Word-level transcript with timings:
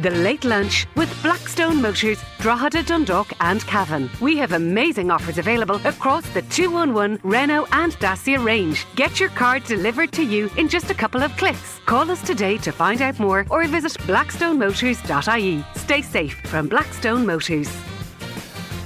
The 0.00 0.10
Late 0.10 0.44
Lunch 0.44 0.86
with 0.96 1.14
Blackstone 1.22 1.82
Motors, 1.82 2.22
Drogheda, 2.38 2.82
Dundalk 2.84 3.34
and 3.40 3.60
Cavan. 3.66 4.08
We 4.18 4.38
have 4.38 4.52
amazing 4.52 5.10
offers 5.10 5.36
available 5.36 5.76
across 5.86 6.26
the 6.30 6.40
211 6.40 7.20
Renault 7.22 7.66
and 7.72 7.92
Dacia 7.98 8.42
range. 8.42 8.86
Get 8.94 9.20
your 9.20 9.28
car 9.28 9.58
delivered 9.58 10.10
to 10.12 10.22
you 10.22 10.48
in 10.56 10.68
just 10.70 10.90
a 10.90 10.94
couple 10.94 11.22
of 11.22 11.36
clicks. 11.36 11.80
Call 11.84 12.10
us 12.10 12.22
today 12.22 12.56
to 12.58 12.72
find 12.72 13.02
out 13.02 13.18
more 13.18 13.44
or 13.50 13.66
visit 13.66 13.92
blackstonemotors.ie. 14.06 15.64
Stay 15.76 16.00
safe 16.00 16.40
from 16.46 16.66
Blackstone 16.66 17.26
Motors. 17.26 17.70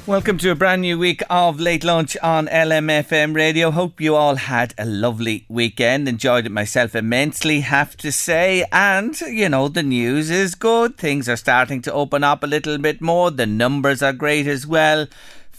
Welcome 0.06 0.36
to 0.38 0.50
a 0.50 0.54
brand 0.54 0.82
new 0.82 0.98
week 0.98 1.22
of 1.30 1.58
Late 1.58 1.82
Lunch 1.82 2.14
on 2.22 2.46
LMFM 2.48 3.34
Radio. 3.34 3.70
Hope 3.70 4.02
you 4.02 4.14
all 4.14 4.36
had 4.36 4.74
a 4.76 4.84
lovely 4.84 5.46
weekend. 5.48 6.06
Enjoyed 6.06 6.44
it 6.44 6.52
myself 6.52 6.94
immensely, 6.94 7.60
have 7.60 7.96
to 7.96 8.12
say. 8.12 8.66
And, 8.70 9.18
you 9.22 9.48
know, 9.48 9.68
the 9.68 9.82
news 9.82 10.30
is 10.30 10.54
good. 10.54 10.98
Things 10.98 11.26
are 11.26 11.36
starting 11.36 11.80
to 11.80 11.92
open 11.94 12.22
up 12.22 12.42
a 12.42 12.46
little 12.46 12.76
bit 12.76 13.00
more. 13.00 13.30
The 13.30 13.46
numbers 13.46 14.02
are 14.02 14.12
great 14.12 14.46
as 14.46 14.66
well 14.66 15.06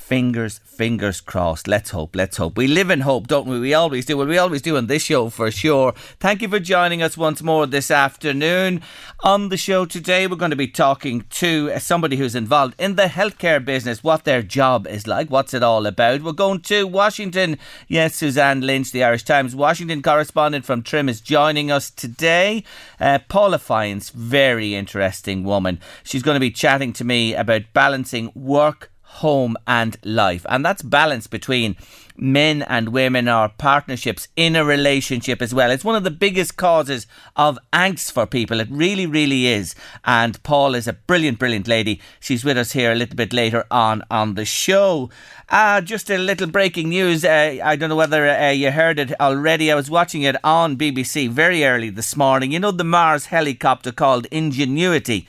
fingers, 0.06 0.60
fingers 0.60 1.20
crossed. 1.20 1.68
Let's 1.68 1.90
hope, 1.90 2.16
let's 2.16 2.38
hope. 2.38 2.58
We 2.58 2.68
live 2.68 2.92
in 2.92 3.02
hope, 3.02 3.26
don't 3.26 3.48
we? 3.48 3.60
We 3.60 3.74
always 3.74 4.06
do. 4.06 4.18
Well, 4.18 4.28
we 4.28 4.38
always 4.38 4.62
do 4.62 4.78
on 4.78 4.86
this 4.86 5.02
show 5.02 5.30
for 5.30 5.50
sure. 5.50 5.94
Thank 6.20 6.44
you 6.44 6.48
for 6.48 6.60
joining 6.60 7.02
us 7.02 7.18
once 7.18 7.42
more 7.42 7.66
this 7.66 7.90
afternoon. 7.90 8.82
On 9.24 9.50
the 9.50 9.58
show 9.58 9.84
today, 9.84 10.28
we're 10.28 10.36
going 10.36 10.52
to 10.52 10.56
be 10.56 10.68
talking 10.68 11.26
to 11.32 11.80
somebody 11.80 12.18
who's 12.18 12.36
involved 12.36 12.76
in 12.78 12.98
the 12.98 13.06
healthcare 13.06 13.64
business, 13.66 14.04
what 14.04 14.26
their 14.26 14.44
job 14.44 14.86
is 14.86 15.08
like, 15.08 15.32
what's 15.32 15.56
it 15.56 15.64
all 15.64 15.88
about. 15.88 16.22
We're 16.22 16.34
going 16.34 16.62
to 16.62 16.86
Washington. 16.86 17.58
Yes, 17.88 18.14
Suzanne 18.14 18.62
Lynch, 18.62 18.92
the 18.92 19.04
Irish 19.04 19.24
Times 19.24 19.56
Washington 19.56 20.04
correspondent 20.04 20.66
from 20.66 20.84
Trim, 20.84 21.10
is 21.10 21.20
joining 21.20 21.72
us 21.72 21.90
today. 21.90 22.64
Uh, 23.00 23.18
Paula 23.28 23.58
Fyans, 23.58 24.12
very 24.12 24.76
interesting 24.76 25.44
woman. 25.44 25.80
She's 26.04 26.22
going 26.22 26.36
to 26.36 26.40
be 26.40 26.52
chatting 26.52 26.94
to 26.94 27.04
me 27.04 27.34
about 27.34 27.74
balancing 27.74 28.32
work 28.36 28.92
home 29.16 29.56
and 29.66 29.98
life. 30.04 30.46
And 30.50 30.66
that's 30.66 30.82
balance 30.82 31.28
between 31.28 31.76
men 32.18 32.62
and 32.64 32.90
women 32.90 33.28
or 33.28 33.50
partnerships 33.50 34.28
in 34.36 34.56
a 34.56 34.64
relationship 34.64 35.42
as 35.42 35.54
well. 35.54 35.72
It's 35.72 35.84
one 35.84 35.96
of 35.96 36.04
the 36.04 36.12
biggest 36.12 36.58
causes 36.58 37.08
of 37.36 37.60
angst 37.74 38.12
for 38.12 38.26
people. 38.26 38.60
It 38.60 38.68
really, 38.72 39.06
really 39.06 39.48
is. 39.48 39.76
And 40.06 40.42
Paul 40.44 40.76
is 40.76 40.88
a 40.88 40.94
brilliant, 40.94 41.40
brilliant 41.40 41.68
lady. 41.68 42.02
She's 42.20 42.46
with 42.46 42.58
us 42.58 42.72
here 42.72 42.92
a 42.92 42.96
little 42.96 43.16
bit 43.16 43.34
later 43.34 43.66
on 43.70 44.04
on 44.10 44.36
the 44.36 44.46
show. 44.46 45.10
Uh, 45.50 45.82
just 45.82 46.10
a 46.10 46.18
little 46.18 46.48
breaking 46.48 46.90
news. 46.90 47.24
Uh, 47.24 47.60
I 47.64 47.76
don't 47.76 47.90
know 47.90 47.96
whether 47.96 48.28
uh, 48.28 48.50
you 48.50 48.72
heard 48.72 49.00
it 49.00 49.20
already. 49.20 49.72
I 49.72 49.76
was 49.76 49.90
watching 49.90 50.24
it 50.24 50.36
on 50.44 50.78
BBC 50.78 51.30
very 51.30 51.66
early 51.66 51.90
this 51.90 52.16
morning. 52.16 52.52
You 52.52 52.60
know, 52.60 52.72
the 52.72 52.84
Mars 52.84 53.28
helicopter 53.28 53.92
called 53.92 54.26
Ingenuity. 54.32 55.28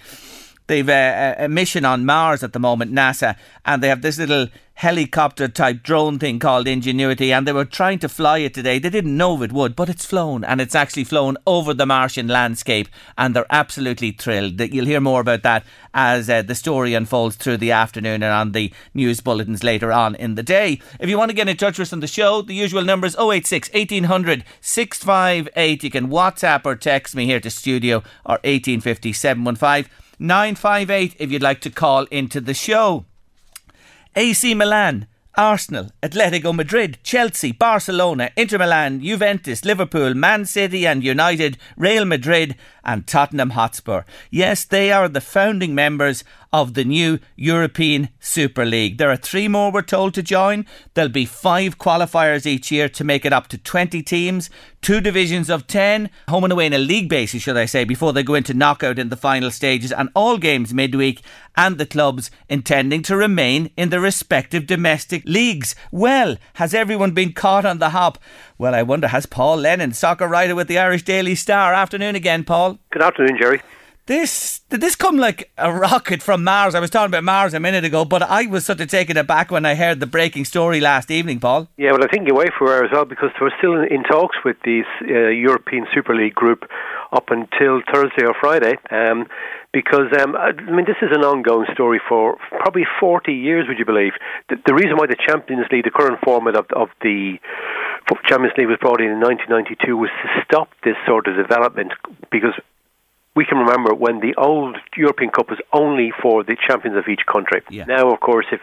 They've 0.66 0.88
a, 0.88 1.36
a, 1.38 1.48
mission 1.48 1.84
on 1.84 2.04
Mars 2.04 2.42
at 2.42 2.52
the 2.52 2.58
moment, 2.58 2.92
NASA, 2.92 3.36
and 3.64 3.82
they 3.82 3.88
have 3.88 4.02
this 4.02 4.18
little 4.18 4.48
helicopter 4.74 5.48
type 5.48 5.82
drone 5.82 6.18
thing 6.18 6.38
called 6.38 6.68
Ingenuity, 6.68 7.32
and 7.32 7.46
they 7.46 7.52
were 7.52 7.64
trying 7.64 7.98
to 8.00 8.08
fly 8.08 8.38
it 8.38 8.52
today. 8.52 8.78
They 8.78 8.90
didn't 8.90 9.16
know 9.16 9.36
if 9.36 9.42
it 9.42 9.52
would, 9.52 9.76
but 9.76 9.88
it's 9.88 10.04
flown, 10.04 10.44
and 10.44 10.60
it's 10.60 10.74
actually 10.74 11.04
flown 11.04 11.36
over 11.46 11.72
the 11.72 11.86
Martian 11.86 12.28
landscape, 12.28 12.88
and 13.16 13.34
they're 13.34 13.46
absolutely 13.48 14.10
thrilled. 14.10 14.58
That 14.58 14.72
you'll 14.72 14.86
hear 14.86 15.00
more 15.00 15.20
about 15.20 15.44
that 15.44 15.64
as 15.94 16.28
uh, 16.28 16.42
the 16.42 16.56
story 16.56 16.94
unfolds 16.94 17.36
through 17.36 17.58
the 17.58 17.70
afternoon 17.70 18.22
and 18.22 18.32
on 18.32 18.52
the 18.52 18.72
news 18.92 19.20
bulletins 19.20 19.64
later 19.64 19.92
on 19.92 20.16
in 20.16 20.34
the 20.34 20.42
day. 20.42 20.80
If 20.98 21.08
you 21.08 21.16
want 21.16 21.30
to 21.30 21.36
get 21.36 21.48
in 21.48 21.56
touch 21.56 21.78
with 21.78 21.88
us 21.88 21.92
on 21.92 22.00
the 22.00 22.06
show, 22.06 22.42
the 22.42 22.54
usual 22.54 22.82
number 22.82 23.06
is 23.06 23.16
086 23.16 23.72
1800 23.72 24.44
658. 24.60 25.84
You 25.84 25.90
can 25.90 26.08
WhatsApp 26.08 26.66
or 26.66 26.74
text 26.74 27.14
me 27.14 27.24
here 27.24 27.40
to 27.40 27.50
studio 27.50 27.98
or 28.24 28.40
1850 28.42 29.12
715. 29.12 29.90
958 30.18 31.16
if 31.18 31.30
you'd 31.30 31.42
like 31.42 31.60
to 31.60 31.70
call 31.70 32.04
into 32.04 32.40
the 32.40 32.54
show. 32.54 33.04
AC 34.14 34.54
Milan, 34.54 35.06
Arsenal, 35.36 35.90
Atletico 36.02 36.54
Madrid, 36.54 36.98
Chelsea, 37.02 37.52
Barcelona, 37.52 38.30
Inter 38.36 38.58
Milan, 38.58 39.02
Juventus, 39.02 39.64
Liverpool, 39.64 40.14
Man 40.14 40.46
City 40.46 40.86
and 40.86 41.04
United, 41.04 41.58
Real 41.76 42.06
Madrid 42.06 42.56
and 42.86 43.06
Tottenham 43.06 43.50
Hotspur. 43.50 44.04
Yes, 44.30 44.64
they 44.64 44.90
are 44.92 45.08
the 45.08 45.20
founding 45.20 45.74
members 45.74 46.24
of 46.52 46.72
the 46.72 46.84
new 46.84 47.18
European 47.34 48.08
Super 48.20 48.64
League. 48.64 48.96
There 48.96 49.10
are 49.10 49.16
three 49.16 49.48
more 49.48 49.70
we're 49.70 49.82
told 49.82 50.14
to 50.14 50.22
join. 50.22 50.64
There'll 50.94 51.10
be 51.10 51.26
five 51.26 51.78
qualifiers 51.78 52.46
each 52.46 52.70
year 52.70 52.88
to 52.88 53.04
make 53.04 53.26
it 53.26 53.32
up 53.32 53.48
to 53.48 53.58
20 53.58 54.02
teams, 54.02 54.48
two 54.80 55.00
divisions 55.00 55.50
of 55.50 55.66
10, 55.66 56.08
home 56.28 56.44
and 56.44 56.52
away 56.52 56.66
in 56.66 56.72
a 56.72 56.78
league 56.78 57.08
basis, 57.08 57.42
should 57.42 57.56
I 57.56 57.66
say, 57.66 57.84
before 57.84 58.12
they 58.12 58.22
go 58.22 58.34
into 58.34 58.54
knockout 58.54 58.98
in 58.98 59.08
the 59.08 59.16
final 59.16 59.50
stages, 59.50 59.92
and 59.92 60.08
all 60.14 60.38
games 60.38 60.72
midweek, 60.72 61.20
and 61.56 61.76
the 61.76 61.86
clubs 61.86 62.30
intending 62.48 63.02
to 63.02 63.16
remain 63.16 63.70
in 63.76 63.88
their 63.90 64.00
respective 64.00 64.66
domestic 64.66 65.24
leagues. 65.26 65.74
Well, 65.90 66.36
has 66.54 66.72
everyone 66.72 67.10
been 67.10 67.32
caught 67.32 67.66
on 67.66 67.78
the 67.78 67.90
hop? 67.90 68.18
Well, 68.58 68.74
I 68.74 68.82
wonder, 68.82 69.08
has 69.08 69.26
Paul 69.26 69.58
Lennon, 69.58 69.92
soccer 69.92 70.26
writer 70.26 70.54
with 70.54 70.66
the 70.66 70.78
Irish 70.78 71.02
Daily 71.02 71.34
Star? 71.34 71.74
Afternoon 71.74 72.14
again, 72.14 72.42
Paul. 72.42 72.78
Good 72.90 73.02
afternoon, 73.02 73.36
Jerry. 73.38 73.60
This 74.06 74.60
did 74.70 74.80
this 74.80 74.94
come 74.94 75.16
like 75.16 75.50
a 75.58 75.72
rocket 75.72 76.22
from 76.22 76.44
Mars? 76.44 76.76
I 76.76 76.80
was 76.80 76.90
talking 76.90 77.10
about 77.10 77.24
Mars 77.24 77.54
a 77.54 77.60
minute 77.60 77.84
ago, 77.84 78.04
but 78.04 78.22
I 78.22 78.46
was 78.46 78.64
sort 78.64 78.80
of 78.80 78.88
taken 78.88 79.16
aback 79.16 79.50
when 79.50 79.66
I 79.66 79.74
heard 79.74 79.98
the 79.98 80.06
breaking 80.06 80.44
story 80.44 80.80
last 80.80 81.10
evening, 81.10 81.40
Paul. 81.40 81.66
Yeah, 81.76 81.90
well, 81.90 82.04
I 82.04 82.06
think 82.06 82.28
UEFA 82.28 82.60
were 82.60 82.84
as 82.84 82.92
well 82.92 83.04
because 83.04 83.30
they 83.34 83.44
were 83.44 83.52
still 83.58 83.74
in, 83.74 83.92
in 83.92 84.04
talks 84.04 84.36
with 84.44 84.56
the 84.64 84.84
uh, 85.02 85.30
European 85.30 85.88
Super 85.92 86.14
League 86.14 86.36
group 86.36 86.70
up 87.10 87.30
until 87.30 87.82
Thursday 87.92 88.24
or 88.24 88.34
Friday. 88.40 88.76
Um, 88.92 89.26
because 89.72 90.06
um, 90.20 90.36
I 90.36 90.52
mean, 90.52 90.86
this 90.86 91.02
is 91.02 91.10
an 91.10 91.24
ongoing 91.24 91.66
story 91.74 92.00
for 92.08 92.36
probably 92.60 92.86
40 93.00 93.32
years, 93.32 93.66
would 93.66 93.78
you 93.78 93.84
believe? 93.84 94.12
The, 94.48 94.56
the 94.64 94.74
reason 94.74 94.96
why 94.96 95.06
the 95.06 95.16
Champions 95.16 95.66
League, 95.72 95.84
the 95.84 95.90
current 95.90 96.20
format 96.24 96.54
of, 96.54 96.66
of 96.76 96.88
the 97.02 97.38
Champions 98.24 98.54
League 98.56 98.68
was 98.68 98.78
brought 98.80 99.00
in 99.00 99.10
in 99.10 99.18
1992 99.18 99.96
was 99.96 100.10
to 100.22 100.28
stop 100.44 100.70
this 100.84 100.94
sort 101.06 101.26
of 101.26 101.34
development 101.34 101.90
because 102.30 102.54
we 103.36 103.44
can 103.44 103.58
remember 103.58 103.94
when 103.94 104.20
the 104.20 104.34
old 104.36 104.78
European 104.96 105.30
Cup 105.30 105.50
was 105.50 105.60
only 105.72 106.10
for 106.22 106.42
the 106.42 106.56
champions 106.66 106.96
of 106.96 107.04
each 107.06 107.20
country. 107.30 107.62
Yeah. 107.70 107.84
Now, 107.84 108.10
of 108.10 108.18
course, 108.20 108.46
if 108.50 108.60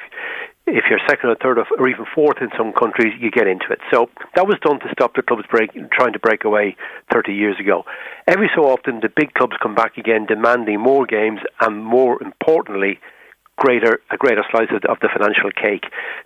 if 0.66 0.86
you're 0.90 1.00
second 1.08 1.30
or 1.30 1.36
third 1.36 1.60
or 1.60 1.88
even 1.88 2.06
fourth 2.16 2.38
in 2.42 2.50
some 2.58 2.72
countries, 2.74 3.14
you 3.20 3.30
get 3.30 3.48
into 3.48 3.66
it. 3.70 3.80
So 3.92 4.10
that 4.36 4.48
was 4.48 4.58
done 4.64 4.80
to 4.80 4.88
stop 4.94 5.14
the 5.14 5.22
clubs 5.22 5.44
break, 5.52 5.72
trying 5.92 6.14
to 6.14 6.20
break 6.20 6.46
away 6.46 6.78
30 7.12 7.34
years 7.34 7.60
ago. 7.60 7.84
Every 8.28 8.50
so 8.56 8.64
often, 8.64 9.02
the 9.02 9.12
big 9.14 9.34
clubs 9.34 9.58
come 9.62 9.76
back 9.76 9.98
again, 9.98 10.26
demanding 10.26 10.80
more 10.80 11.06
games 11.06 11.42
and, 11.60 11.84
more 11.84 12.24
importantly, 12.24 13.00
greater 13.58 14.00
a 14.10 14.18
greater 14.18 14.44
slice 14.52 14.70
of 14.74 14.82
the, 14.82 14.90
of 14.90 15.00
the 15.02 15.10
financial 15.10 15.52
cake. 15.52 15.84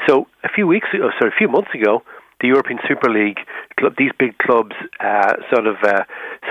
So 0.08 0.28
a 0.44 0.50
few 0.50 0.68
weeks 0.68 0.88
ago, 0.94 1.10
sorry, 1.20 1.32
a 1.34 1.38
few 1.38 1.48
months 1.48 1.72
ago, 1.74 2.04
the 2.42 2.48
European 2.48 2.80
Super 2.88 3.10
League, 3.10 3.40
these 3.98 4.12
big 4.20 4.38
clubs 4.38 4.76
uh, 5.00 5.34
sort 5.54 5.66
of 5.66 5.78
uh, 5.84 6.04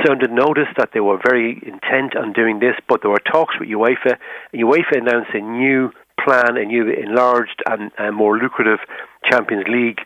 sounded 0.05 0.33
notice 0.33 0.69
that 0.77 0.91
they 0.93 1.01
were 1.01 1.19
very 1.25 1.63
intent 1.65 2.17
on 2.17 2.33
doing 2.33 2.59
this, 2.59 2.75
but 2.89 3.03
there 3.03 3.11
were 3.11 3.23
talks 3.31 3.55
with 3.61 3.69
UEFA, 3.69 4.17
and 4.53 4.63
UEFA 4.63 4.99
announced 4.99 5.31
a 5.35 5.41
new 5.41 5.91
plan, 6.23 6.57
a 6.57 6.65
new 6.65 6.91
enlarged 6.91 7.63
and, 7.69 7.93
and 7.99 8.17
more 8.17 8.37
lucrative 8.37 8.81
Champions 9.31 9.67
League 9.69 10.01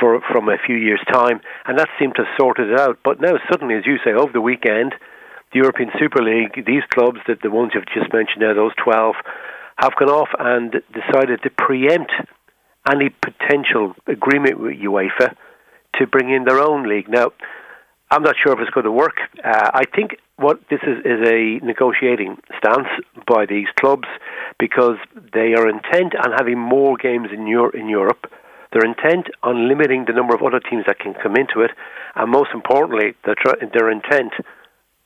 for 0.00 0.20
from 0.30 0.48
a 0.48 0.58
few 0.58 0.76
years' 0.76 1.04
time, 1.10 1.40
and 1.66 1.78
that 1.78 1.88
seemed 1.98 2.14
to 2.16 2.24
have 2.24 2.34
sorted 2.38 2.70
it 2.70 2.80
out. 2.80 2.98
But 3.04 3.20
now 3.20 3.38
suddenly, 3.50 3.76
as 3.76 3.86
you 3.86 3.96
say, 4.04 4.12
over 4.12 4.32
the 4.32 4.40
weekend, 4.40 4.94
the 5.52 5.60
European 5.60 5.90
Super 5.98 6.22
League, 6.22 6.66
these 6.66 6.82
clubs 6.92 7.20
that 7.28 7.40
the 7.42 7.50
ones 7.50 7.72
you've 7.74 7.86
just 7.86 8.12
mentioned 8.12 8.42
there, 8.42 8.54
those 8.54 8.74
twelve, 8.82 9.14
have 9.76 9.94
gone 9.96 10.10
off 10.10 10.28
and 10.38 10.82
decided 10.92 11.42
to 11.42 11.50
preempt 11.50 12.12
any 12.90 13.10
potential 13.10 13.94
agreement 14.06 14.60
with 14.60 14.76
UEFA 14.76 15.34
to 15.98 16.06
bring 16.06 16.30
in 16.30 16.44
their 16.44 16.60
own 16.60 16.88
league. 16.88 17.08
Now, 17.08 17.32
I'm 18.10 18.22
not 18.22 18.36
sure 18.42 18.52
if 18.52 18.58
it's 18.60 18.70
going 18.70 18.84
to 18.84 18.92
work. 18.92 19.16
Uh, 19.42 19.70
I 19.74 19.84
think 19.94 20.16
what 20.36 20.60
this 20.68 20.80
is 20.82 20.98
is 21.04 21.26
a 21.26 21.64
negotiating 21.64 22.38
stance 22.58 22.88
by 23.26 23.46
these 23.46 23.66
clubs 23.80 24.08
because 24.58 24.96
they 25.32 25.54
are 25.54 25.68
intent 25.68 26.14
on 26.16 26.32
having 26.32 26.58
more 26.58 26.96
games 26.96 27.28
in, 27.32 27.46
Euro- 27.46 27.70
in 27.70 27.88
Europe. 27.88 28.30
They're 28.72 28.84
intent 28.84 29.28
on 29.42 29.68
limiting 29.68 30.04
the 30.06 30.12
number 30.12 30.34
of 30.34 30.42
other 30.42 30.60
teams 30.60 30.84
that 30.86 30.98
can 30.98 31.14
come 31.14 31.36
into 31.36 31.60
it, 31.60 31.70
and 32.16 32.30
most 32.30 32.50
importantly, 32.52 33.14
they're, 33.24 33.36
tr- 33.36 33.62
intent 33.62 34.32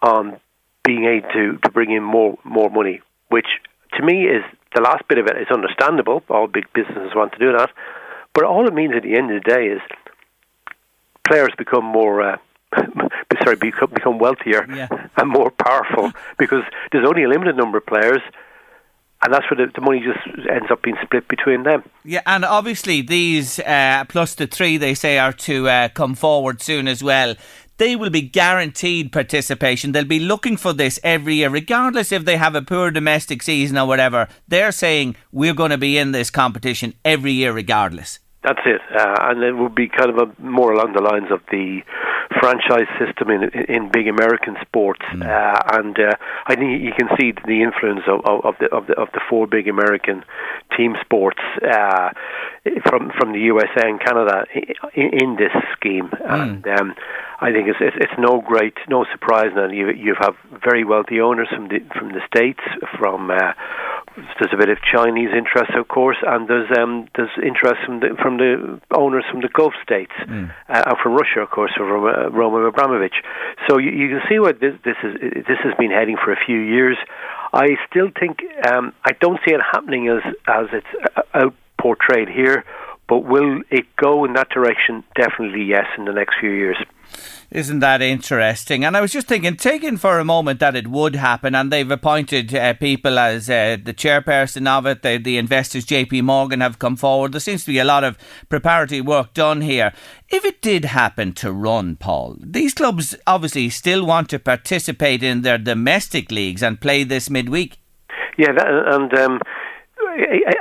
on 0.00 0.40
being 0.84 1.04
able 1.04 1.28
to, 1.32 1.58
to 1.58 1.70
bring 1.70 1.90
in 1.90 2.02
more 2.02 2.38
more 2.44 2.70
money, 2.70 3.02
which 3.28 3.46
to 3.96 4.02
me 4.02 4.24
is 4.24 4.42
the 4.74 4.80
last 4.80 5.06
bit 5.08 5.18
of 5.18 5.26
it 5.26 5.36
is 5.36 5.48
understandable. 5.52 6.22
All 6.28 6.46
big 6.46 6.66
businesses 6.72 7.14
want 7.14 7.32
to 7.32 7.38
do 7.38 7.52
that, 7.52 7.70
but 8.34 8.44
all 8.44 8.66
it 8.66 8.74
means 8.74 8.94
at 8.96 9.02
the 9.02 9.16
end 9.16 9.30
of 9.30 9.42
the 9.42 9.50
day 9.50 9.66
is 9.68 9.80
players 11.26 11.52
become 11.56 11.84
more. 11.84 12.22
Uh, 12.22 12.36
sorry, 13.44 13.56
become, 13.56 13.90
become 13.90 14.18
wealthier 14.18 14.66
yeah. 14.74 14.88
and 15.16 15.30
more 15.30 15.50
powerful 15.50 16.12
because 16.38 16.62
there's 16.92 17.06
only 17.06 17.24
a 17.24 17.28
limited 17.28 17.56
number 17.56 17.78
of 17.78 17.86
players 17.86 18.20
and 19.22 19.34
that's 19.34 19.50
where 19.50 19.66
the, 19.66 19.72
the, 19.74 19.80
money 19.80 20.00
just 20.00 20.48
ends 20.48 20.70
up 20.70 20.82
being 20.82 20.96
split 21.02 21.26
between 21.28 21.64
them. 21.64 21.82
Yeah, 22.04 22.22
and 22.26 22.44
obviously 22.44 23.02
these 23.02 23.58
uh, 23.58 24.04
plus 24.08 24.34
the 24.34 24.46
three 24.46 24.76
they 24.76 24.94
say 24.94 25.18
are 25.18 25.32
to 25.32 25.68
uh, 25.68 25.88
come 25.88 26.14
forward 26.14 26.62
soon 26.62 26.86
as 26.86 27.02
well. 27.02 27.34
They 27.78 27.94
will 27.94 28.10
be 28.10 28.22
guaranteed 28.22 29.12
participation. 29.12 29.92
They'll 29.92 30.04
be 30.04 30.18
looking 30.18 30.56
for 30.56 30.72
this 30.72 30.98
every 31.04 31.36
year, 31.36 31.48
regardless 31.48 32.12
if 32.12 32.24
they 32.24 32.36
have 32.36 32.56
a 32.56 32.62
poor 32.62 32.90
domestic 32.90 33.42
season 33.42 33.78
or 33.78 33.86
whatever. 33.86 34.28
They're 34.48 34.72
saying 34.72 35.16
we're 35.30 35.54
going 35.54 35.70
to 35.70 35.78
be 35.78 35.96
in 35.96 36.12
this 36.12 36.30
competition 36.30 36.94
every 37.04 37.32
year, 37.32 37.52
regardless. 37.52 38.18
That's 38.44 38.60
it, 38.64 38.80
uh, 38.94 39.16
and 39.30 39.42
it 39.42 39.52
would 39.52 39.74
be 39.74 39.88
kind 39.88 40.10
of 40.10 40.16
a, 40.16 40.40
more 40.40 40.72
along 40.72 40.92
the 40.92 41.02
lines 41.02 41.26
of 41.32 41.40
the 41.50 41.80
franchise 42.38 42.86
system 42.96 43.30
in 43.30 43.50
in 43.68 43.90
big 43.90 44.06
American 44.06 44.56
sports, 44.62 45.02
mm. 45.10 45.26
uh, 45.26 45.76
and 45.76 45.98
uh, 45.98 46.14
I 46.46 46.54
think 46.54 46.80
you 46.80 46.92
can 46.96 47.08
see 47.18 47.32
the 47.32 47.62
influence 47.62 48.06
of, 48.06 48.20
of, 48.24 48.54
the 48.60 48.66
of 48.66 48.86
the 48.86 48.94
of 48.94 49.08
the 49.12 49.20
four 49.28 49.48
big 49.48 49.66
American 49.66 50.22
team 50.76 50.94
sports 51.00 51.40
uh, 51.66 52.10
from 52.86 53.10
from 53.18 53.32
the 53.32 53.40
USA 53.40 53.88
and 53.90 53.98
Canada 53.98 54.44
in, 54.94 55.10
in 55.20 55.36
this 55.36 55.52
scheme, 55.72 56.08
mm. 56.08 56.30
and 56.30 56.66
um, 56.78 56.94
I 57.40 57.50
think 57.50 57.66
it's, 57.66 57.78
it's, 57.80 57.96
it's 57.98 58.18
no 58.20 58.40
great 58.40 58.74
no 58.88 59.04
surprise 59.10 59.50
now 59.56 59.66
you 59.66 59.90
you 59.90 60.14
have 60.20 60.36
very 60.62 60.84
wealthy 60.84 61.20
owners 61.20 61.48
from 61.48 61.68
the 61.68 61.80
from 61.98 62.12
the 62.12 62.20
states 62.26 62.62
from 62.98 63.32
uh, 63.32 63.52
there's 64.38 64.52
a 64.52 64.56
bit 64.56 64.68
of 64.68 64.78
Chinese 64.82 65.30
interest, 65.36 65.72
of 65.74 65.88
course, 65.88 66.16
and 66.22 66.48
there's 66.48 66.70
um, 66.78 67.08
there's 67.16 67.30
interest 67.42 67.80
from 67.84 68.00
the 68.00 68.16
from 68.20 68.36
the 68.38 68.80
owners 68.90 69.24
from 69.30 69.40
the 69.40 69.48
Gulf 69.48 69.74
states, 69.82 70.12
mm. 70.20 70.50
uh, 70.68 70.82
and 70.86 70.96
from 71.02 71.14
Russia, 71.14 71.40
of 71.40 71.50
course, 71.50 71.72
from 71.76 72.04
uh, 72.04 72.30
Roman 72.30 72.66
Abramovich. 72.66 73.14
So 73.68 73.78
you, 73.78 73.90
you, 73.90 74.08
can 74.08 74.20
see 74.28 74.38
where 74.38 74.52
this 74.52 74.74
this 74.84 74.96
is 75.02 75.44
this 75.46 75.58
has 75.64 75.74
been 75.78 75.90
heading 75.90 76.16
for 76.22 76.32
a 76.32 76.38
few 76.44 76.58
years. 76.58 76.96
I 77.52 77.76
still 77.90 78.10
think 78.18 78.40
um, 78.66 78.92
I 79.04 79.12
don't 79.20 79.40
see 79.46 79.54
it 79.54 79.60
happening 79.72 80.08
as 80.08 80.22
as 80.46 80.66
it's 80.72 80.92
uh, 81.16 81.22
out 81.34 81.54
portrayed 81.80 82.28
here, 82.28 82.64
but 83.08 83.24
will 83.24 83.62
it 83.70 83.86
go 83.96 84.24
in 84.24 84.34
that 84.34 84.48
direction? 84.50 85.04
Definitely 85.14 85.64
yes, 85.64 85.86
in 85.96 86.04
the 86.04 86.12
next 86.12 86.36
few 86.40 86.50
years. 86.50 86.76
Isn't 87.50 87.78
that 87.78 88.02
interesting? 88.02 88.84
And 88.84 88.94
I 88.94 89.00
was 89.00 89.10
just 89.10 89.26
thinking, 89.26 89.56
taking 89.56 89.96
for 89.96 90.18
a 90.18 90.24
moment 90.24 90.60
that 90.60 90.76
it 90.76 90.88
would 90.88 91.16
happen, 91.16 91.54
and 91.54 91.72
they've 91.72 91.90
appointed 91.90 92.54
uh, 92.54 92.74
people 92.74 93.18
as 93.18 93.48
uh, 93.48 93.78
the 93.82 93.94
chairperson 93.94 94.68
of 94.68 94.84
it. 94.84 95.00
The, 95.00 95.16
the 95.16 95.38
investors, 95.38 95.86
JP 95.86 96.24
Morgan, 96.24 96.60
have 96.60 96.78
come 96.78 96.96
forward. 96.96 97.32
There 97.32 97.40
seems 97.40 97.64
to 97.64 97.72
be 97.72 97.78
a 97.78 97.86
lot 97.86 98.04
of 98.04 98.18
preparatory 98.50 99.00
work 99.00 99.32
done 99.32 99.62
here. 99.62 99.94
If 100.28 100.44
it 100.44 100.60
did 100.60 100.84
happen 100.84 101.32
to 101.34 101.50
run, 101.50 101.96
Paul, 101.96 102.36
these 102.38 102.74
clubs 102.74 103.16
obviously 103.26 103.70
still 103.70 104.04
want 104.04 104.28
to 104.28 104.38
participate 104.38 105.22
in 105.22 105.40
their 105.40 105.58
domestic 105.58 106.30
leagues 106.30 106.62
and 106.62 106.78
play 106.78 107.02
this 107.02 107.30
midweek. 107.30 107.78
Yeah, 108.36 108.52
that, 108.52 108.68
and 108.68 109.14
um, 109.14 109.40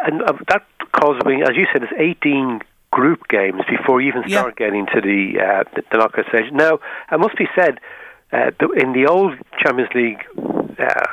and 0.06 0.22
uh, 0.22 0.34
that 0.48 0.66
causes 0.94 1.22
me, 1.26 1.44
as 1.44 1.58
you 1.58 1.66
said, 1.74 1.84
it's 1.84 1.92
18 1.98 2.62
group 2.98 3.28
games 3.30 3.62
before 3.70 4.02
you 4.02 4.08
even 4.10 4.28
start 4.28 4.56
yeah. 4.58 4.66
getting 4.66 4.88
to 4.88 5.00
the, 5.00 5.38
uh, 5.38 5.64
the, 5.76 5.84
the 5.92 5.98
knockout 6.00 6.26
stage. 6.30 6.52
Now, 6.52 6.80
it 7.12 7.20
must 7.20 7.38
be 7.38 7.46
said, 7.56 7.78
uh, 8.34 8.50
in 8.76 8.94
the 8.94 9.06
old 9.08 9.38
Champions 9.62 9.94
League 9.94 10.26
uh, 10.80 11.06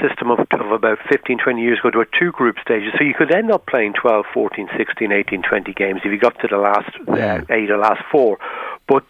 system 0.00 0.30
of, 0.30 0.38
of 0.52 0.70
about 0.70 0.98
15, 1.10 1.38
20 1.38 1.60
years 1.60 1.80
ago, 1.80 1.90
there 1.90 1.98
were 1.98 2.14
two 2.16 2.30
group 2.30 2.56
stages, 2.62 2.92
so 2.96 3.02
you 3.02 3.14
could 3.14 3.34
end 3.34 3.50
up 3.50 3.66
playing 3.66 3.94
12, 4.00 4.24
14, 4.32 4.68
16, 4.78 5.10
18, 5.10 5.42
20 5.42 5.72
games 5.74 6.00
if 6.04 6.12
you 6.12 6.18
got 6.18 6.38
to 6.38 6.46
the 6.48 6.58
last 6.58 6.90
uh, 7.08 7.42
eight 7.50 7.70
or 7.70 7.78
last 7.78 8.02
four. 8.10 8.38
But 8.86 9.04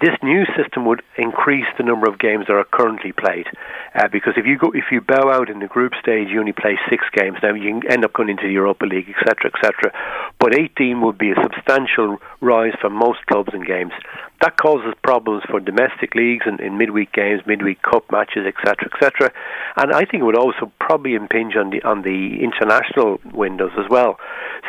this 0.00 0.16
new 0.22 0.44
system 0.56 0.84
would 0.86 1.02
increase 1.16 1.66
the 1.76 1.82
number 1.82 2.08
of 2.08 2.18
games 2.18 2.46
that 2.46 2.54
are 2.54 2.64
currently 2.64 3.12
played, 3.12 3.46
uh, 3.94 4.08
because 4.08 4.34
if 4.36 4.46
you 4.46 4.56
go 4.56 4.70
if 4.72 4.92
you 4.92 5.00
bow 5.00 5.30
out 5.30 5.50
in 5.50 5.58
the 5.58 5.66
group 5.66 5.92
stage, 6.00 6.28
you 6.28 6.38
only 6.38 6.52
play 6.52 6.78
six 6.88 7.04
games. 7.12 7.38
Now 7.42 7.54
you 7.54 7.80
end 7.88 8.04
up 8.04 8.12
going 8.12 8.28
into 8.28 8.46
the 8.46 8.52
Europa 8.52 8.86
League, 8.86 9.08
etc., 9.08 9.50
etc. 9.52 9.92
But 10.38 10.54
18 10.54 11.00
would 11.00 11.18
be 11.18 11.32
a 11.32 11.42
substantial 11.42 12.18
rise 12.40 12.74
for 12.80 12.90
most 12.90 13.26
clubs 13.26 13.50
and 13.52 13.66
games. 13.66 13.92
That 14.40 14.56
causes 14.56 14.94
problems 15.02 15.42
for 15.50 15.58
domestic 15.58 16.14
leagues 16.14 16.44
and 16.46 16.60
in 16.60 16.78
midweek 16.78 17.12
games, 17.12 17.42
midweek 17.44 17.82
cup 17.82 18.04
matches, 18.12 18.46
etc., 18.46 18.88
etc. 18.92 19.32
And 19.76 19.92
I 19.92 20.04
think 20.04 20.22
it 20.22 20.24
would 20.24 20.38
also 20.38 20.70
probably 20.78 21.14
impinge 21.14 21.56
on 21.56 21.70
the 21.70 21.82
on 21.82 22.02
the 22.02 22.38
international 22.40 23.18
windows 23.32 23.72
as 23.76 23.90
well. 23.90 24.18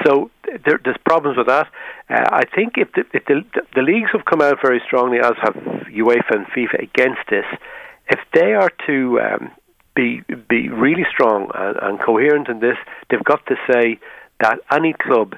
So 0.06 0.32
there, 0.66 0.80
there's 0.84 0.98
problems 1.06 1.38
with 1.38 1.48
that. 1.48 1.68
Uh, 2.10 2.26
I 2.32 2.44
think 2.46 2.74
if, 2.78 2.92
the, 2.94 3.04
if 3.14 3.26
the, 3.26 3.44
the 3.76 3.82
leagues 3.82 4.10
have 4.14 4.26
come 4.26 4.42
out 4.42 4.58
very 4.62 4.82
strongly, 4.86 5.20
as 5.20 5.34
have 5.44 5.54
UEFA 5.54 6.32
and 6.32 6.48
FIFA, 6.48 6.82
against 6.82 7.22
this, 7.30 7.46
if 8.10 8.20
they 8.34 8.54
are 8.54 8.72
to 8.88 9.20
um, 9.22 9.52
be 9.96 10.22
be 10.50 10.70
really 10.70 11.06
strong 11.12 11.52
and, 11.54 11.78
and 11.82 12.00
coherent 12.02 12.48
in 12.48 12.60
this, 12.60 12.78
they've 13.10 13.24
got 13.24 13.46
to 13.48 13.56
say 13.72 14.00
that 14.40 14.60
any 14.72 14.94
club 14.94 15.36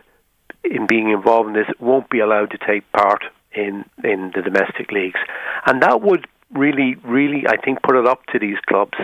in 0.63 0.87
being 0.87 1.09
involved 1.09 1.49
in 1.49 1.53
this 1.53 1.67
won't 1.79 2.09
be 2.09 2.19
allowed 2.19 2.51
to 2.51 2.57
take 2.65 2.89
part 2.91 3.23
in 3.53 3.85
in 4.03 4.31
the 4.35 4.41
domestic 4.41 4.91
leagues, 4.91 5.19
and 5.65 5.81
that 5.81 6.01
would 6.01 6.27
really, 6.53 6.95
really, 7.03 7.45
I 7.47 7.57
think, 7.57 7.81
put 7.81 7.95
it 7.95 8.05
up 8.05 8.25
to 8.27 8.39
these 8.39 8.57
clubs 8.67 8.97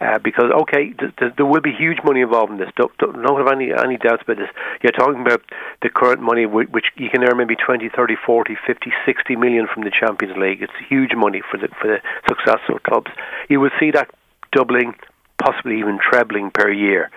uh, 0.00 0.18
because 0.18 0.50
okay, 0.62 0.92
th- 0.92 1.16
th- 1.18 1.32
there 1.36 1.46
will 1.46 1.60
be 1.60 1.72
huge 1.72 1.98
money 2.04 2.20
involved 2.20 2.52
in 2.52 2.58
this. 2.58 2.70
Don't, 2.76 2.96
don't, 2.98 3.20
don't 3.20 3.38
have 3.38 3.52
any 3.52 3.72
any 3.72 3.96
doubts 3.96 4.22
about 4.22 4.36
this. 4.36 4.48
You're 4.82 4.92
talking 4.92 5.20
about 5.20 5.42
the 5.82 5.90
current 5.90 6.22
money 6.22 6.44
w- 6.44 6.68
which 6.68 6.86
you 6.96 7.10
can 7.10 7.24
earn 7.24 7.36
maybe 7.36 7.56
20, 7.56 7.88
30, 7.88 8.14
40, 8.24 8.56
50, 8.66 8.92
60 9.04 9.36
million 9.36 9.66
from 9.72 9.82
the 9.82 9.90
Champions 9.90 10.36
League. 10.36 10.62
It's 10.62 10.72
huge 10.88 11.14
money 11.16 11.42
for 11.50 11.56
the 11.56 11.68
for 11.80 11.88
the 11.88 11.98
successful 12.28 12.78
clubs. 12.78 13.10
You 13.48 13.60
will 13.60 13.74
see 13.80 13.90
that 13.90 14.08
doubling, 14.52 14.94
possibly 15.42 15.78
even 15.80 15.98
trebling 15.98 16.50
per 16.52 16.70
year. 16.70 17.10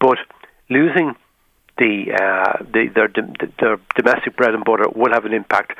But 0.00 0.18
losing 0.70 1.14
the, 1.76 2.12
uh, 2.12 2.64
the 2.72 2.88
their, 2.94 3.08
their 3.58 3.78
domestic 3.96 4.36
bread 4.36 4.54
and 4.54 4.64
butter 4.64 4.88
will 4.94 5.12
have 5.12 5.24
an 5.24 5.34
impact 5.34 5.76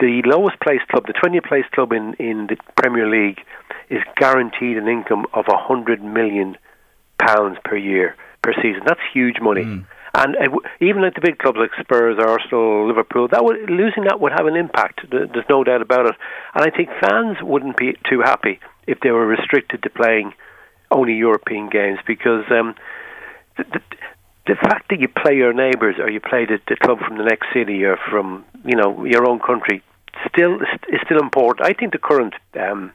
the 0.00 0.22
lowest 0.24 0.58
placed 0.60 0.88
club, 0.88 1.06
the 1.06 1.12
20th 1.12 1.46
placed 1.46 1.70
club 1.72 1.92
in, 1.92 2.14
in 2.14 2.48
the 2.48 2.56
Premier 2.76 3.08
League, 3.08 3.40
is 3.88 4.00
guaranteed 4.16 4.76
an 4.76 4.88
income 4.88 5.26
of 5.34 5.44
a 5.48 5.56
hundred 5.56 6.02
million 6.02 6.56
pounds 7.18 7.58
per 7.64 7.76
year 7.76 8.16
per 8.42 8.52
season. 8.54 8.82
That's 8.86 9.00
huge 9.12 9.36
money. 9.40 9.64
Mm. 9.64 9.86
And 10.14 10.36
uh, 10.36 10.58
even 10.80 11.04
at 11.04 11.14
the 11.14 11.20
big 11.20 11.38
clubs 11.38 11.58
like 11.58 11.70
Spurs, 11.80 12.18
Arsenal, 12.18 12.88
Liverpool, 12.88 13.28
that 13.28 13.44
would, 13.44 13.70
losing 13.70 14.04
that 14.04 14.20
would 14.20 14.32
have 14.32 14.46
an 14.46 14.56
impact. 14.56 15.02
There's 15.10 15.48
no 15.48 15.62
doubt 15.62 15.82
about 15.82 16.06
it. 16.06 16.14
And 16.54 16.64
I 16.64 16.74
think 16.74 16.88
fans 17.00 17.36
wouldn't 17.42 17.76
be 17.76 17.96
too 18.08 18.20
happy 18.24 18.58
if 18.86 18.98
they 19.00 19.10
were 19.10 19.26
restricted 19.26 19.82
to 19.84 19.90
playing 19.90 20.32
only 20.90 21.14
European 21.14 21.68
games 21.70 22.00
because 22.06 22.44
um, 22.50 22.74
the, 23.56 23.64
the, 23.64 23.80
the 24.48 24.54
fact 24.56 24.88
that 24.90 24.98
you 24.98 25.06
play 25.06 25.36
your 25.36 25.52
neighbours 25.52 25.96
or 25.98 26.10
you 26.10 26.18
play 26.18 26.44
the, 26.44 26.58
the 26.66 26.76
club 26.76 26.98
from 27.06 27.18
the 27.18 27.24
next 27.24 27.46
city 27.54 27.84
or 27.84 27.96
from 28.10 28.44
you 28.64 28.74
know 28.74 29.04
your 29.04 29.28
own 29.28 29.38
country 29.38 29.82
still 30.28 30.60
is 30.88 31.00
still 31.04 31.20
important. 31.20 31.66
I 31.66 31.72
think 31.72 31.92
the 31.92 31.98
current 31.98 32.34
um, 32.58 32.92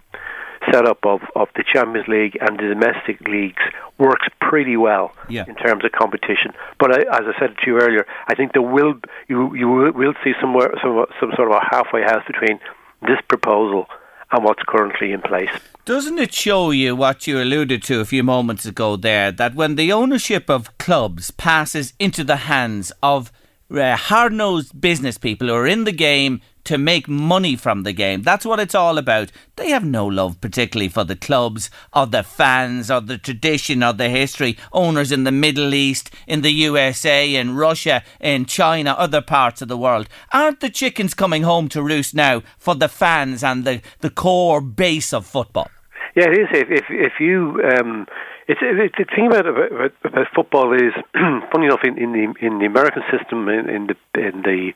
setup 0.72 1.06
of, 1.06 1.22
of 1.36 1.48
the 1.56 1.64
Champions 1.72 2.08
League 2.08 2.38
and 2.42 2.58
the 2.58 2.64
domestic 2.64 3.22
leagues 3.28 3.62
works 3.98 4.28
pretty 4.42 4.78
well 4.78 5.14
yeah. 5.30 5.46
in 5.48 5.56
terms 5.56 5.86
of 5.86 5.92
competition. 5.92 6.54
But 6.80 6.92
I, 6.92 7.00
as 7.18 7.26
I 7.28 7.40
said 7.40 7.56
to 7.58 7.68
you 7.68 7.80
earlier, 7.80 8.06
I 8.28 8.36
think 8.36 8.54
there 8.54 8.62
will 8.62 8.96
you 9.28 9.56
you 9.56 9.68
will, 9.68 9.92
will 9.92 10.14
see 10.24 10.34
somewhere 10.42 10.74
some 10.82 11.06
some 11.20 11.32
sort 11.36 11.52
of 11.52 11.58
a 11.58 11.76
halfway 11.76 12.02
house 12.02 12.24
between 12.28 12.60
this 13.02 13.20
proposal 13.28 13.88
and 14.32 14.44
what's 14.44 14.64
currently 14.68 15.12
in 15.12 15.22
place. 15.22 15.50
Doesn't 15.86 16.18
it 16.18 16.34
show 16.34 16.72
you 16.72 16.96
what 16.96 17.28
you 17.28 17.40
alluded 17.40 17.84
to 17.84 18.00
a 18.00 18.06
few 18.06 18.24
moments 18.24 18.66
ago 18.66 18.96
there 18.96 19.32
that 19.32 19.54
when 19.54 19.76
the 19.76 19.92
ownership 19.92 20.50
of 20.50 20.76
clubs 20.78 21.32
passes 21.32 21.94
into 22.00 22.24
the 22.24 22.38
hands 22.38 22.92
of 23.04 23.32
uh, 23.72 23.96
hard 23.96 24.34
nosed 24.34 24.80
business 24.80 25.18
people 25.18 25.48
who 25.48 25.54
are 25.54 25.68
in 25.68 25.84
the 25.84 25.92
game 25.92 26.42
to 26.66 26.78
make 26.78 27.08
money 27.08 27.56
from 27.56 27.84
the 27.84 27.94
game. 27.94 28.22
That's 28.22 28.46
what 28.46 28.60
it's 28.60 28.76
all 28.76 28.98
about. 28.98 29.32
They 29.56 29.70
have 29.70 29.86
no 29.86 30.06
love, 30.06 30.42
particularly 30.42 30.90
for 30.90 31.04
the 31.04 31.16
clubs 31.16 31.70
or 31.94 32.06
the 32.06 32.24
fans 32.24 32.92
or 32.92 33.02
the 33.02 33.18
tradition 33.18 33.84
or 33.84 33.94
the 33.94 34.10
history. 34.10 34.58
Owners 34.74 35.12
in 35.12 35.24
the 35.24 35.32
Middle 35.32 35.74
East, 35.74 36.12
in 36.28 36.42
the 36.42 36.52
USA, 36.52 37.34
in 37.34 37.56
Russia, 37.56 38.04
in 38.20 38.46
China, 38.46 38.92
other 38.92 39.22
parts 39.22 39.62
of 39.62 39.68
the 39.68 39.78
world. 39.78 40.10
Aren't 40.34 40.60
the 40.60 40.70
chickens 40.70 41.14
coming 41.14 41.44
home 41.44 41.70
to 41.70 41.82
roost 41.82 42.14
now 42.14 42.44
for 42.58 42.76
the 42.76 42.90
fans 42.90 43.44
and 43.44 43.64
the, 43.64 43.82
the 44.02 44.10
core 44.10 44.62
base 44.62 45.14
of 45.14 45.26
football? 45.26 45.70
Yeah, 46.16 46.30
it 46.30 46.38
is. 46.40 46.48
If 46.52 46.72
if, 46.72 46.86
if 46.90 47.14
you 47.20 47.62
um, 47.78 48.08
it's, 48.48 48.62
the 48.98 49.06
thing 49.16 49.28
about, 49.28 49.48
about, 49.48 49.92
about 50.04 50.28
football 50.36 50.74
is 50.74 50.94
funny 51.52 51.66
enough 51.66 51.84
in, 51.84 51.98
in 51.98 52.12
the 52.14 52.46
in 52.46 52.60
the 52.60 52.66
American 52.66 53.02
system 53.10 53.50
in, 53.50 53.70
in 53.70 53.88
the 53.88 53.96
in 54.14 54.42
the 54.44 54.74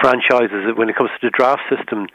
franchises 0.00 0.76
when 0.76 0.88
it 0.88 0.94
comes 0.94 1.10
to 1.20 1.26
the 1.26 1.30
draft 1.30 1.62
system, 1.68 2.06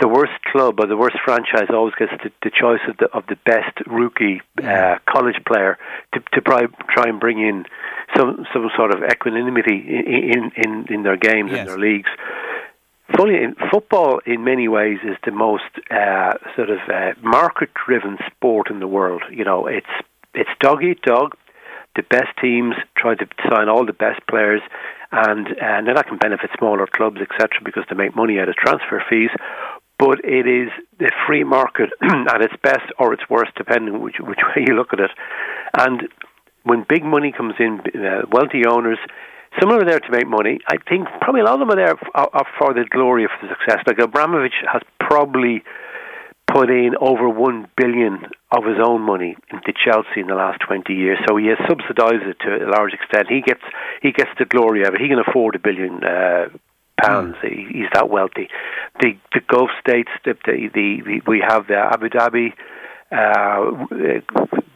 the 0.00 0.08
worst 0.08 0.32
club 0.50 0.80
or 0.80 0.86
the 0.86 0.96
worst 0.96 1.16
franchise 1.24 1.68
always 1.70 1.94
gets 1.94 2.10
the, 2.24 2.32
the 2.42 2.50
choice 2.50 2.80
of 2.88 2.96
the 2.96 3.06
of 3.12 3.24
the 3.28 3.36
best 3.46 3.78
rookie 3.86 4.42
uh, 4.64 4.98
college 5.08 5.36
player 5.46 5.78
to 6.12 6.20
to 6.32 6.40
try 6.40 6.66
try 6.90 7.04
and 7.08 7.20
bring 7.20 7.38
in 7.38 7.64
some 8.16 8.44
some 8.52 8.68
sort 8.76 8.92
of 8.92 9.02
equanimity 9.04 9.78
in 9.78 10.50
in 10.56 10.86
in 10.92 11.02
their 11.04 11.16
games 11.16 11.52
yes. 11.52 11.60
in 11.60 11.66
their 11.66 11.78
leagues. 11.78 12.10
In 13.20 13.56
football, 13.72 14.20
in 14.26 14.44
many 14.44 14.68
ways, 14.68 14.98
is 15.02 15.16
the 15.24 15.32
most 15.32 15.64
uh, 15.90 16.34
sort 16.54 16.70
of 16.70 16.78
uh, 16.88 17.14
market-driven 17.20 18.18
sport 18.26 18.70
in 18.70 18.78
the 18.78 18.86
world. 18.86 19.22
You 19.30 19.44
know, 19.44 19.66
it's 19.66 19.86
it's 20.34 20.50
dog 20.60 20.82
eat 20.82 21.02
dog. 21.02 21.36
The 21.96 22.02
best 22.02 22.28
teams 22.40 22.74
try 22.96 23.14
to 23.14 23.26
sign 23.50 23.68
all 23.68 23.84
the 23.84 23.92
best 23.92 24.20
players, 24.28 24.60
and 25.10 25.48
uh, 25.48 25.80
now 25.80 25.94
that 25.94 26.06
can 26.06 26.18
benefit 26.18 26.50
smaller 26.58 26.86
clubs, 26.86 27.18
etc., 27.20 27.60
because 27.64 27.84
they 27.88 27.96
make 27.96 28.14
money 28.14 28.38
out 28.38 28.48
of 28.48 28.54
transfer 28.56 29.02
fees. 29.08 29.30
But 29.98 30.20
it 30.22 30.46
is 30.46 30.70
the 30.98 31.10
free 31.26 31.42
market 31.42 31.90
at 32.02 32.40
its 32.40 32.54
best 32.62 32.86
or 32.98 33.12
its 33.12 33.22
worst, 33.28 33.52
depending 33.56 34.00
which 34.00 34.16
which 34.20 34.38
way 34.54 34.64
you 34.66 34.74
look 34.74 34.92
at 34.92 35.00
it. 35.00 35.10
And 35.76 36.08
when 36.62 36.86
big 36.88 37.04
money 37.04 37.32
comes 37.32 37.54
in, 37.58 37.80
uh, 37.94 38.26
wealthy 38.30 38.62
owners 38.68 38.98
some 39.58 39.70
of 39.70 39.78
them 39.78 39.88
are 39.88 39.90
there 39.90 40.00
to 40.00 40.10
make 40.12 40.28
money. 40.28 40.60
I 40.68 40.76
think 40.88 41.08
probably 41.20 41.40
a 41.40 41.44
lot 41.44 41.54
of 41.54 41.60
them 41.60 41.70
are 41.70 41.76
there 41.76 41.96
are, 42.14 42.28
are 42.32 42.46
for 42.58 42.74
the 42.74 42.84
glory 42.88 43.24
of 43.24 43.30
the 43.42 43.48
success. 43.48 43.82
Like 43.86 43.98
Abramovich 43.98 44.54
has 44.70 44.82
probably 45.00 45.64
put 46.52 46.70
in 46.70 46.94
over 47.00 47.28
one 47.28 47.68
billion 47.76 48.14
of 48.50 48.64
his 48.64 48.78
own 48.82 49.02
money 49.02 49.36
into 49.50 49.72
Chelsea 49.84 50.20
in 50.20 50.26
the 50.26 50.34
last 50.34 50.60
twenty 50.66 50.94
years. 50.94 51.18
So 51.28 51.36
he 51.36 51.46
has 51.48 51.58
subsidised 51.68 52.26
it 52.26 52.38
to 52.40 52.66
a 52.66 52.70
large 52.70 52.92
extent. 52.94 53.28
He 53.28 53.42
gets 53.42 53.62
he 54.02 54.12
gets 54.12 54.30
the 54.38 54.46
glory 54.46 54.82
of 54.82 54.94
it. 54.94 55.00
He 55.00 55.08
can 55.08 55.18
afford 55.18 55.54
a 55.54 55.58
billion 55.58 56.02
uh, 56.02 56.48
pounds. 57.00 57.36
Mm. 57.42 57.72
He's 57.72 57.90
that 57.92 58.08
wealthy. 58.08 58.48
The 59.00 59.16
the 59.34 59.40
Gulf 59.46 59.70
states, 59.80 60.10
the 60.24 60.34
the, 60.46 60.68
the, 60.72 61.02
the 61.04 61.20
we 61.26 61.44
have 61.46 61.66
the 61.66 61.76
Abu 61.76 62.08
Dhabi. 62.08 62.52
Uh, 63.10 63.86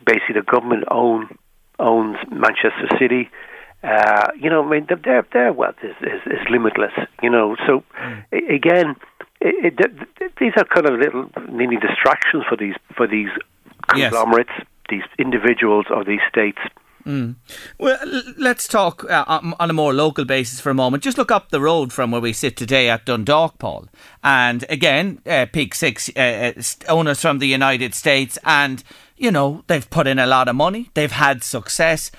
basically, 0.06 0.34
the 0.34 0.46
government 0.46 0.84
own 0.90 1.28
owns 1.78 2.16
Manchester 2.30 2.88
City. 2.98 3.30
Uh, 3.82 4.28
you 4.38 4.48
know, 4.48 4.64
I 4.64 4.70
mean, 4.70 4.86
their 5.02 5.26
their 5.32 5.52
wealth 5.52 5.74
is, 5.82 5.96
is, 6.02 6.20
is 6.26 6.38
limitless. 6.50 6.92
You 7.22 7.30
know, 7.30 7.56
so 7.66 7.82
mm. 8.00 8.54
again, 8.54 8.94
it, 9.42 9.74
it, 9.80 10.32
these 10.38 10.52
are 10.56 10.64
kind 10.64 10.86
of 10.86 10.98
little 10.98 11.30
mini 11.50 11.76
distractions 11.76 12.44
for 12.48 12.56
these 12.56 12.74
for 12.96 13.06
these 13.06 13.28
conglomerates, 13.88 14.50
yes. 14.56 14.66
these 14.88 15.02
individuals, 15.18 15.86
or 15.90 16.04
these 16.04 16.20
states. 16.28 16.58
Mm. 17.04 17.34
Well, 17.78 17.98
let's 18.38 18.68
talk 18.68 19.04
uh, 19.10 19.24
on 19.26 19.70
a 19.70 19.72
more 19.72 19.92
local 19.92 20.24
basis 20.24 20.60
for 20.60 20.70
a 20.70 20.74
moment. 20.74 21.02
Just 21.02 21.18
look 21.18 21.32
up 21.32 21.50
the 21.50 21.60
road 21.60 21.92
from 21.92 22.12
where 22.12 22.20
we 22.20 22.32
sit 22.32 22.56
today 22.56 22.88
at 22.88 23.06
Dundalk, 23.06 23.58
Paul. 23.58 23.88
And 24.22 24.64
again, 24.68 25.20
uh, 25.26 25.46
Peak 25.52 25.74
Six 25.74 26.10
uh, 26.16 26.52
uh 26.56 26.62
owners 26.88 27.20
from 27.20 27.38
the 27.38 27.48
United 27.48 27.94
States, 27.94 28.38
and 28.44 28.84
you 29.16 29.30
know 29.30 29.64
they've 29.66 29.88
put 29.90 30.06
in 30.06 30.18
a 30.18 30.26
lot 30.26 30.48
of 30.48 30.54
money. 30.54 30.90
They've 30.94 31.12
had 31.12 31.42
success. 31.42 32.10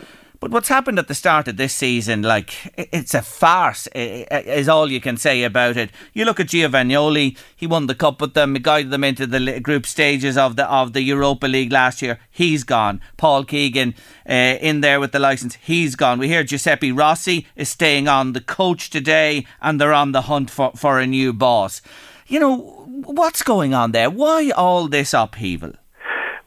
But 0.43 0.51
what's 0.51 0.67
happened 0.67 1.00
at 1.00 1.07
the 1.07 1.15
start 1.15 1.47
of 1.47 1.55
this 1.55 1.73
season, 1.73 2.21
like, 2.21 2.73
it's 2.75 3.13
a 3.13 3.21
farce, 3.21 3.88
is 3.95 4.67
all 4.67 4.91
you 4.91 5.00
can 5.00 5.15
say 5.15 5.43
about 5.43 5.77
it. 5.77 5.89
You 6.12 6.25
look 6.25 6.38
at 6.38 6.47
Giovagnoli, 6.47 7.38
he 7.55 7.65
won 7.65 7.88
the 7.88 7.95
cup 7.95 8.19
with 8.19 8.33
them, 8.33 8.53
he 8.53 8.59
guided 8.59 8.91
them 8.91 9.05
into 9.05 9.25
the 9.25 9.62
group 9.62 9.85
stages 9.85 10.38
of 10.38 10.57
the 10.57 10.69
of 10.69 10.91
the 10.91 11.01
Europa 11.01 11.47
League 11.47 11.71
last 11.71 12.01
year. 12.01 12.19
He's 12.29 12.65
gone. 12.65 13.00
Paul 13.15 13.45
Keegan 13.45 13.95
uh, 14.27 14.33
in 14.59 14.81
there 14.81 15.00
with 15.00 15.13
the 15.13 15.19
licence, 15.19 15.57
he's 15.62 15.95
gone. 15.95 16.19
We 16.19 16.27
hear 16.27 16.43
Giuseppe 16.43 16.91
Rossi 16.91 17.47
is 17.55 17.69
staying 17.69 18.09
on 18.09 18.33
the 18.33 18.41
coach 18.41 18.89
today, 18.89 19.45
and 19.62 19.79
they're 19.79 19.93
on 19.93 20.12
the 20.12 20.23
hunt 20.23 20.51
for, 20.51 20.73
for 20.75 21.00
a 21.00 21.07
new 21.07 21.31
boss. 21.31 21.81
You 22.27 22.41
know, 22.41 22.57
what's 23.05 23.43
going 23.43 23.73
on 23.73 23.93
there? 23.93 24.09
Why 24.09 24.50
all 24.50 24.89
this 24.89 25.13
upheaval? 25.13 25.75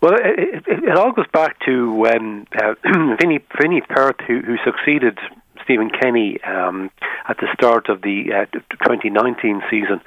Well, 0.00 0.14
it, 0.14 0.64
it, 0.66 0.84
it 0.84 0.96
all 0.96 1.12
goes 1.12 1.26
back 1.32 1.58
to 1.66 1.92
when 1.92 2.46
uh, 2.54 2.74
Vinny, 3.20 3.40
Vinny 3.60 3.80
Perth, 3.88 4.16
who, 4.26 4.40
who 4.40 4.56
succeeded 4.64 5.18
Stephen 5.64 5.90
Kenny 5.90 6.38
um, 6.42 6.90
at 7.28 7.38
the 7.38 7.48
start 7.54 7.88
of 7.88 8.02
the 8.02 8.32
uh, 8.32 8.58
2019 8.84 9.62
season, 9.70 10.00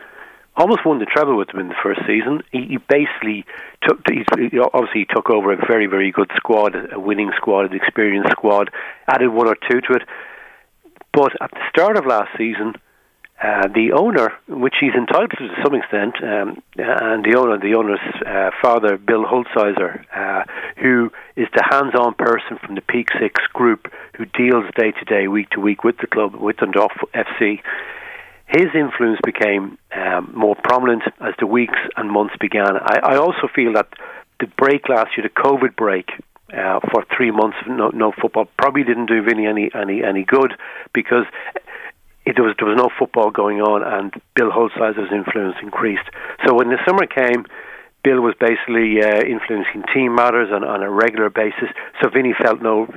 almost 0.55 0.85
won 0.85 0.99
the 0.99 1.05
treble 1.05 1.37
with 1.37 1.47
them 1.49 1.59
in 1.59 1.69
the 1.69 1.75
first 1.81 2.01
season. 2.05 2.41
He, 2.51 2.65
he 2.67 2.77
basically 2.77 3.45
took, 3.81 3.99
he 4.07 4.59
obviously 4.59 5.05
took 5.05 5.29
over 5.29 5.53
a 5.53 5.57
very, 5.67 5.87
very 5.87 6.11
good 6.11 6.31
squad, 6.35 6.75
a 6.75 6.99
winning 6.99 7.31
squad, 7.35 7.71
an 7.71 7.73
experienced 7.73 8.31
squad, 8.31 8.69
added 9.07 9.29
one 9.29 9.47
or 9.47 9.57
two 9.69 9.81
to 9.81 9.93
it. 9.93 10.03
But 11.13 11.31
at 11.41 11.51
the 11.51 11.61
start 11.69 11.97
of 11.97 12.05
last 12.05 12.29
season, 12.37 12.73
uh, 13.41 13.67
the 13.73 13.93
owner, 13.93 14.33
which 14.49 14.75
he's 14.81 14.93
entitled 14.93 15.31
to 15.31 15.47
to 15.47 15.55
some 15.63 15.73
extent, 15.73 16.15
um, 16.21 16.61
and 16.77 17.23
the 17.23 17.35
owner, 17.37 17.57
the 17.57 17.73
owner's 17.73 17.99
uh, 18.25 18.51
father, 18.61 18.97
Bill 18.97 19.23
Hulsizer, 19.23 20.03
uh, 20.13 20.43
who 20.81 21.09
is 21.37 21.47
the 21.55 21.63
hands-on 21.69 22.15
person 22.15 22.57
from 22.65 22.75
the 22.75 22.81
Peak 22.81 23.07
Six 23.17 23.41
group 23.53 23.87
who 24.17 24.25
deals 24.25 24.65
day 24.75 24.91
to 24.91 25.05
day, 25.05 25.29
week 25.29 25.49
to 25.51 25.61
week 25.61 25.85
with 25.85 25.97
the 25.99 26.07
club, 26.07 26.35
with 26.35 26.57
Dundalk 26.57 26.91
FC. 27.15 27.61
His 28.47 28.67
influence 28.75 29.19
became 29.23 29.77
um, 29.95 30.33
more 30.35 30.55
prominent 30.55 31.03
as 31.21 31.33
the 31.39 31.47
weeks 31.47 31.79
and 31.95 32.11
months 32.11 32.35
began. 32.41 32.75
I, 32.75 32.99
I 33.03 33.17
also 33.17 33.47
feel 33.55 33.73
that 33.73 33.87
the 34.41 34.47
break 34.57 34.89
last 34.89 35.15
year, 35.15 35.23
the 35.23 35.41
COVID 35.41 35.77
break, 35.77 36.09
uh, 36.51 36.79
for 36.91 37.05
three 37.15 37.31
months 37.31 37.57
of 37.61 37.71
no, 37.71 37.89
no 37.89 38.11
football 38.11 38.47
probably 38.57 38.83
didn't 38.83 39.05
do 39.05 39.21
Vinny 39.21 39.45
any 39.45 39.69
any 39.73 40.03
any 40.03 40.23
good 40.23 40.53
because 40.93 41.25
there 42.35 42.43
was 42.43 42.55
there 42.57 42.67
was 42.67 42.77
no 42.77 42.89
football 42.97 43.31
going 43.31 43.61
on, 43.61 43.83
and 43.83 44.13
Bill 44.35 44.51
Hulsizer's 44.51 45.11
influence 45.11 45.55
increased. 45.61 46.07
So 46.45 46.53
when 46.55 46.69
the 46.69 46.77
summer 46.85 47.05
came, 47.05 47.45
Bill 48.03 48.21
was 48.21 48.33
basically 48.39 49.03
uh, 49.03 49.21
influencing 49.27 49.83
team 49.93 50.15
matters 50.15 50.49
on, 50.53 50.63
on 50.63 50.81
a 50.81 50.89
regular 50.89 51.29
basis. 51.29 51.67
So 52.01 52.09
Vinny 52.09 52.33
felt 52.33 52.61
no 52.61 52.87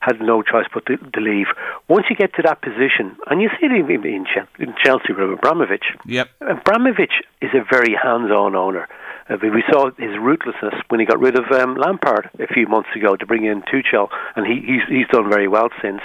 had 0.00 0.20
no 0.20 0.42
choice 0.42 0.66
but 0.72 0.86
to, 0.86 0.96
to 0.96 1.20
leave. 1.20 1.46
Once 1.88 2.06
you 2.08 2.16
get 2.16 2.34
to 2.34 2.42
that 2.42 2.62
position, 2.62 3.16
and 3.26 3.42
you 3.42 3.50
see 3.58 3.66
it 3.66 3.72
in, 3.72 3.90
in, 3.90 4.26
in 4.58 4.74
Chelsea 4.84 5.12
with 5.12 5.32
Abramovich. 5.32 5.84
Yep. 6.06 6.28
Abramovich 6.40 7.22
is 7.42 7.50
a 7.54 7.64
very 7.68 7.94
hands-on 8.00 8.54
owner. 8.54 8.88
Uh, 9.28 9.36
we 9.42 9.64
saw 9.68 9.90
his 9.98 10.16
ruthlessness 10.20 10.74
when 10.88 11.00
he 11.00 11.06
got 11.06 11.18
rid 11.18 11.36
of 11.36 11.50
um, 11.50 11.74
Lampard 11.74 12.30
a 12.38 12.46
few 12.46 12.68
months 12.68 12.90
ago 12.94 13.16
to 13.16 13.26
bring 13.26 13.44
in 13.44 13.62
Tuchel, 13.62 14.08
and 14.36 14.46
he, 14.46 14.60
he's 14.64 14.82
he's 14.88 15.08
done 15.08 15.28
very 15.28 15.48
well 15.48 15.70
since. 15.82 16.00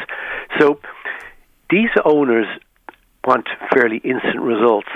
So 0.60 0.80
these 1.72 1.90
owners 2.06 2.48
want 3.26 3.48
fairly 3.74 3.98
instant 3.98 4.42
results. 4.42 4.90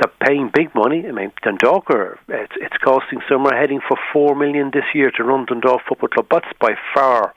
They're 0.00 0.12
paying 0.26 0.50
big 0.52 0.74
money. 0.74 1.04
I 1.06 1.12
mean, 1.12 1.32
Dundalk 1.42 1.88
are, 1.90 2.18
it's, 2.28 2.52
it's 2.56 2.76
costing 2.84 3.20
somewhere 3.28 3.58
heading 3.58 3.80
for 3.86 3.96
four 4.12 4.34
million 4.34 4.70
this 4.72 4.84
year 4.92 5.10
to 5.12 5.24
run 5.24 5.46
Dundalk 5.46 5.82
Football 5.88 6.08
Club. 6.08 6.26
That's 6.30 6.52
by 6.60 6.74
far 6.94 7.32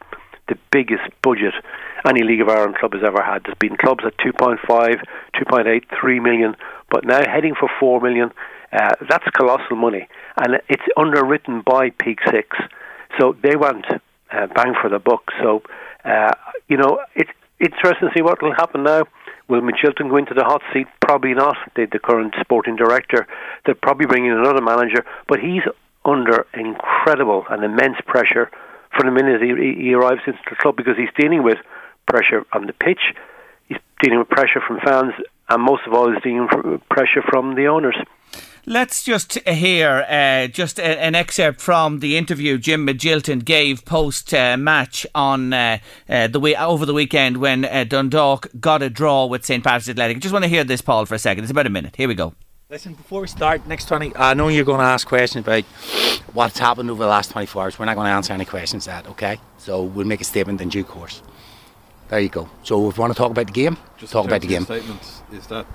the 0.47 0.57
biggest 0.71 1.03
budget 1.21 1.53
any 2.07 2.23
League 2.23 2.41
of 2.41 2.49
Ireland 2.49 2.75
club 2.75 2.93
has 2.93 3.03
ever 3.03 3.21
had. 3.21 3.43
There's 3.43 3.57
been 3.59 3.77
clubs 3.77 4.03
at 4.05 4.17
2.5, 4.17 4.59
2.8, 5.35 5.83
3 5.99 6.19
million, 6.19 6.55
but 6.89 7.05
now 7.05 7.21
heading 7.25 7.53
for 7.59 7.69
4 7.79 8.01
million. 8.01 8.31
Uh, 8.71 8.95
that's 9.09 9.25
colossal 9.35 9.77
money, 9.77 10.07
and 10.37 10.55
it's 10.67 10.83
underwritten 10.97 11.61
by 11.65 11.89
Peak 11.89 12.19
Six, 12.29 12.57
so 13.17 13.33
they 13.41 13.55
want 13.55 13.85
uh, 13.89 14.47
bang 14.47 14.73
for 14.81 14.89
the 14.89 14.99
buck. 14.99 15.23
So, 15.41 15.63
uh, 16.03 16.33
you 16.67 16.75
know, 16.75 16.99
it's 17.15 17.31
interesting 17.59 18.09
to 18.09 18.13
see 18.15 18.21
what 18.21 18.41
will 18.41 18.53
happen 18.53 18.83
now. 18.83 19.03
Will 19.47 19.61
Magilton 19.61 20.09
go 20.09 20.17
into 20.17 20.33
the 20.33 20.43
hot 20.43 20.61
seat? 20.73 20.87
Probably 21.01 21.33
not. 21.33 21.57
The, 21.75 21.87
the 21.91 21.99
current 21.99 22.35
sporting 22.41 22.75
director. 22.75 23.27
They'll 23.65 23.75
probably 23.75 24.05
bring 24.05 24.25
in 24.25 24.33
another 24.33 24.61
manager, 24.61 25.05
but 25.27 25.39
he's 25.39 25.63
under 26.05 26.45
incredible 26.53 27.45
and 27.49 27.63
immense 27.63 27.97
pressure 28.05 28.49
from 28.95 29.07
the 29.07 29.11
minute 29.11 29.41
he, 29.41 29.83
he 29.83 29.93
arrives 29.93 30.21
into 30.25 30.39
the 30.49 30.55
club 30.55 30.75
because 30.75 30.97
he's 30.97 31.09
dealing 31.17 31.43
with 31.43 31.57
pressure 32.07 32.45
on 32.53 32.65
the 32.65 32.73
pitch, 32.73 33.13
he's 33.67 33.77
dealing 34.01 34.19
with 34.19 34.29
pressure 34.29 34.61
from 34.65 34.79
fans, 34.79 35.13
and 35.49 35.61
most 35.61 35.83
of 35.85 35.93
all, 35.93 36.11
he's 36.11 36.21
dealing 36.23 36.47
with 36.63 36.81
pressure 36.89 37.21
from 37.21 37.55
the 37.55 37.67
owners. 37.67 37.95
Let's 38.69 39.01
just 39.01 39.39
hear 39.47 40.05
uh, 40.09 40.47
just 40.47 40.77
a, 40.77 40.83
an 40.83 41.15
excerpt 41.15 41.61
from 41.61 41.99
the 41.99 42.17
interview 42.17 42.57
Jim 42.57 42.85
Magilton 42.85 43.45
gave 43.45 43.85
post 43.85 44.33
uh, 44.33 44.57
match 44.57 45.07
on 45.15 45.53
uh, 45.53 45.77
uh, 46.09 46.27
the 46.27 46.41
way 46.41 46.53
over 46.53 46.85
the 46.85 46.93
weekend 46.93 47.37
when 47.37 47.63
uh, 47.63 47.85
Dundalk 47.85 48.47
got 48.59 48.81
a 48.81 48.89
draw 48.89 49.25
with 49.25 49.45
St 49.45 49.63
Patrick's 49.63 49.87
Athletic. 49.87 50.19
Just 50.19 50.33
want 50.33 50.43
to 50.43 50.49
hear 50.49 50.65
this, 50.65 50.81
Paul, 50.81 51.05
for 51.05 51.15
a 51.15 51.19
second. 51.19 51.45
It's 51.45 51.51
about 51.51 51.65
a 51.65 51.69
minute. 51.69 51.95
Here 51.95 52.09
we 52.09 52.13
go. 52.13 52.33
Listen, 52.69 52.93
before 52.93 53.21
we 53.21 53.27
start 53.27 53.65
next 53.67 53.87
20, 53.87 54.13
I 54.17 54.33
know 54.33 54.49
you're 54.49 54.65
going 54.65 54.79
to 54.79 54.83
ask 54.83 55.07
questions 55.07 55.45
about 55.45 55.63
what's 56.33 56.59
happened 56.59 56.91
over 56.91 57.03
the 57.03 57.09
last 57.09 57.31
24 57.31 57.63
hours. 57.63 57.79
We're 57.79 57.85
not 57.85 57.95
going 57.95 58.07
to 58.07 58.11
answer 58.11 58.33
any 58.33 58.43
questions 58.43 58.83
that, 58.83 59.07
okay? 59.07 59.39
So 59.59 59.81
we'll 59.83 60.05
make 60.05 60.19
a 60.19 60.25
statement 60.25 60.59
in 60.59 60.67
due 60.67 60.83
course. 60.83 61.21
There 62.09 62.19
you 62.19 62.27
go. 62.27 62.49
So 62.63 62.89
if 62.89 62.97
you 62.97 63.01
want 63.01 63.13
to 63.13 63.17
talk 63.17 63.31
about 63.31 63.47
the 63.47 63.53
game, 63.53 63.77
Just 63.97 64.11
talk 64.11 64.25
about 64.25 64.41
the 64.41 64.47
game. 64.47 64.63
of 64.63 64.67
Statement 64.67 65.01
is 65.31 65.47
that 65.47 65.65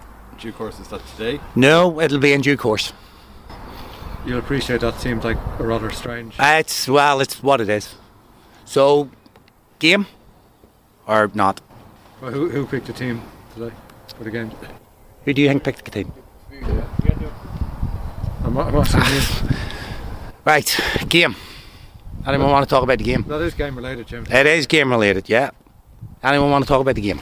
due 0.43 0.53
course? 0.53 0.79
Is 0.81 0.89
that 0.89 1.01
today? 1.17 1.41
No, 1.55 2.01
it'll 2.01 2.19
be 2.19 2.33
in 2.33 2.41
due 2.41 2.57
course. 2.57 2.93
You'll 4.27 4.39
appreciate 4.39 4.81
that 4.81 5.01
seems 5.01 5.25
like 5.25 5.39
a 5.59 5.65
rather 5.65 5.91
strange. 5.91 6.35
Uh, 6.39 6.57
it's 6.59 6.89
well, 6.89 7.21
it's 7.21 7.43
what 7.43 7.61
it 7.61 7.69
is. 7.69 7.95
So, 8.65 9.09
game 9.79 10.07
or 11.07 11.31
not? 11.35 11.61
Well, 12.21 12.31
who, 12.31 12.49
who 12.51 12.67
picked 12.67 12.87
the 12.87 12.93
team 12.93 13.23
today 13.55 13.75
for 14.17 14.25
the 14.25 14.31
game? 14.31 14.51
Who 15.25 15.33
do 15.33 15.43
you 15.43 15.49
think 15.49 15.65
picked 15.65 15.85
the 15.85 15.91
team? 15.91 16.13
I'm, 18.45 18.59
I'm 18.59 18.75
asking 18.75 19.03
you. 19.49 19.57
Right, 20.45 20.77
game. 21.09 21.37
Anyone 22.27 22.51
want 22.51 22.69
to 22.69 22.69
talk 22.69 22.83
about 22.83 22.99
the 22.99 23.05
game? 23.05 23.25
That 23.29 23.41
is 23.43 23.55
game 23.55 23.77
related, 23.77 24.09
Jim. 24.09 24.27
It 24.29 24.45
is 24.45 24.67
game 24.67 24.91
related, 24.91 25.29
yeah. 25.29 25.51
Anyone 26.21 26.51
want 26.51 26.65
to 26.65 26.69
talk 26.69 26.81
about 26.81 26.97
the 26.97 27.01
game? 27.01 27.21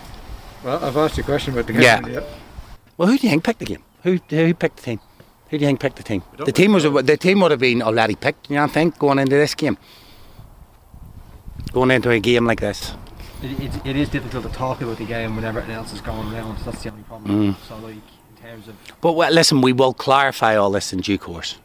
Well, 0.65 0.83
I've 0.83 0.97
asked 0.97 1.19
you 1.19 1.23
a 1.23 1.27
question 1.27 1.53
about 1.53 1.67
the 1.67 1.75
game. 1.75 1.83
Yeah. 1.83 2.23
Well, 3.01 3.09
who 3.09 3.17
do 3.17 3.27
you 3.27 3.31
think 3.31 3.45
picked 3.45 3.61
the 3.61 3.65
game? 3.65 3.83
Who 4.03 4.19
who 4.29 4.53
picked 4.53 4.77
the 4.77 4.83
team? 4.83 5.01
Who 5.49 5.57
do 5.57 5.63
you 5.63 5.69
think 5.69 5.81
picked 5.81 5.97
the 5.97 6.03
team? 6.03 6.23
The 6.37 6.53
team 6.53 6.75
was 6.75 6.83
the 6.83 7.17
team 7.17 7.41
would 7.41 7.51
have 7.51 7.59
been 7.59 7.81
already 7.81 8.15
picked. 8.15 8.51
You 8.51 8.57
know, 8.57 8.65
I 8.65 8.67
think 8.67 8.99
going 8.99 9.19
into 9.19 9.37
this 9.37 9.55
game, 9.55 9.79
going 11.73 11.93
into 11.93 12.11
a 12.11 12.21
game 12.21 12.45
like 12.45 12.61
this. 12.61 12.93
It, 13.43 13.59
it, 13.59 13.87
it 13.87 13.97
is 13.97 14.11
difficult 14.11 14.45
to 14.45 14.51
talk 14.51 14.83
about 14.83 14.99
the 14.99 15.07
game 15.07 15.35
when 15.35 15.47
everything 15.47 15.71
else 15.71 15.95
is 15.95 16.03
going 16.03 16.31
around. 16.31 16.59
That's 16.59 16.83
the 16.83 16.91
only 16.91 17.03
problem. 17.05 17.55
Mm. 17.55 17.57
So, 17.67 17.79
like, 17.79 17.95
in 17.95 18.43
terms 18.43 18.69
of 18.69 18.77
But 19.01 19.15
well, 19.15 19.33
listen, 19.33 19.63
we 19.63 19.73
will 19.73 19.95
clarify 19.95 20.57
all 20.57 20.71
this 20.71 20.93
in 20.93 21.01
due 21.01 21.17
course. 21.17 21.57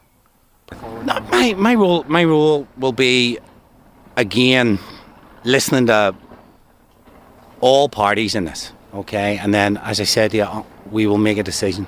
forward, 0.80 1.06
No, 1.06 1.20
my 1.20 1.54
my 1.56 1.76
role 1.76 2.06
my 2.08 2.24
role 2.24 2.66
will 2.78 2.94
be 2.94 3.40
again 4.16 4.80
listening 5.44 5.88
to 5.88 6.16
all 7.60 7.90
parties 7.90 8.36
in 8.36 8.46
this. 8.46 8.72
Okay, 8.96 9.38
and 9.38 9.54
then 9.54 9.78
as 9.78 10.00
I 10.00 10.06
said, 10.06 10.34
yeah, 10.34 10.64
we 10.90 11.06
will 11.06 11.18
make 11.18 11.38
a 11.38 11.44
decision. 11.44 11.86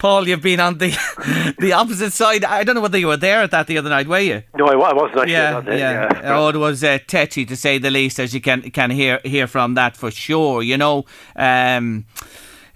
Paul, 0.00 0.26
you've 0.26 0.42
been 0.42 0.60
on 0.60 0.78
the 0.78 1.54
the 1.58 1.72
opposite 1.74 2.12
side. 2.12 2.42
I 2.42 2.64
don't 2.64 2.74
know 2.74 2.80
whether 2.80 2.98
you 2.98 3.06
were 3.06 3.18
there 3.18 3.42
at 3.42 3.50
that 3.50 3.66
the 3.66 3.78
other 3.78 3.90
night, 3.90 4.08
were 4.08 4.18
you? 4.18 4.42
No, 4.56 4.66
I, 4.66 4.72
I 4.72 4.94
wasn't 4.94 5.18
actually. 5.18 5.32
Yeah, 5.32 5.56
on 5.56 5.64
that, 5.66 5.78
yeah. 5.78 6.08
yeah. 6.10 6.38
Oh, 6.38 6.48
it 6.48 6.56
was 6.56 6.82
uh, 6.82 6.98
tetchy 7.06 7.44
to 7.44 7.54
say 7.54 7.78
the 7.78 7.90
least, 7.90 8.18
as 8.18 8.34
you 8.34 8.40
can 8.40 8.62
can 8.70 8.90
hear 8.90 9.20
hear 9.24 9.46
from 9.46 9.74
that 9.74 9.96
for 9.96 10.10
sure. 10.10 10.62
You 10.62 10.78
know, 10.78 11.04
um, 11.36 12.06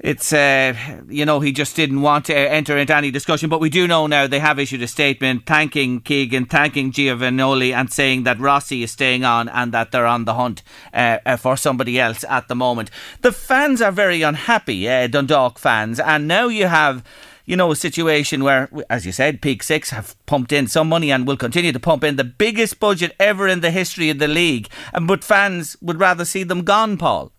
it's 0.04 0.34
uh, 0.34 0.74
you 1.08 1.24
know 1.24 1.40
he 1.40 1.50
just 1.50 1.74
didn't 1.74 2.02
want 2.02 2.26
to 2.26 2.36
enter 2.36 2.76
into 2.76 2.94
any 2.94 3.10
discussion. 3.10 3.48
But 3.48 3.60
we 3.60 3.70
do 3.70 3.88
know 3.88 4.06
now 4.06 4.26
they 4.26 4.38
have 4.38 4.58
issued 4.58 4.82
a 4.82 4.86
statement 4.86 5.46
thanking 5.46 6.02
Keegan, 6.02 6.44
thanking 6.44 6.92
Giovagnoli, 6.92 7.72
and 7.72 7.90
saying 7.90 8.24
that 8.24 8.38
Rossi 8.38 8.82
is 8.82 8.90
staying 8.90 9.24
on 9.24 9.48
and 9.48 9.72
that 9.72 9.92
they're 9.92 10.06
on 10.06 10.26
the 10.26 10.34
hunt 10.34 10.62
uh, 10.92 11.18
uh, 11.24 11.36
for 11.38 11.56
somebody 11.56 11.98
else 11.98 12.22
at 12.28 12.48
the 12.48 12.54
moment. 12.54 12.90
The 13.22 13.32
fans 13.32 13.80
are 13.80 13.90
very 13.90 14.20
unhappy, 14.20 14.86
uh, 14.86 15.06
Dundalk 15.06 15.58
fans, 15.58 15.98
and 15.98 16.28
now 16.28 16.48
you 16.48 16.66
have 16.66 17.02
you 17.46 17.56
know, 17.56 17.70
a 17.70 17.76
situation 17.76 18.42
where, 18.42 18.70
as 18.88 19.04
you 19.04 19.12
said, 19.12 19.42
Peak 19.42 19.62
Six 19.62 19.90
have 19.90 20.16
pumped 20.24 20.50
in 20.50 20.66
some 20.66 20.88
money 20.88 21.12
and 21.12 21.26
will 21.26 21.36
continue 21.36 21.72
to 21.72 21.80
pump 21.80 22.02
in 22.02 22.16
the 22.16 22.24
biggest 22.24 22.80
budget 22.80 23.14
ever 23.20 23.46
in 23.46 23.60
the 23.60 23.70
history 23.70 24.08
of 24.08 24.18
the 24.18 24.28
league. 24.28 24.68
And 24.94 25.06
but 25.06 25.22
fans 25.22 25.76
would 25.82 26.00
rather 26.00 26.24
see 26.24 26.42
them 26.42 26.62
gone, 26.62 26.96
Paul. 26.96 27.33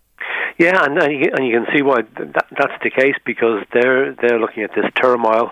Yeah, 0.57 0.85
and, 0.85 0.97
and, 0.97 1.45
you, 1.45 1.51
can 1.51 1.65
see 1.75 1.81
why 1.81 2.03
that, 2.03 2.47
that's 2.57 2.83
the 2.83 2.89
case 2.89 3.15
because 3.25 3.65
they're 3.74 4.13
they're 4.15 4.39
looking 4.39 4.63
at 4.63 4.71
this 4.74 4.85
turmoil. 5.01 5.51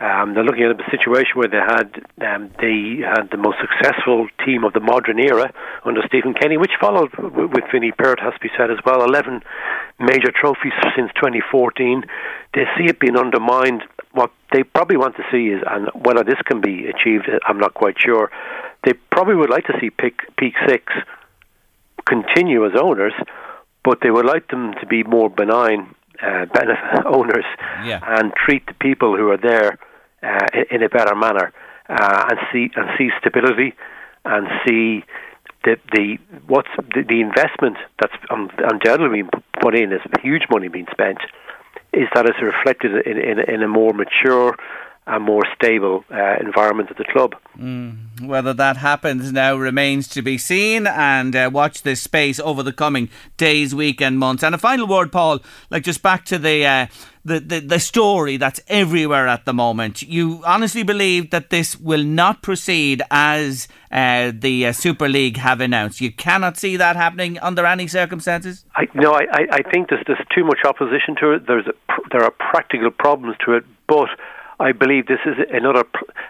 Um, 0.00 0.32
they're 0.34 0.44
looking 0.44 0.64
at 0.64 0.80
a 0.80 0.90
situation 0.90 1.32
where 1.34 1.48
they 1.48 1.60
had 1.60 2.02
um, 2.26 2.50
they 2.58 3.04
had 3.04 3.30
the 3.30 3.36
most 3.36 3.58
successful 3.60 4.26
team 4.44 4.64
of 4.64 4.72
the 4.72 4.80
modern 4.80 5.20
era 5.20 5.52
under 5.84 6.00
Stephen 6.08 6.34
Kenny, 6.34 6.56
which 6.56 6.72
followed 6.80 7.14
with 7.16 7.64
Vinnie 7.70 7.92
Perth, 7.92 8.18
has 8.18 8.32
to 8.34 8.40
be 8.40 8.48
said 8.56 8.70
as 8.72 8.78
well. 8.84 9.04
Eleven 9.04 9.42
major 10.00 10.32
trophies 10.34 10.72
since 10.96 11.12
2014. 11.14 12.02
They 12.54 12.64
see 12.76 12.86
it 12.86 12.98
being 12.98 13.16
undermined. 13.16 13.82
What 14.12 14.32
they 14.52 14.64
probably 14.64 14.96
want 14.96 15.14
to 15.16 15.22
see 15.30 15.48
is, 15.54 15.62
and 15.70 15.90
whether 15.94 16.24
this 16.24 16.40
can 16.44 16.60
be 16.60 16.88
achieved, 16.88 17.30
I'm 17.46 17.58
not 17.58 17.74
quite 17.74 17.96
sure. 18.00 18.32
They 18.84 18.94
probably 19.12 19.36
would 19.36 19.50
like 19.50 19.66
to 19.66 19.74
see 19.80 19.90
Peak 19.90 20.54
Six 20.66 20.92
continue 22.06 22.66
as 22.66 22.72
owners, 22.80 23.12
but 23.84 23.98
they 24.02 24.10
would 24.10 24.26
like 24.26 24.48
them 24.48 24.74
to 24.80 24.86
be 24.86 25.02
more 25.04 25.30
benign 25.30 25.94
uh, 26.22 26.46
benefit 26.46 27.06
owners 27.06 27.44
Yeah. 27.84 28.00
and 28.18 28.32
treat 28.34 28.66
the 28.66 28.74
people 28.74 29.16
who 29.16 29.30
are 29.30 29.38
there 29.38 29.78
uh, 30.22 30.46
in, 30.52 30.64
in 30.76 30.82
a 30.82 30.88
better 30.88 31.14
manner 31.14 31.52
uh, 31.88 32.26
and 32.30 32.38
see 32.52 32.70
and 32.76 32.88
see 32.98 33.10
stability 33.18 33.74
and 34.24 34.46
see 34.66 35.04
the 35.64 35.76
the 35.92 36.18
what's 36.46 36.68
the, 36.94 37.02
the 37.02 37.20
investment 37.20 37.76
that's 38.00 38.14
um, 38.30 38.50
undoubtedly 38.58 39.22
being 39.22 39.30
put 39.60 39.74
in 39.74 39.92
is 39.92 40.00
huge 40.22 40.42
money 40.50 40.68
being 40.68 40.86
spent 40.90 41.18
is 41.92 42.08
that 42.14 42.26
it's 42.26 42.40
reflected 42.40 43.04
in, 43.06 43.18
in, 43.18 43.38
in 43.40 43.62
a 43.62 43.68
more 43.68 43.92
mature 43.92 44.56
and 45.06 45.24
more 45.24 45.42
stable 45.54 46.04
uh, 46.10 46.36
environment 46.40 46.90
at 46.90 46.96
the 46.96 47.04
club. 47.04 47.34
Whether 48.24 48.52
that 48.54 48.76
happens 48.76 49.32
now 49.32 49.56
remains 49.56 50.06
to 50.08 50.22
be 50.22 50.38
seen, 50.38 50.86
and 50.86 51.34
uh, 51.34 51.50
watch 51.52 51.82
this 51.82 52.00
space 52.02 52.38
over 52.38 52.62
the 52.62 52.72
coming 52.72 53.08
days, 53.36 53.74
week, 53.74 54.00
and 54.00 54.18
months. 54.18 54.42
And 54.42 54.54
a 54.54 54.58
final 54.58 54.86
word, 54.86 55.10
Paul, 55.12 55.40
like 55.70 55.82
just 55.84 56.02
back 56.02 56.24
to 56.26 56.38
the. 56.38 56.66
Uh, 56.66 56.86
the, 57.22 57.38
the, 57.38 57.60
the 57.60 57.78
story 57.78 58.38
that's 58.38 58.60
everywhere 58.66 59.28
at 59.28 59.44
the 59.44 59.52
moment. 59.52 60.00
You 60.00 60.42
honestly 60.46 60.82
believe 60.82 61.28
that 61.32 61.50
this 61.50 61.78
will 61.78 62.02
not 62.02 62.40
proceed 62.40 63.02
as 63.10 63.68
uh, 63.92 64.32
the 64.34 64.68
uh, 64.68 64.72
Super 64.72 65.06
League 65.06 65.36
have 65.36 65.60
announced. 65.60 66.00
You 66.00 66.12
cannot 66.12 66.56
see 66.56 66.78
that 66.78 66.96
happening 66.96 67.38
under 67.40 67.66
any 67.66 67.88
circumstances. 67.88 68.64
I 68.74 68.86
no, 68.94 69.12
I, 69.12 69.26
I- 69.34 69.48
I 69.52 69.70
think 69.70 69.90
there's 69.90 70.02
there's 70.06 70.26
too 70.34 70.44
much 70.44 70.60
opposition 70.64 71.14
to 71.20 71.32
it. 71.32 71.46
There's 71.46 71.66
a, 71.66 71.74
there 72.10 72.24
are 72.24 72.30
practical 72.30 72.90
problems 72.90 73.36
to 73.44 73.52
it, 73.52 73.64
but 73.86 74.08
I 74.60 74.72
believe 74.72 75.06
this 75.06 75.24
is 75.24 75.36
another 75.50 75.84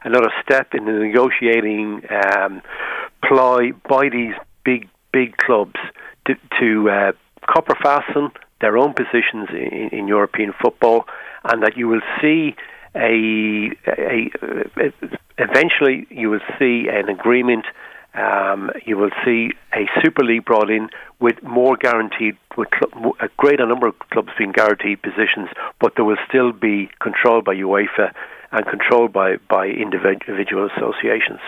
another 0.04 0.30
step 0.42 0.68
in 0.72 0.84
the 0.84 0.92
negotiating 0.92 2.02
um, 2.10 2.62
ploy 3.24 3.72
by 3.88 4.08
these 4.08 4.34
big 4.64 4.88
big 5.12 5.36
clubs 5.36 5.80
to, 6.26 6.34
to 6.60 6.90
uh, 6.90 7.12
copper 7.46 7.74
fasten 7.82 8.30
their 8.60 8.78
own 8.78 8.94
positions 8.94 9.48
in, 9.50 9.88
in 9.90 10.06
European 10.06 10.52
football, 10.62 11.06
and 11.44 11.62
that 11.64 11.76
you 11.76 11.88
will 11.88 12.02
see 12.20 12.54
a, 12.94 13.70
a, 13.88 14.30
a 14.76 14.92
eventually 15.38 16.06
you 16.10 16.30
will 16.30 16.46
see 16.58 16.86
an 16.88 17.08
agreement. 17.08 17.64
Um, 18.14 18.70
you 18.84 18.96
will 18.96 19.10
see 19.24 19.50
a 19.72 19.88
Super 20.02 20.24
League 20.24 20.44
brought 20.44 20.70
in 20.70 20.90
with 21.20 21.42
more 21.42 21.76
guaranteed, 21.76 22.36
with 22.56 22.68
cl- 22.72 23.14
a 23.20 23.28
greater 23.36 23.66
number 23.66 23.86
of 23.86 23.98
clubs 24.10 24.30
being 24.36 24.52
guaranteed 24.52 25.00
positions, 25.02 25.48
but 25.80 25.94
there 25.94 26.04
will 26.04 26.18
still 26.28 26.52
be 26.52 26.90
controlled 27.00 27.44
by 27.44 27.54
UEFA 27.54 28.12
and 28.52 28.66
controlled 28.66 29.12
by, 29.12 29.36
by 29.48 29.66
individual 29.68 30.68
associations. 30.76 31.40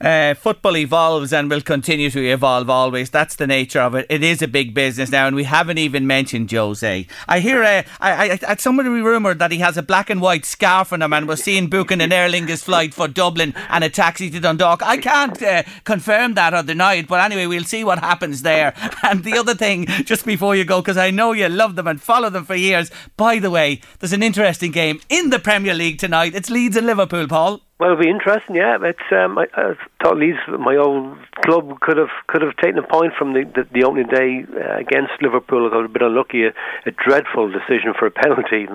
Uh, 0.00 0.32
football 0.34 0.76
evolves 0.78 1.32
and 1.32 1.50
will 1.50 1.60
continue 1.60 2.08
to 2.08 2.26
evolve 2.26 2.70
always. 2.70 3.10
That's 3.10 3.36
the 3.36 3.46
nature 3.46 3.80
of 3.80 3.94
it. 3.94 4.06
It 4.08 4.22
is 4.22 4.40
a 4.40 4.48
big 4.48 4.72
business 4.72 5.10
now, 5.10 5.26
and 5.26 5.36
we 5.36 5.44
haven't 5.44 5.76
even 5.76 6.06
mentioned 6.06 6.50
Jose. 6.50 7.06
I 7.28 7.40
hear 7.40 7.62
uh, 7.62 7.82
I, 8.00 8.38
I, 8.46 8.56
somebody 8.56 8.88
rumoured 8.88 9.38
that 9.40 9.52
he 9.52 9.58
has 9.58 9.76
a 9.76 9.82
black 9.82 10.08
and 10.08 10.22
white 10.22 10.46
scarf 10.46 10.92
on 10.92 11.02
him 11.02 11.12
and 11.12 11.28
was 11.28 11.42
seen 11.42 11.66
booking 11.66 12.00
an 12.00 12.12
Aer 12.12 12.30
Lingus 12.30 12.64
flight 12.64 12.94
for 12.94 13.08
Dublin 13.08 13.54
and 13.68 13.84
a 13.84 13.90
taxi 13.90 14.30
to 14.30 14.40
Dundalk. 14.40 14.82
I 14.82 14.96
can't 14.96 15.40
uh, 15.42 15.64
confirm 15.84 16.34
that 16.34 16.54
or 16.54 16.62
deny 16.62 16.94
it, 16.94 17.08
but 17.08 17.20
anyway, 17.20 17.46
we'll 17.46 17.64
see 17.64 17.84
what 17.84 17.98
happens 17.98 18.42
there. 18.42 18.74
And 19.02 19.24
the 19.24 19.38
other 19.38 19.54
thing, 19.54 19.86
just 19.86 20.24
before 20.24 20.54
you 20.54 20.64
go, 20.64 20.80
because 20.80 20.96
I 20.96 21.10
know 21.10 21.32
you 21.32 21.48
love 21.48 21.74
them 21.74 21.86
and 21.86 22.00
follow 22.00 22.30
them 22.30 22.44
for 22.44 22.54
years. 22.54 22.90
By 23.16 23.38
the 23.38 23.50
way, 23.50 23.80
there's 23.98 24.12
an 24.12 24.22
interesting 24.22 24.70
game 24.72 25.00
in 25.08 25.30
the 25.30 25.38
Premier 25.38 25.74
League 25.74 25.98
tonight. 25.98 26.34
It's 26.34 26.50
Leeds 26.50 26.76
and 26.76 26.86
Liverpool, 26.86 27.26
Paul. 27.26 27.60
Well, 27.80 27.92
it'll 27.92 28.02
be 28.02 28.10
interesting. 28.10 28.56
Yeah, 28.56 28.76
it's. 28.82 29.08
Um, 29.10 29.38
I, 29.38 29.46
I 29.54 29.72
thought 30.02 30.18
Leeds, 30.18 30.36
my 30.58 30.76
old 30.76 31.16
club, 31.46 31.80
could 31.80 31.96
have 31.96 32.12
could 32.26 32.42
have 32.42 32.54
taken 32.58 32.76
a 32.76 32.86
point 32.86 33.14
from 33.18 33.32
the 33.32 33.44
the, 33.44 33.66
the 33.72 33.84
opening 33.84 34.06
day 34.08 34.44
uh, 34.52 34.76
against 34.76 35.12
Liverpool. 35.22 35.66
I 35.66 35.70
thought 35.70 35.86
a 35.86 35.88
bit 35.88 36.02
unlucky, 36.02 36.44
a, 36.44 36.52
a 36.84 36.90
dreadful 36.90 37.50
decision 37.50 37.94
for 37.98 38.04
a 38.04 38.10
penalty, 38.22 38.66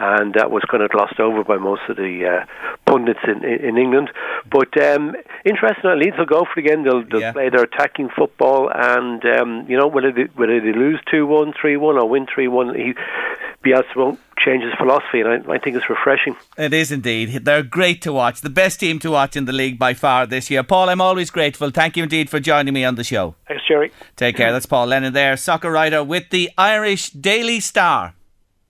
and 0.00 0.34
that 0.34 0.50
was 0.50 0.64
kind 0.68 0.82
of 0.82 0.90
glossed 0.90 1.20
over 1.20 1.44
by 1.44 1.56
most 1.56 1.82
of 1.88 1.96
the 1.96 2.26
uh, 2.26 2.46
pundits 2.84 3.20
in, 3.28 3.44
in, 3.44 3.64
in 3.64 3.78
England. 3.78 4.10
But 4.50 4.74
um, 4.82 5.14
interesting, 5.44 5.94
Leeds 5.96 6.18
will 6.18 6.26
go 6.26 6.42
for 6.44 6.58
it 6.58 6.66
again. 6.66 6.82
They'll, 6.82 7.04
they'll 7.04 7.20
Yeah. 7.20 7.32
play 7.32 7.50
their 7.50 7.62
attacking 7.62 8.08
football, 8.10 8.72
and 8.74 9.24
um, 9.24 9.66
you 9.68 9.76
know 9.78 9.86
whether 9.86 10.10
they, 10.10 10.24
whether 10.34 10.60
they 10.60 10.72
lose 10.72 10.98
two 11.08 11.28
one, 11.28 11.52
three 11.54 11.76
one, 11.76 11.96
or 11.96 12.08
win 12.08 12.26
three 12.26 12.48
one, 12.48 12.74
he 12.74 12.94
Bielsa 13.64 13.94
won't 13.94 14.18
change 14.44 14.62
his 14.64 14.74
philosophy, 14.74 15.20
and 15.20 15.28
I, 15.28 15.54
I 15.54 15.58
think 15.58 15.76
it's 15.76 15.88
refreshing. 15.90 16.36
It 16.56 16.72
is 16.72 16.90
indeed. 16.92 17.44
They're 17.44 17.62
great 17.62 18.02
to 18.02 18.12
watch. 18.12 18.40
The 18.40 18.50
best 18.50 18.80
team 18.80 18.98
to 19.00 19.10
watch 19.10 19.36
in 19.36 19.44
the 19.44 19.52
league 19.52 19.78
by 19.78 19.94
far 19.94 20.26
this 20.26 20.50
year. 20.50 20.62
Paul, 20.62 20.88
I'm 20.88 21.00
always 21.00 21.30
grateful. 21.30 21.70
Thank 21.70 21.96
you 21.96 22.02
indeed 22.04 22.30
for 22.30 22.40
joining 22.40 22.74
me 22.74 22.84
on 22.84 22.94
the 22.94 23.04
show. 23.04 23.34
Thanks, 23.46 23.64
Jerry. 23.66 23.92
Take 24.16 24.36
care. 24.36 24.52
That's 24.52 24.66
Paul 24.66 24.86
Lennon 24.86 25.12
there, 25.12 25.36
soccer 25.36 25.70
writer 25.70 26.02
with 26.02 26.30
the 26.30 26.50
Irish 26.56 27.10
Daily 27.10 27.60
Star. 27.60 28.14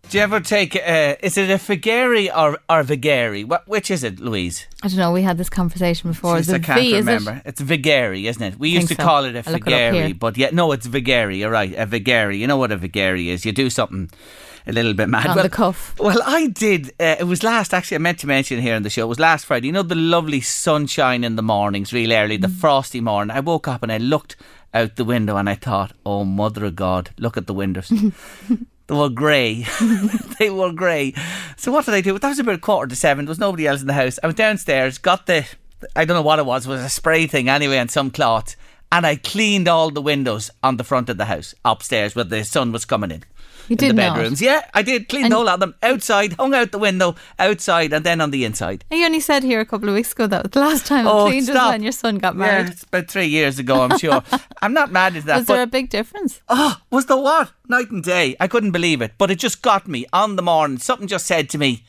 Do 0.08 0.16
you 0.16 0.24
ever 0.24 0.40
take? 0.40 0.74
Uh, 0.74 1.16
is 1.20 1.36
it 1.36 1.50
a 1.50 1.56
Figari 1.56 2.34
or 2.34 2.52
or 2.70 2.82
Vigari? 2.82 3.44
What 3.44 3.68
which 3.68 3.90
is 3.90 4.02
it, 4.02 4.18
Louise? 4.18 4.66
I 4.82 4.88
don't 4.88 4.96
know. 4.96 5.12
We 5.12 5.20
had 5.20 5.36
this 5.36 5.50
conversation 5.50 6.12
before. 6.12 6.36
Jeez, 6.36 6.40
Is 6.40 6.48
it 6.48 6.54
I 6.54 6.58
can't 6.60 6.80
V, 6.80 6.94
is 6.94 7.06
remember. 7.06 7.32
it? 7.32 7.42
It's 7.44 7.60
Vigari, 7.60 8.24
isn't 8.24 8.42
it? 8.42 8.58
We 8.58 8.70
used 8.70 8.88
to 8.88 8.94
so. 8.94 9.02
call 9.02 9.24
it 9.26 9.36
a 9.36 9.42
I'll 9.46 9.52
look 9.52 9.66
it 9.66 9.72
up 9.74 9.94
Figari, 9.94 10.18
but 10.18 10.38
yeah, 10.38 10.48
no, 10.50 10.72
it's 10.72 10.86
Vigari. 10.86 11.38
You're 11.40 11.50
right, 11.50 11.74
a 11.74 11.86
Vigari. 11.86 12.38
You 12.38 12.46
know 12.46 12.56
what 12.56 12.72
a 12.72 12.78
Vigari 12.78 13.26
is? 13.26 13.44
You 13.44 13.52
do 13.52 13.68
something 13.68 14.08
a 14.68 14.72
little 14.72 14.94
bit 14.94 15.08
mad. 15.08 15.26
On 15.28 15.34
well, 15.36 15.42
the 15.44 15.50
cuff. 15.50 15.98
Well, 15.98 16.20
I 16.24 16.46
did. 16.48 16.90
Uh, 17.00 17.16
it 17.18 17.24
was 17.24 17.42
last. 17.42 17.72
Actually, 17.72 17.96
I 17.96 17.98
meant 17.98 18.18
to 18.20 18.26
mention 18.26 18.60
here 18.60 18.74
in 18.74 18.82
the 18.82 18.90
show. 18.90 19.02
It 19.04 19.08
was 19.08 19.18
last 19.20 19.46
Friday. 19.46 19.66
You 19.68 19.72
know 19.72 19.82
the 19.82 19.94
lovely 19.94 20.40
sunshine 20.40 21.24
in 21.24 21.36
the 21.36 21.42
mornings, 21.42 21.92
real 21.92 22.12
early, 22.12 22.38
Mm. 22.38 22.42
the 22.42 22.48
frosty 22.48 23.00
morning. 23.00 23.36
I 23.36 23.40
woke 23.40 23.66
up 23.66 23.82
and 23.82 23.90
I 23.90 23.98
looked 23.98 24.36
out 24.74 24.96
the 24.96 25.04
window 25.04 25.36
and 25.36 25.48
I 25.48 25.54
thought, 25.54 25.92
"Oh, 26.04 26.24
mother 26.24 26.64
of 26.66 26.76
God, 26.76 27.10
look 27.18 27.36
at 27.36 27.46
the 27.46 27.54
windows." 27.54 27.90
They 28.88 28.94
were 28.94 29.10
grey. 29.10 29.66
they 30.38 30.48
were 30.48 30.72
grey. 30.72 31.12
So 31.58 31.70
what 31.70 31.84
did 31.84 31.92
I 31.92 32.00
do? 32.00 32.18
That 32.18 32.30
was 32.30 32.38
about 32.38 32.54
a 32.54 32.58
quarter 32.58 32.88
to 32.88 32.96
seven. 32.96 33.26
There 33.26 33.30
was 33.30 33.38
nobody 33.38 33.66
else 33.66 33.82
in 33.82 33.86
the 33.86 33.92
house. 33.92 34.18
I 34.22 34.28
went 34.28 34.38
downstairs, 34.38 34.96
got 34.96 35.26
the, 35.26 35.44
I 35.94 36.06
don't 36.06 36.14
know 36.14 36.22
what 36.22 36.38
it 36.38 36.46
was, 36.46 36.64
it 36.64 36.70
was 36.70 36.80
a 36.80 36.88
spray 36.88 37.26
thing 37.26 37.50
anyway 37.50 37.76
and 37.76 37.90
some 37.90 38.10
cloth. 38.10 38.56
And 38.90 39.04
I 39.06 39.16
cleaned 39.16 39.68
all 39.68 39.90
the 39.90 40.00
windows 40.00 40.50
on 40.62 40.78
the 40.78 40.84
front 40.84 41.10
of 41.10 41.18
the 41.18 41.26
house 41.26 41.54
upstairs 41.66 42.14
where 42.14 42.24
the 42.24 42.42
sun 42.46 42.72
was 42.72 42.86
coming 42.86 43.10
in. 43.10 43.24
You 43.68 43.74
in 43.74 43.76
did 43.78 43.90
the 43.90 43.94
not? 44.02 44.14
bedrooms. 44.16 44.40
Yeah, 44.42 44.62
I 44.74 44.82
did. 44.82 45.08
Cleaned 45.08 45.26
And- 45.26 45.32
the 45.32 45.36
whole 45.36 45.44
lot 45.46 45.54
of 45.54 45.60
them 45.60 45.74
outside, 45.82 46.32
hung 46.34 46.54
out 46.54 46.72
the 46.72 46.78
window, 46.78 47.14
outside, 47.38 47.92
and 47.92 48.04
then 48.04 48.20
on 48.20 48.30
the 48.30 48.44
inside. 48.44 48.84
You 48.90 49.04
only 49.04 49.20
said 49.20 49.42
here 49.42 49.60
a 49.60 49.66
couple 49.66 49.88
of 49.88 49.94
weeks 49.94 50.12
ago 50.12 50.26
that 50.26 50.42
was 50.44 50.50
the 50.52 50.60
last 50.60 50.86
time 50.86 51.06
Oh, 51.06 51.26
I 51.26 51.28
cleaned 51.30 51.48
was 51.48 51.56
stop. 51.56 51.72
when 51.72 51.82
your 51.82 51.92
son 51.92 52.18
got 52.18 52.34
Yeah, 52.34 52.38
married. 52.40 52.68
it's 52.70 52.82
about 52.84 53.08
three 53.08 53.26
years 53.26 53.58
ago, 53.58 53.82
I'm 53.82 53.98
sure. 53.98 54.22
I'm 54.62 54.72
not 54.72 54.90
mad 54.92 55.16
at 55.16 55.24
that. 55.26 55.36
Was 55.38 55.46
there 55.46 55.62
a 55.62 55.66
big 55.66 55.90
difference? 55.90 56.40
Oh, 56.48 56.76
was 56.90 57.06
the 57.06 57.16
what? 57.16 57.52
Night 57.68 57.90
and 57.90 58.02
day. 58.02 58.34
I 58.40 58.48
couldn't 58.48 58.70
believe 58.72 59.02
it. 59.02 59.12
But 59.18 59.30
it 59.30 59.38
just 59.38 59.62
got 59.62 59.86
me 59.86 60.06
on 60.12 60.36
the 60.36 60.42
morning. 60.42 60.78
Something 60.78 61.06
just 61.08 61.26
said 61.26 61.50
to 61.50 61.58
me, 61.58 61.84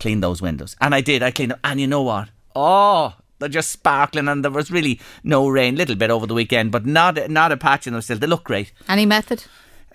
clean 0.00 0.20
those 0.20 0.40
windows. 0.42 0.74
And 0.80 0.94
I 0.94 1.00
did. 1.00 1.22
I 1.22 1.30
cleaned 1.30 1.52
them. 1.52 1.60
And 1.62 1.80
you 1.80 1.86
know 1.86 2.02
what? 2.02 2.30
Oh, 2.56 3.14
they're 3.38 3.48
just 3.48 3.70
sparkling. 3.70 4.28
And 4.28 4.42
there 4.44 4.50
was 4.50 4.70
really 4.70 5.00
no 5.22 5.48
rain. 5.48 5.76
Little 5.76 5.96
bit 5.96 6.10
over 6.10 6.26
the 6.26 6.34
weekend, 6.34 6.72
but 6.72 6.86
not 6.86 7.28
not 7.30 7.52
a 7.52 7.56
patch 7.56 7.86
in 7.86 7.92
them 7.92 8.02
still. 8.02 8.18
They 8.18 8.26
look 8.26 8.44
great. 8.44 8.72
Any 8.88 9.04
method? 9.06 9.44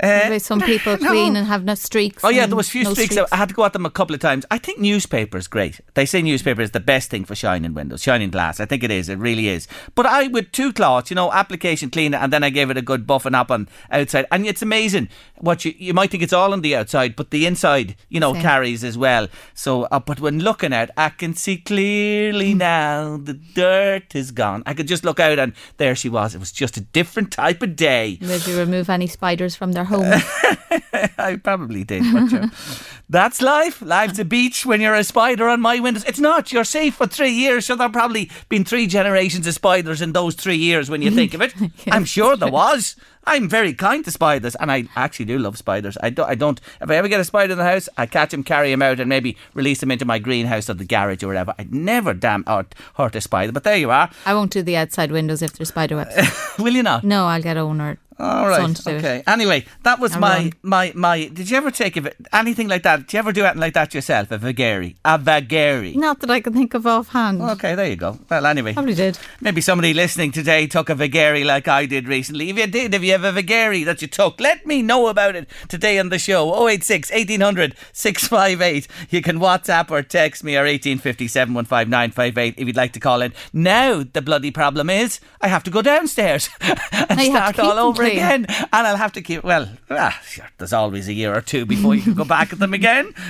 Uh, 0.01 0.19
Maybe 0.25 0.39
some 0.39 0.61
people 0.61 0.97
no. 1.01 1.09
clean 1.09 1.35
and 1.35 1.47
have 1.47 1.63
no 1.63 1.73
streaks. 1.75 2.23
Oh 2.23 2.29
yeah, 2.29 2.45
there 2.45 2.55
was 2.55 2.69
few 2.69 2.83
no 2.83 2.93
streaks. 2.93 3.17
I 3.17 3.35
had 3.35 3.49
to 3.49 3.55
go 3.55 3.65
at 3.65 3.73
them 3.73 3.85
a 3.85 3.89
couple 3.89 4.13
of 4.13 4.21
times. 4.21 4.45
I 4.51 4.57
think 4.59 4.79
newspaper 4.79 5.37
is 5.37 5.47
great. 5.47 5.81
They 5.95 6.05
say 6.05 6.21
newspaper 6.21 6.61
is 6.61 6.71
the 6.71 6.79
best 6.79 7.09
thing 7.09 7.25
for 7.25 7.33
shining 7.35 7.73
windows, 7.73 8.03
shining 8.03 8.29
glass. 8.29 8.59
I 8.59 8.65
think 8.65 8.83
it 8.83 8.91
is. 8.91 9.09
It 9.09 9.17
really 9.17 9.47
is. 9.47 9.67
But 9.95 10.05
I 10.05 10.27
with 10.27 10.51
two 10.51 10.71
cloths, 10.71 11.09
you 11.09 11.15
know, 11.15 11.31
application 11.31 11.89
cleaner, 11.89 12.17
and 12.17 12.31
then 12.31 12.43
I 12.43 12.49
gave 12.51 12.69
it 12.69 12.77
a 12.77 12.81
good 12.81 13.07
buffing 13.07 13.35
up 13.35 13.49
on 13.49 13.67
outside, 13.89 14.25
and 14.31 14.45
it's 14.45 14.61
amazing 14.61 15.09
what 15.39 15.65
you 15.65 15.73
you 15.77 15.93
might 15.93 16.11
think 16.11 16.23
it's 16.23 16.33
all 16.33 16.53
on 16.53 16.61
the 16.61 16.75
outside, 16.75 17.15
but 17.15 17.31
the 17.31 17.45
inside, 17.45 17.95
you 18.09 18.19
know, 18.19 18.33
Same. 18.33 18.41
carries 18.43 18.83
as 18.83 18.97
well. 18.97 19.27
So, 19.53 19.83
uh, 19.83 19.99
but 19.99 20.19
when 20.19 20.39
looking 20.39 20.73
out, 20.73 20.89
I 20.95 21.09
can 21.09 21.33
see 21.33 21.57
clearly 21.57 22.53
now 22.53 23.17
the 23.17 23.33
dirt 23.33 24.15
is 24.15 24.31
gone. 24.31 24.61
I 24.65 24.73
could 24.73 24.87
just 24.87 25.03
look 25.03 25.19
out, 25.19 25.39
and 25.39 25.53
there 25.77 25.95
she 25.95 26.09
was. 26.09 26.35
It 26.35 26.39
was 26.39 26.51
just 26.51 26.77
a 26.77 26.81
different 26.81 27.31
type 27.31 27.63
of 27.63 27.75
day. 27.75 28.17
Did 28.17 28.45
you 28.45 28.59
remove 28.59 28.89
any 28.89 29.07
spiders 29.07 29.55
from 29.55 29.71
their 29.71 29.86
home? 29.87 30.13
I 31.17 31.39
probably 31.41 31.83
did, 31.83 32.03
but 32.13 32.31
you 32.31 32.37
uh, 32.39 32.47
that's 33.09 33.41
life. 33.41 33.81
Life's 33.81 34.19
a 34.19 34.25
beach 34.25 34.65
when 34.65 34.81
you're 34.81 34.93
a 34.93 35.03
spider 35.03 35.47
on 35.47 35.61
my 35.61 35.79
windows. 35.79 36.03
It's 36.05 36.19
not. 36.19 36.51
You're 36.51 36.63
safe 36.63 36.95
for 36.95 37.07
three 37.07 37.31
years. 37.31 37.65
So 37.65 37.75
there've 37.75 37.91
probably 37.91 38.29
been 38.49 38.65
three 38.65 38.87
generations 38.87 39.47
of 39.47 39.53
spiders 39.53 40.01
in 40.01 40.11
those 40.13 40.35
three 40.35 40.57
years 40.57 40.89
when 40.89 41.01
you 41.01 41.11
think 41.11 41.33
of 41.33 41.41
it. 41.41 41.53
I'm 41.87 42.05
sure 42.05 42.35
there 42.35 42.51
was. 42.51 42.95
I'm 43.27 43.49
very 43.49 43.73
kind 43.73 44.05
to 44.05 44.11
spiders, 44.11 44.55
and 44.55 44.71
I 44.71 44.85
actually 44.95 45.25
do 45.25 45.37
love 45.37 45.57
spiders. 45.57 45.97
I 46.01 46.09
don't. 46.09 46.29
I 46.29 46.35
don't. 46.35 46.61
If 46.81 46.89
I 46.89 46.95
ever 46.95 47.09
get 47.09 47.19
a 47.19 47.25
spider 47.25 47.51
in 47.51 47.57
the 47.57 47.65
house, 47.65 47.89
I 47.97 48.05
catch 48.05 48.33
him, 48.33 48.41
carry 48.41 48.71
him 48.71 48.81
out, 48.81 49.01
and 49.01 49.09
maybe 49.09 49.35
release 49.53 49.83
him 49.83 49.91
into 49.91 50.05
my 50.05 50.17
greenhouse 50.17 50.69
or 50.69 50.75
the 50.75 50.85
garage 50.85 51.23
or 51.23 51.27
whatever. 51.27 51.53
I'd 51.59 51.73
never 51.73 52.13
damn 52.13 52.45
hurt, 52.45 52.73
hurt 52.95 53.17
a 53.17 53.21
spider. 53.21 53.51
But 53.51 53.65
there 53.65 53.75
you 53.75 53.91
are. 53.91 54.09
I 54.25 54.33
won't 54.33 54.51
do 54.51 54.61
the 54.63 54.77
outside 54.77 55.11
windows 55.11 55.41
if 55.41 55.53
there's 55.53 55.69
spider 55.69 55.97
webs. 55.97 56.15
Will 56.57 56.73
you 56.73 56.83
not? 56.83 57.03
no, 57.03 57.25
I'll 57.25 57.41
get 57.41 57.57
owner 57.57 57.99
All 58.17 58.47
right. 58.47 58.73
do 58.73 58.91
it. 58.91 58.97
Okay. 58.97 59.23
Anyway, 59.27 59.65
that 59.83 59.99
was 59.99 60.15
my, 60.15 60.51
my 60.61 60.93
my. 60.95 61.27
Did 61.27 61.49
you 61.49 61.57
ever 61.57 61.69
take 61.69 61.99
anything 62.31 62.69
like 62.69 62.83
that? 62.83 62.96
Did 62.97 63.13
you 63.13 63.19
ever 63.19 63.31
do 63.31 63.43
anything 63.43 63.61
like 63.61 63.73
that 63.73 63.93
yourself? 63.93 64.31
A 64.31 64.37
vagary, 64.37 64.95
a 65.05 65.17
vagary. 65.17 65.93
Not 65.93 66.19
that 66.21 66.31
I 66.31 66.39
can 66.41 66.53
think 66.53 66.73
of 66.73 66.85
offhand. 66.87 67.41
Okay, 67.41 67.75
there 67.75 67.87
you 67.89 67.95
go. 67.95 68.19
Well, 68.29 68.45
anyway, 68.45 68.73
Probably 68.73 68.95
did. 68.95 69.19
maybe 69.39 69.61
somebody 69.61 69.93
listening 69.93 70.31
today 70.31 70.67
took 70.67 70.89
a 70.89 70.95
vagary 70.95 71.43
like 71.43 71.67
I 71.67 71.85
did 71.85 72.07
recently. 72.07 72.49
If 72.49 72.57
you 72.57 72.67
did, 72.67 72.93
if 72.93 73.03
you 73.03 73.11
have 73.11 73.23
a 73.23 73.31
vagary 73.31 73.83
that 73.83 74.01
you 74.01 74.07
took, 74.07 74.39
let 74.39 74.65
me 74.65 74.81
know 74.81 75.07
about 75.07 75.35
it 75.35 75.47
today 75.67 75.99
on 75.99 76.09
the 76.09 76.17
show. 76.19 76.67
086 76.67 77.11
1800 77.11 77.75
658. 77.93 78.87
You 79.09 79.21
can 79.21 79.39
WhatsApp 79.39 79.91
or 79.91 80.01
text 80.01 80.43
me 80.43 80.55
or 80.55 80.63
1850 80.63 81.27
715 81.27 81.89
958 81.89 82.55
if 82.57 82.67
you'd 82.67 82.75
like 82.75 82.93
to 82.93 82.99
call 82.99 83.21
in. 83.21 83.33
Now, 83.53 84.03
the 84.03 84.21
bloody 84.21 84.51
problem 84.51 84.89
is 84.89 85.19
I 85.41 85.47
have 85.47 85.63
to 85.65 85.71
go 85.71 85.81
downstairs 85.81 86.49
and 86.61 87.21
start 87.21 87.59
all 87.59 87.77
over 87.77 88.03
again. 88.03 88.45
And 88.49 88.87
I'll 88.87 88.97
have 88.97 89.13
to 89.13 89.21
keep, 89.21 89.43
well, 89.43 89.69
ah, 89.89 90.19
there's 90.57 90.73
always 90.73 91.07
a 91.07 91.13
year 91.13 91.33
or 91.35 91.41
two 91.41 91.65
before 91.65 91.93
you 91.95 92.01
can 92.01 92.13
go 92.13 92.25
back 92.25 92.51
at 92.53 92.59
them 92.59 92.73
again. 92.73 92.86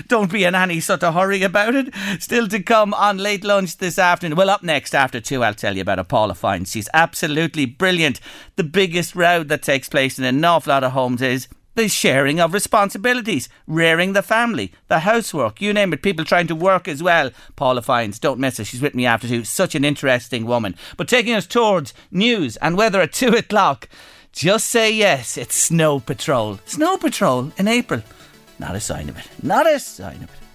Don't 0.07 0.31
be 0.31 0.43
in 0.43 0.55
any 0.55 0.79
sort 0.79 1.03
of 1.03 1.13
hurry 1.13 1.43
about 1.43 1.75
it. 1.75 1.93
Still 2.19 2.47
to 2.49 2.61
come 2.61 2.93
on 2.93 3.17
late 3.17 3.43
lunch 3.43 3.77
this 3.77 3.97
afternoon. 3.97 4.37
Well, 4.37 4.49
up 4.49 4.63
next 4.63 4.93
after 4.93 5.19
two, 5.19 5.43
I'll 5.43 5.53
tell 5.53 5.75
you 5.75 5.81
about 5.81 5.99
a 5.99 6.03
Paula 6.03 6.35
Fyans. 6.35 6.65
She's 6.65 6.89
absolutely 6.93 7.65
brilliant. 7.65 8.19
The 8.55 8.63
biggest 8.63 9.15
row 9.15 9.43
that 9.43 9.63
takes 9.63 9.89
place 9.89 10.19
in 10.19 10.25
an 10.25 10.45
awful 10.45 10.71
lot 10.71 10.83
of 10.83 10.91
homes 10.91 11.21
is 11.21 11.47
the 11.73 11.87
sharing 11.87 12.39
of 12.39 12.53
responsibilities, 12.53 13.49
rearing 13.67 14.13
the 14.13 14.23
family, 14.23 14.73
the 14.87 14.99
housework, 14.99 15.61
you 15.61 15.71
name 15.73 15.93
it, 15.93 16.01
people 16.01 16.25
trying 16.25 16.47
to 16.47 16.55
work 16.55 16.87
as 16.87 17.03
well. 17.03 17.29
Paula 17.55 17.83
Fyans, 17.83 18.17
don't 18.17 18.39
miss 18.39 18.57
her. 18.57 18.63
She's 18.63 18.81
with 18.81 18.95
me 18.95 19.05
after 19.05 19.27
two. 19.27 19.43
Such 19.43 19.75
an 19.75 19.85
interesting 19.85 20.45
woman. 20.45 20.75
But 20.97 21.07
taking 21.07 21.35
us 21.35 21.45
towards 21.45 21.93
news 22.11 22.57
and 22.57 22.77
weather 22.77 23.01
at 23.01 23.13
two 23.13 23.29
o'clock, 23.29 23.87
just 24.31 24.67
say 24.67 24.91
yes, 24.91 25.37
it's 25.37 25.55
Snow 25.55 25.99
Patrol. 25.99 26.59
Snow 26.65 26.97
Patrol 26.97 27.51
in 27.57 27.67
April. 27.67 28.01
Not 28.59 28.75
a 28.75 28.79
sign 28.79 29.09
of 29.09 29.17
it. 29.17 29.27
Not 29.43 29.67
a 29.67 29.79
sign 29.79 30.17
of 30.17 30.23
it. 30.23 30.46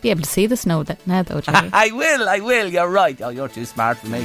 Be 0.00 0.10
able 0.10 0.22
to 0.22 0.28
see 0.28 0.46
the 0.46 0.56
snow 0.56 0.82
that 0.84 1.04
now 1.06 1.22
though, 1.22 1.40
Jerry. 1.40 1.70
I 1.72 1.90
will, 1.90 2.28
I 2.28 2.40
will. 2.40 2.68
You're 2.68 2.88
right. 2.90 3.20
Oh, 3.20 3.30
you're 3.30 3.48
too 3.48 3.64
smart 3.64 3.98
for 3.98 4.06
me. 4.08 4.24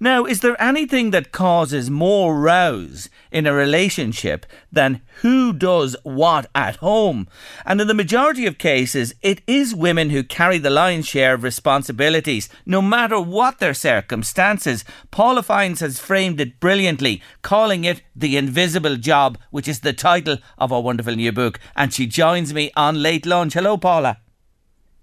Now, 0.00 0.24
is 0.26 0.40
there 0.40 0.60
anything 0.62 1.10
that 1.10 1.32
causes 1.32 1.90
more 1.90 2.38
rows 2.38 3.08
in 3.32 3.46
a 3.46 3.52
relationship 3.52 4.46
than 4.70 5.00
who 5.22 5.52
does 5.52 5.96
what 6.02 6.46
at 6.54 6.76
home? 6.76 7.28
And 7.64 7.80
in 7.80 7.88
the 7.88 7.94
majority 7.94 8.46
of 8.46 8.58
cases, 8.58 9.14
it 9.22 9.40
is 9.46 9.74
women 9.74 10.10
who 10.10 10.22
carry 10.22 10.58
the 10.58 10.70
lion's 10.70 11.08
share 11.08 11.34
of 11.34 11.42
responsibilities, 11.42 12.48
no 12.64 12.80
matter 12.80 13.20
what 13.20 13.58
their 13.58 13.74
circumstances. 13.74 14.84
Paula 15.10 15.42
Fyans 15.42 15.80
has 15.80 15.98
framed 15.98 16.40
it 16.40 16.60
brilliantly, 16.60 17.20
calling 17.42 17.84
it 17.84 18.02
The 18.14 18.36
Invisible 18.36 18.96
Job, 18.96 19.38
which 19.50 19.66
is 19.66 19.80
the 19.80 19.92
title 19.92 20.38
of 20.58 20.72
our 20.72 20.82
wonderful 20.82 21.16
new 21.16 21.32
book. 21.32 21.58
And 21.74 21.92
she 21.92 22.06
joins 22.06 22.47
me 22.52 22.70
on 22.76 23.02
late 23.02 23.26
lunch. 23.26 23.54
Hello, 23.54 23.76
Paula. 23.76 24.18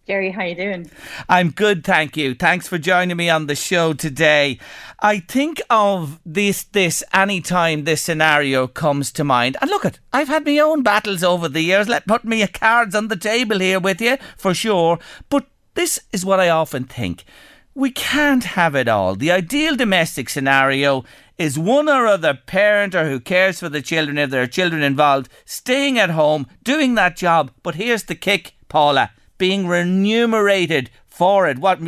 Jerry, 0.08 0.30
how 0.30 0.44
you 0.44 0.54
doing? 0.54 0.92
I'm 1.28 1.50
good, 1.50 1.84
thank 1.84 2.16
you. 2.16 2.36
Thanks 2.36 2.68
for 2.68 2.78
joining 2.78 3.18
me 3.18 3.28
on 3.28 3.48
the 3.48 3.56
show 3.56 3.94
today. 3.94 4.60
I 5.00 5.18
think 5.20 5.60
of 5.68 6.20
this 6.24 6.64
this 6.64 7.04
anytime 7.12 7.86
this 7.86 8.04
scenario 8.04 8.68
comes 8.68 9.12
to 9.14 9.24
mind. 9.24 9.58
And 9.60 9.70
look 9.72 9.84
at 9.84 9.98
I've 10.14 10.28
had 10.28 10.46
my 10.46 10.60
own 10.60 10.84
battles 10.84 11.24
over 11.24 11.50
the 11.50 11.62
years. 11.62 11.88
Let 11.88 12.06
put 12.06 12.24
me 12.24 12.46
cards 12.46 12.94
on 12.94 13.08
the 13.08 13.16
table 13.16 13.58
here 13.60 13.80
with 13.80 14.00
you, 14.00 14.18
for 14.38 14.54
sure. 14.54 15.00
But 15.30 15.48
this 15.74 16.00
is 16.14 16.24
what 16.24 16.40
I 16.40 16.50
often 16.50 16.84
think. 16.84 17.26
We 17.74 17.90
can't 17.90 18.44
have 18.44 18.76
it 18.76 18.88
all. 18.88 19.16
The 19.16 19.32
ideal 19.32 19.76
domestic 19.76 20.30
scenario 20.30 21.04
is 21.38 21.60
one 21.60 21.90
or 21.90 22.08
other 22.08 22.34
parent 22.34 22.96
or 22.96 23.10
who 23.10 23.20
cares 23.20 23.60
for 23.60 23.70
the 23.70 23.82
children 23.82 24.18
if 24.18 24.30
there 24.30 24.44
are 24.44 24.48
children 24.48 24.82
involved 24.82 25.30
staying 25.46 26.00
at 26.00 26.10
home 26.12 26.48
doing 26.64 26.96
that 26.96 27.18
job. 27.18 27.52
But 27.64 27.76
here's 27.76 28.04
the 28.04 28.16
kick, 28.16 28.56
Paula 28.70 29.12
being 29.38 29.68
remunerated 29.68 30.90
for 31.06 31.48
it. 31.48 31.60
What 31.60 31.80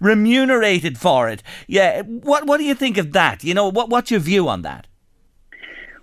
remunerated 0.00 0.98
for 0.98 1.28
it? 1.28 1.42
Yeah. 1.66 2.02
What 2.02 2.46
What 2.46 2.58
do 2.58 2.64
you 2.64 2.74
think 2.74 2.96
of 2.98 3.12
that? 3.12 3.44
You 3.44 3.54
know, 3.54 3.68
what 3.68 3.88
What's 3.88 4.10
your 4.10 4.20
view 4.20 4.48
on 4.48 4.62
that? 4.62 4.86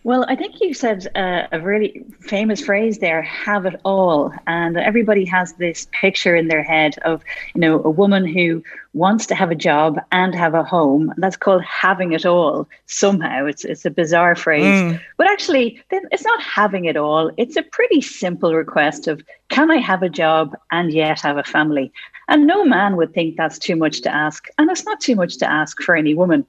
Well, 0.03 0.25
I 0.27 0.35
think 0.35 0.59
you 0.59 0.73
said 0.73 1.07
uh, 1.15 1.45
a 1.51 1.59
really 1.59 2.03
famous 2.21 2.59
phrase 2.59 2.97
there, 2.97 3.21
have 3.21 3.67
it 3.67 3.79
all. 3.85 4.33
And 4.47 4.75
everybody 4.75 5.25
has 5.25 5.53
this 5.53 5.87
picture 5.91 6.35
in 6.35 6.47
their 6.47 6.63
head 6.63 6.97
of, 7.03 7.23
you 7.53 7.61
know, 7.61 7.83
a 7.83 7.89
woman 7.89 8.25
who 8.25 8.63
wants 8.93 9.27
to 9.27 9.35
have 9.35 9.51
a 9.51 9.55
job 9.55 9.99
and 10.11 10.33
have 10.33 10.55
a 10.55 10.63
home. 10.63 11.11
And 11.11 11.23
that's 11.23 11.37
called 11.37 11.63
having 11.63 12.13
it 12.13 12.25
all 12.25 12.67
somehow. 12.87 13.45
It's, 13.45 13.63
it's 13.63 13.85
a 13.85 13.91
bizarre 13.91 14.35
phrase. 14.35 14.81
Mm. 14.81 14.99
But 15.17 15.27
actually, 15.27 15.79
it's 15.91 16.25
not 16.25 16.41
having 16.41 16.85
it 16.85 16.97
all. 16.97 17.29
It's 17.37 17.55
a 17.55 17.63
pretty 17.63 18.01
simple 18.01 18.55
request 18.55 19.07
of, 19.07 19.23
can 19.49 19.69
I 19.69 19.77
have 19.77 20.01
a 20.01 20.09
job 20.09 20.55
and 20.71 20.91
yet 20.91 21.21
have 21.21 21.37
a 21.37 21.43
family? 21.43 21.91
And 22.27 22.47
no 22.47 22.65
man 22.65 22.95
would 22.95 23.13
think 23.13 23.37
that's 23.37 23.59
too 23.59 23.75
much 23.75 24.01
to 24.01 24.09
ask. 24.09 24.47
And 24.57 24.71
it's 24.71 24.85
not 24.85 24.99
too 24.99 25.15
much 25.15 25.37
to 25.37 25.49
ask 25.49 25.79
for 25.83 25.95
any 25.95 26.15
woman. 26.15 26.43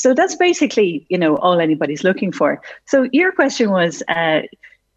So 0.00 0.14
that's 0.14 0.34
basically, 0.34 1.04
you 1.10 1.18
know, 1.18 1.36
all 1.36 1.60
anybody's 1.60 2.04
looking 2.04 2.32
for. 2.32 2.62
So 2.86 3.06
your 3.12 3.32
question 3.32 3.70
was, 3.70 4.02
uh, 4.08 4.40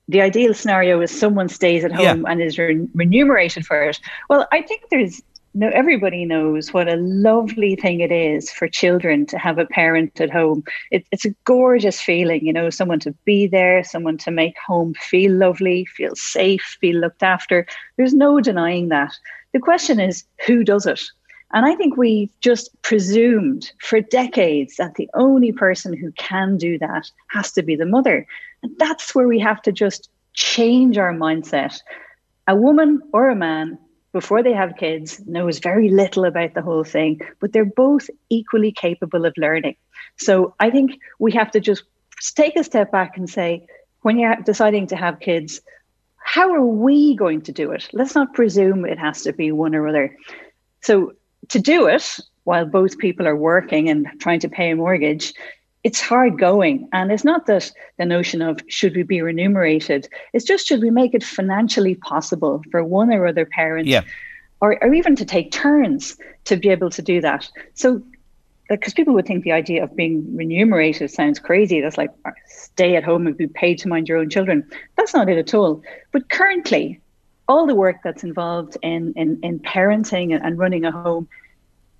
the 0.07 0.21
ideal 0.21 0.53
scenario 0.53 1.01
is 1.01 1.11
someone 1.11 1.49
stays 1.49 1.83
at 1.83 1.91
home 1.91 2.21
yeah. 2.21 2.31
and 2.31 2.41
is 2.41 2.57
re- 2.57 2.87
remunerated 2.93 3.65
for 3.65 3.83
it. 3.83 3.99
Well, 4.29 4.47
I 4.53 4.61
think 4.61 4.83
there's 4.89 5.21
no 5.53 5.67
everybody 5.69 6.23
knows 6.23 6.73
what 6.73 6.87
a 6.87 6.95
lovely 6.95 7.75
thing 7.75 7.99
it 7.99 8.13
is 8.13 8.49
for 8.49 8.69
children 8.69 9.25
to 9.25 9.37
have 9.37 9.59
a 9.59 9.65
parent 9.65 10.21
at 10.21 10.31
home. 10.31 10.63
It, 10.89 11.05
it's 11.11 11.25
a 11.25 11.35
gorgeous 11.43 11.99
feeling, 11.99 12.45
you 12.45 12.53
know, 12.53 12.69
someone 12.69 12.99
to 13.01 13.11
be 13.25 13.45
there, 13.45 13.83
someone 13.83 14.17
to 14.19 14.31
make 14.31 14.57
home 14.57 14.93
feel 14.93 15.33
lovely, 15.33 15.83
feel 15.83 16.15
safe, 16.15 16.77
feel 16.79 16.95
looked 16.95 17.23
after. 17.23 17.67
There's 17.97 18.13
no 18.13 18.39
denying 18.39 18.87
that. 18.87 19.13
The 19.51 19.59
question 19.59 19.99
is, 19.99 20.23
who 20.47 20.63
does 20.63 20.85
it? 20.85 21.01
And 21.53 21.67
I 21.67 21.75
think 21.75 21.95
we've 21.95 22.31
just 22.41 22.69
presumed 22.81 23.71
for 23.79 24.01
decades 24.01 24.77
that 24.77 24.95
the 24.95 25.09
only 25.13 25.51
person 25.51 25.95
who 25.95 26.11
can 26.13 26.57
do 26.57 26.79
that 26.79 27.09
has 27.29 27.51
to 27.53 27.61
be 27.61 27.75
the 27.75 27.85
mother. 27.85 28.25
And 28.63 28.75
that's 28.79 29.13
where 29.13 29.27
we 29.27 29.39
have 29.39 29.61
to 29.61 29.71
just 29.71 30.09
change 30.33 30.97
our 30.97 31.13
mindset. 31.13 31.79
A 32.47 32.55
woman 32.55 33.01
or 33.13 33.29
a 33.29 33.35
man, 33.35 33.77
before 34.11 34.41
they 34.41 34.53
have 34.53 34.77
kids, 34.77 35.21
knows 35.27 35.59
very 35.59 35.89
little 35.89 36.25
about 36.25 36.55
the 36.55 36.61
whole 36.63 36.83
thing, 36.83 37.21
but 37.39 37.53
they're 37.53 37.65
both 37.65 38.09
equally 38.29 38.71
capable 38.71 39.25
of 39.25 39.33
learning. 39.37 39.75
So 40.17 40.55
I 40.59 40.71
think 40.71 40.99
we 41.19 41.31
have 41.33 41.51
to 41.51 41.59
just 41.59 41.83
take 42.35 42.55
a 42.55 42.63
step 42.63 42.91
back 42.91 43.15
and 43.15 43.29
say, 43.29 43.67
when 44.01 44.17
you're 44.17 44.35
deciding 44.37 44.87
to 44.87 44.95
have 44.95 45.19
kids, 45.19 45.61
how 46.17 46.51
are 46.51 46.65
we 46.65 47.15
going 47.15 47.41
to 47.43 47.51
do 47.51 47.71
it? 47.71 47.89
Let's 47.93 48.15
not 48.15 48.33
presume 48.33 48.85
it 48.85 48.97
has 48.97 49.21
to 49.23 49.33
be 49.33 49.51
one 49.51 49.75
or 49.75 49.87
other. 49.87 50.17
So 50.81 51.13
to 51.49 51.59
do 51.59 51.87
it 51.87 52.19
while 52.43 52.65
both 52.65 52.97
people 52.97 53.27
are 53.27 53.35
working 53.35 53.89
and 53.89 54.07
trying 54.19 54.39
to 54.41 54.49
pay 54.49 54.71
a 54.71 54.75
mortgage, 54.75 55.33
it's 55.83 55.99
hard 55.99 56.39
going. 56.39 56.87
And 56.93 57.11
it's 57.11 57.23
not 57.23 57.45
that 57.47 57.71
the 57.97 58.05
notion 58.05 58.41
of 58.41 58.59
should 58.67 58.95
we 58.95 59.03
be 59.03 59.21
remunerated, 59.21 60.07
it's 60.33 60.45
just 60.45 60.67
should 60.67 60.81
we 60.81 60.89
make 60.89 61.13
it 61.13 61.23
financially 61.23 61.95
possible 61.95 62.63
for 62.71 62.83
one 62.83 63.11
or 63.13 63.27
other 63.27 63.45
parent 63.45 63.87
yeah. 63.87 64.01
or, 64.61 64.81
or 64.83 64.93
even 64.93 65.15
to 65.17 65.25
take 65.25 65.51
turns 65.51 66.17
to 66.45 66.57
be 66.57 66.69
able 66.69 66.89
to 66.89 67.01
do 67.01 67.21
that. 67.21 67.49
So, 67.73 68.01
because 68.69 68.93
people 68.93 69.13
would 69.13 69.25
think 69.25 69.43
the 69.43 69.51
idea 69.51 69.83
of 69.83 69.95
being 69.95 70.35
remunerated 70.35 71.11
sounds 71.11 71.37
crazy. 71.37 71.81
That's 71.81 71.97
like 71.97 72.11
stay 72.47 72.95
at 72.95 73.03
home 73.03 73.27
and 73.27 73.37
be 73.37 73.47
paid 73.47 73.77
to 73.79 73.89
mind 73.89 74.07
your 74.07 74.17
own 74.17 74.29
children. 74.29 74.67
That's 74.95 75.13
not 75.13 75.29
it 75.29 75.37
at 75.37 75.53
all. 75.53 75.83
But 76.13 76.29
currently, 76.29 77.01
all 77.53 77.67
the 77.67 77.75
work 77.75 77.97
that's 78.03 78.23
involved 78.23 78.77
in, 78.81 79.13
in, 79.15 79.39
in 79.43 79.59
parenting 79.59 80.33
and, 80.33 80.43
and 80.43 80.57
running 80.57 80.85
a 80.85 80.91
home 80.91 81.27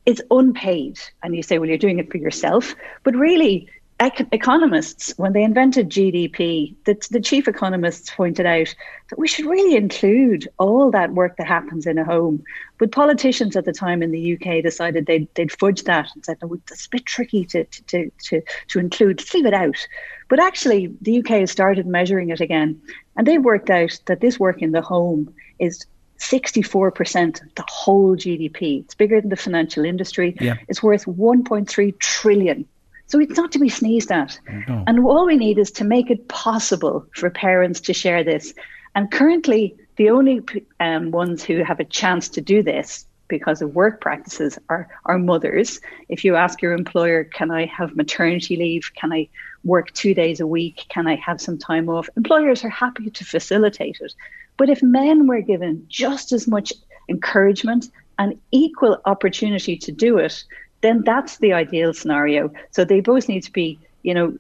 is 0.04 0.20
unpaid. 0.32 1.00
And 1.22 1.36
you 1.36 1.44
say, 1.44 1.60
well, 1.60 1.70
you're 1.70 1.78
doing 1.78 2.00
it 2.00 2.10
for 2.12 2.18
yourself. 2.18 2.74
But 3.04 3.16
really, 3.16 3.70
ec- 4.06 4.28
economists, 4.32 5.14
when 5.18 5.34
they 5.34 5.44
invented 5.44 5.90
GDP, 5.90 6.76
the, 6.86 6.96
the 7.12 7.20
chief 7.20 7.48
economists 7.48 8.10
pointed 8.10 8.46
out 8.46 8.74
that 9.10 9.20
we 9.20 9.28
should 9.28 9.46
really 9.46 9.76
include 9.76 10.48
all 10.58 10.92
that 10.92 11.14
work 11.14 11.38
that 11.38 11.48
happens 11.48 11.86
in 11.86 11.98
a 11.98 12.06
home. 12.06 12.44
But 12.78 12.92
politicians 12.92 13.56
at 13.56 13.66
the 13.66 13.74
time 13.74 14.04
in 14.04 14.12
the 14.12 14.34
UK 14.34 14.64
decided 14.64 15.06
they'd, 15.06 15.28
they'd 15.36 15.52
fudge 15.52 15.84
that 15.84 16.10
and 16.14 16.26
said, 16.26 16.38
no, 16.42 16.54
it's 16.54 16.86
a 16.86 16.90
bit 16.90 17.06
tricky 17.06 17.46
to, 17.46 17.64
to, 17.64 18.12
to, 18.26 18.42
to 18.70 18.80
include, 18.80 19.20
Let's 19.20 19.34
leave 19.34 19.46
it 19.46 19.54
out. 19.54 19.88
But 20.30 20.40
actually, 20.40 20.94
the 21.02 21.20
UK 21.20 21.30
has 21.42 21.52
started 21.52 21.86
measuring 21.86 22.30
it 22.30 22.42
again. 22.42 22.82
And 23.16 23.28
they 23.28 23.38
worked 23.38 23.70
out 23.70 24.00
that 24.06 24.22
this 24.22 24.40
work 24.40 24.62
in 24.62 24.72
the 24.72 24.82
home 24.82 25.34
is 25.60 25.86
64% 26.20 27.42
of 27.42 27.56
the 27.56 27.66
whole 27.68 28.16
GDP. 28.16 28.84
It's 28.84 28.96
bigger 28.96 29.20
than 29.20 29.30
the 29.30 29.36
financial 29.36 29.86
industry. 29.86 30.36
Yeah. 30.40 30.56
It's 30.68 30.82
worth 30.82 31.06
1.3 31.06 32.00
trillion. 32.00 32.66
So 33.14 33.20
it's 33.20 33.38
not 33.38 33.52
to 33.52 33.60
be 33.60 33.70
sneezed 33.70 34.12
at. 34.12 34.40
No. 34.68 34.84
And 34.88 35.06
all 35.06 35.28
we 35.28 35.38
need 35.38 35.60
is 35.60 35.70
to 35.74 35.84
make 35.84 36.10
it 36.10 36.30
possible 36.30 37.06
for 37.14 37.30
parents 37.30 37.80
to 37.82 37.94
share 37.94 38.24
this. 38.24 38.56
And 38.96 39.12
currently, 39.12 39.76
the 39.98 40.10
only 40.10 40.42
um, 40.80 41.12
ones 41.12 41.44
who 41.44 41.64
have 41.64 41.80
a 41.80 41.84
chance 41.84 42.28
to 42.30 42.42
do 42.42 42.64
this 42.64 43.06
because 43.28 43.62
of 43.62 43.76
work 43.76 44.02
practices 44.02 44.58
are, 44.70 44.90
are 45.06 45.20
mothers. 45.20 45.80
If 46.10 46.26
you 46.26 46.36
ask 46.36 46.60
your 46.60 46.74
employer, 46.74 47.24
can 47.24 47.52
I 47.52 47.68
have 47.68 47.96
maternity 47.96 48.56
leave? 48.56 48.90
Can 48.96 49.14
I 49.14 49.30
work 49.64 49.92
two 49.92 50.16
days 50.16 50.40
a 50.40 50.48
week? 50.48 50.86
Can 50.90 51.06
I 51.06 51.14
have 51.18 51.40
some 51.40 51.60
time 51.60 51.90
off? 51.90 52.10
Employers 52.18 52.64
are 52.64 52.70
happy 52.70 53.12
to 53.12 53.24
facilitate 53.24 54.00
it. 54.02 54.16
But 54.58 54.70
if 54.72 54.82
men 54.82 55.28
were 55.28 55.42
given 55.42 55.86
just 55.88 56.32
as 56.32 56.48
much 56.48 56.74
encouragement 57.08 57.92
and 58.18 58.40
equal 58.52 59.00
opportunity 59.06 59.78
to 59.78 59.92
do 59.92 60.18
it, 60.18 60.44
then 60.84 61.02
that's 61.04 61.38
the 61.38 61.54
ideal 61.54 61.94
scenario. 61.94 62.52
So 62.70 62.86
they 62.86 63.00
both 63.00 63.28
need 63.28 63.42
to 63.44 63.52
be, 63.52 63.80
you 64.04 64.14
know, 64.14 64.38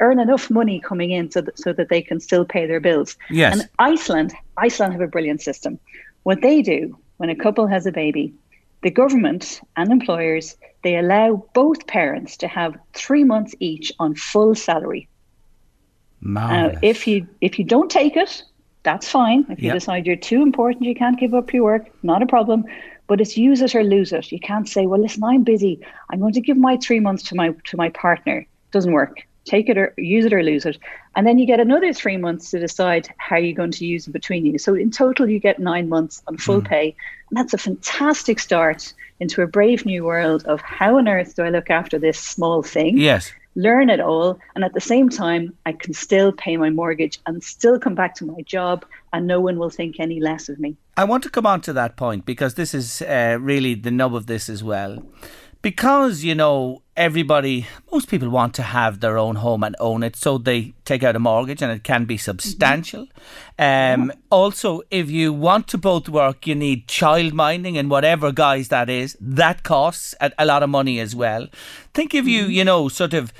earn 0.00 0.18
enough 0.18 0.50
money 0.50 0.80
coming 0.80 1.10
in 1.10 1.30
so 1.30 1.42
that, 1.42 1.58
so 1.58 1.72
that 1.74 1.90
they 1.90 2.00
can 2.00 2.20
still 2.20 2.46
pay 2.46 2.64
their 2.66 2.80
bills. 2.80 3.16
Yes. 3.28 3.52
And 3.60 3.68
Iceland, 3.78 4.32
Iceland 4.56 4.92
have 4.92 5.02
a 5.02 5.08
brilliant 5.08 5.42
system. 5.42 5.78
What 6.22 6.40
they 6.40 6.62
do 6.62 6.96
when 7.18 7.28
a 7.28 7.36
couple 7.36 7.66
has 7.66 7.84
a 7.84 7.92
baby, 7.92 8.32
the 8.82 8.90
government 8.90 9.60
and 9.76 9.92
employers 9.92 10.56
they 10.82 10.96
allow 10.96 11.46
both 11.54 11.86
parents 11.86 12.36
to 12.38 12.48
have 12.48 12.76
three 12.92 13.24
months 13.24 13.54
each 13.60 13.92
on 13.98 14.14
full 14.14 14.54
salary. 14.54 15.08
Now, 16.20 16.72
if 16.82 17.06
you 17.06 17.26
if 17.40 17.58
you 17.58 17.64
don't 17.64 17.90
take 17.90 18.16
it, 18.16 18.42
that's 18.82 19.08
fine. 19.08 19.46
If 19.48 19.60
you 19.60 19.66
Yep. 19.66 19.74
decide 19.74 20.06
you're 20.06 20.16
too 20.16 20.42
important, 20.42 20.84
you 20.84 20.94
can't 20.94 21.18
give 21.18 21.34
up 21.34 21.52
your 21.52 21.64
work, 21.64 21.86
not 22.02 22.22
a 22.22 22.26
problem. 22.26 22.64
But 23.08 23.20
it's 23.20 23.36
use 23.36 23.60
it 23.60 23.74
or 23.74 23.82
lose 23.82 24.12
it. 24.12 24.32
You 24.32 24.40
can't 24.40 24.68
say, 24.68 24.86
"Well, 24.86 25.00
listen, 25.00 25.24
I'm 25.24 25.42
busy. 25.42 25.80
I'm 26.10 26.20
going 26.20 26.32
to 26.34 26.40
give 26.40 26.56
my 26.56 26.76
three 26.76 27.00
months 27.00 27.22
to 27.24 27.34
my 27.34 27.54
to 27.64 27.76
my 27.76 27.90
partner." 27.90 28.46
Doesn't 28.70 28.92
work. 28.92 29.26
Take 29.44 29.68
it 29.68 29.76
or 29.76 29.92
use 29.98 30.24
it 30.24 30.32
or 30.32 30.42
lose 30.42 30.64
it, 30.64 30.78
and 31.16 31.26
then 31.26 31.38
you 31.38 31.44
get 31.44 31.60
another 31.60 31.92
three 31.92 32.16
months 32.16 32.50
to 32.50 32.60
decide 32.60 33.08
how 33.18 33.36
you're 33.36 33.56
going 33.56 33.72
to 33.72 33.84
use 33.84 34.06
it 34.06 34.12
between 34.12 34.46
you. 34.46 34.56
So 34.56 34.74
in 34.74 34.90
total, 34.90 35.28
you 35.28 35.40
get 35.40 35.58
nine 35.58 35.88
months 35.88 36.22
on 36.28 36.36
full 36.38 36.62
mm. 36.62 36.68
pay, 36.68 36.94
and 37.28 37.36
that's 37.36 37.52
a 37.52 37.58
fantastic 37.58 38.38
start 38.38 38.94
into 39.18 39.42
a 39.42 39.46
brave 39.46 39.84
new 39.84 40.04
world 40.04 40.44
of 40.46 40.60
how 40.60 40.96
on 40.96 41.08
earth 41.08 41.34
do 41.34 41.42
I 41.42 41.50
look 41.50 41.70
after 41.70 41.98
this 41.98 42.18
small 42.18 42.62
thing? 42.62 42.98
yes. 42.98 43.32
Learn 43.54 43.90
it 43.90 44.00
all 44.00 44.38
and 44.54 44.64
at 44.64 44.72
the 44.72 44.80
same 44.80 45.08
time 45.08 45.54
i 45.66 45.72
can 45.72 45.92
still 45.92 46.32
pay 46.32 46.56
my 46.56 46.70
mortgage 46.70 47.18
and 47.26 47.42
still 47.42 47.78
come 47.78 47.94
back 47.94 48.14
to 48.14 48.24
my 48.24 48.40
job 48.42 48.84
and 49.12 49.26
no 49.26 49.40
one 49.40 49.58
will 49.58 49.70
think 49.70 50.00
any 50.00 50.20
less 50.20 50.48
of 50.48 50.58
me 50.58 50.76
I 50.94 51.04
want 51.04 51.22
to 51.22 51.30
come 51.30 51.46
on 51.46 51.62
to 51.62 51.72
that 51.72 51.96
point 51.96 52.26
because 52.26 52.54
this 52.54 52.74
is 52.74 53.00
uh, 53.00 53.38
really 53.40 53.74
the 53.74 53.90
nub 53.90 54.14
of 54.14 54.26
this 54.26 54.50
as 54.50 54.62
well. 54.62 55.02
Because, 55.62 56.24
you 56.24 56.34
know, 56.34 56.82
everybody, 56.96 57.66
most 57.92 58.08
people 58.08 58.28
want 58.28 58.52
to 58.54 58.62
have 58.62 58.98
their 58.98 59.16
own 59.16 59.36
home 59.36 59.62
and 59.62 59.76
own 59.78 60.02
it, 60.02 60.16
so 60.16 60.36
they 60.36 60.74
take 60.84 61.02
out 61.04 61.14
a 61.14 61.20
mortgage 61.20 61.62
and 61.62 61.70
it 61.70 61.84
can 61.84 62.04
be 62.04 62.16
substantial. 62.18 63.06
Um, 63.58 64.12
Also, 64.30 64.82
if 64.90 65.10
you 65.10 65.32
want 65.32 65.68
to 65.68 65.78
both 65.78 66.08
work, 66.08 66.46
you 66.46 66.56
need 66.56 66.88
child 66.88 67.32
minding 67.32 67.78
and 67.78 67.88
whatever 67.88 68.32
guys 68.32 68.68
that 68.68 68.90
is, 68.90 69.16
that 69.20 69.62
costs 69.62 70.14
a, 70.20 70.32
a 70.36 70.44
lot 70.44 70.62
of 70.62 70.70
money 70.70 70.98
as 71.00 71.14
well. 71.14 71.46
Think 71.94 72.12
if 72.14 72.26
you, 72.26 72.46
you 72.46 72.64
know, 72.64 72.88
sort 72.88 73.14
of 73.14 73.32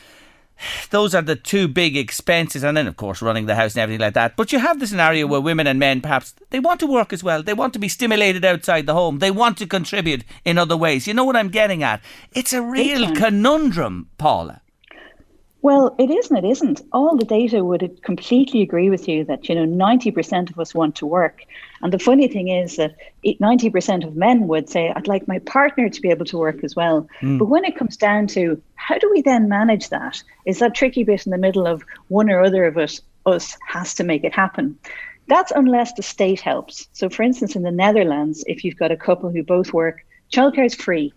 those 0.90 1.14
are 1.14 1.22
the 1.22 1.37
two 1.37 1.68
big 1.68 1.96
expenses 1.96 2.62
and 2.62 2.77
then 2.77 2.87
of 2.87 2.96
course 2.96 3.22
running 3.22 3.46
the 3.46 3.55
house 3.55 3.75
and 3.75 3.83
everything 3.83 4.01
like 4.01 4.14
that. 4.14 4.37
But 4.37 4.53
you 4.53 4.59
have 4.59 4.81
the 4.81 4.87
scenario 4.87 5.27
where 5.27 5.40
women 5.40 5.66
and 5.66 5.79
men 5.79 6.01
perhaps 6.01 6.35
they 6.51 6.61
want 6.61 6.81
to 6.81 6.87
work 6.87 7.12
as 7.12 7.25
well. 7.25 7.42
They 7.42 7.55
want 7.55 7.72
to 7.75 7.79
be 7.79 7.88
stimulated 7.88 8.44
outside 8.44 8.87
the 8.87 8.94
home. 8.94 9.18
They 9.18 9.31
want 9.31 9.59
to 9.59 9.66
contribute 9.66 10.25
in 10.44 10.59
other 10.59 10.77
ways. 10.77 11.07
You 11.07 11.14
know 11.14 11.25
what 11.25 11.37
i'm 11.37 11.48
getting 11.48 11.83
at? 11.83 12.01
It's 12.33 12.53
a 12.53 12.62
real 12.62 13.14
conundrum 13.14 14.09
paula 14.18 14.62
well 15.62 15.94
it 15.98 16.11
is 16.11 16.31
and 16.31 16.44
it 16.44 16.48
isn't. 16.48 16.83
All 16.92 17.16
the 17.16 17.25
data 17.25 17.64
would 17.64 18.03
completely 18.03 18.62
agree 18.62 18.90
with 18.90 19.09
you 19.09 19.25
that 19.25 19.48
you 19.48 19.55
know 19.55 19.64
90% 19.64 20.51
of 20.51 20.59
us 20.59 20.75
want 20.75 20.96
to 20.96 21.07
work. 21.07 21.44
And 21.81 21.92
the 21.92 21.98
funny 21.98 22.29
thing 22.29 22.48
is 22.48 22.77
that 22.77 22.94
90% 23.25 24.07
of 24.07 24.16
men 24.16 24.46
would 24.48 24.68
say 24.68 24.92
i'd 24.94 25.09
like 25.09 25.27
my 25.27 25.38
partner 25.40 25.88
to 25.88 26.01
be 26.01 26.11
able 26.11 26.27
to 26.27 26.38
work 26.38 26.62
as 26.62 26.77
well. 26.77 27.09
Hmm. 27.20 27.38
But 27.38 27.46
when 27.46 27.64
it 27.64 27.77
comes 27.77 27.96
down 27.96 28.27
to 28.29 28.61
how 28.75 28.98
do 28.98 29.11
we 29.11 29.22
then 29.22 29.48
manage 29.48 29.88
that 29.88 30.22
is 30.44 30.59
that 30.59 30.75
tricky 30.75 31.05
bit 31.05 31.27
in 31.27 31.33
the 31.33 31.38
middle 31.38 31.66
of 31.66 31.85
one 32.09 32.31
or 32.31 32.40
other 32.40 32.64
of 32.64 32.77
us 32.77 33.01
us 33.25 33.57
has 33.66 33.94
to 33.94 34.05
make 34.05 34.25
it 34.25 34.35
happen. 34.35 34.79
That's 35.29 35.53
unless 35.53 35.92
the 35.92 36.03
state 36.03 36.40
helps. 36.40 36.88
So 36.92 37.09
for 37.09 37.22
instance 37.22 37.57
in 37.57 37.62
the 37.62 37.70
netherlands 37.70 38.44
if 38.46 38.64
you've 38.64 38.79
got 38.79 38.90
a 38.90 38.96
couple 38.96 39.31
who 39.31 39.42
both 39.42 39.72
work 39.72 40.05
childcare 40.33 40.66
is 40.66 40.75
free. 40.75 41.12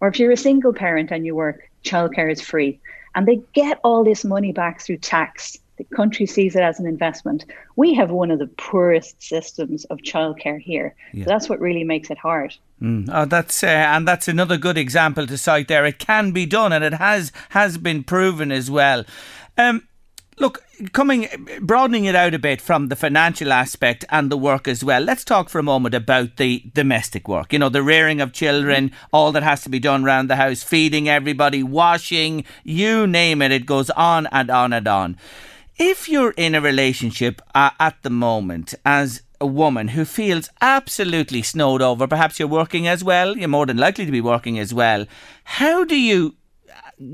Or 0.00 0.08
if 0.08 0.18
you're 0.18 0.32
a 0.32 0.36
single 0.36 0.72
parent 0.72 1.10
and 1.10 1.24
you 1.24 1.34
work, 1.34 1.70
childcare 1.84 2.30
is 2.30 2.40
free. 2.40 2.80
And 3.16 3.26
they 3.26 3.40
get 3.54 3.80
all 3.82 4.04
this 4.04 4.24
money 4.24 4.52
back 4.52 4.80
through 4.80 4.98
tax. 4.98 5.58
The 5.78 5.84
country 5.84 6.26
sees 6.26 6.54
it 6.56 6.62
as 6.62 6.78
an 6.78 6.86
investment. 6.86 7.44
We 7.74 7.92
have 7.94 8.10
one 8.10 8.30
of 8.30 8.38
the 8.38 8.46
poorest 8.46 9.22
systems 9.22 9.84
of 9.86 9.98
childcare 9.98 10.60
here. 10.60 10.94
Yeah. 11.12 11.24
So 11.24 11.30
that's 11.30 11.48
what 11.48 11.60
really 11.60 11.84
makes 11.84 12.10
it 12.10 12.18
hard. 12.18 12.54
Mm. 12.80 13.08
Oh, 13.12 13.24
that's 13.24 13.62
uh, 13.62 13.66
and 13.66 14.06
that's 14.06 14.28
another 14.28 14.56
good 14.56 14.78
example 14.78 15.26
to 15.26 15.36
cite 15.36 15.68
there. 15.68 15.84
It 15.84 15.98
can 15.98 16.32
be 16.32 16.46
done, 16.46 16.72
and 16.72 16.84
it 16.84 16.94
has 16.94 17.32
has 17.50 17.76
been 17.78 18.04
proven 18.04 18.52
as 18.52 18.70
well. 18.70 19.04
Um, 19.58 19.88
look, 20.38 20.62
coming 20.92 21.28
broadening 21.60 22.04
it 22.04 22.14
out 22.14 22.34
a 22.34 22.38
bit 22.38 22.60
from 22.60 22.88
the 22.88 22.96
financial 22.96 23.52
aspect 23.52 24.04
and 24.10 24.30
the 24.30 24.36
work 24.36 24.68
as 24.68 24.84
well. 24.84 25.00
Let's 25.00 25.24
talk 25.24 25.48
for 25.48 25.58
a 25.58 25.64
moment 25.64 25.94
about 25.94 26.36
the 26.36 26.62
domestic 26.74 27.28
work. 27.28 27.52
You 27.52 27.58
know, 27.58 27.68
the 27.68 27.82
rearing 27.82 28.20
of 28.20 28.32
children, 28.32 28.92
all 29.12 29.32
that 29.32 29.42
has 29.42 29.62
to 29.62 29.70
be 29.70 29.78
done 29.78 30.04
around 30.04 30.28
the 30.28 30.36
house, 30.36 30.62
feeding 30.62 31.08
everybody, 31.08 31.62
washing, 31.62 32.44
you 32.64 33.06
name 33.06 33.42
it. 33.42 33.52
It 33.52 33.66
goes 33.66 33.90
on 33.90 34.26
and 34.32 34.50
on 34.50 34.72
and 34.72 34.86
on. 34.86 35.16
If 35.78 36.08
you're 36.08 36.32
in 36.32 36.54
a 36.54 36.60
relationship 36.60 37.42
uh, 37.54 37.70
at 37.78 38.02
the 38.02 38.10
moment 38.10 38.74
as 38.84 39.22
a 39.40 39.46
woman 39.46 39.88
who 39.88 40.06
feels 40.06 40.48
absolutely 40.62 41.42
snowed 41.42 41.82
over, 41.82 42.06
perhaps 42.06 42.38
you're 42.38 42.48
working 42.48 42.88
as 42.88 43.04
well, 43.04 43.36
you're 43.36 43.48
more 43.48 43.66
than 43.66 43.76
likely 43.76 44.06
to 44.06 44.12
be 44.12 44.22
working 44.22 44.58
as 44.58 44.72
well. 44.72 45.06
How 45.44 45.84
do 45.84 45.96
you 45.96 46.36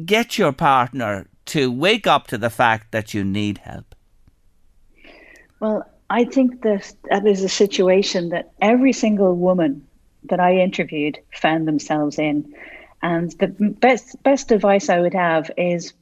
get 0.04 0.38
your 0.38 0.52
partner 0.52 1.26
to 1.46 1.70
wake 1.70 2.06
up 2.06 2.26
to 2.28 2.38
the 2.38 2.50
fact 2.50 2.92
that 2.92 3.14
you 3.14 3.24
need 3.24 3.58
help? 3.58 3.94
Well, 5.60 5.84
I 6.10 6.24
think 6.24 6.62
that 6.62 6.92
that 7.10 7.26
is 7.26 7.42
a 7.42 7.48
situation 7.48 8.30
that 8.30 8.52
every 8.60 8.92
single 8.92 9.34
woman 9.34 9.86
that 10.24 10.40
I 10.40 10.56
interviewed 10.56 11.18
found 11.32 11.66
themselves 11.66 12.18
in. 12.18 12.52
And 13.02 13.32
the 13.32 13.48
best 13.80 14.22
best 14.22 14.52
advice 14.52 14.88
I 14.88 15.00
would 15.00 15.14
have 15.14 15.50
is 15.56 15.92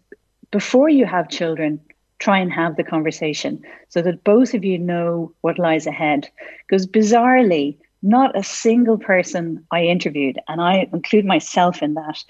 before 0.50 0.88
you 0.88 1.06
have 1.06 1.28
children, 1.28 1.80
try 2.18 2.38
and 2.38 2.52
have 2.52 2.76
the 2.76 2.84
conversation 2.84 3.62
so 3.88 4.02
that 4.02 4.24
both 4.24 4.52
of 4.52 4.64
you 4.64 4.78
know 4.78 5.32
what 5.40 5.58
lies 5.58 5.86
ahead. 5.86 6.28
Because 6.66 6.86
bizarrely, 6.86 7.76
not 8.02 8.36
a 8.36 8.42
single 8.42 8.98
person 8.98 9.64
I 9.70 9.84
interviewed, 9.84 10.38
and 10.48 10.60
I 10.60 10.88
include 10.92 11.24
myself 11.24 11.82
in 11.82 11.94
that, 11.94 12.22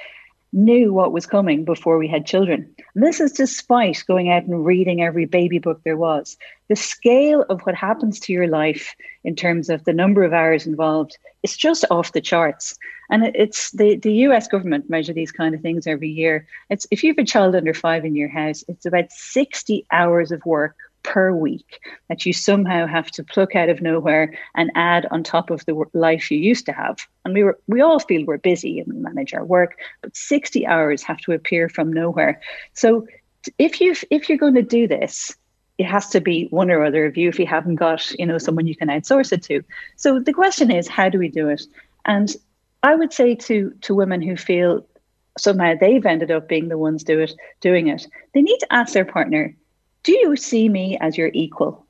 knew 0.52 0.92
what 0.92 1.12
was 1.12 1.26
coming 1.26 1.64
before 1.64 1.98
we 1.98 2.08
had 2.08 2.26
children. 2.26 2.68
And 2.94 3.04
this 3.04 3.20
is 3.20 3.32
despite 3.32 4.04
going 4.06 4.30
out 4.30 4.44
and 4.44 4.64
reading 4.64 5.02
every 5.02 5.24
baby 5.24 5.58
book 5.58 5.80
there 5.84 5.96
was. 5.96 6.36
The 6.68 6.76
scale 6.76 7.44
of 7.48 7.60
what 7.62 7.74
happens 7.74 8.18
to 8.20 8.32
your 8.32 8.48
life 8.48 8.94
in 9.24 9.36
terms 9.36 9.70
of 9.70 9.84
the 9.84 9.92
number 9.92 10.24
of 10.24 10.32
hours 10.32 10.66
involved 10.66 11.18
is 11.42 11.56
just 11.56 11.84
off 11.90 12.12
the 12.12 12.20
charts. 12.20 12.76
And 13.10 13.24
it's 13.34 13.70
the, 13.72 13.96
the 13.96 14.12
US 14.26 14.48
government 14.48 14.90
measure 14.90 15.12
these 15.12 15.32
kind 15.32 15.54
of 15.54 15.60
things 15.60 15.86
every 15.86 16.08
year. 16.08 16.46
It's 16.68 16.86
if 16.90 17.04
you 17.04 17.10
have 17.10 17.18
a 17.18 17.24
child 17.24 17.54
under 17.54 17.74
five 17.74 18.04
in 18.04 18.16
your 18.16 18.28
house, 18.28 18.64
it's 18.68 18.86
about 18.86 19.12
60 19.12 19.86
hours 19.92 20.32
of 20.32 20.44
work 20.44 20.76
per 21.02 21.32
week 21.32 21.80
that 22.08 22.26
you 22.26 22.32
somehow 22.32 22.86
have 22.86 23.10
to 23.12 23.24
pluck 23.24 23.56
out 23.56 23.68
of 23.68 23.80
nowhere 23.80 24.34
and 24.54 24.70
add 24.74 25.06
on 25.10 25.22
top 25.22 25.50
of 25.50 25.64
the 25.66 25.84
life 25.94 26.30
you 26.30 26.38
used 26.38 26.66
to 26.66 26.72
have. 26.72 26.98
And 27.24 27.34
we 27.34 27.42
were 27.42 27.58
we 27.66 27.80
all 27.80 27.98
feel 27.98 28.24
we're 28.24 28.38
busy 28.38 28.80
and 28.80 28.92
we 28.92 28.98
manage 29.00 29.34
our 29.34 29.44
work, 29.44 29.78
but 30.02 30.16
60 30.16 30.66
hours 30.66 31.02
have 31.02 31.18
to 31.18 31.32
appear 31.32 31.68
from 31.68 31.92
nowhere. 31.92 32.40
So 32.74 33.06
if 33.58 33.80
you 33.80 33.94
if 34.10 34.28
you're 34.28 34.38
going 34.38 34.54
to 34.54 34.62
do 34.62 34.86
this, 34.86 35.34
it 35.78 35.86
has 35.86 36.08
to 36.10 36.20
be 36.20 36.46
one 36.50 36.70
or 36.70 36.84
other 36.84 37.06
of 37.06 37.16
you 37.16 37.28
if 37.28 37.38
you 37.38 37.46
haven't 37.46 37.76
got, 37.76 38.10
you 38.18 38.26
know, 38.26 38.38
someone 38.38 38.66
you 38.66 38.76
can 38.76 38.88
outsource 38.88 39.32
it 39.32 39.42
to. 39.44 39.62
So 39.96 40.20
the 40.20 40.32
question 40.32 40.70
is, 40.70 40.88
how 40.88 41.08
do 41.08 41.18
we 41.18 41.28
do 41.28 41.48
it? 41.48 41.62
And 42.04 42.34
I 42.82 42.94
would 42.94 43.12
say 43.12 43.34
to 43.34 43.70
to 43.82 43.94
women 43.94 44.22
who 44.22 44.36
feel 44.36 44.86
somehow 45.38 45.74
they've 45.78 46.04
ended 46.04 46.30
up 46.30 46.48
being 46.48 46.68
the 46.68 46.78
ones 46.78 47.04
do 47.04 47.20
it, 47.20 47.32
doing 47.60 47.88
it, 47.88 48.06
they 48.34 48.42
need 48.42 48.58
to 48.58 48.72
ask 48.72 48.92
their 48.92 49.04
partner, 49.04 49.54
do 50.02 50.12
you 50.12 50.36
see 50.36 50.68
me 50.68 50.98
as 51.00 51.16
your 51.16 51.30
equal? 51.32 51.86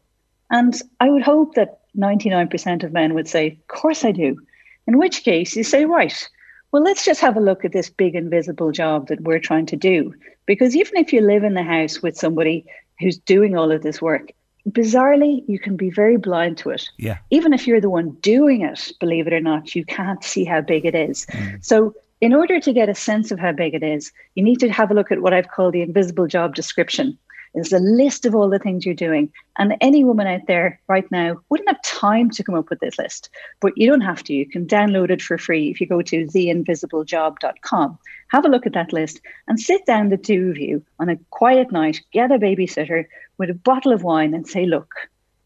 And 0.51 0.81
I 0.99 1.11
would 1.11 1.23
hope 1.23 1.55
that 1.55 1.81
99% 1.96 2.85
of 2.85 2.92
men 2.92 3.14
would 3.14 3.29
say, 3.29 3.49
Of 3.49 3.68
course 3.68 4.05
I 4.05 4.12
do. 4.12 4.40
In 4.87 4.99
which 4.99 5.23
case 5.23 5.55
you 5.57 5.64
say, 5.64 5.85
Right, 5.85 6.29
well, 6.73 6.83
let's 6.83 7.05
just 7.05 7.20
have 7.20 7.37
a 7.37 7.40
look 7.40 7.64
at 7.64 7.73
this 7.73 7.90
big 7.90 8.14
invisible 8.14 8.73
job 8.73 9.09
that 9.09 9.20
we're 9.23 9.40
trying 9.40 9.66
to 9.66 9.77
do. 9.77 10.14
Because 10.46 10.77
even 10.77 10.96
if 10.96 11.12
you 11.12 11.20
live 11.20 11.44
in 11.44 11.55
the 11.55 11.62
house 11.62 12.03
with 12.03 12.16
somebody 12.16 12.64
who's 12.99 13.18
doing 13.18 13.57
all 13.57 13.73
of 13.73 13.83
this 13.83 14.01
work, 14.01 14.33
bizarrely, 14.68 15.42
you 15.49 15.59
can 15.59 15.77
be 15.77 15.90
very 15.90 16.16
blind 16.16 16.59
to 16.59 16.70
it. 16.70 16.88
Yeah. 16.99 17.18
Even 17.31 17.53
if 17.53 17.66
you're 17.66 17.81
the 17.81 17.90
one 17.90 18.11
doing 18.20 18.62
it, 18.62 18.92
believe 19.01 19.27
it 19.27 19.33
or 19.33 19.40
not, 19.40 19.75
you 19.75 19.85
can't 19.85 20.23
see 20.23 20.44
how 20.44 20.61
big 20.61 20.85
it 20.85 20.94
is. 20.94 21.27
Mm. 21.27 21.64
So, 21.64 21.94
in 22.20 22.35
order 22.35 22.61
to 22.61 22.73
get 22.75 22.90
a 22.90 22.94
sense 22.94 23.31
of 23.31 23.38
how 23.38 23.53
big 23.53 23.73
it 23.73 23.83
is, 23.83 24.12
you 24.35 24.44
need 24.44 24.61
to 24.61 24.68
have 24.68 24.90
a 24.90 24.94
look 24.94 25.11
at 25.11 25.23
what 25.23 25.33
I've 25.33 25.49
called 25.49 25.73
the 25.73 25.81
invisible 25.81 26.27
job 26.27 26.55
description. 26.55 27.16
It's 27.55 27.73
a 27.73 27.79
list 27.79 28.27
of 28.27 28.35
all 28.35 28.49
the 28.49 28.59
things 28.59 28.87
you're 28.87 28.95
doing. 28.95 29.33
And 29.59 29.77
any 29.81 30.05
woman 30.05 30.27
out 30.27 30.47
there 30.47 30.81
right 30.89 31.11
now 31.11 31.41
wouldn't 31.49 31.69
have 31.69 31.83
time 31.83 32.31
to 32.31 32.45
come 32.45 32.55
up 32.55 32.71
with 32.71 32.81
this 32.81 32.99
list, 32.99 33.29
but 33.61 33.77
you 33.77 33.89
don't 33.89 34.01
have 34.03 34.23
to. 34.25 34.35
You 34.35 34.47
can 34.47 34.67
download 34.67 35.11
it 35.11 35.21
for 35.21 35.37
free 35.37 35.71
if 35.71 35.81
you 35.81 35.87
go 35.87 36.03
to 36.03 36.27
theinvisiblejob.com. 36.27 37.99
Have 38.29 38.45
a 38.45 38.49
look 38.49 38.67
at 38.67 38.75
that 38.75 38.93
list 38.93 39.21
and 39.49 39.59
sit 39.59 39.85
down, 39.87 40.11
the 40.11 40.17
two 40.17 40.51
of 40.51 40.59
you, 40.59 40.85
on 41.01 41.09
a 41.09 41.19
quiet 41.31 41.73
night, 41.73 42.01
get 42.13 42.31
a 42.31 42.39
babysitter 42.39 43.07
with 43.39 43.51
a 43.51 43.55
bottle 43.55 43.93
of 43.93 44.05
wine 44.05 44.35
and 44.35 44.47
say, 44.47 44.67
look, 44.67 44.95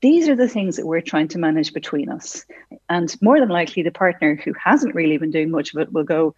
these 0.03 0.29
are 0.29 0.37
the 0.37 0.49
things 0.49 0.77
that 0.77 0.87
we're 0.87 1.01
trying 1.01 1.29
to 1.29 1.39
manage 1.39 1.73
between 1.73 2.11
us. 2.11 2.45
And 2.91 3.15
more 3.23 3.41
than 3.41 3.49
likely, 3.49 3.83
the 3.83 3.91
partner 3.91 4.35
who 4.35 4.53
hasn't 4.63 4.95
really 4.95 5.17
been 5.17 5.31
doing 5.31 5.51
much 5.51 5.73
of 5.73 5.81
it 5.81 5.93
will 5.95 6.05
go, 6.05 6.35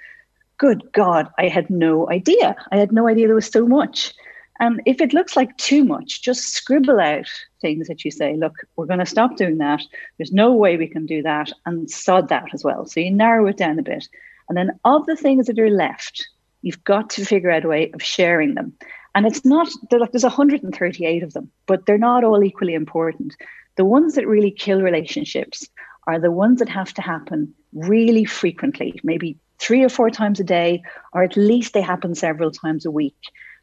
Good 0.58 0.90
God, 0.92 1.28
I 1.38 1.48
had 1.48 1.68
no 1.68 2.08
idea. 2.08 2.56
I 2.72 2.76
had 2.76 2.92
no 2.92 3.08
idea 3.08 3.26
there 3.26 3.34
was 3.34 3.46
so 3.46 3.66
much. 3.66 4.14
And 4.60 4.80
if 4.86 5.00
it 5.00 5.12
looks 5.12 5.36
like 5.36 5.56
too 5.56 5.84
much, 5.84 6.22
just 6.22 6.54
scribble 6.54 7.00
out 7.00 7.28
things 7.60 7.88
that 7.88 8.04
you 8.04 8.10
say, 8.10 8.36
look, 8.36 8.54
we're 8.76 8.86
going 8.86 9.00
to 9.00 9.06
stop 9.06 9.36
doing 9.36 9.58
that. 9.58 9.82
There's 10.16 10.32
no 10.32 10.52
way 10.52 10.76
we 10.76 10.86
can 10.86 11.06
do 11.06 11.22
that, 11.22 11.52
and 11.66 11.90
sod 11.90 12.28
that 12.28 12.54
as 12.54 12.64
well. 12.64 12.86
So 12.86 13.00
you 13.00 13.10
narrow 13.10 13.46
it 13.46 13.56
down 13.56 13.78
a 13.78 13.82
bit. 13.82 14.08
And 14.48 14.56
then 14.56 14.78
of 14.84 15.04
the 15.06 15.16
things 15.16 15.46
that 15.46 15.58
are 15.58 15.70
left, 15.70 16.26
you've 16.62 16.84
got 16.84 17.10
to 17.10 17.24
figure 17.24 17.50
out 17.50 17.64
a 17.64 17.68
way 17.68 17.90
of 17.92 18.02
sharing 18.02 18.54
them. 18.54 18.72
And 19.14 19.26
it's 19.26 19.44
not, 19.44 19.68
like, 19.90 20.12
there's 20.12 20.22
138 20.22 21.22
of 21.22 21.32
them, 21.32 21.50
but 21.66 21.86
they're 21.86 21.98
not 21.98 22.24
all 22.24 22.44
equally 22.44 22.74
important. 22.74 23.34
The 23.76 23.84
ones 23.84 24.14
that 24.14 24.26
really 24.26 24.50
kill 24.50 24.82
relationships 24.82 25.68
are 26.06 26.20
the 26.20 26.30
ones 26.30 26.58
that 26.60 26.68
have 26.68 26.92
to 26.94 27.02
happen 27.02 27.54
really 27.72 28.24
frequently, 28.24 28.98
maybe 29.02 29.38
three 29.58 29.82
or 29.82 29.88
four 29.88 30.10
times 30.10 30.38
a 30.38 30.44
day, 30.44 30.82
or 31.12 31.22
at 31.22 31.36
least 31.36 31.72
they 31.72 31.80
happen 31.80 32.14
several 32.14 32.50
times 32.50 32.84
a 32.84 32.90
week. 32.90 33.16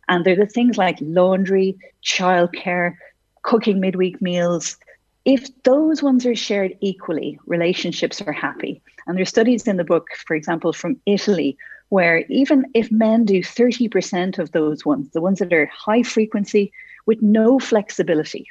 And 0.10 0.26
they're 0.26 0.36
the 0.36 0.46
things 0.46 0.78
like 0.78 0.98
laundry, 1.02 1.78
childcare, 2.04 2.96
cooking 3.42 3.80
midweek 3.80 4.22
meals. 4.22 4.78
If 5.26 5.48
those 5.64 6.04
ones 6.04 6.26
are 6.26 6.36
shared 6.36 6.78
equally, 6.82 7.40
relationships 7.46 8.22
are 8.22 8.34
happy. 8.34 8.82
And 9.08 9.18
there's 9.18 9.30
studies 9.30 9.68
in 9.68 9.78
the 9.78 9.84
book, 9.84 10.08
for 10.26 10.36
example, 10.36 10.74
from 10.74 11.00
Italy, 11.06 11.58
where 11.90 12.20
even 12.30 12.66
if 12.74 12.92
men 12.92 13.26
do 13.26 13.42
30% 13.42 14.40
of 14.40 14.52
those 14.52 14.86
ones, 14.86 15.10
the 15.12 15.22
ones 15.22 15.40
that 15.40 15.54
are 15.54 15.68
high 15.68 16.04
frequency 16.04 16.72
with 17.06 17.22
no 17.22 17.60
flexibility, 17.60 18.48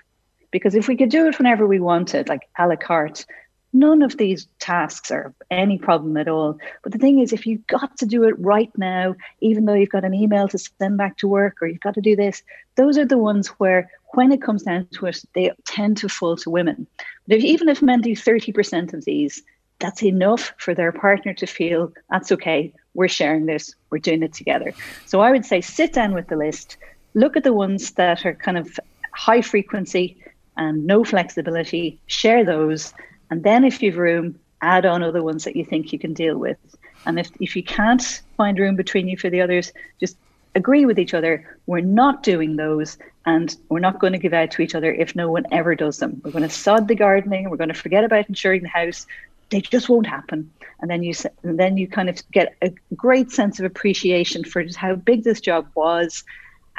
because 0.51 0.75
if 0.75 0.87
we 0.87 0.97
could 0.97 1.11
do 1.11 1.27
it 1.27 1.39
whenever 1.39 1.67
we 1.67 1.81
wanted, 1.81 2.29
like 2.29 2.49
a 2.59 2.69
la 2.69 2.77
carte, 2.77 3.27
none 3.73 4.03
of 4.03 4.17
these 4.17 4.47
tasks 4.59 5.11
are 5.11 5.33
any 5.51 5.79
problem 5.79 6.17
at 6.17 6.29
all. 6.29 6.59
But 6.83 6.93
the 6.93 6.99
thing 6.99 7.21
is, 7.21 7.33
if 7.33 7.47
you've 7.47 7.67
got 7.67 7.97
to 7.99 8.07
do 8.07 8.25
it 8.25 8.39
right 8.39 8.71
now, 8.77 9.15
even 9.41 9.65
though 9.65 9.75
you've 9.75 9.89
got 9.89 10.05
an 10.05 10.15
email 10.15 10.49
to 10.49 10.59
send 10.59 10.99
back 10.99 11.17
to 11.19 11.29
work 11.29 11.57
or 11.61 11.69
you've 11.69 11.81
got 11.81 11.95
to 11.95 12.01
do 12.01 12.15
this, 12.15 12.43
those 12.77 12.99
are 12.99 13.07
the 13.07 13.19
ones 13.19 13.49
where, 13.49 13.91
when 14.15 14.31
it 14.31 14.43
comes 14.43 14.65
down 14.65 14.87
to 14.93 15.07
it, 15.07 15.23
they 15.35 15.51
tend 15.65 15.97
to 15.99 16.09
fall 16.09 16.37
to 16.37 16.51
women. 16.51 16.87
But 17.27 17.39
if, 17.39 17.45
even 17.45 17.69
if 17.69 17.81
men 17.81 18.03
do 18.03 18.13
30% 18.13 18.93
of 18.93 19.05
these, 19.05 19.43
that's 19.79 20.03
enough 20.03 20.53
for 20.59 20.75
their 20.75 20.93
partner 20.93 21.33
to 21.35 21.47
feel 21.47 21.93
that's 22.11 22.31
okay, 22.31 22.73
we're 22.95 23.09
sharing 23.09 23.47
this, 23.47 23.75
we're 23.91 23.99
doing 23.99 24.23
it 24.23 24.35
together. 24.35 24.75
So 25.07 25.21
I 25.21 25.31
would 25.31 25.47
say 25.47 25.61
sit 25.61 25.93
down 25.93 26.15
with 26.15 26.29
the 26.29 26.37
list, 26.37 26.77
look 27.15 27.37
at 27.37 27.45
the 27.45 27.53
ones 27.55 27.93
that 27.93 28.25
are 28.27 28.35
kind 28.35 28.59
of 28.59 28.79
high 29.13 29.41
frequency 29.41 30.17
and 30.57 30.87
no 30.87 31.05
flexibility, 31.05 31.99
share 32.07 32.45
those 32.45 32.93
and 33.33 33.45
then, 33.45 33.65
if 33.65 33.83
you've 33.83 33.97
room, 33.97 34.39
add 34.61 34.85
on 34.85 35.03
other 35.03 35.23
ones 35.23 35.45
that 35.45 35.57
you 35.57 35.65
think 35.65 35.91
you 35.91 35.99
can 35.99 36.13
deal 36.13 36.37
with. 36.37 36.59
And 37.07 37.19
if, 37.19 37.31
if 37.41 37.57
you 37.57 37.63
can't 37.63 38.21
find 38.37 38.59
room 38.59 38.77
between 38.77 39.09
you 39.09 39.17
for 39.17 39.31
the 39.31 39.41
others, 39.41 39.73
just 39.99 40.19
agree 40.55 40.85
with 40.85 40.99
each 40.99 41.15
other. 41.15 41.59
We're 41.65 41.81
not 41.81 42.23
doing 42.23 42.57
those, 42.57 42.99
and 43.25 43.57
we're 43.71 43.81
not 43.81 44.01
going 44.01 44.13
to 44.13 44.19
give 44.19 44.35
out 44.35 44.51
to 44.51 44.61
each 44.61 44.75
other 44.75 44.93
if 44.93 45.17
no 45.17 45.31
one 45.31 45.47
ever 45.51 45.75
does 45.75 45.97
them. 45.97 46.21
We're 46.23 46.31
going 46.31 46.43
to 46.43 46.51
sod 46.51 46.89
the 46.89 46.95
gardening. 46.95 47.49
We're 47.49 47.57
going 47.57 47.69
to 47.69 47.75
forget 47.75 48.05
about 48.05 48.29
insuring 48.29 48.65
the 48.65 48.69
house. 48.69 49.07
They 49.49 49.63
just 49.63 49.89
won't 49.89 50.07
happen. 50.07 50.51
And 50.81 50.91
then 50.91 51.03
you 51.03 51.15
and 51.43 51.59
then 51.59 51.79
you 51.79 51.89
kind 51.89 52.11
of 52.11 52.21
get 52.33 52.55
a 52.61 52.71
great 52.95 53.31
sense 53.31 53.61
of 53.61 53.65
appreciation 53.65 54.45
for 54.45 54.63
just 54.63 54.77
how 54.77 54.95
big 54.95 55.25
this 55.25 55.41
job 55.41 55.69
was, 55.75 56.23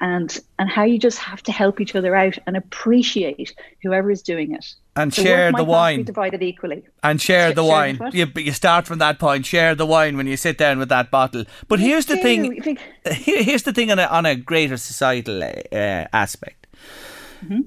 and 0.03 0.37
and 0.59 0.69
how 0.69 0.83
you 0.83 0.99
just 0.99 1.17
have 1.17 1.41
to 1.43 1.51
help 1.51 1.79
each 1.79 1.95
other 1.95 2.13
out 2.13 2.37
and 2.45 2.57
appreciate 2.57 3.55
whoever 3.81 4.11
is 4.11 4.21
doing 4.21 4.53
it. 4.53 4.75
And 4.97 5.11
the 5.13 5.23
share 5.23 5.51
the 5.51 5.63
wine. 5.63 6.03
divided 6.03 6.43
equally. 6.43 6.83
And 7.01 7.21
share 7.21 7.51
Sh- 7.51 7.55
the 7.55 7.63
wine. 7.63 7.99
you, 8.11 8.27
you 8.35 8.51
start 8.51 8.85
from 8.85 8.99
that 8.99 9.17
point. 9.17 9.45
Share 9.45 9.73
the 9.73 9.85
wine 9.85 10.17
when 10.17 10.27
you 10.27 10.35
sit 10.35 10.57
down 10.57 10.77
with 10.77 10.89
that 10.89 11.09
bottle. 11.09 11.45
But 11.69 11.79
you 11.79 11.87
here's 11.87 12.05
the 12.05 12.17
thing 12.17 12.77
here's 13.05 13.63
the 13.63 13.71
thing 13.71 13.91
on 13.91 13.97
a, 13.97 14.03
on 14.03 14.25
a 14.25 14.35
greater 14.35 14.75
societal 14.75 15.41
uh, 15.41 16.05
aspect. 16.11 16.67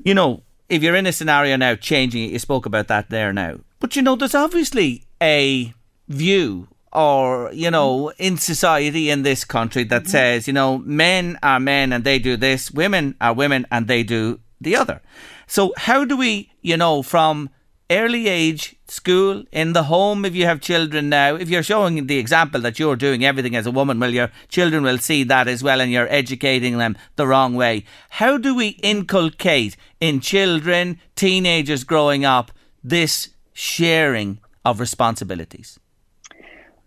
You 0.05 0.15
know, 0.15 0.43
if 0.69 0.83
you're 0.83 0.95
in 0.95 1.07
a 1.07 1.13
scenario 1.13 1.57
now 1.57 1.75
changing 1.75 2.25
it, 2.25 2.33
you 2.33 2.39
spoke 2.39 2.67
about 2.67 2.89
that 2.89 3.11
there 3.11 3.33
now. 3.33 3.61
But 3.81 3.97
you 3.97 4.03
know, 4.03 4.17
there's 4.17 4.35
obviously 4.35 5.05
a 5.23 5.73
view 6.09 6.69
or, 6.97 7.51
you 7.53 7.71
know, 7.71 8.07
mm-hmm. 8.07 8.23
in 8.23 8.37
society 8.39 9.11
in 9.11 9.23
this 9.23 9.45
country 9.45 9.85
that 9.85 10.03
mm-hmm. 10.03 10.11
says, 10.11 10.47
you 10.47 10.55
know, 10.55 10.79
men 10.79 11.39
are 11.43 11.61
men 11.61 11.93
and 11.93 12.03
they 12.05 12.19
do 12.19 12.37
this, 12.37 12.71
women 12.71 13.15
are 13.21 13.35
women 13.35 13.67
and 13.71 13.87
they 13.87 14.03
do 14.03 14.41
the 14.61 14.75
other. 14.75 15.03
So 15.47 15.75
how 15.77 16.07
do 16.07 16.17
we, 16.17 16.51
you 16.63 16.77
know, 16.77 17.03
from 17.03 17.51
early 17.91 18.29
age, 18.29 18.77
school, 18.89 19.45
in 19.53 19.75
the 19.75 19.85
home, 19.85 20.25
if 20.25 20.35
you 20.35 20.47
have 20.47 20.61
children 20.61 21.11
now, 21.11 21.35
if 21.35 21.51
you're 21.51 21.63
showing 21.63 22.07
the 22.07 22.19
example 22.19 22.63
that 22.63 22.79
you're 22.79 22.97
doing 22.97 23.25
everything 23.25 23.55
as 23.55 23.67
a 23.67 23.71
woman, 23.71 24.01
well, 24.01 24.13
your 24.13 24.31
children 24.49 24.83
will 24.83 24.99
see 24.99 25.23
that 25.25 25.47
as 25.47 25.63
well 25.63 25.83
and 25.83 25.93
you're 25.93 26.11
educating 26.11 26.79
them 26.79 26.97
the 27.17 27.27
wrong 27.27 27.55
way. 27.55 27.85
How 28.09 28.39
do 28.39 28.55
we 28.57 28.69
inculcate 28.83 29.77
in 30.01 30.21
children, 30.21 30.99
teenagers 31.15 31.85
growing 31.85 32.25
up, 32.25 32.51
this 32.83 33.29
sharing 33.53 34.41
of 34.65 34.81
responsibilities? 34.81 35.79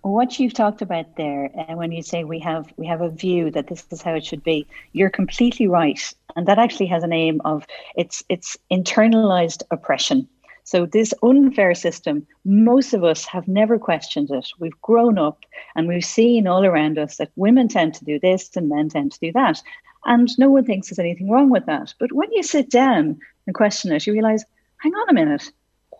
What 0.02 0.39
you've 0.39 0.54
talked 0.54 0.82
about 0.82 1.18
there 1.18 1.52
and 1.56 1.78
when 1.78 1.91
you 1.91 2.02
say 2.02 2.24
we 2.24 2.39
have 2.39 2.72
we 2.78 2.88
have 2.88 3.02
a 3.02 3.10
view 3.10 3.52
that 3.52 3.68
this 3.68 3.86
is 3.91 4.02
how 4.02 4.14
it 4.14 4.26
should 4.26 4.43
be 4.43 4.66
you're 4.93 5.10
completely 5.10 5.68
right. 5.68 6.14
And 6.36 6.47
that 6.47 6.60
actually 6.60 6.86
has 6.88 7.04
a 7.04 7.08
name 7.08 7.41
of 7.43 7.66
it's 7.95 8.24
it's 8.30 8.58
internalized 8.72 9.64
oppression. 9.72 10.28
So 10.64 10.86
this 10.86 11.14
unfair 11.24 11.74
system 11.76 12.26
most 12.45 12.93
of 12.93 13.04
us 13.04 13.26
have 13.26 13.47
never 13.47 13.78
questioned 13.78 14.32
it. 14.32 14.50
We've 14.60 14.82
grown 14.82 15.18
up 15.18 15.43
and 15.76 15.88
we've 15.88 16.06
seen 16.06 16.47
all 16.47 16.66
around 16.66 16.97
us 16.97 17.18
that 17.18 17.32
women 17.36 17.68
tend 17.68 17.93
to 17.95 18.06
do 18.06 18.20
this 18.20 18.56
and 18.56 18.70
men 18.70 18.89
tend 18.89 19.12
to 19.14 19.20
do 19.20 19.32
that. 19.34 19.62
And 20.06 20.30
no 20.39 20.50
one 20.50 20.64
thinks 20.64 20.88
there's 20.88 21.00
anything 21.00 21.30
wrong 21.30 21.50
with 21.50 21.66
that. 21.66 21.93
But 22.00 22.14
when 22.14 22.32
you 22.32 22.43
sit 22.43 22.70
down 22.70 23.20
and 23.45 23.56
question 23.56 23.91
it 23.91 24.08
you 24.08 24.14
realize 24.14 24.45
hang 24.78 24.93
on 24.93 25.10
a 25.10 25.14
minute 25.14 25.52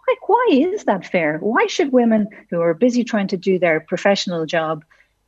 like, 0.10 0.30
why 0.30 0.48
is 0.52 0.86
that 0.86 1.06
fair? 1.06 1.38
Why 1.40 1.68
should 1.68 1.92
women 1.92 2.28
who 2.50 2.62
are 2.62 2.74
busy 2.74 3.04
trying 3.04 3.28
to 3.28 3.38
do 3.38 3.60
their 3.60 3.80
professional 3.80 4.46
job 4.46 4.84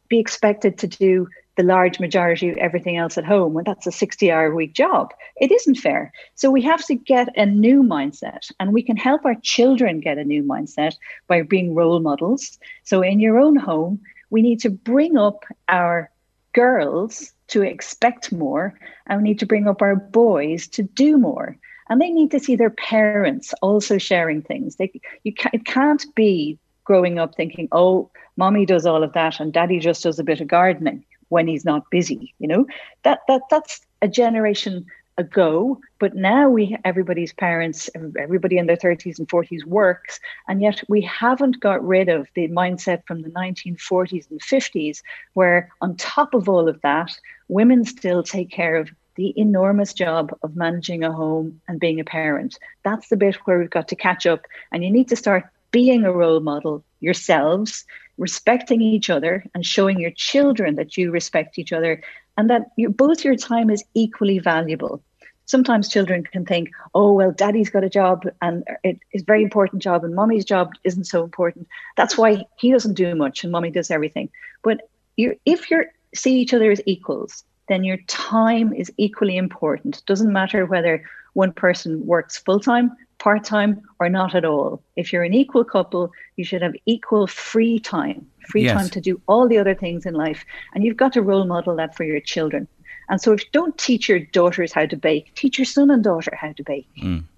be 0.10 0.20
expected 0.20 0.78
to 0.80 0.88
do 0.88 1.28
the 1.58 1.64
large 1.64 2.00
majority 2.00 2.50
of 2.50 2.58
everything 2.58 2.98
else 2.98 3.18
at 3.18 3.26
home 3.26 3.54
when 3.54 3.66
that's 3.66 3.86
a 3.88 3.92
60 3.92 4.32
hour 4.32 4.54
week 4.54 4.74
job? 4.74 5.14
It 5.38 5.52
isn't 5.52 5.76
fair. 5.76 6.12
So 6.36 6.50
we 6.50 6.62
have 6.64 6.86
to 6.86 6.96
get 6.96 7.38
a 7.38 7.46
new 7.46 7.84
mindset 7.84 8.52
and 8.60 8.74
we 8.74 8.84
can 8.84 8.98
help 8.98 9.26
our 9.26 9.36
children 9.36 10.00
get 10.00 10.18
a 10.18 10.24
new 10.24 10.44
mindset 10.44 10.96
by 11.28 11.42
being 11.44 11.76
role 11.76 12.00
models. 12.00 12.58
So 12.84 13.02
in 13.02 13.20
your 13.20 13.40
own 13.40 13.56
home, 13.56 14.02
we 14.30 14.42
need 14.42 14.62
to 14.62 14.70
bring 14.70 15.18
up 15.18 15.44
our 15.68 16.10
girls 16.54 17.34
to 17.48 17.62
expect 17.62 18.32
more 18.32 18.74
and 19.08 19.22
we 19.22 19.30
need 19.30 19.40
to 19.40 19.46
bring 19.46 19.68
up 19.68 19.82
our 19.82 19.96
boys 19.96 20.68
to 20.70 20.84
do 20.84 21.18
more 21.18 21.58
and 21.92 22.00
they 22.00 22.10
need 22.10 22.32
to 22.32 22.40
see 22.40 22.56
their 22.56 22.70
parents 22.70 23.54
also 23.62 23.98
sharing 23.98 24.42
things. 24.42 24.78
They, 24.78 24.90
you 25.26 25.34
it 25.52 25.66
can't 25.66 26.06
be 26.16 26.58
growing 26.86 27.20
up 27.20 27.36
thinking, 27.36 27.68
oh, 27.74 28.10
mommy 28.38 28.66
does 28.66 28.86
all 28.86 29.04
of 29.04 29.12
that 29.12 29.42
and 29.42 29.52
daddy 29.52 29.78
just 29.78 30.04
does 30.04 30.18
a 30.18 30.24
bit 30.24 30.40
of 30.40 30.48
gardening 30.48 31.04
when 31.28 31.48
he's 31.48 31.66
not 31.66 31.84
busy. 31.92 32.34
You 32.40 32.48
know, 32.48 32.66
that 33.04 33.20
that 33.28 33.42
that's 33.50 33.82
a 34.02 34.08
generation 34.08 34.86
ago. 35.18 35.82
But 36.00 36.16
now 36.16 36.50
we 36.50 36.78
everybody's 36.86 37.34
parents, 37.34 37.90
everybody 38.18 38.58
in 38.58 38.68
their 38.68 38.78
30s 38.78 39.20
and 39.20 39.28
40s 39.28 39.66
works, 39.66 40.22
and 40.48 40.62
yet 40.62 40.82
we 40.88 41.02
haven't 41.02 41.60
got 41.60 41.86
rid 41.86 42.08
of 42.08 42.30
the 42.36 42.48
mindset 42.48 43.06
from 43.06 43.22
the 43.22 43.30
1940s 43.32 44.32
and 44.32 44.40
50s, 44.40 45.02
where 45.34 45.70
on 45.82 45.98
top 45.98 46.34
of 46.34 46.48
all 46.48 46.70
of 46.70 46.80
that, 46.84 47.12
women 47.50 47.84
still 47.84 48.24
take 48.24 48.50
care 48.50 48.78
of 48.78 48.90
the 49.16 49.34
enormous 49.38 49.94
job 49.94 50.38
of 50.44 50.56
managing 50.56 51.04
a 51.04 51.12
home 51.12 51.62
and 51.68 51.80
being 51.80 52.00
a 52.00 52.06
parent. 52.06 52.58
That's 52.84 53.10
the 53.10 53.18
bit 53.18 53.36
where 53.46 53.60
we've 53.60 53.70
got 53.70 53.88
to 53.90 53.96
catch 53.96 54.26
up, 54.26 54.46
and 54.72 54.84
you 54.84 54.92
need 54.92 55.10
to 55.10 55.16
start 55.16 55.46
being 55.72 56.04
a 56.04 56.12
role 56.12 56.40
model 56.40 56.84
yourselves, 57.00 57.86
respecting 58.18 58.82
each 58.82 59.10
other, 59.10 59.44
and 59.54 59.66
showing 59.66 60.00
your 60.00 60.12
children 60.12 60.76
that 60.76 60.98
you 60.98 61.12
respect 61.12 61.58
each 61.58 61.74
other 61.74 62.02
and 62.38 62.50
that 62.50 62.72
you, 62.78 62.90
both 62.90 63.24
your 63.24 63.36
time 63.36 63.70
is 63.70 63.84
equally 63.94 64.40
valuable. 64.40 65.02
Sometimes 65.46 65.90
children 65.90 66.24
can 66.24 66.46
think, 66.46 66.70
oh, 66.94 67.14
well, 67.14 67.32
daddy's 67.32 67.70
got 67.70 67.84
a 67.84 67.90
job 67.90 68.26
and 68.42 68.64
it 68.84 69.00
is 69.12 69.22
a 69.24 69.26
very 69.26 69.44
important 69.44 69.82
job, 69.82 70.04
and 70.04 70.16
mommy's 70.16 70.46
job 70.46 70.72
isn't 70.84 71.06
so 71.06 71.24
important. 71.24 71.68
That's 71.98 72.18
why 72.18 72.46
he 72.58 72.72
doesn't 72.72 72.94
do 72.94 73.16
much 73.16 73.44
and 73.44 73.52
mommy 73.52 73.72
does 73.72 73.92
everything. 73.92 74.30
But 74.64 74.90
you, 75.18 75.38
if 75.46 75.70
you 75.70 75.86
see 76.16 76.40
each 76.40 76.54
other 76.54 76.72
as 76.72 76.82
equals, 76.86 77.44
then 77.68 77.84
your 77.84 77.98
time 78.08 78.74
is 78.74 78.92
equally 78.98 79.38
important. 79.38 79.98
It 79.98 80.06
doesn't 80.06 80.32
matter 80.32 80.66
whether 80.66 81.04
one 81.34 81.54
person 81.54 82.06
works 82.06 82.38
full 82.38 82.60
time, 82.60 82.92
part 83.18 83.44
time, 83.44 83.82
or 84.00 84.10
not 84.10 84.36
at 84.36 84.46
all. 84.46 84.84
If 84.96 85.14
you're 85.14 85.24
an 85.24 85.34
equal 85.34 85.64
couple, 85.64 86.12
you 86.36 86.44
should 86.44 86.62
have 86.62 86.76
equal 86.86 87.28
free 87.28 87.80
time, 87.80 88.26
free 88.50 88.64
Yes. 88.64 88.74
time 88.74 88.90
to 88.90 89.02
do 89.02 89.22
all 89.28 89.48
the 89.48 89.58
other 89.58 89.76
things 89.76 90.06
in 90.06 90.14
life. 90.14 90.44
And 90.74 90.84
you've 90.84 90.98
got 90.98 91.14
to 91.14 91.22
role 91.22 91.46
model 91.46 91.76
that 91.78 91.96
for 91.96 92.04
your 92.04 92.20
children. 92.20 92.68
And 93.10 93.22
so 93.22 93.34
if 93.34 93.50
don't 93.52 93.78
teach 93.78 94.08
your 94.10 94.20
daughters 94.20 94.72
how 94.72 94.86
to 94.86 94.96
bake, 94.96 95.34
teach 95.36 95.58
your 95.58 95.66
son 95.66 95.92
and 95.92 96.04
daughter 96.04 96.36
how 96.36 96.54
to 96.54 96.64
bake. 96.64 96.88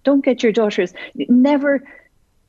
Don't 0.04 0.24
get 0.24 0.44
your 0.44 0.52
daughters, 0.52 0.94
never, 1.30 1.84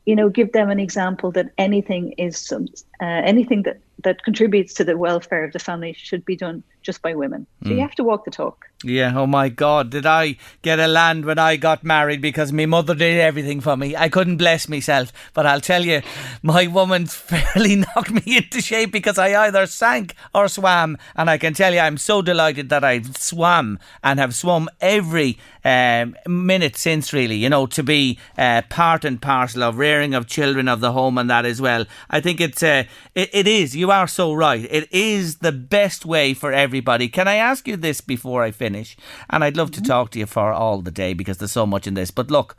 you 0.05 0.15
know, 0.15 0.29
give 0.29 0.53
them 0.53 0.71
an 0.71 0.81
example 0.81 1.31
that 1.33 1.51
anything 1.57 2.13
is 2.13 2.37
some, 2.37 2.67
uh, 3.01 3.23
anything 3.25 3.63
that, 3.63 3.81
that 4.03 4.23
contributes 4.25 4.75
to 4.75 4.85
the 4.85 4.97
welfare 4.97 5.45
of 5.45 5.53
the 5.53 5.59
family 5.59 5.95
should 5.95 6.25
be 6.25 6.37
done 6.37 6.63
just 6.85 7.03
by 7.03 7.15
women. 7.15 7.47
So 7.65 7.71
you 7.71 7.81
have 7.81 7.95
to 7.97 8.05
walk 8.05 8.25
the 8.25 8.31
talk. 8.31 8.67
Yeah, 8.85 9.15
oh 9.17 9.27
my 9.27 9.49
God, 9.49 9.89
did 9.89 10.05
I 10.05 10.37
get 10.61 10.79
a 10.79 10.87
land 10.87 11.25
when 11.25 11.39
I 11.39 11.57
got 11.57 11.85
married 11.85 12.21
because 12.21 12.53
my 12.53 12.67
mother 12.67 12.95
did 12.95 13.19
everything 13.19 13.63
for 13.63 13.79
me? 13.79 13.97
I 13.97 14.11
couldn't 14.11 14.37
bless 14.37 14.69
myself. 14.69 15.11
But 15.33 15.47
I'll 15.47 15.63
tell 15.63 15.85
you, 15.85 16.03
my 16.43 16.67
woman 16.67 17.07
fairly 17.07 17.77
knocked 17.77 18.11
me 18.11 18.37
into 18.37 18.61
shape 18.61 18.93
because 18.93 19.17
I 19.17 19.47
either 19.47 19.67
sank 19.67 20.15
or 20.35 20.49
swam. 20.49 20.99
And 21.17 21.31
I 21.31 21.39
can 21.39 21.55
tell 21.55 21.73
you, 21.73 21.81
I'm 21.81 21.97
so 21.97 22.21
delighted 22.21 22.69
that 22.69 22.85
I've 22.85 23.17
swam 23.17 23.79
and 24.03 24.19
have 24.21 24.35
swum 24.35 24.69
every 24.83 25.39
um, 25.65 26.15
minute 26.27 26.77
since, 26.77 27.15
really, 27.15 27.37
you 27.37 27.49
know, 27.49 27.65
to 27.67 27.83
be 27.83 28.19
uh, 28.37 28.61
part 28.69 29.07
and 29.07 29.23
parcel 29.23 29.63
of 29.63 29.79
rearing 29.79 30.13
of 30.13 30.27
children 30.27 30.69
of 30.69 30.81
the 30.81 30.93
home 30.93 31.17
and 31.17 31.31
that 31.31 31.47
as 31.47 31.59
well. 31.59 31.87
I 32.11 32.21
think 32.21 32.39
it's, 32.39 32.63
uh, 32.63 32.85
it, 33.15 33.31
it 33.33 33.47
is, 33.47 33.75
you 33.75 33.91
are 33.91 34.07
so 34.07 34.35
right. 34.35 34.67
It 34.71 34.93
is 34.93 35.39
the 35.39 35.53
best 35.53 36.05
way 36.05 36.35
for 36.35 36.53
everybody. 36.75 37.07
Can 37.09 37.29
I 37.29 37.37
ask 37.37 37.69
you 37.69 37.77
this 37.77 38.01
before 38.01 38.43
I 38.43 38.51
finish? 38.51 38.97
And 39.31 39.45
I'd 39.45 39.57
love 39.57 39.71
to 39.73 39.81
talk 39.81 40.11
to 40.11 40.19
you 40.19 40.27
for 40.27 40.53
all 40.53 40.83
the 40.83 40.91
day 40.91 41.15
because 41.15 41.39
there's 41.39 41.53
so 41.53 41.67
much 41.67 41.87
in 41.87 41.95
this. 41.95 42.11
But 42.11 42.33
look, 42.33 42.57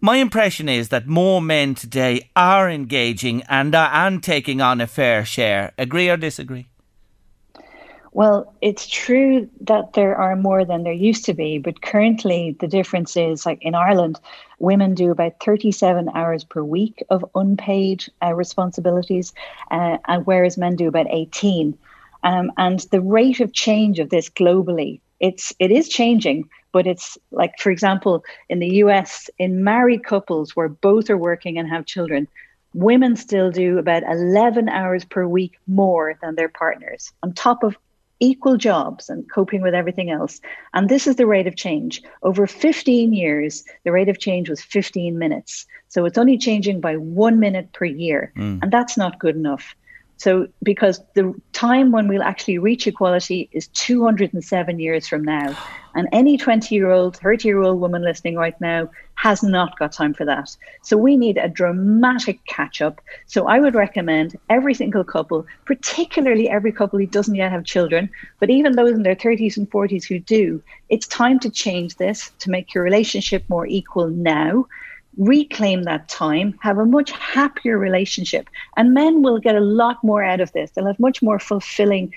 my 0.00 0.18
impression 0.18 0.68
is 0.68 0.90
that 0.90 1.08
more 1.08 1.42
men 1.42 1.74
today 1.74 2.30
are 2.36 2.70
engaging 2.70 3.42
and 3.48 3.74
are 3.74 3.90
and 3.92 4.22
taking 4.22 4.60
on 4.60 4.80
a 4.80 4.86
fair 4.86 5.24
share. 5.24 5.72
Agree 5.76 6.08
or 6.08 6.16
disagree? 6.16 6.68
Well, 8.12 8.54
it's 8.60 8.86
true 8.86 9.48
that 9.62 9.94
there 9.94 10.14
are 10.14 10.36
more 10.36 10.64
than 10.64 10.84
there 10.84 10.92
used 10.92 11.24
to 11.24 11.34
be, 11.34 11.58
but 11.58 11.82
currently 11.82 12.56
the 12.60 12.68
difference 12.68 13.16
is 13.16 13.44
like 13.44 13.58
in 13.60 13.74
Ireland, 13.74 14.20
women 14.60 14.94
do 14.94 15.10
about 15.10 15.40
37 15.44 16.08
hours 16.14 16.44
per 16.44 16.62
week 16.62 17.02
of 17.10 17.24
unpaid 17.34 18.04
uh, 18.22 18.34
responsibilities, 18.34 19.32
uh, 19.72 19.98
and 20.06 20.24
whereas 20.26 20.56
men 20.56 20.76
do 20.76 20.86
about 20.86 21.08
18. 21.10 21.76
Um, 22.22 22.52
and 22.56 22.80
the 22.90 23.00
rate 23.00 23.40
of 23.40 23.52
change 23.52 23.98
of 23.98 24.10
this 24.10 24.28
globally, 24.28 25.00
it's 25.20 25.52
it 25.58 25.70
is 25.70 25.88
changing, 25.88 26.48
but 26.72 26.86
it's 26.86 27.18
like, 27.30 27.52
for 27.58 27.70
example, 27.70 28.24
in 28.48 28.58
the 28.58 28.76
US, 28.76 29.30
in 29.38 29.64
married 29.64 30.04
couples 30.04 30.54
where 30.54 30.68
both 30.68 31.10
are 31.10 31.16
working 31.16 31.58
and 31.58 31.68
have 31.68 31.86
children, 31.86 32.28
women 32.74 33.16
still 33.16 33.50
do 33.50 33.78
about 33.78 34.02
11 34.04 34.68
hours 34.68 35.04
per 35.04 35.26
week 35.26 35.58
more 35.66 36.18
than 36.22 36.34
their 36.34 36.48
partners, 36.48 37.12
on 37.22 37.32
top 37.32 37.62
of 37.62 37.76
equal 38.20 38.56
jobs 38.56 39.08
and 39.08 39.30
coping 39.30 39.62
with 39.62 39.74
everything 39.74 40.10
else. 40.10 40.40
And 40.74 40.88
this 40.88 41.06
is 41.06 41.16
the 41.16 41.26
rate 41.26 41.46
of 41.46 41.56
change. 41.56 42.02
Over 42.22 42.46
15 42.46 43.12
years, 43.12 43.64
the 43.84 43.92
rate 43.92 44.08
of 44.08 44.18
change 44.18 44.48
was 44.48 44.60
15 44.60 45.18
minutes. 45.18 45.66
So 45.88 46.04
it's 46.04 46.18
only 46.18 46.36
changing 46.36 46.80
by 46.80 46.96
one 46.96 47.38
minute 47.38 47.72
per 47.72 47.84
year. 47.84 48.32
And 48.62 48.72
that's 48.72 48.96
not 48.96 49.20
good 49.20 49.36
enough. 49.36 49.74
So, 50.18 50.48
because 50.64 51.00
the 51.14 51.32
time 51.52 51.92
when 51.92 52.08
we'll 52.08 52.24
actually 52.24 52.58
reach 52.58 52.88
equality 52.88 53.48
is 53.52 53.68
207 53.68 54.80
years 54.80 55.06
from 55.06 55.22
now. 55.22 55.56
And 55.94 56.08
any 56.12 56.36
20 56.36 56.74
year 56.74 56.90
old, 56.90 57.16
30 57.16 57.46
year 57.48 57.62
old 57.62 57.80
woman 57.80 58.02
listening 58.02 58.34
right 58.34 58.60
now 58.60 58.90
has 59.14 59.44
not 59.44 59.78
got 59.78 59.92
time 59.92 60.14
for 60.14 60.24
that. 60.24 60.56
So, 60.82 60.96
we 60.96 61.16
need 61.16 61.38
a 61.38 61.48
dramatic 61.48 62.44
catch 62.46 62.82
up. 62.82 63.00
So, 63.26 63.46
I 63.46 63.60
would 63.60 63.76
recommend 63.76 64.36
every 64.50 64.74
single 64.74 65.04
couple, 65.04 65.46
particularly 65.64 66.48
every 66.48 66.72
couple 66.72 66.98
who 66.98 67.06
doesn't 67.06 67.36
yet 67.36 67.52
have 67.52 67.64
children, 67.64 68.10
but 68.40 68.50
even 68.50 68.72
those 68.72 68.94
in 68.94 69.04
their 69.04 69.14
30s 69.14 69.56
and 69.56 69.70
40s 69.70 70.04
who 70.04 70.18
do, 70.18 70.60
it's 70.88 71.06
time 71.06 71.38
to 71.38 71.50
change 71.50 71.94
this 71.94 72.32
to 72.40 72.50
make 72.50 72.74
your 72.74 72.82
relationship 72.82 73.44
more 73.48 73.68
equal 73.68 74.08
now 74.08 74.66
reclaim 75.18 75.82
that 75.82 76.08
time, 76.08 76.58
have 76.62 76.78
a 76.78 76.86
much 76.86 77.10
happier 77.10 77.76
relationship. 77.76 78.48
And 78.76 78.94
men 78.94 79.22
will 79.22 79.38
get 79.38 79.56
a 79.56 79.60
lot 79.60 80.02
more 80.02 80.22
out 80.22 80.40
of 80.40 80.52
this. 80.52 80.70
They'll 80.70 80.86
have 80.86 80.98
much 80.98 81.20
more 81.20 81.38
fulfilling, 81.38 82.14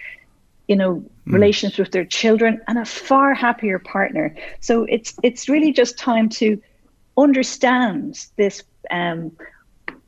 you 0.68 0.76
know, 0.76 1.04
relationships 1.26 1.80
with 1.80 1.92
their 1.92 2.06
children, 2.06 2.62
and 2.68 2.78
a 2.78 2.86
far 2.86 3.34
happier 3.34 3.80
partner. 3.80 4.36
So 4.60 4.86
it's 4.86 5.16
it's 5.24 5.50
really 5.50 5.74
just 5.74 5.98
time 5.98 6.30
to 6.30 6.62
understand 7.18 8.28
this. 8.38 8.64
Um, 8.90 9.32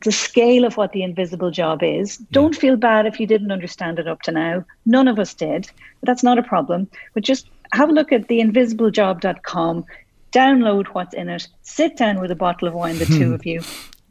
the 0.03 0.11
scale 0.11 0.65
of 0.65 0.75
what 0.75 0.91
the 0.91 1.01
invisible 1.01 1.49
job 1.49 1.81
is. 1.81 2.17
Don't 2.17 2.55
feel 2.55 2.75
bad 2.75 3.05
if 3.05 3.21
you 3.21 3.27
didn't 3.27 3.53
understand 3.53 3.99
it 3.99 4.07
up 4.07 4.21
to 4.23 4.31
now. 4.31 4.65
None 4.85 5.07
of 5.07 5.17
us 5.17 5.33
did. 5.33 5.69
But 6.01 6.07
that's 6.07 6.23
not 6.23 6.37
a 6.37 6.43
problem. 6.43 6.89
But 7.13 7.23
just 7.23 7.47
have 7.71 7.89
a 7.89 7.93
look 7.93 8.11
at 8.11 8.27
theinvisiblejob.com, 8.27 9.85
download 10.33 10.87
what's 10.87 11.13
in 11.13 11.29
it, 11.29 11.47
sit 11.61 11.95
down 11.97 12.19
with 12.19 12.31
a 12.31 12.35
bottle 12.35 12.67
of 12.67 12.73
wine, 12.73 12.97
the 12.97 13.05
two 13.05 13.27
hmm. 13.27 13.33
of 13.33 13.45
you, 13.45 13.61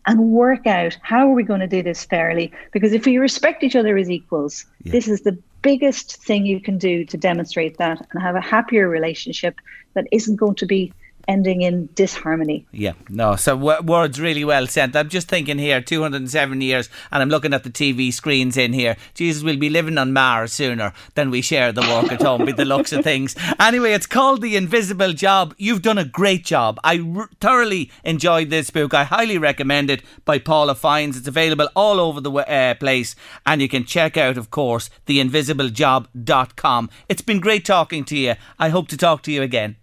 and 0.07 0.31
work 0.31 0.67
out 0.67 0.97
how 1.03 1.29
are 1.29 1.35
we 1.35 1.43
going 1.43 1.61
to 1.61 1.67
do 1.67 1.83
this 1.83 2.05
fairly? 2.05 2.53
Because 2.73 2.93
if 2.93 3.05
we 3.05 3.19
respect 3.19 3.63
each 3.63 3.77
other 3.77 3.97
as 3.97 4.11
equals, 4.11 4.65
this 4.85 5.09
is 5.09 5.23
the 5.23 5.39
biggest 5.63 6.17
thing 6.25 6.45
you 6.45 6.61
can 6.61 6.79
do 6.79 7.05
to 7.05 7.17
demonstrate 7.17 7.79
that 7.79 8.05
and 8.11 8.23
have 8.23 8.35
a 8.35 8.41
happier 8.41 8.89
relationship 8.89 9.57
that 9.95 10.07
isn't 10.11 10.37
going 10.37 10.57
to 10.57 10.67
be 10.67 10.93
ending 11.29 11.63
in 11.63 11.89
disharmony. 11.95 12.67
Yeah, 12.73 12.93
no. 13.09 13.37
So 13.37 13.57
w- 13.57 13.83
words 13.83 14.21
really 14.21 14.45
well 14.45 14.67
sent. 14.67 14.95
I'm 14.95 15.09
just 15.09 15.29
thinking 15.29 15.59
here, 15.59 15.81
207 15.81 16.61
years, 16.61 16.89
and 17.11 17.23
I'm 17.23 17.29
looking 17.29 17.55
at 17.55 17.65
the 17.65 17.71
TV 17.71 18.13
screens 18.13 18.57
in 18.57 18.73
here. 18.73 18.97
Jesus, 19.15 19.43
we'll 19.43 19.57
be 19.57 19.71
living 19.71 19.99
on 19.99 20.13
Mars 20.13 20.53
sooner 20.53 20.93
than 21.15 21.31
we 21.31 21.41
share 21.41 21.73
the 21.73 21.81
work 21.83 22.13
at 22.13 22.21
home. 22.21 22.43
With 22.45 22.57
the 22.57 22.65
looks 22.65 22.93
of 22.93 23.05
things. 23.05 23.37
Anyway, 23.61 23.93
it's 23.93 24.07
called 24.07 24.43
The 24.43 24.57
Invisible 24.57 25.13
Job. 25.13 25.55
You've 25.59 25.83
done 25.83 25.99
a 25.99 26.05
great 26.05 26.45
job. 26.45 26.81
I 26.83 26.99
r- 26.99 27.29
thoroughly 27.41 27.91
enjoyed 28.05 28.51
this 28.51 28.71
book. 28.71 28.95
I 28.95 29.05
highly 29.05 29.39
recommend 29.39 29.91
it 29.91 30.03
by 30.25 30.39
Paula 30.39 30.75
Fyans. 30.75 31.17
It's 31.17 31.29
available 31.29 31.69
all 31.77 32.01
over 32.01 32.21
the 32.21 32.33
uh, 32.33 32.75
place, 32.75 33.15
and 33.47 33.61
you 33.63 33.69
can 33.69 33.85
check 33.85 34.17
out, 34.17 34.37
of 34.37 34.51
course, 34.51 34.91
theinvisiblejob.com. 35.07 36.91
It's 37.09 37.23
been 37.23 37.41
great 37.41 37.65
talking 37.65 38.05
to 38.05 38.17
you. 38.17 38.35
I 38.59 38.71
hope 38.71 38.89
to 38.89 38.97
talk 38.97 39.23
to 39.23 39.33
you 39.33 39.43
again. 39.43 39.77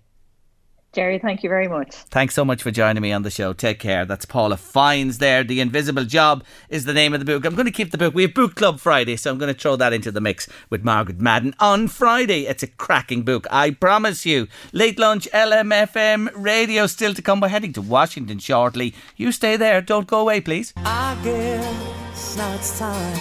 Jerry, 0.92 1.20
thank 1.20 1.44
you 1.44 1.50
very 1.50 1.68
much. 1.68 1.94
Thanks 1.94 2.34
so 2.34 2.44
much 2.44 2.64
for 2.64 2.72
joining 2.72 3.04
me 3.04 3.12
on 3.12 3.22
the 3.22 3.30
show. 3.30 3.54
Take 3.54 3.78
care. 3.78 4.06
That's 4.06 4.26
Paula 4.26 4.56
Fyans 4.56 5.20
there. 5.20 5.44
The 5.44 5.62
Invisible 5.62 6.04
Job 6.04 6.44
is 6.68 6.86
the 6.86 6.96
name 6.96 7.14
of 7.14 7.20
the 7.20 7.26
book. 7.26 7.46
I'm 7.46 7.54
going 7.54 7.68
to 7.68 7.72
keep 7.72 7.92
the 7.92 7.98
book. 7.98 8.16
We 8.16 8.24
have 8.24 8.34
Book 8.34 8.56
Club 8.56 8.80
Friday, 8.80 9.16
so 9.16 9.30
I'm 9.30 9.38
going 9.38 9.54
to 9.54 9.60
throw 9.60 9.76
that 9.76 9.94
into 9.94 10.12
the 10.12 10.20
mix 10.20 10.50
with 10.72 10.84
Margaret 10.84 11.20
Madden 11.20 11.54
on 11.60 11.90
Friday. 11.90 12.48
It's 12.48 12.64
a 12.64 12.68
cracking 12.68 13.22
book, 13.22 13.46
I 13.52 13.70
promise 13.70 14.26
you. 14.26 14.48
Late 14.74 14.98
lunch, 14.98 15.28
LMFM 15.32 16.32
radio 16.34 16.88
still 16.88 17.14
to 17.14 17.22
come. 17.22 17.40
We're 17.40 17.50
heading 17.50 17.74
to 17.74 17.82
Washington 17.82 18.40
shortly. 18.40 18.96
You 19.16 19.32
stay 19.32 19.58
there. 19.58 19.82
Don't 19.82 20.08
go 20.08 20.22
away, 20.22 20.42
please. 20.42 20.74
I 20.78 21.16
guess 21.24 22.36
now 22.36 22.56
it's 22.56 22.80
time 22.80 23.20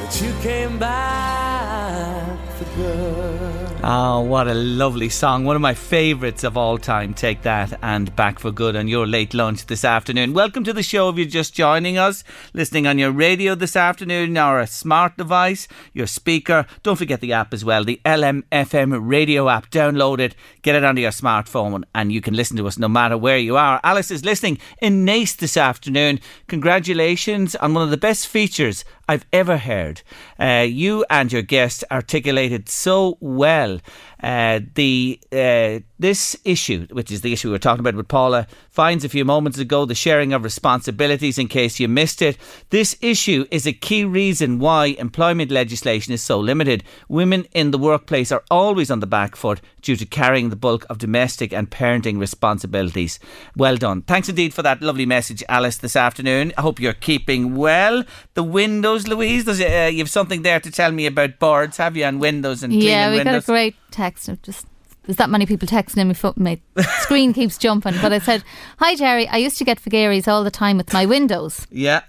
that 0.00 0.20
you 0.20 0.32
came 0.42 0.78
back 0.78 2.38
for 2.56 2.64
good. 2.76 3.37
Oh, 3.80 4.22
what 4.22 4.48
a 4.48 4.54
lovely 4.54 5.08
song. 5.08 5.44
One 5.44 5.54
of 5.54 5.62
my 5.62 5.72
favourites 5.72 6.42
of 6.42 6.56
all 6.56 6.78
time. 6.78 7.14
Take 7.14 7.42
that 7.42 7.78
and 7.80 8.14
back 8.16 8.40
for 8.40 8.50
good 8.50 8.74
on 8.74 8.88
your 8.88 9.06
late 9.06 9.34
lunch 9.34 9.66
this 9.66 9.84
afternoon. 9.84 10.32
Welcome 10.34 10.64
to 10.64 10.72
the 10.72 10.82
show 10.82 11.08
if 11.08 11.16
you're 11.16 11.26
just 11.26 11.54
joining 11.54 11.96
us, 11.96 12.24
listening 12.52 12.88
on 12.88 12.98
your 12.98 13.12
radio 13.12 13.54
this 13.54 13.76
afternoon 13.76 14.36
or 14.36 14.58
a 14.58 14.66
smart 14.66 15.16
device, 15.16 15.68
your 15.92 16.08
speaker. 16.08 16.66
Don't 16.82 16.96
forget 16.96 17.20
the 17.20 17.32
app 17.32 17.54
as 17.54 17.64
well, 17.64 17.84
the 17.84 18.00
LMFM 18.04 18.98
radio 19.00 19.48
app. 19.48 19.70
Download 19.70 20.18
it, 20.18 20.34
get 20.62 20.74
it 20.74 20.82
onto 20.82 21.00
your 21.00 21.12
smartphone, 21.12 21.84
and 21.94 22.10
you 22.10 22.20
can 22.20 22.34
listen 22.34 22.56
to 22.56 22.66
us 22.66 22.78
no 22.78 22.88
matter 22.88 23.16
where 23.16 23.38
you 23.38 23.56
are. 23.56 23.80
Alice 23.84 24.10
is 24.10 24.24
listening 24.24 24.58
in 24.82 25.06
Naas 25.06 25.36
this 25.36 25.56
afternoon. 25.56 26.18
Congratulations 26.48 27.54
on 27.54 27.74
one 27.74 27.84
of 27.84 27.90
the 27.90 27.96
best 27.96 28.26
features 28.26 28.84
I've 29.08 29.24
ever 29.32 29.56
heard. 29.56 30.02
Uh, 30.38 30.66
you 30.68 31.04
and 31.08 31.32
your 31.32 31.42
guest 31.42 31.82
articulated 31.90 32.68
so 32.68 33.16
well 33.20 33.80
uh, 34.22 34.60
the 34.74 35.18
uh, 35.32 35.80
this 35.98 36.36
issue, 36.44 36.86
which 36.90 37.10
is 37.10 37.22
the 37.22 37.32
issue 37.32 37.48
we 37.48 37.52
were 37.52 37.58
talking 37.58 37.80
about 37.80 37.94
with 37.94 38.08
Paula 38.08 38.46
Fyans 38.76 39.04
a 39.04 39.08
few 39.08 39.24
moments 39.24 39.58
ago, 39.58 39.84
the 39.84 39.94
sharing 39.94 40.32
of 40.32 40.44
responsibilities. 40.44 41.38
In 41.38 41.48
case 41.48 41.80
you 41.80 41.88
missed 41.88 42.22
it, 42.22 42.36
this 42.70 42.96
issue 43.00 43.46
is 43.50 43.66
a 43.66 43.72
key 43.72 44.04
reason 44.04 44.58
why 44.58 44.86
employment 44.98 45.50
legislation 45.50 46.12
is 46.12 46.22
so 46.22 46.38
limited. 46.38 46.84
Women 47.08 47.46
in 47.52 47.70
the 47.72 47.78
workplace 47.78 48.30
are 48.30 48.44
always 48.50 48.90
on 48.90 49.00
the 49.00 49.06
back 49.06 49.34
foot 49.36 49.60
due 49.82 49.96
to 49.96 50.06
carrying 50.06 50.50
the 50.50 50.56
bulk 50.56 50.86
of 50.88 50.98
domestic 50.98 51.52
and 51.52 51.70
parenting 51.70 52.18
responsibilities. 52.18 53.18
Well 53.56 53.76
done. 53.76 54.02
Thanks 54.02 54.28
indeed 54.28 54.54
for 54.54 54.62
that 54.62 54.80
lovely 54.82 55.06
message, 55.06 55.42
Alice, 55.48 55.78
this 55.78 55.96
afternoon. 55.96 56.52
I 56.56 56.62
hope 56.62 56.80
you're 56.80 56.92
keeping 56.92 57.56
well. 57.56 58.04
The 58.34 58.42
windows, 58.44 59.08
Louise, 59.08 59.48
uh, 59.48 59.90
you 59.92 59.98
have 59.98 60.10
something 60.10 60.42
there 60.42 60.60
to 60.60 60.70
tell 60.70 60.92
me 60.92 61.06
about 61.06 61.38
boards, 61.38 61.76
have 61.78 61.96
you, 61.96 62.04
and 62.04 62.20
windows 62.20 62.62
and 62.62 62.72
Yeah, 62.72 63.10
we 63.10 63.16
windows? 63.16 63.46
got 63.46 63.52
a 63.52 63.52
great 63.52 63.74
text. 63.90 64.28
of 64.28 64.40
Just 64.42 64.66
there's 65.08 65.16
that 65.16 65.30
many 65.30 65.46
people 65.46 65.66
texting 65.66 65.96
in 65.96 66.08
my 66.08 66.12
foot. 66.12 66.36
My 66.36 66.60
screen 67.00 67.32
keeps 67.32 67.56
jumping. 67.56 67.94
But 68.02 68.12
I 68.12 68.18
said, 68.18 68.44
"Hi 68.76 68.94
Jerry, 68.94 69.26
I 69.26 69.38
used 69.38 69.56
to 69.56 69.64
get 69.64 69.80
vagaries 69.80 70.28
all 70.28 70.44
the 70.44 70.50
time 70.50 70.76
with 70.76 70.92
my 70.92 71.06
windows. 71.06 71.66
Yeah. 71.70 72.02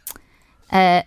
Uh, 0.69 1.03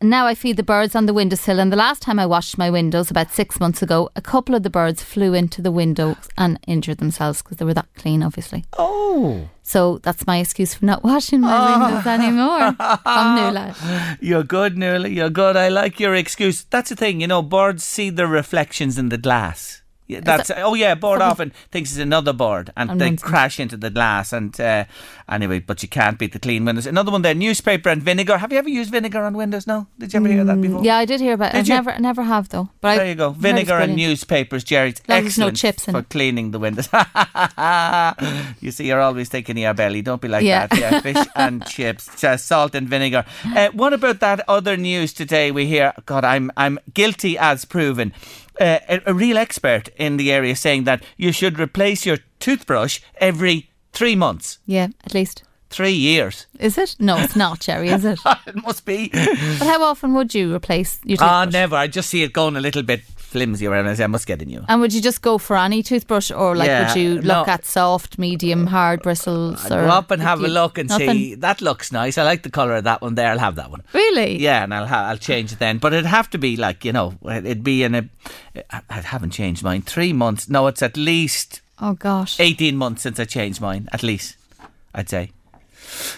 now 0.00 0.28
I 0.28 0.36
feed 0.36 0.56
the 0.56 0.62
birds 0.62 0.94
on 0.94 1.06
the 1.06 1.12
windowsill. 1.12 1.58
And 1.58 1.72
the 1.72 1.76
last 1.76 2.02
time 2.02 2.20
I 2.20 2.26
washed 2.26 2.56
my 2.56 2.70
windows, 2.70 3.10
about 3.10 3.32
six 3.32 3.58
months 3.58 3.82
ago, 3.82 4.10
a 4.14 4.20
couple 4.20 4.54
of 4.54 4.62
the 4.62 4.70
birds 4.70 5.02
flew 5.02 5.34
into 5.34 5.60
the 5.60 5.72
window 5.72 6.16
and 6.38 6.60
injured 6.68 6.98
themselves 6.98 7.42
because 7.42 7.56
they 7.56 7.64
were 7.64 7.74
that 7.74 7.92
clean, 7.96 8.22
obviously. 8.22 8.64
Oh. 8.78 9.48
So 9.62 9.98
that's 9.98 10.26
my 10.28 10.38
excuse 10.38 10.74
for 10.74 10.84
not 10.84 11.02
washing 11.02 11.40
my 11.40 11.78
windows 11.80 12.06
anymore. 12.06 12.76
I'm 12.78 13.54
new. 13.54 13.74
You're 14.20 14.44
good, 14.44 14.78
Nuala. 14.78 15.08
You're 15.08 15.30
good. 15.30 15.56
I 15.56 15.68
like 15.68 15.98
your 15.98 16.14
excuse. 16.14 16.62
That's 16.62 16.90
the 16.90 16.96
thing, 16.96 17.20
you 17.20 17.26
know, 17.26 17.42
birds 17.42 17.82
see 17.82 18.10
their 18.10 18.28
reflections 18.28 18.98
in 18.98 19.08
the 19.08 19.18
glass. 19.18 19.82
Yeah, 20.06 20.20
that's 20.20 20.50
oh 20.54 20.74
yeah. 20.74 20.94
board 20.94 21.20
bird 21.20 21.24
often 21.24 21.52
thinks 21.70 21.90
it's 21.92 21.98
another 21.98 22.34
board, 22.34 22.70
and 22.76 23.00
they 23.00 23.16
crash 23.16 23.58
into 23.58 23.76
the 23.78 23.88
glass. 23.88 24.34
And 24.34 24.58
uh, 24.60 24.84
anyway, 25.30 25.60
but 25.60 25.82
you 25.82 25.88
can't 25.88 26.18
beat 26.18 26.32
the 26.32 26.38
clean 26.38 26.64
windows. 26.66 26.86
Another 26.86 27.10
one 27.10 27.22
there: 27.22 27.34
newspaper 27.34 27.88
and 27.88 28.02
vinegar. 28.02 28.36
Have 28.36 28.52
you 28.52 28.58
ever 28.58 28.68
used 28.68 28.90
vinegar 28.90 29.22
on 29.24 29.32
windows? 29.34 29.66
No, 29.66 29.86
did 29.98 30.12
you 30.12 30.18
ever 30.20 30.28
hear 30.28 30.44
that 30.44 30.60
before? 30.60 30.80
Mm, 30.80 30.84
Yeah, 30.84 30.98
I 30.98 31.06
did 31.06 31.20
hear 31.20 31.32
about 31.32 31.54
it. 31.54 31.64
Did 31.64 31.70
I 31.70 31.74
you? 31.74 31.78
never, 31.82 31.90
I 31.92 31.98
never 31.98 32.22
have 32.22 32.50
though. 32.50 32.68
But 32.82 32.88
I 32.88 32.96
there 32.98 33.06
you 33.08 33.14
go. 33.14 33.30
Vinegar 33.30 33.78
and 33.78 33.96
newspapers, 33.96 34.62
Jerry. 34.62 34.90
It's 34.90 35.00
long 35.08 35.18
as 35.24 35.38
no 35.38 35.46
excellent 35.46 35.56
chips 35.56 35.84
for 35.86 35.98
it. 36.00 36.10
cleaning 36.10 36.50
the 36.50 36.58
windows. 36.58 36.88
you 38.60 38.70
see, 38.70 38.86
you're 38.86 39.00
always 39.00 39.28
thinking 39.28 39.56
of 39.56 39.62
your 39.62 39.74
belly. 39.74 40.02
Don't 40.02 40.20
be 40.20 40.28
like 40.28 40.44
Yeah. 40.44 40.66
that. 40.66 40.78
Yeah, 40.78 41.00
fish 41.00 41.26
and 41.36 41.64
chips, 41.66 42.10
just 42.20 42.46
salt 42.46 42.74
and 42.74 42.88
vinegar. 42.88 43.24
Uh, 43.56 43.70
what 43.72 43.92
about 43.92 44.20
that 44.20 44.40
other 44.48 44.76
news 44.76 45.12
today? 45.12 45.50
We 45.50 45.66
hear, 45.66 45.92
God, 46.06 46.24
I'm 46.24 46.50
I'm 46.56 46.78
guilty 46.92 47.38
as 47.38 47.64
proven. 47.64 48.12
Uh, 48.60 48.78
a, 48.88 49.00
a 49.06 49.14
real 49.14 49.36
expert 49.38 49.88
in 49.96 50.16
the 50.16 50.30
area 50.32 50.54
saying 50.54 50.84
that 50.84 51.02
you 51.16 51.32
should 51.32 51.58
replace 51.58 52.06
your 52.06 52.18
toothbrush 52.38 53.00
every 53.18 53.68
three 53.92 54.14
months, 54.16 54.58
Yeah, 54.66 54.88
at 55.04 55.12
least. 55.14 55.42
three 55.70 55.92
years. 55.92 56.46
Is 56.60 56.78
it? 56.78 56.94
No, 57.00 57.16
it's 57.18 57.34
not, 57.34 57.58
Jerry, 57.60 57.88
is 57.88 58.04
it? 58.04 58.20
it 58.46 58.54
must 58.62 58.84
be. 58.84 59.08
But 59.08 59.66
how 59.66 59.82
often 59.82 60.14
would 60.14 60.34
you 60.34 60.54
replace 60.54 61.00
your 61.04 61.16
toothbrush? 61.16 61.28
Ah, 61.30 61.44
toothbrush? 61.44 61.60
never. 61.60 61.76
I 61.76 61.86
just 61.88 62.08
see 62.10 62.22
it 62.22 62.32
going 62.32 62.56
a 62.56 62.60
little 62.60 62.82
bit 62.84 63.00
flimsy 63.34 63.66
around. 63.66 63.86
I 63.88 63.94
say, 63.94 64.04
I 64.04 64.06
must 64.16 64.26
get 64.26 64.40
a 64.42 64.44
new. 64.44 64.62
and 64.68 64.80
would 64.80 64.92
you 64.96 65.02
just 65.10 65.20
go 65.28 65.38
for 65.38 65.56
any 65.56 65.82
toothbrush, 65.82 66.30
or 66.30 66.54
like 66.56 66.68
Yeah, 66.68 66.80
would 66.86 66.96
you 67.02 67.14
look 67.16 67.46
no. 67.48 67.52
at 67.56 67.64
soft, 67.64 68.18
medium, 68.18 68.66
hard 68.68 69.02
bristles? 69.02 69.64
Or 69.66 69.82
go 69.82 69.88
up 70.00 70.10
and 70.12 70.22
have 70.22 70.40
a 70.40 70.48
look 70.48 70.78
and 70.78 70.88
nothing? 70.88 71.10
see. 71.10 71.34
That 71.46 71.60
looks 71.60 71.90
nice. 71.92 72.16
I 72.16 72.22
like 72.22 72.42
the 72.44 72.50
colour 72.58 72.76
of 72.76 72.84
that 72.84 73.02
one 73.02 73.14
there. 73.16 73.30
I'll 73.32 73.38
have 73.48 73.56
that 73.56 73.70
one. 73.70 73.82
Really? 73.92 74.38
Yeah, 74.38 74.62
and 74.64 74.72
I'll 74.72 74.86
ha- 74.86 75.08
I'll 75.10 75.18
change 75.30 75.52
it 75.52 75.58
then. 75.58 75.78
But 75.78 75.92
it'd 75.92 76.06
have 76.18 76.30
to 76.30 76.38
be 76.38 76.56
like 76.56 76.84
you 76.84 76.92
know, 76.92 77.14
it'd 77.26 77.64
be 77.64 77.82
in 77.82 77.94
a. 77.94 78.02
I 78.90 79.00
haven't 79.00 79.30
changed 79.40 79.62
mine 79.64 79.82
three 79.82 80.12
months. 80.12 80.48
No, 80.48 80.66
it's 80.68 80.82
at 80.82 80.96
least 80.96 81.60
Oh 81.80 81.94
gosh. 81.94 82.38
eighteen 82.38 82.76
months 82.76 83.02
since 83.02 83.18
I 83.18 83.24
changed 83.24 83.60
mine. 83.60 83.88
At 83.92 84.02
least, 84.02 84.36
I'd 84.94 85.08
say. 85.08 85.32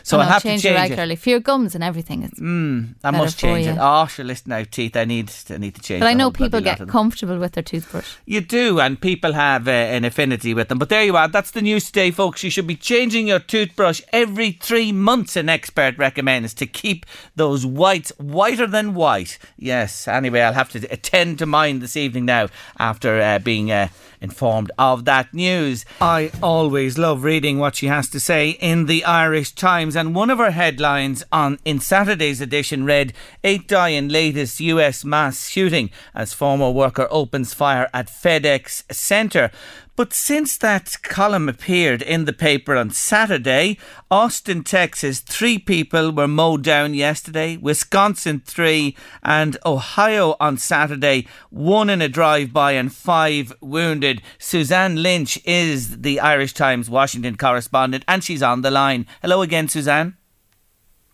So 0.03 0.17
Oh, 0.17 0.21
I'll 0.21 0.27
have 0.29 0.43
change 0.43 0.63
to 0.63 0.69
change 0.69 0.77
it. 0.77 0.81
regularly 0.81 1.17
for 1.17 1.31
your 1.31 1.41
gums 1.41 1.75
and 1.75 1.83
everything. 1.85 2.23
It's, 2.23 2.39
Mm, 2.41 2.95
I 3.05 3.11
better 3.11 3.25
must 3.25 3.37
for 3.37 3.41
change 3.43 3.67
it. 3.67 3.77
Oh, 3.81 4.07
sure, 4.07 4.25
listen 4.25 4.51
now, 4.51 4.63
teeth. 4.71 4.97
I 4.97 5.05
need, 5.05 5.31
I 5.51 5.57
need 5.59 5.75
to 5.75 5.81
change. 5.81 6.01
but 6.01 6.07
I 6.07 6.15
know 6.15 6.31
people 6.31 6.61
get 6.61 6.87
comfortable 6.89 7.39
with 7.39 7.53
their 7.53 7.63
toothbrush. 7.63 8.15
You 8.25 8.41
do, 8.41 8.81
and 8.81 9.01
people 9.01 9.33
have 9.33 9.67
uh, 9.69 9.71
an 9.71 10.05
affinity 10.05 10.55
with 10.55 10.69
them. 10.69 10.79
But 10.79 10.89
there 10.89 11.05
you 11.05 11.17
are. 11.17 11.29
That's 11.29 11.51
the 11.53 11.63
news 11.63 11.87
today, 11.87 12.11
folks. 12.11 12.43
You 12.45 12.51
should 12.51 12.67
be 12.67 12.77
changing 12.77 13.27
your 13.29 13.39
toothbrush 13.41 14.01
every 14.13 14.53
three 14.53 14.93
months. 14.93 15.37
An 15.37 15.49
expert 15.49 15.99
recommends 15.99 16.55
to 16.55 16.67
keep 16.67 17.07
those 17.35 17.65
whites 17.67 18.13
whiter 18.19 18.67
than 18.67 18.95
white. 18.95 19.39
Yes. 19.59 20.07
Anyway, 20.09 20.41
I'll 20.41 20.53
have 20.53 20.71
to 20.73 20.79
attend 20.93 21.39
to 21.39 21.47
mine 21.47 21.81
this 21.81 21.97
evening 21.97 22.25
now 22.27 22.49
after 22.79 23.21
uh, 23.21 23.39
being. 23.39 23.71
Uh, 23.71 23.89
Informed 24.19 24.71
of 24.79 25.05
that 25.05 25.35
news. 25.35 25.85
I 26.01 26.31
always 26.43 26.97
love 26.97 27.23
reading 27.23 27.59
what 27.59 27.77
she 27.77 27.87
has 27.89 28.09
to 28.09 28.19
say 28.19 28.49
in 28.51 28.87
the 28.87 29.05
Irish 29.05 29.53
Times, 29.53 29.66
and 29.67 30.15
one 30.15 30.31
of 30.31 30.39
her 30.39 30.53
headlines 30.53 31.25
on 31.33 31.59
in 31.65 31.81
Saturday's 31.81 32.41
edition 32.41 32.85
read: 32.85 33.13
Eight 33.43 33.67
die 33.67 33.89
in 33.89 34.09
latest 34.09 34.61
U.S. 34.61 35.05
mass 35.05 35.49
shooting 35.49 35.91
as 36.15 36.33
former 36.33 36.71
worker 36.71 37.09
opens 37.11 37.53
fire 37.53 37.91
at 37.93 38.07
FedEx 38.07 38.85
Center. 38.95 39.51
But 39.97 40.13
since 40.13 40.59
that 40.59 40.99
column 41.03 41.49
appeared 41.49 42.03
in 42.03 42.27
the 42.27 42.35
paper 42.35 42.77
on 42.77 42.91
Saturday, 42.91 43.79
Austin, 44.11 44.63
Texas, 44.63 45.21
three 45.21 45.59
people 45.59 46.13
were 46.13 46.29
mowed 46.29 46.63
down 46.63 46.93
yesterday, 46.93 47.57
Wisconsin, 47.57 48.43
three, 48.45 48.95
and 49.23 49.57
Ohio 49.65 50.37
on 50.39 50.59
Saturday, 50.59 51.27
one 51.49 51.89
in 51.89 52.03
a 52.03 52.11
drive 52.11 52.53
by 52.53 52.73
and 52.73 52.93
five 52.93 53.55
wounded. 53.63 54.21
Suzanne 54.39 55.03
Lynch 55.03 55.41
is 55.47 56.03
the 56.03 56.21
Irish 56.21 56.53
Times 56.53 56.91
Washington 56.91 57.37
correspondent, 57.37 58.05
and 58.07 58.23
she's 58.23 58.43
on 58.43 58.61
the 58.61 58.71
line. 58.71 59.07
Hello 59.23 59.41
again, 59.41 59.67
Suzanne. 59.67 60.19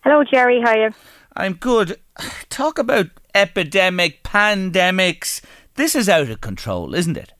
Hello, 0.03 0.25
Jerry. 0.25 0.59
How 0.61 0.71
are 0.71 0.87
you? 0.87 0.89
I'm 1.37 1.53
good. 1.53 2.01
Talk 2.49 2.77
about 2.77 3.07
epidemic, 3.33 4.23
pandemics. 4.23 5.41
This 5.75 5.95
is 5.95 6.09
out 6.09 6.29
of 6.29 6.41
control, 6.41 6.93
isn't 6.93 7.15
it? 7.15 7.32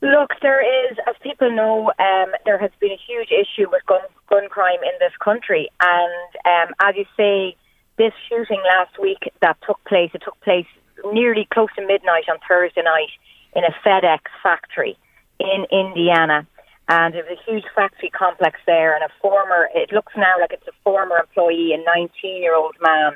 Look, 0.00 0.30
there 0.42 0.62
is, 0.62 0.96
as 1.08 1.16
people 1.22 1.50
know, 1.50 1.90
um, 1.98 2.30
there 2.44 2.58
has 2.58 2.70
been 2.78 2.92
a 2.92 3.00
huge 3.06 3.30
issue 3.32 3.68
with 3.70 3.84
gun, 3.86 4.00
gun 4.30 4.48
crime 4.48 4.78
in 4.82 4.94
this 5.00 5.12
country. 5.22 5.68
And 5.80 6.30
um, 6.46 6.74
as 6.80 6.94
you 6.96 7.04
say, 7.16 7.56
this 7.98 8.12
shooting 8.28 8.62
last 8.78 8.98
week 9.00 9.32
that 9.42 9.56
took 9.66 9.82
place, 9.84 10.10
it 10.14 10.22
took 10.24 10.40
place 10.42 10.66
nearly 11.12 11.48
close 11.52 11.68
to 11.76 11.84
midnight 11.84 12.30
on 12.30 12.38
Thursday 12.48 12.82
night 12.82 13.10
in 13.56 13.64
a 13.64 13.74
FedEx 13.84 14.20
factory 14.40 14.96
in 15.40 15.66
Indiana. 15.72 16.46
And 16.88 17.14
it 17.14 17.26
was 17.28 17.36
a 17.36 17.50
huge 17.50 17.64
factory 17.74 18.08
complex 18.08 18.58
there, 18.66 18.94
and 18.94 19.04
a 19.04 19.12
former, 19.20 19.68
it 19.74 19.92
looks 19.92 20.12
now 20.16 20.40
like 20.40 20.52
it's 20.52 20.66
a 20.68 20.82
former 20.84 21.18
employee, 21.18 21.74
a 21.74 21.84
19 21.84 22.40
year 22.40 22.54
old 22.54 22.76
man, 22.80 23.12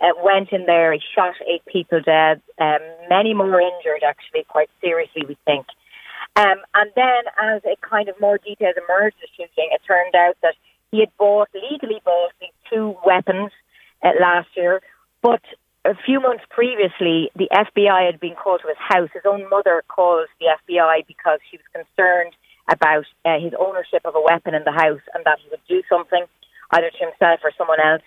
uh, 0.00 0.12
went 0.22 0.52
in 0.52 0.66
there, 0.66 0.92
he 0.92 1.00
shot 1.14 1.34
eight 1.50 1.64
people 1.66 2.00
dead, 2.04 2.40
um, 2.60 2.78
many 3.08 3.34
more 3.34 3.58
injured, 3.60 4.04
actually, 4.06 4.44
quite 4.48 4.70
seriously, 4.80 5.24
we 5.26 5.36
think. 5.46 5.66
Um, 6.36 6.60
and 6.74 6.90
then, 6.94 7.22
as 7.40 7.62
a 7.64 7.76
kind 7.80 8.08
of 8.08 8.20
more 8.20 8.36
details 8.36 8.76
emerged 8.76 9.16
the 9.20 9.28
shooting, 9.36 9.70
it 9.72 9.80
turned 9.86 10.14
out 10.14 10.36
that 10.42 10.54
he 10.90 11.00
had 11.00 11.08
bought, 11.16 11.48
legally 11.54 12.00
bought, 12.04 12.32
these 12.40 12.50
two 12.70 12.94
weapons 13.04 13.50
uh, 14.04 14.10
last 14.20 14.48
year, 14.54 14.82
but 15.22 15.40
a 15.86 15.94
few 16.04 16.20
months 16.20 16.44
previously, 16.50 17.30
the 17.36 17.48
FBI 17.52 18.06
had 18.10 18.20
been 18.20 18.34
called 18.34 18.60
to 18.62 18.68
his 18.68 18.76
house. 18.76 19.08
His 19.14 19.22
own 19.24 19.48
mother 19.48 19.82
called 19.88 20.26
the 20.40 20.52
FBI 20.52 21.06
because 21.06 21.38
she 21.50 21.56
was 21.56 21.66
concerned 21.72 22.34
about 22.68 23.06
uh, 23.24 23.38
his 23.38 23.54
ownership 23.58 24.02
of 24.04 24.14
a 24.14 24.20
weapon 24.20 24.54
in 24.54 24.64
the 24.64 24.72
house 24.72 25.00
and 25.14 25.24
that 25.24 25.38
he 25.42 25.48
would 25.50 25.62
do 25.68 25.82
something, 25.88 26.24
either 26.72 26.90
to 26.90 26.98
himself 26.98 27.40
or 27.44 27.52
someone 27.56 27.80
else. 27.80 28.02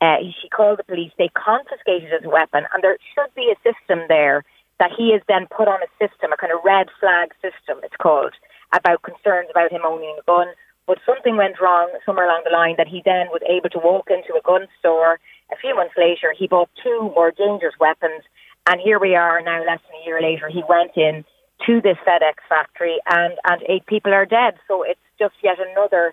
Uh, 0.00 0.16
she 0.42 0.48
called 0.48 0.78
the 0.78 0.84
police. 0.84 1.12
They 1.16 1.30
confiscated 1.32 2.12
his 2.12 2.28
weapon, 2.30 2.64
and 2.72 2.82
there 2.82 2.98
should 3.14 3.34
be 3.34 3.50
a 3.50 3.56
system 3.64 4.04
there 4.08 4.44
that 4.82 4.90
he 4.98 5.12
has 5.14 5.22
then 5.28 5.46
put 5.46 5.70
on 5.70 5.78
a 5.78 5.90
system, 5.94 6.34
a 6.34 6.36
kind 6.36 6.52
of 6.52 6.58
red 6.64 6.90
flag 6.98 7.30
system, 7.38 7.78
it's 7.86 7.94
called, 8.02 8.34
about 8.74 9.06
concerns 9.06 9.46
about 9.48 9.70
him 9.70 9.86
owning 9.86 10.18
a 10.18 10.24
gun. 10.26 10.48
But 10.88 10.98
something 11.06 11.36
went 11.36 11.62
wrong 11.62 11.86
somewhere 12.04 12.26
along 12.26 12.42
the 12.42 12.50
line 12.50 12.74
that 12.78 12.88
he 12.88 13.00
then 13.04 13.30
was 13.30 13.46
able 13.46 13.70
to 13.70 13.78
walk 13.78 14.10
into 14.10 14.34
a 14.34 14.42
gun 14.42 14.66
store. 14.80 15.20
A 15.54 15.56
few 15.62 15.76
months 15.76 15.94
later, 15.96 16.34
he 16.36 16.48
bought 16.48 16.68
two 16.82 17.12
more 17.14 17.30
dangerous 17.30 17.78
weapons. 17.78 18.26
And 18.66 18.80
here 18.80 18.98
we 18.98 19.14
are 19.14 19.40
now, 19.40 19.62
less 19.62 19.78
than 19.86 20.02
a 20.02 20.04
year 20.04 20.20
later, 20.20 20.48
he 20.48 20.64
went 20.68 20.96
in 20.96 21.24
to 21.66 21.80
this 21.80 21.98
FedEx 22.02 22.42
factory 22.48 22.98
and, 23.06 23.34
and 23.44 23.62
eight 23.68 23.86
people 23.86 24.12
are 24.12 24.26
dead. 24.26 24.58
So 24.66 24.82
it's 24.82 25.06
just 25.16 25.34
yet 25.44 25.58
another 25.62 26.12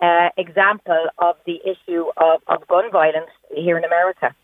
uh, 0.00 0.28
example 0.36 1.08
of 1.18 1.34
the 1.46 1.58
issue 1.66 2.06
of, 2.16 2.42
of 2.46 2.68
gun 2.68 2.92
violence 2.92 3.30
here 3.50 3.76
in 3.76 3.82
America. 3.82 4.36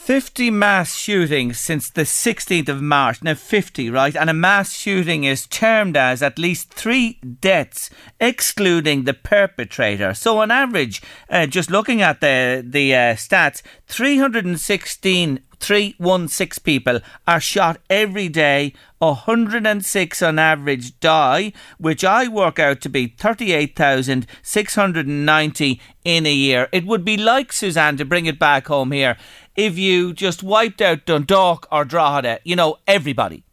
50 0.00 0.50
mass 0.50 0.96
shootings 0.96 1.60
since 1.60 1.90
the 1.90 2.02
16th 2.02 2.70
of 2.70 2.80
March. 2.80 3.22
Now, 3.22 3.34
50, 3.34 3.90
right? 3.90 4.16
And 4.16 4.30
a 4.30 4.34
mass 4.34 4.72
shooting 4.72 5.24
is 5.24 5.46
termed 5.46 5.94
as 5.94 6.22
at 6.22 6.38
least 6.38 6.72
three 6.72 7.20
deaths, 7.20 7.90
excluding 8.18 9.04
the 9.04 9.12
perpetrator. 9.12 10.14
So, 10.14 10.38
on 10.38 10.50
average, 10.50 11.02
uh, 11.28 11.46
just 11.46 11.70
looking 11.70 12.00
at 12.00 12.22
the, 12.22 12.64
the 12.66 12.94
uh, 12.94 13.14
stats, 13.14 13.60
316 13.88 15.40
316 15.60 16.62
people 16.64 17.00
are 17.28 17.40
shot 17.40 17.78
every 17.88 18.28
day. 18.28 18.74
106 18.98 20.22
on 20.22 20.38
average 20.38 21.00
die, 21.00 21.54
which 21.78 22.04
I 22.04 22.28
work 22.28 22.58
out 22.58 22.82
to 22.82 22.90
be 22.90 23.06
38,690 23.06 25.80
in 26.04 26.26
a 26.26 26.32
year. 26.32 26.68
It 26.70 26.84
would 26.84 27.02
be 27.04 27.16
like, 27.16 27.52
Suzanne, 27.52 27.96
to 27.96 28.04
bring 28.04 28.26
it 28.26 28.38
back 28.38 28.66
home 28.66 28.92
here, 28.92 29.16
if 29.56 29.78
you 29.78 30.12
just 30.12 30.42
wiped 30.42 30.80
out 30.80 31.06
Dundalk 31.06 31.66
or 31.70 31.84
Drogheda, 31.84 32.40
you 32.44 32.56
know, 32.56 32.78
everybody. 32.86 33.44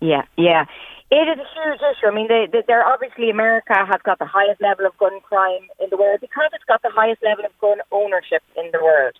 Yeah, 0.00 0.22
yeah. 0.36 0.64
It 1.10 1.24
is 1.24 1.38
a 1.40 1.48
huge 1.56 1.80
issue. 1.80 2.06
I 2.06 2.14
mean, 2.14 2.28
they, 2.28 2.46
they, 2.52 2.62
they're 2.66 2.86
obviously 2.86 3.30
America 3.30 3.74
has 3.74 4.00
got 4.04 4.18
the 4.18 4.26
highest 4.26 4.60
level 4.60 4.84
of 4.84 4.96
gun 4.98 5.20
crime 5.20 5.64
in 5.80 5.88
the 5.90 5.96
world 5.96 6.20
because 6.20 6.50
it's 6.52 6.64
got 6.64 6.82
the 6.82 6.92
highest 6.92 7.22
level 7.22 7.44
of 7.46 7.52
gun 7.60 7.78
ownership 7.90 8.42
in 8.56 8.70
the 8.72 8.78
world. 8.82 9.14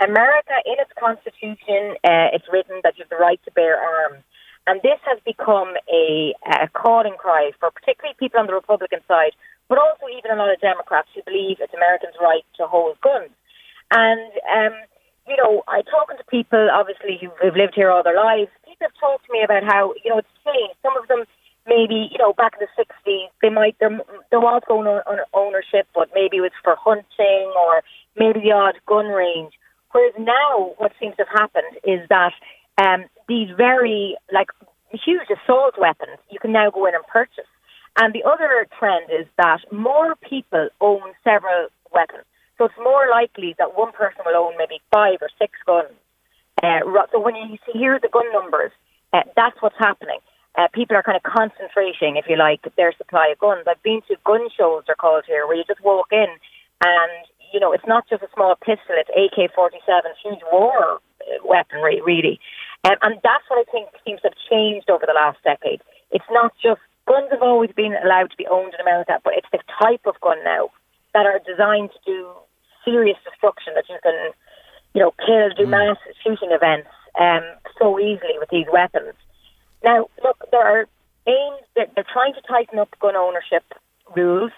America, 0.00 0.56
in 0.64 0.74
its 0.80 0.90
constitution, 0.98 2.00
uh, 2.02 2.32
it's 2.32 2.48
written 2.50 2.80
that 2.82 2.96
you 2.96 3.04
have 3.04 3.10
the 3.10 3.20
right 3.20 3.38
to 3.44 3.52
bear 3.52 3.76
arms. 3.76 4.24
And 4.66 4.80
this 4.80 4.98
has 5.04 5.20
become 5.26 5.76
a, 5.92 6.32
a 6.48 6.68
calling 6.72 7.16
cry 7.18 7.52
for 7.60 7.70
particularly 7.70 8.16
people 8.18 8.40
on 8.40 8.46
the 8.46 8.54
Republican 8.54 9.00
side, 9.06 9.36
but 9.68 9.76
also 9.76 10.08
even 10.16 10.32
a 10.32 10.36
lot 10.36 10.50
of 10.50 10.60
Democrats 10.60 11.08
who 11.14 11.20
believe 11.22 11.58
it's 11.60 11.74
Americans' 11.74 12.16
right 12.20 12.44
to 12.56 12.66
hold 12.66 12.98
guns. 13.02 13.30
And, 13.92 14.32
um, 14.48 14.72
you 15.26 15.36
know, 15.36 15.62
I 15.68 15.82
talking 15.82 16.16
to 16.18 16.24
people, 16.24 16.68
obviously, 16.70 17.18
who've 17.20 17.56
lived 17.56 17.74
here 17.74 17.90
all 17.90 18.02
their 18.02 18.16
lives, 18.16 18.50
people 18.64 18.88
have 18.88 19.00
talked 19.00 19.26
to 19.26 19.32
me 19.32 19.42
about 19.42 19.64
how, 19.64 19.94
you 20.04 20.10
know, 20.10 20.18
it's 20.18 20.28
changed. 20.44 20.76
Some 20.82 20.96
of 20.96 21.08
them 21.08 21.24
maybe, 21.66 22.08
you 22.12 22.18
know, 22.18 22.32
back 22.34 22.54
in 22.60 22.66
the 22.66 22.84
60s, 22.84 23.28
they 23.40 23.48
might, 23.48 23.76
there, 23.80 23.98
there 24.30 24.40
was 24.40 24.62
gun 24.68 24.86
ownership, 25.32 25.88
but 25.94 26.10
maybe 26.14 26.36
it 26.38 26.42
was 26.42 26.52
for 26.62 26.76
hunting 26.78 27.52
or 27.56 27.82
maybe 28.16 28.40
the 28.40 28.52
odd 28.52 28.74
gun 28.86 29.06
range. 29.06 29.54
Whereas 29.92 30.14
now, 30.18 30.74
what 30.76 30.92
seems 31.00 31.16
to 31.16 31.24
have 31.24 31.40
happened 31.40 31.78
is 31.84 32.06
that 32.10 32.32
um, 32.76 33.04
these 33.28 33.48
very 33.56 34.16
like 34.32 34.48
huge 34.90 35.28
assault 35.30 35.74
weapons 35.78 36.18
you 36.30 36.38
can 36.38 36.52
now 36.52 36.70
go 36.70 36.86
in 36.86 36.94
and 36.94 37.06
purchase. 37.06 37.48
And 37.96 38.12
the 38.12 38.24
other 38.24 38.66
trend 38.76 39.06
is 39.10 39.26
that 39.38 39.60
more 39.72 40.16
people 40.16 40.68
own 40.80 41.14
several 41.22 41.68
weapons. 41.92 42.24
So 42.58 42.66
it's 42.66 42.78
more 42.78 43.08
likely 43.10 43.54
that 43.58 43.76
one 43.76 43.92
person 43.92 44.22
will 44.24 44.36
own 44.36 44.54
maybe 44.58 44.80
five 44.92 45.18
or 45.20 45.28
six 45.38 45.52
guns. 45.66 45.90
Uh, 46.62 46.80
so 47.12 47.20
when 47.20 47.34
you 47.36 47.58
here 47.72 47.98
the 48.00 48.08
gun 48.08 48.30
numbers, 48.32 48.70
uh, 49.12 49.22
that's 49.36 49.56
what's 49.60 49.78
happening. 49.78 50.18
Uh, 50.56 50.68
people 50.72 50.96
are 50.96 51.02
kind 51.02 51.16
of 51.16 51.22
concentrating, 51.24 52.16
if 52.16 52.26
you 52.28 52.36
like, 52.36 52.62
their 52.76 52.92
supply 52.96 53.30
of 53.32 53.38
guns. 53.38 53.66
I've 53.66 53.82
been 53.82 54.00
to 54.08 54.16
gun 54.24 54.48
shows, 54.56 54.84
they're 54.86 54.94
called 54.94 55.24
here, 55.26 55.46
where 55.46 55.56
you 55.56 55.64
just 55.66 55.82
walk 55.82 56.08
in 56.12 56.30
and 56.84 57.26
you 57.54 57.60
know, 57.60 57.72
it's 57.72 57.86
not 57.86 58.02
just 58.10 58.22
a 58.22 58.28
small 58.34 58.56
pistol, 58.56 58.98
it's 58.98 59.08
AK 59.14 59.54
47, 59.54 60.10
huge 60.22 60.40
war 60.50 60.98
weaponry, 61.44 62.02
really. 62.02 62.40
Um, 62.82 62.96
and 63.00 63.14
that's 63.22 63.44
what 63.48 63.62
I 63.62 63.70
think 63.70 63.88
seems 64.04 64.20
to 64.22 64.28
have 64.28 64.38
changed 64.50 64.90
over 64.90 65.06
the 65.06 65.14
last 65.14 65.38
decade. 65.44 65.80
It's 66.10 66.26
not 66.30 66.52
just 66.60 66.80
guns 67.06 67.30
have 67.30 67.42
always 67.42 67.70
been 67.70 67.94
allowed 67.94 68.30
to 68.32 68.36
be 68.36 68.46
owned 68.50 68.74
in 68.74 68.80
America, 68.80 69.20
but 69.22 69.34
it's 69.36 69.46
the 69.52 69.62
type 69.80 70.02
of 70.04 70.20
gun 70.20 70.42
now 70.44 70.70
that 71.14 71.26
are 71.26 71.40
designed 71.46 71.90
to 71.90 71.98
do 72.04 72.28
serious 72.84 73.16
destruction 73.24 73.72
that 73.74 73.88
you 73.88 73.98
can, 74.02 74.30
you 74.92 75.00
know, 75.00 75.14
kill, 75.24 75.48
do 75.56 75.64
mm. 75.64 75.70
mass 75.70 75.96
shooting 76.22 76.50
events 76.50 76.88
um, 77.18 77.42
so 77.78 77.98
easily 77.98 78.36
with 78.38 78.50
these 78.50 78.66
weapons. 78.70 79.14
Now, 79.82 80.08
look, 80.22 80.44
there 80.50 80.66
are 80.66 80.86
aims, 81.26 81.62
they're, 81.74 81.86
they're 81.94 82.12
trying 82.12 82.34
to 82.34 82.42
tighten 82.42 82.78
up 82.78 82.90
gun 83.00 83.16
ownership 83.16 83.64
rules. 84.14 84.52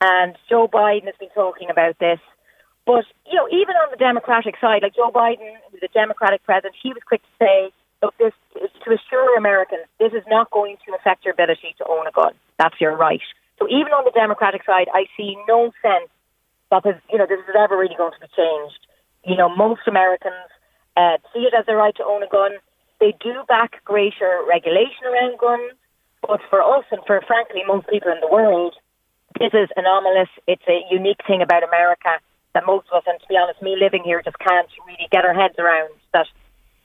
And 0.00 0.34
Joe 0.48 0.66
Biden 0.66 1.04
has 1.04 1.14
been 1.20 1.28
talking 1.34 1.68
about 1.70 1.98
this. 1.98 2.18
But, 2.86 3.04
you 3.26 3.36
know, 3.36 3.46
even 3.48 3.76
on 3.76 3.90
the 3.90 3.98
Democratic 3.98 4.54
side, 4.60 4.82
like 4.82 4.96
Joe 4.96 5.10
Biden, 5.14 5.52
who's 5.70 5.82
a 5.82 5.92
Democratic 5.92 6.42
president, 6.44 6.74
he 6.82 6.88
was 6.88 7.02
quick 7.06 7.20
to 7.22 7.44
say, 7.44 7.70
look, 8.02 8.16
this 8.18 8.32
is 8.56 8.70
to 8.84 8.94
assure 8.94 9.36
Americans 9.36 9.84
this 9.98 10.12
is 10.12 10.24
not 10.28 10.50
going 10.50 10.76
to 10.86 10.94
affect 10.94 11.24
your 11.24 11.34
ability 11.34 11.74
to 11.78 11.84
own 11.86 12.06
a 12.06 12.10
gun. 12.10 12.32
That's 12.58 12.80
your 12.80 12.96
right. 12.96 13.20
So 13.60 13.68
even 13.68 13.92
on 13.92 14.04
the 14.04 14.10
Democratic 14.16 14.64
side, 14.64 14.88
I 14.92 15.04
see 15.16 15.36
no 15.46 15.70
sense 15.84 16.08
that 16.70 16.82
this, 16.82 16.96
you 17.12 17.18
know, 17.18 17.26
this 17.28 17.40
is 17.40 17.54
ever 17.54 17.76
really 17.76 17.94
going 17.96 18.12
to 18.12 18.20
be 18.20 18.32
changed. 18.32 18.80
You 19.24 19.36
know, 19.36 19.54
most 19.54 19.84
Americans 19.86 20.48
uh, 20.96 21.20
see 21.32 21.44
it 21.44 21.52
as 21.52 21.66
a 21.68 21.76
right 21.76 21.94
to 21.96 22.04
own 22.04 22.22
a 22.22 22.28
gun. 22.28 22.52
They 23.00 23.12
do 23.20 23.44
back 23.48 23.84
greater 23.84 24.40
regulation 24.48 25.04
around 25.04 25.38
guns, 25.38 25.76
but 26.22 26.40
for 26.48 26.62
us 26.62 26.84
and 26.90 27.00
for 27.06 27.20
frankly 27.26 27.62
most 27.66 27.86
people 27.88 28.10
in 28.10 28.20
the 28.20 28.32
world, 28.32 28.74
this 29.38 29.52
is 29.52 29.68
anomalous. 29.76 30.28
It's 30.48 30.64
a 30.66 30.80
unique 30.90 31.20
thing 31.26 31.42
about 31.42 31.62
America 31.62 32.16
that 32.54 32.66
most 32.66 32.88
of 32.90 32.98
us, 32.98 33.04
and 33.06 33.20
to 33.20 33.26
be 33.28 33.36
honest, 33.36 33.60
me 33.62 33.76
living 33.78 34.02
here, 34.04 34.22
just 34.22 34.38
can't 34.38 34.68
really 34.86 35.08
get 35.12 35.24
our 35.24 35.34
heads 35.34 35.54
around 35.58 35.92
that. 36.12 36.26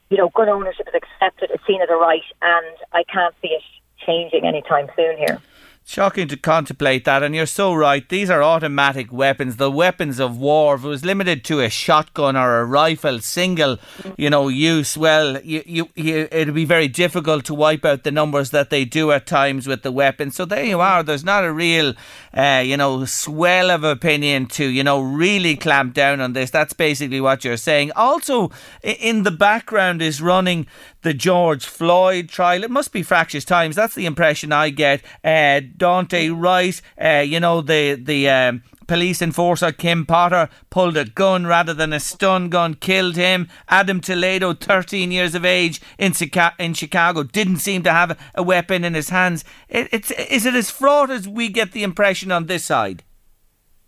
You 0.09 0.17
know, 0.17 0.29
gun 0.29 0.49
ownership 0.49 0.87
is 0.87 0.93
accepted, 0.93 1.49
it's 1.49 1.65
seen 1.65 1.81
as 1.81 1.89
a 1.89 1.95
right, 1.95 2.21
and 2.41 2.77
I 2.93 3.03
can't 3.11 3.33
see 3.41 3.47
it 3.47 3.63
changing 4.05 4.45
anytime 4.45 4.87
soon 4.95 5.17
here. 5.17 5.41
Shocking 5.87 6.27
to 6.29 6.35
contemplate 6.35 7.05
that, 7.05 7.21
and 7.21 7.35
you're 7.35 7.45
so 7.45 7.71
right. 7.71 8.09
These 8.09 8.31
are 8.31 8.41
automatic 8.41 9.13
weapons, 9.13 9.57
the 9.57 9.69
weapons 9.69 10.19
of 10.19 10.35
war. 10.35 10.73
If 10.73 10.83
it 10.83 10.87
was 10.87 11.05
limited 11.05 11.45
to 11.45 11.59
a 11.59 11.69
shotgun 11.69 12.35
or 12.35 12.59
a 12.59 12.65
rifle, 12.65 13.19
single, 13.19 13.77
you 14.17 14.31
know, 14.31 14.47
use, 14.47 14.97
well, 14.97 15.39
you, 15.43 15.61
you, 15.63 15.89
you, 15.93 16.27
it'd 16.31 16.55
be 16.55 16.65
very 16.65 16.87
difficult 16.87 17.45
to 17.45 17.53
wipe 17.53 17.85
out 17.85 18.03
the 18.03 18.09
numbers 18.09 18.49
that 18.49 18.71
they 18.71 18.83
do 18.83 19.11
at 19.11 19.27
times 19.27 19.67
with 19.67 19.83
the 19.83 19.91
weapons. 19.91 20.35
So 20.35 20.43
there 20.43 20.63
you 20.63 20.79
are. 20.79 21.03
There's 21.03 21.23
not 21.23 21.45
a 21.45 21.53
real, 21.53 21.93
uh, 22.33 22.63
you 22.65 22.77
know, 22.77 23.05
swell 23.05 23.69
of 23.69 23.83
opinion 23.83 24.47
to, 24.47 24.65
you 24.65 24.83
know, 24.83 24.99
really 24.99 25.55
clamp 25.55 25.93
down 25.93 26.19
on 26.19 26.33
this. 26.33 26.49
That's 26.49 26.73
basically 26.73 27.21
what 27.21 27.45
you're 27.45 27.57
saying. 27.57 27.91
Also, 27.95 28.49
in 28.81 29.21
the 29.21 29.29
background 29.29 30.01
is 30.01 30.19
running 30.19 30.65
the 31.05 31.13
George 31.13 31.67
Floyd 31.67 32.29
trial. 32.29 32.63
It 32.63 32.71
must 32.71 32.91
be 32.91 33.03
fractious 33.03 33.45
times. 33.45 33.75
That's 33.75 33.93
the 33.93 34.07
impression 34.07 34.51
I 34.51 34.71
get. 34.71 35.03
Uh, 35.23 35.61
Daunte 35.77 36.35
Wright, 36.35 36.81
uh, 36.99 37.19
you 37.19 37.39
know, 37.39 37.61
the 37.61 37.93
the 37.93 38.27
um, 38.27 38.63
police 38.87 39.21
enforcer 39.21 39.71
Kim 39.71 40.07
Potter 40.07 40.49
pulled 40.71 40.97
a 40.97 41.05
gun 41.05 41.45
rather 41.45 41.75
than 41.75 41.93
a 41.93 41.99
stun 41.99 42.49
gun, 42.49 42.73
killed 42.73 43.15
him. 43.15 43.47
Adam 43.69 44.01
Toledo, 44.01 44.55
13 44.55 45.11
years 45.11 45.35
of 45.35 45.45
age 45.45 45.79
in, 45.99 46.13
in 46.57 46.73
Chicago, 46.73 47.21
didn't 47.21 47.57
seem 47.57 47.83
to 47.83 47.91
have 47.91 48.17
a 48.33 48.41
weapon 48.41 48.83
in 48.83 48.95
his 48.95 49.09
hands. 49.09 49.45
It, 49.69 49.87
it's 49.91 50.09
is 50.09 50.47
it 50.47 50.55
as 50.55 50.71
fraught 50.71 51.11
as 51.11 51.27
we 51.27 51.49
get 51.49 51.71
the 51.71 51.83
impression 51.83 52.31
on 52.31 52.47
this 52.47 52.65
side? 52.65 53.03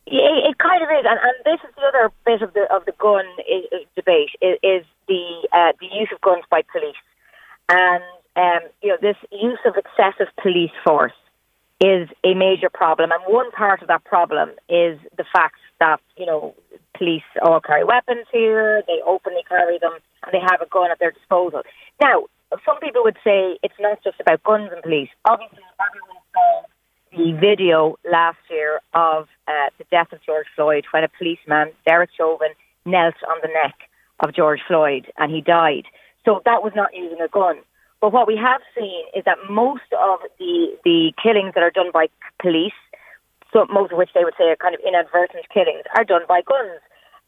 Yeah, 0.10 0.50
it 0.50 0.58
kind 0.58 0.82
of 0.82 0.90
is, 0.90 1.04
and, 1.04 1.20
and 1.20 1.36
this 1.44 1.60
is 1.68 1.76
the 1.76 1.84
other 1.84 2.12
bit 2.26 2.42
of 2.42 2.54
the 2.54 2.64
of 2.74 2.86
the 2.86 2.94
gun 2.98 3.26
debate 3.96 4.32
is, 4.42 4.58
is 4.64 4.86
the 5.08 5.48
uh, 5.52 5.74
the 5.80 5.88
use 5.92 6.10
of 6.14 6.22
guns 6.22 6.44
by 6.50 6.64
police 6.72 6.96
and 7.70 8.04
um, 8.36 8.70
you 8.82 8.90
know 8.90 8.98
this 9.02 9.18
use 9.32 9.60
of 9.66 9.76
excessive 9.76 10.28
police 10.42 10.72
force 10.86 11.18
is 11.80 12.10
a 12.24 12.34
major 12.34 12.70
problem. 12.70 13.12
And 13.12 13.22
one 13.28 13.52
part 13.52 13.82
of 13.82 13.88
that 13.88 14.04
problem 14.04 14.50
is 14.70 15.00
the 15.18 15.26
fact 15.32 15.60
that 15.80 16.00
you 16.16 16.26
know 16.26 16.56
police 16.98 17.28
all 17.44 17.60
carry 17.60 17.84
weapons 17.84 18.26
here, 18.32 18.84
they 18.88 19.00
openly 19.06 19.44
carry 19.48 19.78
them, 19.80 19.94
and 20.24 20.34
they 20.34 20.40
have 20.40 20.62
a 20.62 20.68
gun 20.68 20.92
at 20.92 21.00
their 21.00 21.12
disposal. 21.12 21.62
Now, 22.02 22.26
some 22.66 22.80
people 22.80 23.04
would 23.04 23.18
say 23.24 23.58
it's 23.62 23.80
not 23.80 24.04
just 24.04 24.20
about 24.20 24.44
guns 24.44 24.70
and 24.74 24.82
police. 24.82 25.10
Obviously, 25.26 25.60
everyone 25.80 26.24
saw 26.34 26.64
the 27.18 27.34
video 27.34 27.98
last 28.10 28.38
year 28.50 28.80
of 28.94 29.28
uh, 29.48 29.70
the 29.78 29.86
death 29.90 30.14
of 30.14 30.22
George 30.24 30.46
Floyd 30.56 30.86
when 30.92 31.04
a 31.04 31.10
policeman, 31.10 31.72
Derek 31.86 32.12
Chauvin, 32.16 32.54
knelt 32.86 33.16
on 33.28 33.38
the 33.42 33.50
neck 33.50 33.76
of 34.20 34.34
George 34.34 34.62
Floyd 34.68 35.12
and 35.18 35.32
he 35.32 35.42
died. 35.42 35.86
So 36.26 36.42
that 36.46 36.62
was 36.62 36.74
not 36.76 36.96
using 36.96 37.20
a 37.20 37.28
gun. 37.28 37.58
But 38.00 38.14
what 38.14 38.28
we 38.28 38.38
have 38.38 38.62
seen 38.78 39.04
is 39.16 39.26
that 39.26 39.38
most 39.50 39.90
of 39.98 40.20
the, 40.38 40.78
the 40.86 41.12
killings 41.22 41.54
that 41.56 41.64
are 41.64 41.72
done 41.72 41.90
by 41.92 42.08
police, 42.40 42.78
so 43.52 43.66
most 43.70 43.92
of 43.92 43.98
which 43.98 44.12
they 44.14 44.24
would 44.24 44.36
say 44.38 44.46
are 44.46 44.56
kind 44.56 44.76
of 44.76 44.82
inadvertent 44.86 45.50
killings, 45.52 45.84
are 45.98 46.04
done 46.04 46.22
by 46.28 46.42
guns. 46.46 46.80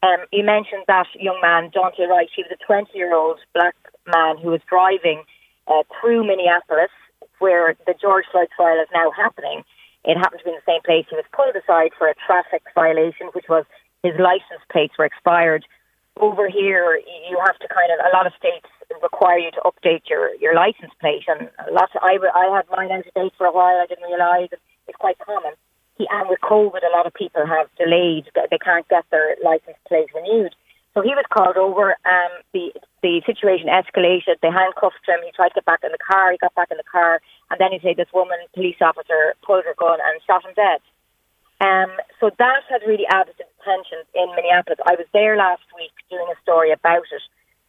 Um, 0.02 0.24
you 0.30 0.44
mentioned 0.44 0.84
that 0.86 1.06
young 1.18 1.40
man, 1.42 1.70
Daunte 1.74 2.06
Wright. 2.08 2.30
He 2.34 2.42
was 2.42 2.54
a 2.54 2.64
20 2.64 2.96
year 2.96 3.14
old 3.14 3.40
black 3.52 3.74
man 4.06 4.38
who 4.38 4.50
was 4.50 4.60
driving 4.68 5.24
uh, 5.66 5.82
through 6.00 6.26
Minneapolis, 6.26 6.94
where 7.40 7.74
the 7.86 7.94
George 8.00 8.24
Floyd 8.30 8.48
trial 8.54 8.80
is 8.80 8.88
now 8.94 9.10
happening. 9.10 9.64
It 10.04 10.16
happened 10.16 10.40
to 10.40 10.44
be 10.44 10.50
in 10.50 10.60
the 10.60 10.70
same 10.70 10.82
place. 10.82 11.06
He 11.10 11.16
was 11.16 11.28
pulled 11.32 11.54
aside 11.54 11.92
for 11.98 12.08
a 12.08 12.14
traffic 12.26 12.62
violation, 12.74 13.28
which 13.34 13.48
was 13.48 13.64
his 14.02 14.14
license 14.18 14.64
plates 14.72 14.94
were 14.98 15.04
expired. 15.04 15.66
Over 16.16 16.48
here, 16.48 17.00
you 17.28 17.38
have 17.44 17.58
to 17.58 17.68
kind 17.68 17.92
of, 17.92 18.00
a 18.00 18.16
lot 18.16 18.26
of 18.26 18.32
states 18.38 18.66
require 19.02 19.38
you 19.38 19.50
to 19.52 19.62
update 19.64 20.08
your, 20.08 20.34
your 20.36 20.54
license 20.54 20.92
plate. 21.00 21.24
And 21.28 21.48
a 21.68 21.72
lot 21.72 21.90
of, 21.94 22.02
I, 22.02 22.16
I 22.34 22.56
had 22.56 22.66
mine 22.72 22.90
out 22.90 23.06
of 23.06 23.14
date 23.14 23.32
for 23.36 23.46
a 23.46 23.52
while. 23.52 23.76
I 23.76 23.86
didn't 23.86 24.04
realise 24.04 24.50
it's 24.88 24.96
quite 24.98 25.18
common. 25.18 25.52
He, 25.96 26.08
and 26.10 26.28
with 26.28 26.40
COVID, 26.40 26.80
a 26.80 26.96
lot 26.96 27.06
of 27.06 27.14
people 27.14 27.46
have 27.46 27.68
delayed. 27.76 28.30
They 28.34 28.58
can't 28.58 28.88
get 28.88 29.04
their 29.10 29.36
license 29.44 29.76
plate 29.86 30.08
renewed. 30.14 30.54
So 30.94 31.02
he 31.02 31.14
was 31.14 31.24
called 31.30 31.56
over. 31.56 31.96
Um, 32.04 32.32
the 32.52 32.72
the 33.02 33.22
situation 33.24 33.68
escalated. 33.68 34.40
They 34.42 34.50
handcuffed 34.50 35.04
him. 35.06 35.20
He 35.24 35.32
tried 35.32 35.56
to 35.56 35.60
get 35.60 35.64
back 35.64 35.80
in 35.84 35.92
the 35.92 36.02
car. 36.02 36.32
He 36.32 36.38
got 36.38 36.54
back 36.54 36.70
in 36.70 36.76
the 36.76 36.90
car, 36.90 37.20
and 37.50 37.60
then 37.60 37.72
he 37.72 37.80
said 37.80 37.96
this 37.96 38.12
woman, 38.12 38.38
police 38.54 38.80
officer, 38.80 39.34
pulled 39.42 39.64
her 39.64 39.74
gun 39.78 39.98
and 40.00 40.20
shot 40.26 40.44
him 40.44 40.52
dead. 40.54 40.80
Um, 41.60 41.92
so 42.18 42.30
that 42.38 42.64
had 42.68 42.80
really 42.86 43.04
added 43.12 43.36
to 43.36 43.44
the 43.44 43.56
tension 43.64 44.00
in 44.14 44.28
Minneapolis. 44.34 44.80
I 44.86 44.96
was 44.96 45.06
there 45.12 45.36
last 45.36 45.64
week 45.76 45.92
doing 46.08 46.26
a 46.32 46.40
story 46.40 46.72
about 46.72 47.04
it, 47.12 47.22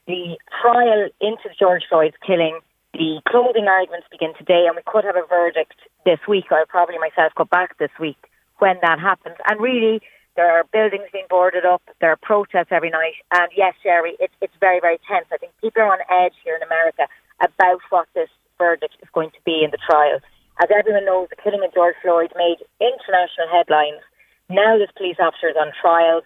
the 0.07 0.37
trial 0.61 1.09
into 1.19 1.49
George 1.59 1.83
Floyd's 1.89 2.15
killing, 2.25 2.59
the 2.93 3.21
closing 3.27 3.67
arguments 3.67 4.07
begin 4.11 4.33
today, 4.37 4.65
and 4.67 4.75
we 4.75 4.83
could 4.85 5.03
have 5.03 5.15
a 5.15 5.27
verdict 5.27 5.75
this 6.05 6.19
week. 6.27 6.45
I'll 6.51 6.65
probably 6.65 6.97
myself 6.99 7.33
go 7.35 7.43
back 7.43 7.77
this 7.77 7.91
week 7.99 8.17
when 8.59 8.77
that 8.81 8.99
happens. 8.99 9.35
And 9.47 9.59
really, 9.59 10.01
there 10.35 10.49
are 10.51 10.63
buildings 10.71 11.07
being 11.11 11.25
boarded 11.29 11.65
up, 11.65 11.81
there 11.99 12.11
are 12.11 12.19
protests 12.21 12.71
every 12.71 12.89
night, 12.89 13.15
and 13.31 13.51
yes, 13.55 13.73
Jerry, 13.83 14.15
it's 14.19 14.33
it's 14.41 14.53
very 14.59 14.79
very 14.79 14.99
tense. 15.07 15.25
I 15.31 15.37
think 15.37 15.51
people 15.61 15.81
are 15.81 15.91
on 15.91 15.99
edge 16.09 16.33
here 16.43 16.55
in 16.55 16.63
America 16.63 17.07
about 17.41 17.81
what 17.89 18.07
this 18.13 18.29
verdict 18.57 18.95
is 19.01 19.09
going 19.13 19.31
to 19.31 19.41
be 19.45 19.63
in 19.63 19.71
the 19.71 19.77
trial. 19.77 20.19
As 20.61 20.69
everyone 20.69 21.05
knows, 21.05 21.27
the 21.29 21.41
killing 21.41 21.63
of 21.65 21.73
George 21.73 21.95
Floyd 22.01 22.31
made 22.37 22.57
international 22.79 23.49
headlines. 23.51 24.01
Now 24.49 24.77
this 24.77 24.91
police 24.95 25.17
officer 25.19 25.49
is 25.49 25.55
on 25.59 25.71
trial, 25.81 26.21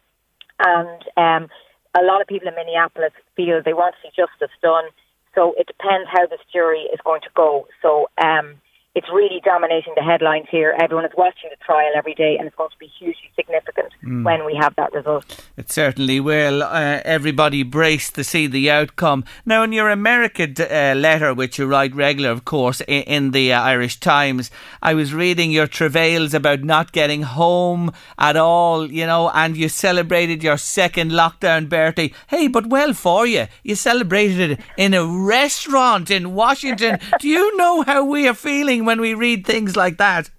and 0.60 1.02
um, 1.16 1.50
a 1.98 2.04
lot 2.04 2.22
of 2.22 2.28
people 2.28 2.48
in 2.48 2.56
Minneapolis 2.56 3.14
feel 3.36 3.62
they 3.64 3.74
want 3.74 3.96
to 3.96 4.02
see 4.04 4.14
justice 4.16 4.54
done. 4.62 4.86
So 5.34 5.54
it 5.58 5.68
depends 5.68 6.10
how 6.12 6.28
this 6.28 6.40
jury 6.52 6.88
is 6.94 7.00
going 7.04 7.22
to 7.22 7.30
go. 7.36 7.68
So 7.82 8.08
um, 8.22 8.60
it's 8.96 9.10
really 9.10 9.42
dominating 9.44 9.94
the 9.98 10.02
headlines 10.02 10.48
here. 10.50 10.74
Everyone 10.82 11.04
is 11.04 11.12
watching 11.18 11.50
the 11.50 11.58
trial 11.58 11.92
every 11.98 12.14
day, 12.14 12.38
and 12.38 12.48
it's 12.48 12.56
going 12.56 12.70
to 12.70 12.78
be 12.80 12.88
hugely 12.88 13.30
significant 13.36 13.92
mm. 14.02 14.24
when 14.24 14.46
we 14.46 14.56
have 14.56 14.74
that 14.78 14.94
result. 14.94 15.46
It 15.58 15.70
certainly 15.70 16.22
will. 16.22 16.64
Uh, 16.64 17.02
everybody 17.04 17.64
brace 17.64 18.10
to 18.12 18.24
see 18.24 18.48
the 18.48 18.72
outcome. 18.72 19.26
Now, 19.46 19.64
in 19.64 19.74
your 19.74 19.90
America 19.90 20.48
uh, 20.48 20.96
letter, 20.96 21.34
which 21.34 21.60
you 21.60 21.66
write 21.66 21.94
regular, 21.94 22.30
of 22.30 22.46
course, 22.46 22.80
in, 22.88 23.04
in 23.04 23.32
the 23.32 23.52
uh, 23.52 23.62
Irish 23.62 24.00
Times, 24.00 24.50
I 24.82 24.94
was 24.94 25.14
reading 25.14 25.52
your 25.52 25.68
travails 25.68 26.34
about 26.34 26.64
not 26.64 26.94
getting 26.94 27.24
home 27.24 27.92
at 28.18 28.38
all, 28.38 28.90
you 28.90 29.06
know, 29.06 29.30
and 29.32 29.58
you 29.58 29.68
celebrated 29.68 30.42
your 30.42 30.58
second 30.58 31.12
lockdown 31.12 31.68
birthday. 31.68 32.14
Hey, 32.28 32.48
but 32.48 32.68
well 32.68 32.94
for 32.94 33.28
you, 33.28 33.48
you 33.62 33.76
celebrated 33.76 34.52
it 34.52 34.60
in 34.78 34.94
a 34.94 35.06
restaurant 35.06 36.10
in 36.10 36.34
Washington. 36.34 37.00
Do 37.20 37.28
you 37.28 37.58
know 37.58 37.82
how 37.82 38.06
we 38.06 38.26
are 38.30 38.34
feeling? 38.34 38.85
When 38.86 39.02
we 39.02 39.14
read 39.14 39.46
things 39.46 39.76
like 39.76 39.98
that. 39.98 40.30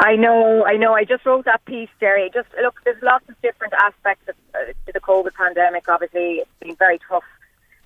I 0.00 0.14
know, 0.14 0.64
I 0.64 0.76
know. 0.76 0.94
I 0.94 1.04
just 1.04 1.26
wrote 1.26 1.44
that 1.46 1.64
piece, 1.64 1.88
Jerry. 1.98 2.30
Just 2.32 2.48
look, 2.62 2.80
there's 2.84 3.02
lots 3.02 3.28
of 3.28 3.40
different 3.42 3.72
aspects 3.74 4.28
of, 4.28 4.34
uh, 4.54 4.72
to 4.86 4.92
the 4.92 5.00
COVID 5.00 5.34
pandemic. 5.34 5.88
Obviously, 5.88 6.38
it's 6.38 6.50
been 6.60 6.76
very 6.76 7.00
tough 7.08 7.24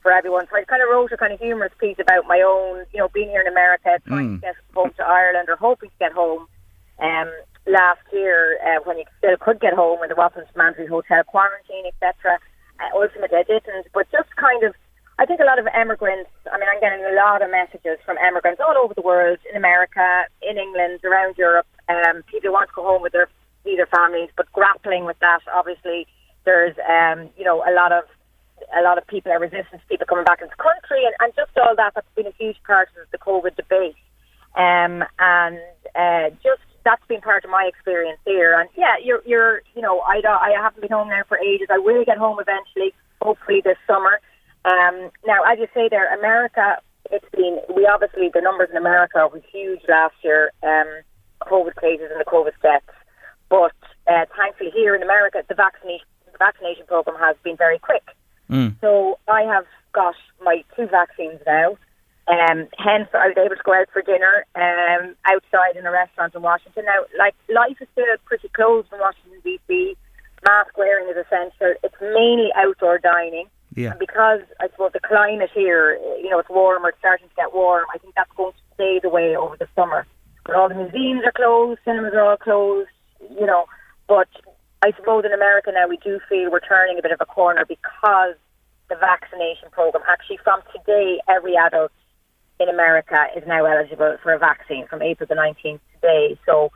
for 0.03 0.12
everyone. 0.12 0.47
So 0.51 0.57
I 0.57 0.64
kind 0.64 0.82
of 0.82 0.88
wrote 0.90 1.12
a 1.12 1.16
kind 1.16 1.32
of 1.32 1.40
humorous 1.40 1.72
piece 1.78 1.97
about 1.99 2.26
my 2.26 2.43
own, 2.45 2.84
you 2.93 2.99
know, 2.99 3.09
being 3.09 3.30
here 3.30 3.40
in 3.40 3.47
America, 3.47 3.99
trying 4.07 4.28
mm. 4.28 4.34
to 4.36 4.40
get 4.40 4.57
home 4.74 4.90
to 4.99 5.05
Ireland 5.05 5.49
or 5.49 5.57
hoping 5.57 5.88
to 5.88 5.97
get 5.99 6.12
home. 6.12 6.47
Um, 6.99 7.30
last 7.66 8.01
year, 8.12 8.59
uh, 8.61 8.80
when 8.84 8.99
you 8.99 9.05
still 9.18 9.36
could 9.40 9.61
get 9.61 9.72
home, 9.72 10.01
when 10.01 10.09
there 10.09 10.16
wasn't 10.16 10.47
mandatory 10.55 10.88
hotel 10.88 11.24
quarantine, 11.24 11.86
etc. 11.86 12.38
Uh, 12.78 12.88
ultimately, 12.95 13.38
I 13.38 13.43
didn't. 13.45 13.86
But 13.95 14.11
just 14.12 14.34
kind 14.36 14.64
of 14.64 14.74
I 15.19 15.27
think 15.27 15.41
a 15.41 15.45
lot 15.45 15.59
of 15.59 15.67
immigrants, 15.79 16.31
I 16.51 16.59
mean, 16.59 16.69
I'm 16.73 16.81
getting 16.81 17.05
a 17.05 17.15
lot 17.15 17.43
of 17.43 17.51
messages 17.51 17.99
from 18.05 18.17
immigrants 18.19 18.61
all 18.65 18.77
over 18.83 18.95
the 18.95 19.03
world, 19.03 19.39
in 19.49 19.57
America, 19.57 20.25
in 20.41 20.57
England, 20.57 21.01
around 21.05 21.37
Europe. 21.37 21.67
Um, 21.89 22.23
people 22.31 22.53
want 22.53 22.71
to 22.71 22.75
go 22.75 22.83
home 22.83 23.03
with 23.03 23.13
their, 23.13 23.29
see 23.65 23.77
their 23.77 23.87
families, 23.87 24.31
but 24.37 24.51
grappling 24.53 25.05
with 25.05 25.19
that, 25.21 25.41
obviously, 25.53 26.07
there's, 26.45 26.75
um, 26.89 27.29
you 27.37 27.45
know, 27.45 27.63
a 27.63 27.73
lot 27.73 27.93
of 27.93 28.05
a 28.79 28.83
lot 28.83 28.97
of 28.97 29.05
people 29.09 29.33
are 29.33 29.41
resistant 29.41 29.83
to 29.83 29.87
people 29.89 30.07
coming 30.07 30.25
back 30.25 30.41
into 30.41 30.55
the 30.57 30.63
country, 30.63 31.05
and, 31.05 31.15
and 31.21 31.33
just 31.35 31.51
all 31.59 31.75
that. 31.77 31.93
That's 31.95 32.07
been 32.15 32.27
a 32.27 32.35
huge 32.39 32.57
part 32.65 32.89
of 33.01 33.11
the 33.11 33.19
COVID 33.19 33.57
debate, 33.57 33.97
um, 34.55 35.05
and 35.19 35.59
uh, 35.95 36.31
just 36.43 36.63
that's 36.85 37.05
been 37.07 37.21
part 37.21 37.45
of 37.45 37.51
my 37.51 37.69
experience 37.69 38.19
here. 38.25 38.59
And 38.59 38.69
yeah, 38.77 38.97
you're, 39.03 39.23
you're, 39.25 39.63
you 39.75 39.83
know, 39.83 40.01
I, 40.01 40.21
I 40.27 40.51
haven't 40.61 40.81
been 40.81 40.91
home 40.91 41.09
now 41.09 41.23
for 41.29 41.39
ages. 41.39 41.69
I 41.71 41.79
will 41.79 42.05
get 42.05 42.19
home 42.19 42.39
eventually, 42.41 42.95
hopefully 43.21 43.63
this 43.65 43.79
summer. 43.87 44.21
Um, 44.65 45.11
now, 45.27 45.43
as 45.51 45.59
you 45.59 45.67
say 45.75 45.89
there, 45.89 46.13
America, 46.15 46.79
it's 47.11 47.27
been, 47.33 47.59
we 47.75 47.87
obviously, 47.87 48.31
the 48.33 48.41
numbers 48.41 48.69
in 48.71 48.77
America 48.77 49.29
were 49.33 49.43
huge 49.53 49.81
last 49.89 50.15
year, 50.23 50.53
um, 50.63 50.87
COVID 51.43 51.75
cases 51.81 52.09
and 52.11 52.21
the 52.21 52.25
COVID 52.25 52.53
deaths. 52.63 52.87
But 53.49 53.75
uh, 54.07 54.27
thankfully, 54.37 54.71
here 54.71 54.95
in 54.95 55.03
America, 55.03 55.43
the 55.49 55.55
vaccination, 55.55 56.07
the 56.31 56.39
vaccination 56.39 56.87
program 56.87 57.17
has 57.19 57.37
been 57.43 57.57
very 57.57 57.79
quick. 57.79 58.05
Mm. 58.49 58.77
So 58.81 59.19
I 59.29 59.43
have 59.43 59.67
got 59.93 60.15
my 60.41 60.65
two 60.77 60.87
vaccines 60.87 61.41
now. 61.47 61.77
Um, 62.29 62.69
hence, 62.79 63.09
I 63.13 63.29
was 63.29 63.37
able 63.37 63.57
to 63.57 63.63
go 63.65 63.75
out 63.75 63.89
for 63.93 64.01
dinner 64.01 64.47
um, 64.55 65.17
outside 65.27 65.77
in 65.77 65.87
a 65.87 65.91
restaurant 65.91 66.35
in 66.35 66.43
Washington. 66.43 66.85
Now, 66.87 67.03
like 67.19 67.35
life 67.49 67.77
is 67.81 67.89
still 67.93 68.07
pretty 68.25 68.49
closed 68.49 68.89
in 68.93 69.01
Washington 69.01 69.41
D.C. 69.43 69.97
Mask 70.47 70.77
wearing 70.79 71.09
is 71.11 71.17
essential. 71.17 71.75
It's 71.83 72.01
mainly 72.01 72.51
outdoor 72.55 72.99
dining. 72.99 73.49
Yeah. 73.75 73.95
because 73.99 74.41
I 74.61 74.68
suppose 74.68 74.93
the 74.93 75.01
climate 75.01 75.51
here, 75.55 75.95
you 76.23 76.29
know, 76.31 76.39
it's 76.39 76.49
warmer, 76.49 76.91
it's 76.91 76.99
starting 76.99 77.29
to 77.29 77.35
get 77.35 77.55
warm. 77.55 77.87
I 77.95 77.99
think 77.99 78.14
that's 78.14 78.31
going 78.37 78.53
to 78.53 78.75
stay 78.75 79.01
the 79.03 79.09
way 79.09 79.37
over 79.37 79.57
the 79.57 79.68
summer. 79.75 80.07
but 80.45 80.55
all 80.55 80.68
the 80.68 80.75
museums 80.75 81.23
are 81.25 81.33
closed, 81.33 81.81
cinemas 81.85 82.12
are 82.14 82.31
all 82.31 82.37
closed, 82.37 82.91
you 83.39 83.47
know. 83.47 83.66
But 84.09 84.29
I 84.83 84.93
suppose 84.97 85.25
in 85.25 85.33
America 85.33 85.70
now 85.73 85.89
we 85.89 85.97
do 85.99 86.20
feel 86.29 86.51
we're 86.51 86.61
turning 86.61 86.99
a 86.99 87.03
bit 87.03 87.12
of 87.12 87.20
a 87.20 87.27
corner 87.27 87.64
because 87.64 88.35
the 88.93 88.97
vaccination 88.97 89.68
program. 89.70 90.03
Actually, 90.09 90.39
from 90.45 90.61
today, 90.75 91.18
every 91.29 91.57
adult 91.57 91.93
in 92.61 92.68
America 92.68 93.27
is 93.37 93.43
now 93.47 93.64
eligible 93.64 94.16
for 94.23 94.33
a 94.33 94.39
vaccine 94.39 94.87
from 94.87 95.03
April 95.03 95.27
the 95.27 95.35
19th 95.35 95.81
today. 95.95 96.39
So 96.47 96.70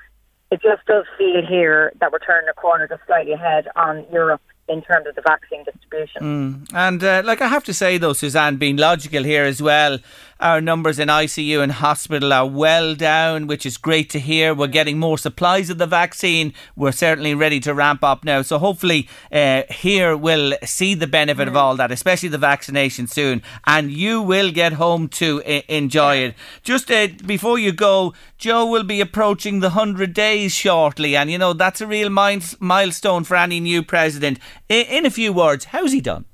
it 0.50 0.62
just 0.62 0.86
does 0.86 1.04
feel 1.18 1.44
here 1.46 1.92
that 2.00 2.10
we're 2.12 2.18
turning 2.20 2.48
a 2.48 2.54
corner 2.54 2.88
just 2.88 3.02
slightly 3.06 3.32
ahead 3.32 3.68
on 3.76 4.06
Europe 4.12 4.40
in 4.68 4.82
terms 4.82 5.06
of 5.06 5.14
the 5.14 5.22
vaccine 5.22 5.64
distribution. 5.64 6.22
Mm. 6.22 6.74
And 6.74 7.04
uh, 7.04 7.22
like 7.24 7.40
I 7.40 7.48
have 7.48 7.64
to 7.64 7.74
say 7.74 7.98
though, 7.98 8.12
Suzanne, 8.12 8.56
being 8.56 8.76
logical 8.76 9.22
here 9.22 9.44
as 9.44 9.62
well, 9.62 9.98
our 10.38 10.60
numbers 10.60 10.98
in 10.98 11.08
ICU 11.08 11.62
and 11.62 11.72
hospital 11.72 12.30
are 12.30 12.46
well 12.46 12.94
down, 12.94 13.46
which 13.46 13.64
is 13.64 13.78
great 13.78 14.10
to 14.10 14.18
hear. 14.18 14.52
We're 14.52 14.66
getting 14.66 14.98
more 14.98 15.16
supplies 15.16 15.70
of 15.70 15.78
the 15.78 15.86
vaccine. 15.86 16.52
We're 16.76 16.92
certainly 16.92 17.34
ready 17.34 17.58
to 17.60 17.72
ramp 17.72 18.04
up 18.04 18.22
now. 18.22 18.42
So 18.42 18.58
hopefully, 18.58 19.08
uh, 19.32 19.62
here 19.70 20.14
we'll 20.14 20.58
see 20.62 20.94
the 20.94 21.06
benefit 21.06 21.46
mm. 21.46 21.52
of 21.52 21.56
all 21.56 21.76
that, 21.76 21.90
especially 21.90 22.28
the 22.28 22.36
vaccination 22.36 23.06
soon. 23.06 23.42
And 23.66 23.90
you 23.90 24.20
will 24.20 24.50
get 24.50 24.74
home 24.74 25.08
to 25.08 25.42
uh, 25.46 25.62
enjoy 25.68 26.16
it. 26.16 26.34
Just 26.62 26.90
uh, 26.90 27.08
before 27.24 27.58
you 27.58 27.72
go, 27.72 28.12
Joe 28.36 28.66
will 28.66 28.84
be 28.84 29.00
approaching 29.00 29.60
the 29.60 29.70
100 29.70 30.12
days 30.12 30.52
shortly. 30.52 31.16
And, 31.16 31.30
you 31.30 31.38
know, 31.38 31.54
that's 31.54 31.80
a 31.80 31.86
real 31.86 32.10
milestone 32.10 33.24
for 33.24 33.36
any 33.36 33.60
new 33.60 33.82
president. 33.82 34.38
In, 34.68 35.06
a 35.06 35.10
few 35.10 35.32
words, 35.32 35.66
how's 35.66 35.92
he 35.92 36.00
done? 36.00 36.24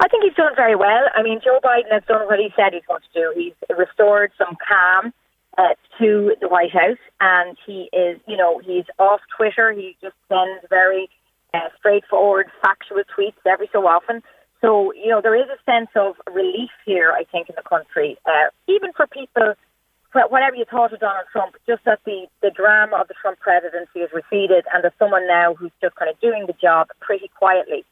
I 0.00 0.08
think 0.08 0.24
he's 0.24 0.34
done 0.34 0.52
very 0.56 0.74
well. 0.74 1.04
I 1.14 1.22
mean, 1.22 1.40
Joe 1.42 1.60
Biden 1.62 1.92
has 1.92 2.02
done 2.08 2.26
what 2.26 2.38
he 2.38 2.50
said 2.56 2.72
he's 2.72 2.82
going 2.86 3.02
to 3.02 3.20
do. 3.20 3.32
He's 3.36 3.76
restored 3.76 4.32
some 4.36 4.56
calm 4.66 5.12
uh, 5.56 5.74
to 5.98 6.34
the 6.40 6.48
White 6.48 6.72
House, 6.72 6.98
and 7.20 7.56
he 7.64 7.88
is, 7.92 8.18
you 8.26 8.36
know, 8.36 8.58
he's 8.58 8.84
off 8.98 9.20
Twitter. 9.36 9.72
He 9.72 9.96
just 10.02 10.16
sends 10.28 10.64
very 10.68 11.08
uh, 11.52 11.68
straightforward, 11.78 12.46
factual 12.60 13.02
tweets 13.16 13.34
every 13.46 13.68
so 13.72 13.86
often. 13.86 14.22
So, 14.60 14.92
you 14.94 15.08
know, 15.08 15.20
there 15.20 15.36
is 15.36 15.48
a 15.48 15.70
sense 15.70 15.90
of 15.94 16.16
relief 16.32 16.70
here, 16.84 17.12
I 17.12 17.24
think, 17.30 17.48
in 17.48 17.54
the 17.56 17.68
country, 17.68 18.16
uh, 18.26 18.50
even 18.66 18.92
for 18.92 19.06
people. 19.06 19.54
Whatever 20.14 20.56
you 20.56 20.64
thought 20.64 20.92
of 20.92 21.00
Donald 21.00 21.26
Trump, 21.32 21.56
just 21.66 21.84
that 21.84 21.98
the, 22.06 22.26
the 22.40 22.50
drama 22.50 22.96
of 22.96 23.08
the 23.08 23.14
Trump 23.20 23.40
presidency 23.40 24.00
has 24.00 24.10
receded, 24.14 24.64
and 24.72 24.82
there's 24.82 24.94
someone 24.98 25.26
now 25.26 25.54
who's 25.54 25.74
just 25.82 25.96
kind 25.96 26.10
of 26.10 26.18
doing 26.20 26.46
the 26.46 26.54
job 26.62 26.88
pretty 27.00 27.30
quietly 27.36 27.84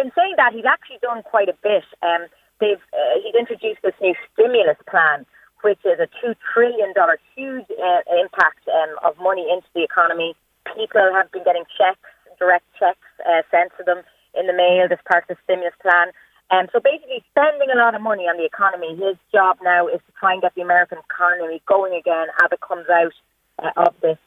in 0.00 0.10
saying 0.16 0.34
that, 0.40 0.56
he's 0.56 0.64
actually 0.64 0.98
done 1.04 1.22
quite 1.22 1.48
a 1.48 1.56
bit. 1.62 1.84
Um, 2.02 2.26
they've 2.58 2.80
uh, 2.92 3.14
he's 3.22 3.36
introduced 3.36 3.84
this 3.84 3.96
new 4.00 4.16
stimulus 4.32 4.80
plan, 4.88 5.26
which 5.60 5.80
is 5.84 6.00
a 6.00 6.08
two 6.20 6.32
trillion 6.40 6.92
dollar 6.96 7.20
huge 7.36 7.68
uh, 7.76 8.02
impact 8.16 8.64
um, 8.72 8.96
of 9.04 9.20
money 9.20 9.44
into 9.52 9.68
the 9.76 9.84
economy. 9.84 10.34
People 10.72 11.04
have 11.12 11.30
been 11.32 11.44
getting 11.44 11.68
checks, 11.76 12.08
direct 12.38 12.64
checks 12.80 13.04
uh, 13.28 13.44
sent 13.52 13.72
to 13.76 13.84
them 13.84 14.00
in 14.32 14.46
the 14.46 14.56
mail 14.56 14.88
as 14.88 14.98
part 15.04 15.28
of 15.28 15.36
the 15.36 15.38
stimulus 15.44 15.76
plan. 15.82 16.08
Um, 16.50 16.66
so 16.72 16.80
basically, 16.80 17.22
spending 17.30 17.70
a 17.72 17.78
lot 17.78 17.94
of 17.94 18.02
money 18.02 18.24
on 18.24 18.36
the 18.36 18.44
economy. 18.44 18.96
His 18.96 19.16
job 19.30 19.58
now 19.62 19.86
is 19.86 20.00
to 20.06 20.12
try 20.18 20.32
and 20.32 20.42
get 20.42 20.54
the 20.54 20.62
American 20.62 20.98
economy 20.98 21.62
going 21.66 21.94
again 21.94 22.26
as 22.42 22.50
it 22.50 22.60
comes 22.60 22.86
out 22.90 23.14
uh, 23.62 23.70
of 23.76 23.94
this 24.02 24.18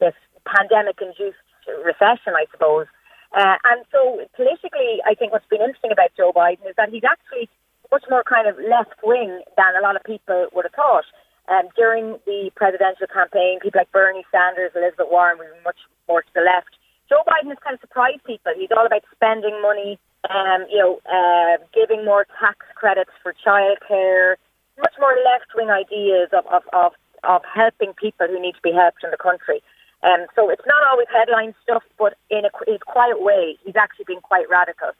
this 0.00 0.14
pandemic-induced 0.44 1.40
recession, 1.84 2.32
I 2.36 2.44
suppose. 2.50 2.86
Uh, 3.32 3.56
and 3.64 3.84
so 3.92 4.20
politically, 4.34 5.00
I 5.06 5.14
think 5.14 5.32
what's 5.32 5.46
been 5.48 5.60
interesting 5.60 5.92
about 5.92 6.10
Joe 6.16 6.32
Biden 6.34 6.66
is 6.68 6.74
that 6.76 6.90
he's 6.90 7.04
actually 7.04 7.48
much 7.90 8.04
more 8.10 8.24
kind 8.24 8.48
of 8.48 8.56
left 8.58 8.94
wing 9.02 9.42
than 9.56 9.72
a 9.78 9.82
lot 9.82 9.96
of 9.96 10.02
people 10.04 10.46
would 10.52 10.64
have 10.64 10.74
thought. 10.74 11.04
Um, 11.48 11.68
during 11.76 12.18
the 12.26 12.50
presidential 12.54 13.06
campaign, 13.08 13.58
people 13.60 13.80
like 13.80 13.90
Bernie 13.92 14.24
Sanders, 14.30 14.70
Elizabeth 14.74 15.08
Warren 15.10 15.38
were 15.38 15.50
much 15.64 15.78
more 16.08 16.22
to 16.22 16.32
the 16.34 16.42
left. 16.42 16.70
Joe 17.08 17.22
Biden 17.26 17.50
has 17.50 17.58
kind 17.58 17.74
of 17.74 17.80
surprised 17.80 18.22
people. 18.24 18.52
He's 18.54 18.70
all 18.70 18.86
about 18.86 19.02
spending 19.14 19.60
money, 19.62 19.98
um, 20.28 20.66
you 20.70 20.78
know, 20.78 21.00
uh, 21.08 21.56
giving 21.72 22.04
more 22.04 22.26
tax 22.38 22.66
credits 22.74 23.10
for 23.22 23.34
childcare, 23.44 24.36
much 24.78 24.94
more 24.98 25.16
left 25.24 25.54
wing 25.54 25.70
ideas 25.70 26.28
of, 26.32 26.46
of, 26.46 26.62
of, 26.72 26.92
of 27.24 27.42
helping 27.44 27.92
people 27.94 28.26
who 28.26 28.40
need 28.40 28.54
to 28.54 28.62
be 28.62 28.72
helped 28.72 29.02
in 29.04 29.10
the 29.10 29.16
country. 29.16 29.62
Um, 30.02 30.26
so 30.34 30.48
it's 30.48 30.64
not 30.66 30.82
always 30.90 31.08
headline 31.12 31.54
stuff, 31.62 31.82
but 31.98 32.16
in 32.30 32.44
a, 32.44 32.50
in 32.66 32.74
a 32.74 32.78
quiet 32.78 33.22
way, 33.22 33.56
he's 33.64 33.76
actually 33.76 34.06
been 34.06 34.20
quite 34.20 34.48
radical. 34.48 34.90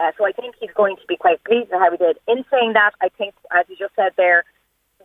Uh, 0.00 0.12
so 0.16 0.24
I 0.26 0.32
think 0.32 0.54
he's 0.60 0.70
going 0.74 0.96
to 0.96 1.06
be 1.08 1.16
quite 1.16 1.42
pleased 1.44 1.70
with 1.70 1.80
how 1.80 1.90
he 1.90 1.96
did. 1.96 2.18
In 2.28 2.44
saying 2.50 2.72
that, 2.74 2.92
I 3.00 3.08
think, 3.08 3.34
as 3.56 3.66
you 3.68 3.76
just 3.76 3.94
said 3.96 4.12
there, 4.16 4.44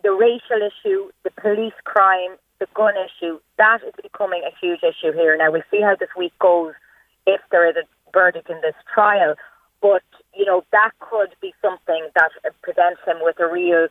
the 0.02 0.12
racial 0.12 0.58
issue, 0.62 1.10
the 1.22 1.30
police 1.30 1.74
crime, 1.84 2.36
the 2.60 2.66
gun 2.74 2.94
issue, 2.96 3.40
that 3.58 3.82
is 3.86 3.94
becoming 4.02 4.42
a 4.46 4.54
huge 4.60 4.80
issue 4.82 5.12
here. 5.12 5.36
Now, 5.36 5.50
we'll 5.50 5.62
see 5.70 5.80
how 5.80 5.96
this 5.96 6.10
week 6.16 6.32
goes 6.38 6.74
if 7.26 7.40
there 7.50 7.68
is 7.68 7.76
a 7.76 7.82
verdict 8.12 8.50
in 8.50 8.60
this 8.60 8.74
trial. 8.92 9.34
But, 9.80 10.02
you 10.34 10.44
know, 10.44 10.64
that 10.72 10.92
could 11.00 11.34
be 11.40 11.54
something 11.60 12.08
that 12.14 12.30
presents 12.62 13.00
him 13.06 13.18
with 13.20 13.38
a 13.40 13.50
real 13.50 13.88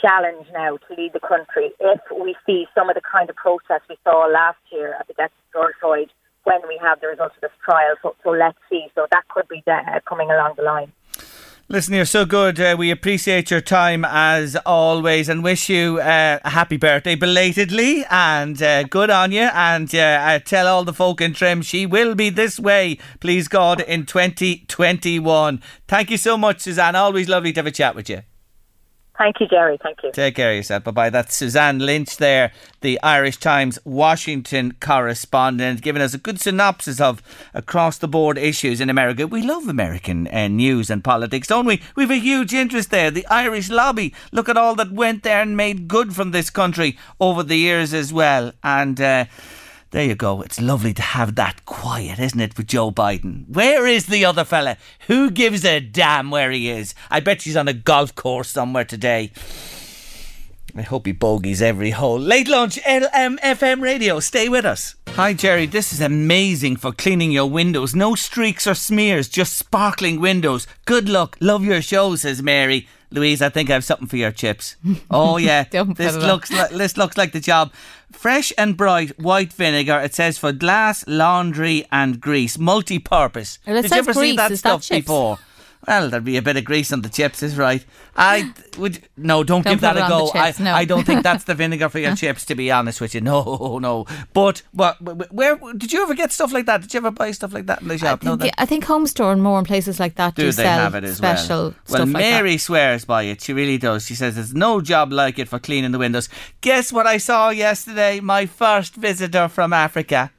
challenge 0.00 0.46
now 0.52 0.76
to 0.76 0.94
lead 0.96 1.12
the 1.12 1.20
country 1.20 1.72
if 1.78 2.00
we 2.10 2.34
see 2.46 2.66
some 2.74 2.88
of 2.88 2.94
the 2.94 3.02
kind 3.02 3.28
of 3.28 3.36
protests 3.36 3.88
we 3.88 3.98
saw 4.04 4.26
last 4.26 4.58
year 4.72 4.96
at 4.98 5.06
the 5.06 5.14
death 5.14 5.30
of 5.30 5.52
George 5.52 5.74
Floyd 5.80 6.10
when 6.44 6.60
we 6.66 6.78
have 6.80 7.00
the 7.00 7.08
results 7.08 7.34
of 7.36 7.42
this 7.42 7.58
trial. 7.64 7.94
So, 8.02 8.16
so 8.24 8.30
let's 8.30 8.58
see. 8.70 8.86
So 8.94 9.06
that 9.10 9.28
could 9.28 9.48
be 9.48 9.62
uh, 9.66 10.00
coming 10.08 10.30
along 10.30 10.54
the 10.56 10.62
line. 10.62 10.92
Listen, 11.72 11.94
you're 11.94 12.04
so 12.04 12.24
good. 12.24 12.58
Uh, 12.58 12.74
we 12.76 12.90
appreciate 12.90 13.48
your 13.48 13.60
time 13.60 14.04
as 14.04 14.56
always 14.66 15.28
and 15.28 15.44
wish 15.44 15.68
you 15.68 16.00
uh, 16.00 16.40
a 16.44 16.50
happy 16.50 16.76
birthday 16.76 17.14
belatedly 17.14 18.04
and 18.10 18.60
uh, 18.60 18.82
good 18.82 19.08
on 19.08 19.30
you. 19.30 19.42
And 19.42 19.94
uh, 19.94 20.40
tell 20.40 20.66
all 20.66 20.82
the 20.82 20.92
folk 20.92 21.20
in 21.20 21.32
Trim 21.32 21.62
she 21.62 21.86
will 21.86 22.16
be 22.16 22.28
this 22.28 22.58
way, 22.58 22.98
please 23.20 23.46
God, 23.46 23.80
in 23.82 24.04
2021. 24.04 25.62
Thank 25.86 26.10
you 26.10 26.16
so 26.16 26.36
much, 26.36 26.58
Suzanne. 26.58 26.96
Always 26.96 27.28
lovely 27.28 27.52
to 27.52 27.60
have 27.60 27.66
a 27.66 27.70
chat 27.70 27.94
with 27.94 28.10
you. 28.10 28.22
Thank 29.20 29.38
you, 29.38 29.48
Jerry. 29.48 29.76
Thank 29.82 30.02
you. 30.02 30.12
Take 30.12 30.36
care 30.36 30.52
of 30.52 30.56
yourself. 30.56 30.84
Bye 30.84 30.90
bye. 30.92 31.10
That's 31.10 31.36
Suzanne 31.36 31.78
Lynch 31.78 32.16
there, 32.16 32.52
the 32.80 32.98
Irish 33.02 33.36
Times 33.36 33.78
Washington 33.84 34.72
correspondent, 34.80 35.82
giving 35.82 36.00
us 36.00 36.14
a 36.14 36.18
good 36.18 36.40
synopsis 36.40 37.02
of 37.02 37.20
across 37.52 37.98
the 37.98 38.08
board 38.08 38.38
issues 38.38 38.80
in 38.80 38.88
America. 38.88 39.26
We 39.26 39.42
love 39.42 39.68
American 39.68 40.26
uh, 40.28 40.48
news 40.48 40.88
and 40.88 41.04
politics, 41.04 41.48
don't 41.48 41.66
we? 41.66 41.82
We 41.96 42.04
have 42.04 42.10
a 42.10 42.14
huge 42.14 42.54
interest 42.54 42.90
there. 42.90 43.10
The 43.10 43.26
Irish 43.26 43.68
lobby. 43.68 44.14
Look 44.32 44.48
at 44.48 44.56
all 44.56 44.74
that 44.76 44.90
went 44.90 45.22
there 45.22 45.42
and 45.42 45.54
made 45.54 45.86
good 45.86 46.16
from 46.16 46.30
this 46.30 46.48
country 46.48 46.96
over 47.20 47.42
the 47.42 47.58
years 47.58 47.92
as 47.92 48.14
well. 48.14 48.52
And, 48.64 48.98
uh, 48.98 49.26
there 49.90 50.04
you 50.04 50.14
go. 50.14 50.42
It's 50.42 50.60
lovely 50.60 50.94
to 50.94 51.02
have 51.02 51.34
that 51.34 51.64
quiet, 51.66 52.18
isn't 52.18 52.40
it, 52.40 52.56
with 52.56 52.68
Joe 52.68 52.90
Biden? 52.90 53.48
Where 53.48 53.86
is 53.86 54.06
the 54.06 54.24
other 54.24 54.44
fella? 54.44 54.76
Who 55.08 55.30
gives 55.30 55.64
a 55.64 55.80
damn 55.80 56.30
where 56.30 56.50
he 56.50 56.70
is? 56.70 56.94
I 57.10 57.20
bet 57.20 57.42
he's 57.42 57.56
on 57.56 57.66
a 57.68 57.72
golf 57.72 58.14
course 58.14 58.50
somewhere 58.50 58.84
today. 58.84 59.32
I 60.76 60.82
hope 60.82 61.06
he 61.06 61.12
bogeys 61.12 61.60
every 61.60 61.90
hole. 61.90 62.20
Late 62.20 62.46
lunch, 62.46 62.80
LMFM 62.82 63.80
radio. 63.80 64.20
Stay 64.20 64.48
with 64.48 64.64
us. 64.64 64.94
Hi, 65.08 65.32
Jerry. 65.32 65.66
This 65.66 65.92
is 65.92 66.00
amazing 66.00 66.76
for 66.76 66.92
cleaning 66.92 67.32
your 67.32 67.50
windows. 67.50 67.94
No 67.94 68.14
streaks 68.14 68.68
or 68.68 68.74
smears, 68.74 69.28
just 69.28 69.58
sparkling 69.58 70.20
windows. 70.20 70.68
Good 70.84 71.08
luck. 71.08 71.36
Love 71.40 71.64
your 71.64 71.82
show, 71.82 72.14
says 72.14 72.40
Mary. 72.42 72.86
Louise, 73.12 73.42
I 73.42 73.48
think 73.48 73.70
I 73.70 73.74
have 73.74 73.84
something 73.84 74.06
for 74.06 74.16
your 74.16 74.30
chips. 74.30 74.76
Oh 75.10 75.36
yeah, 75.36 75.64
this 75.70 76.16
looks 76.16 76.50
like, 76.52 76.70
this 76.70 76.96
looks 76.96 77.16
like 77.16 77.32
the 77.32 77.40
job. 77.40 77.72
Fresh 78.12 78.52
and 78.58 78.76
bright 78.76 79.18
white 79.18 79.52
vinegar. 79.52 80.00
It 80.00 80.14
says 80.14 80.38
for 80.38 80.52
glass, 80.52 81.04
laundry, 81.06 81.86
and 81.92 82.20
grease, 82.20 82.58
multi-purpose. 82.58 83.58
Well, 83.66 83.82
Did 83.82 83.90
you 83.90 83.96
ever 83.98 84.12
grease. 84.12 84.30
see 84.30 84.36
that 84.36 84.50
Is 84.52 84.58
stuff 84.60 84.86
that 84.88 85.00
before? 85.00 85.38
Well, 85.88 86.10
there'd 86.10 86.24
be 86.24 86.36
a 86.36 86.42
bit 86.42 86.58
of 86.58 86.64
grease 86.66 86.92
on 86.92 87.00
the 87.00 87.08
chips, 87.08 87.42
is 87.42 87.56
right. 87.56 87.82
I 88.14 88.52
would 88.76 89.00
no, 89.16 89.42
don't, 89.42 89.62
Don't 89.64 89.72
give 89.72 89.80
that 89.80 89.96
a 89.96 90.00
go. 90.00 90.30
chips, 90.30 90.60
I, 90.60 90.64
no. 90.64 90.74
I 90.74 90.84
don't 90.84 91.04
think 91.04 91.22
that's 91.22 91.44
the 91.44 91.54
vinegar 91.62 91.88
for 91.88 91.98
your 91.98 92.14
chips. 92.14 92.44
To 92.46 92.54
be 92.54 92.70
honest 92.70 93.00
with 93.00 93.14
you, 93.14 93.22
no, 93.22 93.78
no. 93.82 94.04
But 94.34 94.62
what? 94.72 95.00
Where 95.32 95.56
did 95.76 95.90
you 95.92 96.02
ever 96.02 96.14
get 96.14 96.32
stuff 96.32 96.52
like 96.52 96.66
that? 96.66 96.82
Did 96.82 96.92
you 96.92 96.98
ever 96.98 97.10
buy 97.10 97.30
stuff 97.30 97.54
like 97.54 97.64
that 97.66 97.80
in 97.80 97.88
the 97.88 97.96
shop? 97.96 98.22
no, 98.22 98.36
Yeah, 98.40 98.50
I 98.58 98.66
think 98.66 98.84
Home 98.84 99.06
Store 99.06 99.32
and 99.32 99.42
more 99.42 99.58
in 99.58 99.64
places 99.64 99.98
like 99.98 100.16
that 100.16 100.34
do, 100.34 100.42
do 100.42 100.52
they 100.52 100.62
sell 100.64 100.78
have 100.80 100.94
it 100.94 101.04
as 101.04 101.16
special 101.16 101.62
well? 101.62 101.74
stuff 101.86 101.98
Well, 102.00 102.06
like 102.08 102.12
Mary 102.22 102.58
swears 102.58 103.06
by 103.06 103.22
it. 103.22 103.40
She 103.40 103.54
really 103.54 103.78
does. 103.78 104.04
She 104.06 104.14
says 104.14 104.34
there's 104.34 104.54
no 104.54 104.82
job 104.82 105.12
like 105.12 105.38
it 105.38 105.48
for 105.48 105.58
cleaning 105.58 105.92
the 105.92 105.98
windows. 105.98 106.28
Guess 106.60 106.92
what 106.92 107.06
I 107.06 107.16
saw 107.16 107.48
yesterday? 107.48 108.20
My 108.20 108.44
first 108.44 108.96
visitor 108.96 109.48
from 109.48 109.72
Africa. 109.72 110.30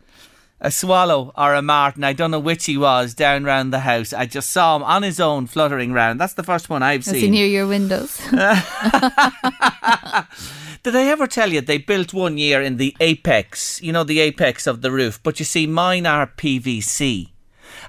A 0.64 0.70
swallow 0.70 1.32
or 1.36 1.56
a 1.56 1.62
martin, 1.64 2.04
I 2.04 2.14
don't 2.14 2.30
know 2.30 2.40
which 2.40 2.66
he 2.68 2.78
was, 2.78 3.16
down 3.16 3.44
round 3.46 3.74
the 3.74 3.80
house. 3.80 4.14
I 4.14 4.28
just 4.28 4.52
saw 4.52 4.76
him 4.76 4.84
on 4.84 5.02
his 5.02 5.20
own 5.20 5.48
fluttering 5.48 5.92
round. 5.92 6.20
That's 6.22 6.36
the 6.36 6.44
first 6.44 6.70
one 6.70 6.84
I've 6.84 7.04
that. 7.06 7.16
Is 7.16 7.22
he 7.22 7.22
seen. 7.22 7.32
near 7.32 7.48
your 7.48 7.66
windows? 7.66 8.20
Did 10.84 10.96
I 10.96 11.04
ever 11.06 11.28
tell 11.28 11.52
you 11.52 11.62
they 11.62 11.78
built 11.80 12.14
one 12.14 12.38
year 12.38 12.62
in 12.62 12.78
the 12.78 12.96
apex, 13.00 13.82
you 13.82 13.92
know, 13.92 14.04
the 14.04 14.20
apex 14.20 14.66
of 14.68 14.82
the 14.82 14.92
roof? 14.92 15.20
But 15.24 15.40
you 15.40 15.46
see, 15.46 15.66
mine 15.68 16.06
are 16.06 16.28
PVC. 16.28 17.30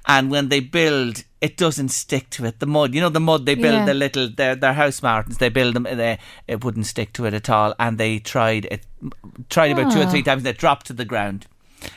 and 0.07 0.31
when 0.31 0.49
they 0.49 0.61
build, 0.61 1.25
it 1.41 1.57
doesn't 1.57 1.89
stick 1.91 2.29
to 2.31 2.45
it. 2.45 2.59
The 2.59 2.67
mud, 2.67 2.95
you 2.95 3.01
know, 3.01 3.09
the 3.09 3.21
mud 3.21 3.47
they 3.47 3.55
build 3.55 3.75
Yeah. 3.75 3.85
the 3.87 3.95
little 3.95 4.29
their 4.29 4.55
their 4.57 4.73
house 4.75 5.03
martins. 5.03 5.39
They 5.39 5.49
build 5.49 5.75
them. 5.75 5.85
They, 5.85 6.19
it 6.49 6.65
wouldn't 6.65 6.87
stick 6.87 7.13
to 7.15 7.25
it 7.27 7.35
at 7.35 7.49
all, 7.51 7.75
and 7.79 7.99
they 7.99 8.19
tried 8.19 8.65
it, 8.67 8.85
tried 9.51 9.73
about 9.73 9.93
two 9.93 10.01
or 10.01 10.05
Ah. 10.07 10.11
three 10.11 10.23
times. 10.23 10.41
and 10.41 10.49
It 10.49 10.59
dropped 10.59 10.87
to 10.87 10.93
the 10.93 11.05
ground. 11.05 11.47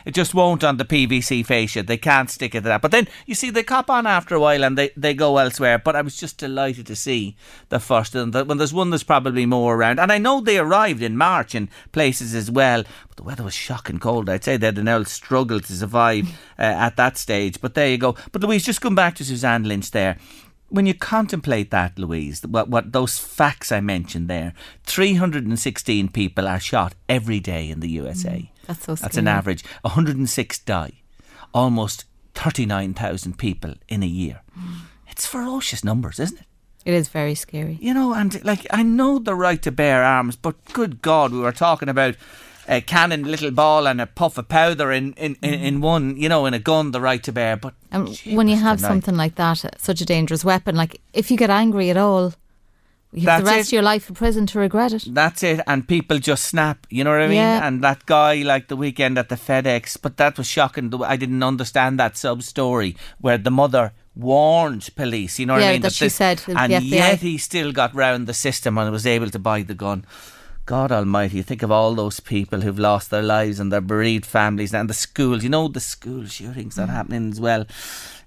It 0.05 0.13
just 0.13 0.33
won't 0.33 0.63
on 0.63 0.77
the 0.77 0.86
PVC 0.86 1.45
fascia. 1.45 1.83
They 1.83 1.97
can't 1.97 2.29
stick 2.29 2.55
it 2.55 2.61
to 2.61 2.67
that. 2.69 2.81
But 2.81 2.91
then 2.91 3.07
you 3.25 3.36
see 3.36 3.49
they 3.49 3.63
cop 3.63 3.89
on 3.89 4.05
after 4.07 4.36
a 4.36 4.39
while 4.39 4.63
and 4.63 4.77
they, 4.77 4.91
they 4.95 5.13
go 5.13 5.38
elsewhere. 5.38 5.79
But 5.79 5.95
I 5.95 6.01
was 6.01 6.17
just 6.17 6.38
delighted 6.38 6.88
to 6.88 6.95
see 6.95 7.36
the 7.69 7.79
first 7.79 8.15
of 8.15 8.31
them. 8.31 8.47
When 8.47 8.57
there's 8.57 8.73
one, 8.73 8.89
there's 8.89 9.03
probably 9.03 9.45
more 9.45 9.75
around. 9.75 9.99
And 9.99 10.11
I 10.11 10.17
know 10.17 10.41
they 10.41 10.57
arrived 10.57 11.01
in 11.01 11.17
March 11.17 11.55
in 11.55 11.69
places 11.91 12.33
as 12.36 12.51
well. 12.51 12.83
But 13.07 13.17
the 13.17 13.23
weather 13.23 13.43
was 13.43 13.53
shocking 13.53 13.99
cold. 13.99 14.29
I'd 14.29 14.43
say 14.43 14.57
they 14.57 14.67
had 14.67 14.77
an 14.77 14.88
old 14.88 15.07
struggle 15.07 15.59
to 15.59 15.73
survive 15.73 16.27
uh, 16.59 16.63
at 16.63 16.97
that 16.97 17.17
stage. 17.17 17.61
But 17.61 17.73
there 17.73 17.89
you 17.89 17.97
go. 17.97 18.15
But 18.31 18.41
Louise, 18.41 18.65
just 18.65 18.81
come 18.81 18.95
back 18.95 19.15
to 19.15 19.25
Suzanne 19.25 19.63
Lynch 19.63 19.91
there 19.91 20.17
when 20.69 20.86
you 20.86 20.93
contemplate 20.93 21.71
that, 21.71 21.97
Louise, 21.97 22.45
what, 22.45 22.69
what 22.69 22.91
those 22.91 23.17
facts 23.17 23.71
I 23.71 23.79
mentioned 23.81 24.27
there, 24.27 24.53
316 24.83 26.09
people 26.09 26.47
are 26.47 26.59
shot 26.59 26.95
every 27.07 27.39
day 27.39 27.69
in 27.69 27.79
the 27.79 27.89
USA. 27.89 28.51
That's 28.68 28.84
so 28.84 28.95
scary. 28.95 29.07
That's 29.07 29.18
an 29.18 29.28
average. 29.28 29.63
106 29.82 30.59
die. 30.59 30.93
Almost 31.53 32.05
39,000 32.34 33.38
people 33.38 33.76
in 33.88 34.03
a 34.03 34.07
year. 34.07 34.41
It's 35.07 35.26
ferocious 35.26 35.84
numbers, 35.84 36.20
isn't 36.20 36.39
it? 36.39 36.45
It 36.86 36.93
is 36.93 37.07
very 37.07 37.34
scary. 37.34 37.78
You 37.82 37.93
know, 37.93 38.13
and 38.13 38.43
like 38.45 38.68
I 38.70 38.84
know 38.84 39.18
the 39.18 39.34
right 39.34 39.61
to 39.63 39.72
bear 39.72 40.03
arms, 40.03 40.36
but 40.36 40.55
good 40.74 41.01
God, 41.01 41.32
we 41.32 41.39
were 41.39 41.51
talking 41.51 41.89
about 41.89 42.16
a 42.68 42.82
cannon, 42.82 43.24
little 43.24 43.51
ball, 43.51 43.88
and 43.88 43.99
a 43.99 44.05
puff 44.05 44.38
of 44.38 44.47
powder 44.47 44.91
in 44.91 45.13
in, 45.13 45.36
in, 45.41 45.53
mm. 45.53 45.63
in 45.63 45.82
one. 45.82 46.16
You 46.18 46.30
know, 46.30 46.45
in 46.45 46.53
a 46.53 46.59
gun, 46.59 46.91
the 46.91 47.01
right 47.01 47.24
to 47.24 47.32
bear. 47.32 47.57
But 47.57 47.74
And 47.91 48.16
when 48.26 48.47
you 48.47 48.57
have 48.57 48.80
something 48.80 49.18
like 49.18 49.36
that, 49.36 49.82
such 49.82 50.01
a 50.01 50.05
dangerous 50.05 50.45
weapon, 50.45 50.76
like 50.76 51.01
if 51.13 51.32
you 51.32 51.38
get 51.38 51.49
angry 51.49 51.89
at 51.89 51.97
all, 51.97 52.34
you 53.16 53.28
have 53.30 53.43
the 53.43 53.51
rest 53.51 53.59
it. 53.59 53.68
of 53.70 53.74
your 53.74 53.82
life 53.82 54.09
in 54.09 54.16
prison 54.16 54.45
to 54.47 54.59
regret 54.59 54.93
it. 54.93 55.05
That's 55.07 55.43
it, 55.43 55.61
and 55.68 55.88
people 55.88 56.20
just 56.20 56.45
snap. 56.45 56.86
You 56.89 57.03
know 57.03 57.11
what 57.11 57.22
I 57.22 57.28
mean? 57.28 57.38
Yeah. 57.38 57.68
And 57.68 57.84
that 57.84 58.05
guy, 58.05 58.36
like 58.43 58.68
the 58.68 58.76
weekend 58.76 59.18
at 59.18 59.30
the 59.30 59.36
FedEx, 59.36 59.97
but 60.01 60.18
that 60.18 60.38
was 60.38 60.47
shocking. 60.47 60.93
I 61.03 61.16
didn't 61.16 61.43
understand 61.43 61.99
that 61.99 62.18
sub 62.18 62.43
story 62.43 62.95
where 63.20 63.38
the 63.38 63.51
mother 63.51 63.93
warned 64.16 64.89
police. 64.95 65.39
You 65.39 65.45
know 65.45 65.53
what 65.53 65.61
Yeah, 65.61 65.70
I 65.70 65.74
mean? 65.74 65.82
that 65.82 65.93
she 65.93 66.09
said 66.09 66.41
and 66.47 66.72
yet 66.84 67.20
he 67.20 67.38
still 67.38 67.72
got 67.72 67.93
round 67.93 68.28
the 68.28 68.34
system 68.34 68.78
and 68.78 68.91
was 68.91 69.05
able 69.05 69.30
to 69.30 69.39
buy 69.39 69.61
the 69.63 69.76
gun. 69.76 70.05
God 70.66 70.91
Almighty! 70.91 71.43
Think 71.43 71.61
of 71.61 71.70
all 71.72 71.93
those 71.93 72.20
people 72.20 72.61
who've 72.61 72.80
lost 72.80 73.11
their 73.11 73.22
lives 73.22 73.59
and 73.59 73.72
their 73.72 73.82
bereaved 73.82 74.26
families, 74.26 74.74
and 74.74 74.89
the 74.89 74.95
schools. 74.95 75.43
You 75.43 75.49
know 75.49 75.68
the 75.68 75.80
school 75.80 76.26
shootings 76.26 76.76
that 76.76 76.89
are 76.89 76.93
happening 76.93 77.32
as 77.32 77.39
well. 77.39 77.68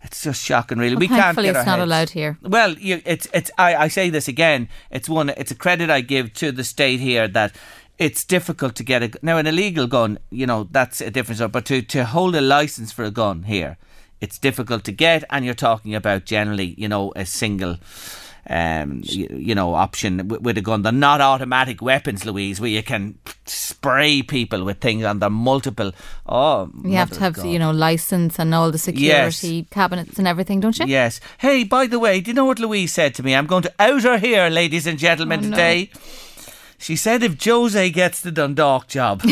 It's 0.02 0.22
just 0.22 0.44
shocking, 0.44 0.78
really. 0.78 0.94
Well, 0.94 1.00
we 1.00 1.08
can't 1.08 1.20
thankfully 1.22 1.48
get 1.48 1.56
it's 1.56 1.66
not 1.66 1.78
heads- 1.78 1.88
allowed 1.88 2.10
here. 2.10 2.38
well, 2.42 2.72
you, 2.74 3.02
it's 3.04 3.26
it's. 3.34 3.50
I, 3.58 3.74
I 3.74 3.88
say 3.88 4.10
this 4.10 4.28
again. 4.28 4.68
It's 4.90 5.08
one. 5.08 5.28
It's 5.30 5.50
a 5.50 5.56
credit 5.56 5.90
I 5.90 6.00
give 6.02 6.32
to 6.34 6.52
the 6.52 6.64
state 6.64 7.00
here 7.00 7.26
that 7.28 7.54
it's 7.98 8.24
difficult 8.24 8.76
to 8.76 8.84
get 8.84 9.02
a 9.02 9.10
now 9.22 9.38
an 9.38 9.46
illegal 9.46 9.86
gun. 9.86 10.18
You 10.30 10.46
know 10.46 10.68
that's 10.70 11.00
a 11.00 11.10
different 11.10 11.38
story. 11.38 11.48
But 11.50 11.64
to 11.66 11.82
to 11.82 12.04
hold 12.04 12.36
a 12.36 12.40
license 12.40 12.92
for 12.92 13.04
a 13.04 13.10
gun 13.10 13.42
here, 13.42 13.76
it's 14.20 14.38
difficult 14.38 14.84
to 14.84 14.92
get, 14.92 15.24
and 15.30 15.44
you're 15.44 15.54
talking 15.54 15.94
about 15.94 16.24
generally, 16.24 16.74
you 16.78 16.88
know, 16.88 17.12
a 17.16 17.26
single. 17.26 17.76
Um, 18.50 19.02
you, 19.04 19.26
you 19.30 19.54
know, 19.54 19.74
option 19.74 20.26
with, 20.28 20.40
with 20.40 20.56
a 20.56 20.62
gun. 20.62 20.80
They're 20.80 20.90
not 20.90 21.20
automatic 21.20 21.82
weapons, 21.82 22.24
Louise, 22.24 22.60
where 22.62 22.70
you 22.70 22.82
can 22.82 23.18
spray 23.44 24.22
people 24.22 24.64
with 24.64 24.80
things 24.80 25.04
and 25.04 25.20
they're 25.20 25.28
multiple. 25.28 25.92
Oh, 26.26 26.70
You 26.82 26.92
have 26.96 27.10
to 27.10 27.20
have, 27.20 27.34
God. 27.34 27.46
you 27.46 27.58
know, 27.58 27.72
license 27.72 28.38
and 28.38 28.54
all 28.54 28.70
the 28.70 28.78
security 28.78 29.66
cabinets 29.70 30.18
and 30.18 30.26
everything, 30.26 30.60
don't 30.60 30.78
you? 30.78 30.86
Yes. 30.86 31.20
Hey, 31.36 31.64
by 31.64 31.86
the 31.86 31.98
way, 31.98 32.20
do 32.22 32.30
you 32.30 32.34
know 32.34 32.46
what 32.46 32.58
Louise 32.58 32.92
said 32.92 33.14
to 33.16 33.22
me? 33.22 33.34
I'm 33.34 33.46
going 33.46 33.64
to 33.64 33.72
out 33.78 34.02
her 34.04 34.16
here, 34.16 34.48
ladies 34.48 34.86
and 34.86 34.98
gentlemen, 34.98 35.40
Oh, 35.40 35.42
no. 35.42 35.50
today. 35.50 35.90
She 36.80 36.94
said 36.94 37.24
if 37.24 37.42
Jose 37.44 37.90
gets 37.90 38.20
the 38.20 38.30
Dundalk 38.30 38.86
job, 38.86 39.20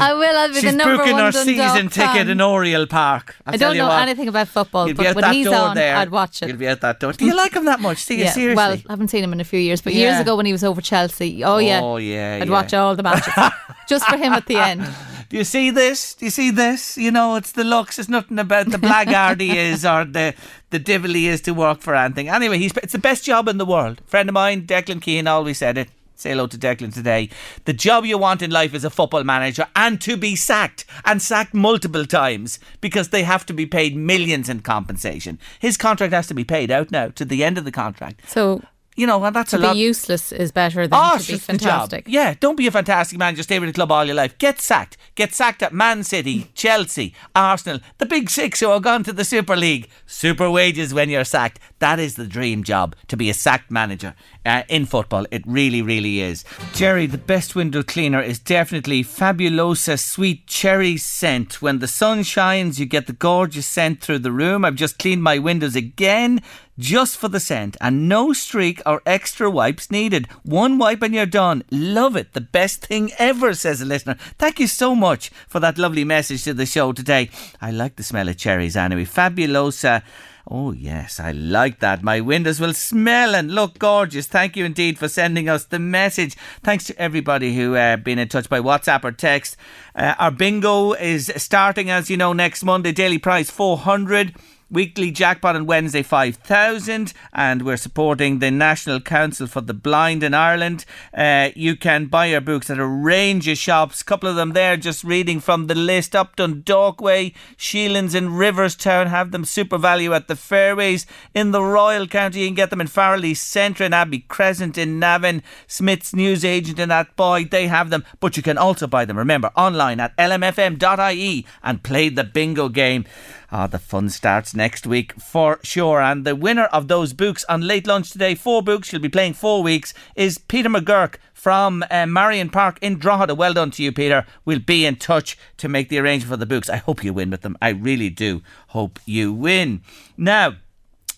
I 0.00 0.12
will. 0.14 0.36
I'll 0.36 0.48
be 0.48 0.54
she's 0.54 0.64
the 0.64 0.72
number 0.72 0.96
booking 0.96 1.12
one 1.12 1.24
her 1.26 1.30
Dundalk 1.30 1.44
season 1.44 1.88
ticket 1.88 2.28
in 2.28 2.40
Oriel 2.40 2.86
Park. 2.88 3.36
I'll 3.46 3.54
I 3.54 3.56
tell 3.56 3.68
don't 3.68 3.76
you 3.76 3.82
know 3.82 3.88
what, 3.88 4.02
anything 4.02 4.26
about 4.26 4.48
football, 4.48 4.92
but 4.92 5.14
when 5.14 5.32
he's 5.32 5.46
on, 5.46 5.76
there. 5.76 5.96
I'd 5.96 6.10
watch 6.10 6.42
it. 6.42 6.48
You'll 6.48 6.56
be 6.56 6.66
at 6.66 6.80
that 6.80 6.98
door. 6.98 7.12
Do 7.12 7.24
you 7.24 7.36
like 7.36 7.54
him 7.54 7.66
that 7.66 7.80
much? 7.80 8.04
Do 8.04 8.14
you 8.14 8.24
yeah. 8.24 8.32
seriously? 8.32 8.56
Well, 8.56 8.72
I 8.72 8.82
haven't 8.90 9.08
seen 9.08 9.22
him 9.22 9.32
in 9.32 9.40
a 9.40 9.44
few 9.44 9.60
years, 9.60 9.80
but 9.80 9.94
years 9.94 10.18
ago 10.18 10.36
when 10.36 10.44
he 10.44 10.52
was 10.52 10.64
over 10.64 10.80
Chelsea, 10.80 11.44
oh 11.44 11.58
yeah, 11.58 11.80
Oh, 11.82 11.96
yeah, 11.98 12.40
I'd 12.42 12.48
yeah. 12.48 12.52
watch 12.52 12.74
all 12.74 12.96
the 12.96 13.04
matches 13.04 13.32
just 13.88 14.04
for 14.06 14.16
him 14.16 14.32
at 14.32 14.46
the 14.46 14.56
end. 14.56 14.86
Do 15.30 15.36
you 15.36 15.44
see 15.44 15.70
this? 15.70 16.14
Do 16.14 16.24
you 16.24 16.30
see 16.32 16.50
this? 16.50 16.98
You 16.98 17.12
know, 17.12 17.36
it's 17.36 17.52
the 17.52 17.62
looks. 17.62 18.00
It's 18.00 18.08
nothing 18.08 18.40
about 18.40 18.68
the 18.68 18.78
blackguard 18.78 19.40
he 19.40 19.56
is 19.56 19.86
or 19.86 20.04
the 20.04 20.34
the 20.70 20.80
devil 20.80 21.12
he 21.12 21.28
is 21.28 21.40
to 21.42 21.52
work 21.54 21.80
for 21.80 21.94
anything. 21.94 22.28
Anyway, 22.28 22.58
he's 22.58 22.72
it's 22.82 22.92
the 22.92 22.98
best 22.98 23.24
job 23.24 23.46
in 23.46 23.56
the 23.56 23.64
world. 23.64 24.00
Friend 24.06 24.28
of 24.28 24.32
mine, 24.34 24.66
Declan 24.66 25.00
Keane, 25.00 25.28
always 25.28 25.58
said 25.58 25.78
it. 25.78 25.88
Say 26.20 26.30
hello 26.32 26.46
to 26.48 26.58
Declan 26.58 26.92
today. 26.92 27.30
The 27.64 27.72
job 27.72 28.04
you 28.04 28.18
want 28.18 28.42
in 28.42 28.50
life 28.50 28.74
is 28.74 28.84
a 28.84 28.90
football 28.90 29.24
manager 29.24 29.66
and 29.74 29.98
to 30.02 30.18
be 30.18 30.36
sacked 30.36 30.84
and 31.06 31.22
sacked 31.22 31.54
multiple 31.54 32.04
times 32.04 32.58
because 32.82 33.08
they 33.08 33.22
have 33.22 33.46
to 33.46 33.54
be 33.54 33.64
paid 33.64 33.96
millions 33.96 34.50
in 34.50 34.60
compensation. 34.60 35.38
His 35.60 35.78
contract 35.78 36.12
has 36.12 36.26
to 36.26 36.34
be 36.34 36.44
paid 36.44 36.70
out 36.70 36.90
now 36.90 37.08
to 37.08 37.24
the 37.24 37.42
end 37.42 37.56
of 37.56 37.64
the 37.64 37.72
contract. 37.72 38.20
So 38.28 38.60
You 38.96 39.06
know, 39.06 39.24
and 39.24 39.34
that's 39.34 39.52
to 39.52 39.56
a 39.70 39.72
be 39.72 39.78
useless 39.78 40.30
is 40.30 40.52
better 40.52 40.86
than 40.86 40.98
Oh, 41.00 41.16
to 41.16 41.18
be 41.26 41.32
just 41.32 41.46
the 41.46 41.52
job. 41.54 41.60
fantastic. 41.88 42.04
Yeah, 42.06 42.34
don't 42.38 42.56
be 42.56 42.66
a 42.66 42.70
fantastic 42.70 43.18
man. 43.18 43.34
Just 43.34 43.48
stay 43.48 43.58
with 43.58 43.70
the 43.70 43.72
club 43.72 43.90
all 43.90 44.04
your 44.04 44.16
life. 44.16 44.36
Get 44.36 44.60
sacked. 44.60 44.98
Get 45.14 45.32
sacked 45.32 45.62
at 45.62 45.72
Man 45.72 46.02
City, 46.04 46.50
Chelsea, 46.54 47.14
Arsenal, 47.34 47.80
the 47.96 48.04
big 48.04 48.28
six 48.28 48.60
who 48.60 48.68
have 48.68 48.82
gone 48.82 49.02
to 49.04 49.12
the 49.14 49.24
Super 49.24 49.56
League. 49.56 49.88
Super 50.06 50.50
wages 50.50 50.92
when 50.92 51.08
you're 51.08 51.24
sacked. 51.24 51.60
That 51.78 51.98
is 51.98 52.16
the 52.16 52.26
dream 52.26 52.62
job 52.62 52.94
to 53.08 53.16
be 53.16 53.30
a 53.30 53.34
sacked 53.34 53.70
manager 53.70 54.14
uh, 54.44 54.62
in 54.68 54.86
football. 54.86 55.26
It 55.30 55.42
really, 55.46 55.82
really 55.82 56.20
is. 56.20 56.44
Jerry, 56.74 57.06
the 57.06 57.18
best 57.18 57.54
window 57.54 57.82
cleaner 57.82 58.20
is 58.20 58.38
definitely 58.38 59.04
Fabulosa 59.04 59.98
Sweet 59.98 60.46
Cherry 60.46 60.96
Scent. 60.96 61.60
When 61.60 61.78
the 61.78 61.88
sun 61.88 62.22
shines, 62.22 62.78
you 62.78 62.86
get 62.86 63.06
the 63.06 63.12
gorgeous 63.12 63.66
scent 63.66 64.00
through 64.00 64.20
the 64.20 64.32
room. 64.32 64.64
I've 64.64 64.74
just 64.74 64.98
cleaned 64.98 65.22
my 65.22 65.38
windows 65.38 65.76
again 65.76 66.40
just 66.78 67.18
for 67.18 67.28
the 67.28 67.40
scent 67.40 67.76
and 67.80 68.08
no 68.08 68.32
streak 68.32 68.80
or 68.86 69.02
extra 69.04 69.50
wipes 69.50 69.90
needed. 69.90 70.26
One 70.42 70.78
wipe 70.78 71.02
and 71.02 71.14
you're 71.14 71.26
done. 71.26 71.62
Love 71.70 72.16
it. 72.16 72.32
The 72.32 72.40
best 72.40 72.86
thing 72.86 73.12
ever, 73.18 73.54
says 73.54 73.82
a 73.82 73.84
listener. 73.84 74.14
Thank 74.38 74.58
you 74.58 74.66
so 74.66 74.94
much 74.94 75.30
for 75.46 75.60
that 75.60 75.78
lovely 75.78 76.04
message 76.04 76.44
to 76.44 76.54
the 76.54 76.66
show 76.66 76.92
today. 76.92 77.30
I 77.60 77.70
like 77.70 77.96
the 77.96 78.02
smell 78.02 78.28
of 78.28 78.38
cherries 78.38 78.76
anyway. 78.76 79.04
Fabulosa. 79.04 80.02
Oh, 80.48 80.72
yes, 80.72 81.20
I 81.20 81.32
like 81.32 81.80
that. 81.80 82.02
My 82.02 82.20
windows 82.20 82.60
will 82.60 82.72
smell 82.72 83.34
and 83.34 83.54
look 83.54 83.78
gorgeous. 83.78 84.26
Thank 84.26 84.56
you 84.56 84.64
indeed 84.64 84.98
for 84.98 85.08
sending 85.08 85.48
us 85.48 85.64
the 85.64 85.78
message. 85.78 86.36
Thanks 86.62 86.84
to 86.84 86.98
everybody 86.98 87.54
who 87.54 87.76
uh, 87.76 87.96
been 87.96 88.18
in 88.18 88.28
touch 88.28 88.48
by 88.48 88.60
WhatsApp 88.60 89.04
or 89.04 89.12
text. 89.12 89.56
Uh, 89.94 90.14
our 90.18 90.30
bingo 90.30 90.92
is 90.94 91.32
starting, 91.36 91.90
as 91.90 92.10
you 92.10 92.16
know, 92.16 92.32
next 92.32 92.64
Monday. 92.64 92.92
Daily 92.92 93.18
prize 93.18 93.50
400. 93.50 94.34
Weekly 94.72 95.10
jackpot 95.10 95.56
on 95.56 95.66
Wednesday 95.66 96.04
5,000 96.04 97.12
and 97.32 97.62
we're 97.62 97.76
supporting 97.76 98.38
the 98.38 98.52
National 98.52 99.00
Council 99.00 99.48
for 99.48 99.60
the 99.60 99.74
Blind 99.74 100.22
in 100.22 100.32
Ireland. 100.32 100.84
Uh, 101.12 101.50
you 101.56 101.74
can 101.74 102.06
buy 102.06 102.32
our 102.32 102.40
books 102.40 102.70
at 102.70 102.78
a 102.78 102.86
range 102.86 103.48
of 103.48 103.58
shops. 103.58 104.00
A 104.00 104.04
couple 104.04 104.28
of 104.28 104.36
them 104.36 104.52
there 104.52 104.76
just 104.76 105.02
reading 105.02 105.40
from 105.40 105.66
the 105.66 105.74
list. 105.74 106.14
Up 106.14 106.36
Dundalkway, 106.36 107.34
Sheelands 107.56 108.14
in 108.14 108.28
Riverstown 108.28 109.08
have 109.08 109.32
them 109.32 109.42
SuperValu 109.42 110.14
at 110.14 110.28
the 110.28 110.36
Fairways. 110.36 111.04
In 111.34 111.50
the 111.50 111.64
Royal 111.64 112.06
County 112.06 112.42
you 112.42 112.46
can 112.46 112.54
get 112.54 112.70
them 112.70 112.80
in 112.80 112.86
Farrelly 112.86 113.36
Centre 113.36 113.82
and 113.82 113.94
Abbey 113.94 114.20
Crescent 114.20 114.78
in 114.78 115.00
Navan. 115.00 115.42
Smith's 115.66 116.14
Newsagent 116.14 116.78
in 116.78 116.90
Athboy, 116.90 117.50
they 117.50 117.66
have 117.66 117.90
them. 117.90 118.04
But 118.20 118.36
you 118.36 118.42
can 118.44 118.56
also 118.56 118.86
buy 118.86 119.04
them, 119.04 119.18
remember, 119.18 119.50
online 119.56 119.98
at 119.98 120.16
lmfm.ie 120.16 121.44
and 121.64 121.82
play 121.82 122.08
the 122.08 122.22
bingo 122.22 122.68
game. 122.68 123.04
Ah, 123.52 123.66
the 123.66 123.80
fun 123.80 124.08
starts 124.08 124.54
next 124.54 124.86
week 124.86 125.12
for 125.20 125.58
sure. 125.64 126.00
And 126.00 126.24
the 126.24 126.36
winner 126.36 126.66
of 126.66 126.86
those 126.86 127.12
books 127.12 127.44
on 127.48 127.62
late 127.62 127.86
lunch 127.86 128.10
today, 128.10 128.36
four 128.36 128.62
books, 128.62 128.88
she'll 128.88 129.00
be 129.00 129.08
playing 129.08 129.34
four 129.34 129.60
weeks, 129.60 129.92
is 130.14 130.38
Peter 130.38 130.68
McGurk 130.68 131.16
from 131.34 131.82
uh, 131.90 132.06
Marion 132.06 132.50
Park 132.50 132.78
in 132.80 132.98
Drogheda. 132.98 133.34
Well 133.34 133.54
done 133.54 133.72
to 133.72 133.82
you, 133.82 133.90
Peter. 133.90 134.24
We'll 134.44 134.60
be 134.60 134.86
in 134.86 134.96
touch 134.96 135.36
to 135.56 135.68
make 135.68 135.88
the 135.88 135.98
arrangement 135.98 136.30
for 136.30 136.36
the 136.36 136.46
books. 136.46 136.68
I 136.68 136.76
hope 136.76 137.02
you 137.02 137.12
win 137.12 137.30
with 137.30 137.40
them. 137.40 137.58
I 137.60 137.70
really 137.70 138.08
do 138.08 138.42
hope 138.68 139.00
you 139.04 139.32
win. 139.32 139.82
Now, 140.16 140.56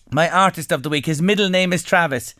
my 0.09 0.27
artist 0.27 0.71
of 0.71 0.81
the 0.81 0.89
week, 0.89 1.05
his 1.05 1.21
middle 1.21 1.49
name 1.49 1.71
is 1.71 1.83
Travis. 1.83 2.33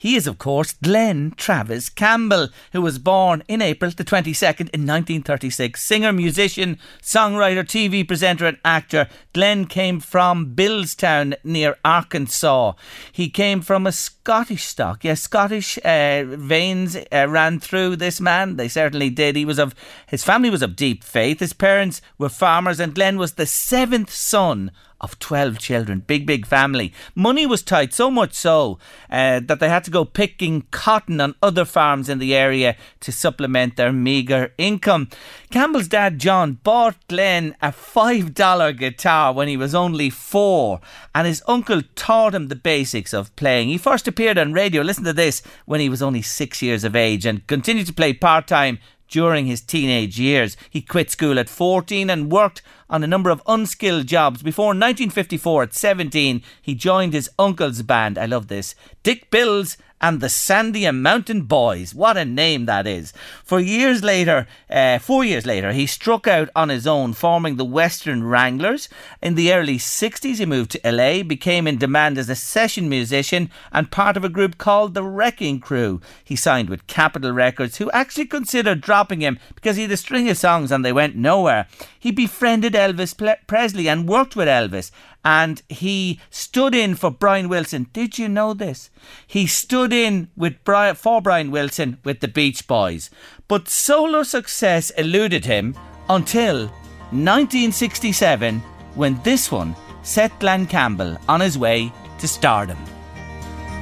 He 0.00 0.16
is, 0.16 0.26
of 0.26 0.38
course, 0.38 0.72
Glen 0.72 1.34
Travis 1.36 1.90
Campbell, 1.90 2.48
who 2.72 2.80
was 2.80 2.98
born 2.98 3.42
in 3.48 3.60
April 3.60 3.90
the 3.90 4.02
22nd 4.02 4.70
in 4.72 4.86
1936. 4.86 5.78
Singer, 5.78 6.10
musician, 6.10 6.78
songwriter, 7.02 7.62
TV 7.64 8.08
presenter, 8.08 8.46
and 8.46 8.56
actor. 8.64 9.08
Glen 9.34 9.66
came 9.66 10.00
from 10.00 10.54
Billstown 10.56 11.34
near 11.44 11.76
Arkansas. 11.84 12.72
He 13.12 13.28
came 13.28 13.60
from 13.60 13.86
a 13.86 13.92
Scottish 13.92 14.64
stock. 14.64 15.04
Yes, 15.04 15.20
Scottish 15.20 15.76
uh, 15.84 16.24
veins 16.24 16.96
uh, 16.96 17.28
ran 17.28 17.60
through 17.60 17.96
this 17.96 18.22
man. 18.22 18.56
They 18.56 18.68
certainly 18.68 19.10
did. 19.10 19.36
He 19.36 19.44
was 19.44 19.58
of 19.58 19.74
his 20.06 20.24
family 20.24 20.48
was 20.48 20.62
of 20.62 20.76
deep 20.76 21.04
faith. 21.04 21.40
His 21.40 21.52
parents 21.52 22.00
were 22.16 22.30
farmers, 22.30 22.80
and 22.80 22.94
Glen 22.94 23.18
was 23.18 23.34
the 23.34 23.44
seventh 23.44 24.10
son 24.10 24.70
of 25.00 25.18
12 25.18 25.58
children. 25.58 26.00
Big, 26.00 26.26
big 26.26 26.46
family. 26.46 26.92
Money 27.14 27.46
was 27.46 27.62
tight, 27.62 27.92
so 27.92 28.10
much 28.10 28.34
so 28.34 28.78
uh, 29.10 29.40
that 29.40 29.60
they 29.60 29.68
had 29.68 29.84
to 29.84 29.90
go 29.90 30.04
picking 30.04 30.62
cotton 30.70 31.20
on 31.20 31.34
other 31.42 31.64
farms 31.64 32.08
in 32.08 32.18
the 32.18 32.34
area 32.34 32.76
to 33.00 33.12
supplement 33.12 33.76
their 33.76 33.92
meagre 33.92 34.52
income. 34.58 35.08
Campbell's 35.50 35.88
dad, 35.88 36.18
John, 36.18 36.58
bought 36.62 36.96
Glen 37.08 37.56
a 37.62 37.72
$5 37.72 38.78
guitar 38.78 39.32
when 39.32 39.48
he 39.48 39.56
was 39.56 39.74
only 39.74 40.10
four, 40.10 40.80
and 41.14 41.26
his 41.26 41.42
uncle 41.48 41.82
taught 41.94 42.34
him 42.34 42.48
the 42.48 42.56
basics 42.56 43.12
of 43.12 43.34
playing. 43.36 43.68
He 43.68 43.78
first 43.78 44.06
appeared 44.06 44.38
on 44.38 44.52
radio, 44.52 44.82
listen 44.82 45.04
to 45.04 45.12
this, 45.12 45.42
when 45.64 45.80
he 45.80 45.88
was 45.88 46.02
only 46.02 46.22
six 46.22 46.62
years 46.62 46.84
of 46.84 46.94
age 46.94 47.26
and 47.26 47.46
continued 47.46 47.86
to 47.86 47.92
play 47.92 48.12
part 48.12 48.46
time 48.46 48.78
during 49.10 49.46
his 49.46 49.60
teenage 49.60 50.18
years. 50.18 50.56
He 50.70 50.80
quit 50.80 51.10
school 51.10 51.38
at 51.38 51.48
14 51.48 52.08
and 52.08 52.32
worked 52.32 52.62
on 52.88 53.04
a 53.04 53.06
number 53.06 53.30
of 53.30 53.42
unskilled 53.46 54.06
jobs. 54.06 54.42
Before 54.42 54.68
1954, 54.68 55.64
at 55.64 55.74
17, 55.74 56.42
he 56.62 56.74
joined 56.74 57.12
his 57.12 57.28
uncle's 57.38 57.82
band. 57.82 58.16
I 58.16 58.26
love 58.26 58.48
this. 58.48 58.74
Dick 59.02 59.30
Bills 59.30 59.76
and 60.00 60.20
the 60.20 60.28
Sandia 60.28 60.96
Mountain 60.96 61.42
Boys. 61.42 61.94
What 61.94 62.16
a 62.16 62.24
name 62.24 62.66
that 62.66 62.86
is. 62.86 63.12
For 63.44 63.60
years 63.60 64.02
later, 64.02 64.46
uh, 64.70 64.98
four 64.98 65.24
years 65.24 65.44
later, 65.44 65.72
he 65.72 65.86
struck 65.86 66.26
out 66.26 66.48
on 66.56 66.68
his 66.70 66.86
own, 66.86 67.12
forming 67.12 67.56
the 67.56 67.64
Western 67.64 68.24
Wranglers. 68.24 68.88
In 69.20 69.34
the 69.34 69.52
early 69.52 69.78
60s, 69.78 70.38
he 70.38 70.46
moved 70.46 70.70
to 70.72 70.90
LA, 70.90 71.22
became 71.22 71.66
in 71.66 71.78
demand 71.78 72.16
as 72.16 72.30
a 72.30 72.34
session 72.34 72.88
musician 72.88 73.50
and 73.72 73.90
part 73.90 74.16
of 74.16 74.24
a 74.24 74.28
group 74.28 74.58
called 74.58 74.94
the 74.94 75.04
Wrecking 75.04 75.60
Crew. 75.60 76.00
He 76.24 76.36
signed 76.36 76.70
with 76.70 76.86
Capitol 76.86 77.32
Records, 77.32 77.76
who 77.76 77.90
actually 77.90 78.26
considered 78.26 78.80
dropping 78.80 79.20
him 79.20 79.38
because 79.54 79.76
he 79.76 79.82
had 79.82 79.92
a 79.92 79.96
string 79.96 80.28
of 80.28 80.38
songs 80.38 80.72
and 80.72 80.84
they 80.84 80.92
went 80.92 81.16
nowhere. 81.16 81.66
He 81.98 82.10
befriended 82.10 82.72
Elvis 82.72 83.14
Presley 83.46 83.88
and 83.88 84.08
worked 84.08 84.34
with 84.36 84.48
Elvis 84.48 84.90
and 85.24 85.62
he 85.68 86.20
stood 86.30 86.74
in 86.74 86.94
for 86.94 87.10
Brian 87.10 87.48
Wilson. 87.48 87.88
Did 87.92 88.18
you 88.18 88.28
know 88.28 88.54
this? 88.54 88.90
He 89.26 89.46
stood 89.46 89.92
in 89.92 90.28
with 90.36 90.62
Brian, 90.64 90.94
for 90.94 91.20
Brian 91.20 91.50
Wilson 91.50 91.98
with 92.04 92.20
the 92.20 92.28
Beach 92.28 92.66
Boys, 92.66 93.10
but 93.48 93.68
solo 93.68 94.22
success 94.22 94.90
eluded 94.90 95.44
him 95.44 95.74
until 96.08 96.66
1967 97.12 98.60
when 98.94 99.20
this 99.22 99.50
one 99.52 99.74
set 100.02 100.38
Glen 100.40 100.66
Campbell 100.66 101.18
on 101.28 101.40
his 101.40 101.58
way 101.58 101.92
to 102.18 102.28
stardom. 102.28 102.78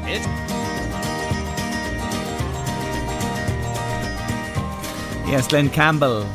It's 0.04 0.26
Yes, 5.28 5.46
Glen 5.46 5.68
Campbell, 5.68 6.26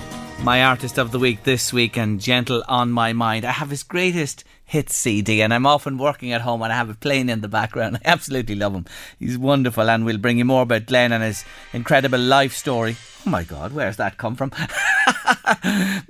my 0.43 0.65
artist 0.65 0.99
of 0.99 1.11
the 1.11 1.17
week 1.17 1.41
this 1.41 1.73
week 1.73 1.97
and 1.97 2.21
gentle 2.21 2.63
on 2.67 2.91
my 2.91 3.11
mind. 3.11 3.43
I 3.43 3.51
have 3.51 3.71
his 3.71 3.81
greatest 3.81 4.43
hits 4.65 4.95
CD, 4.95 5.41
and 5.41 5.53
I'm 5.53 5.65
often 5.65 5.97
working 5.97 6.31
at 6.31 6.41
home 6.41 6.61
and 6.61 6.71
I 6.71 6.75
have 6.75 6.89
it 6.89 6.99
playing 6.99 7.29
in 7.29 7.41
the 7.41 7.47
background. 7.47 7.97
I 8.05 8.09
absolutely 8.09 8.55
love 8.55 8.73
him. 8.73 8.85
He's 9.19 9.37
wonderful, 9.37 9.89
and 9.89 10.05
we'll 10.05 10.17
bring 10.17 10.37
you 10.37 10.45
more 10.45 10.63
about 10.63 10.85
Glen 10.85 11.11
and 11.11 11.23
his 11.23 11.45
incredible 11.73 12.19
life 12.19 12.53
story. 12.55 12.97
Oh 13.25 13.29
my 13.29 13.43
God, 13.43 13.71
where's 13.71 13.97
that 13.97 14.17
come 14.17 14.35
from? 14.35 14.49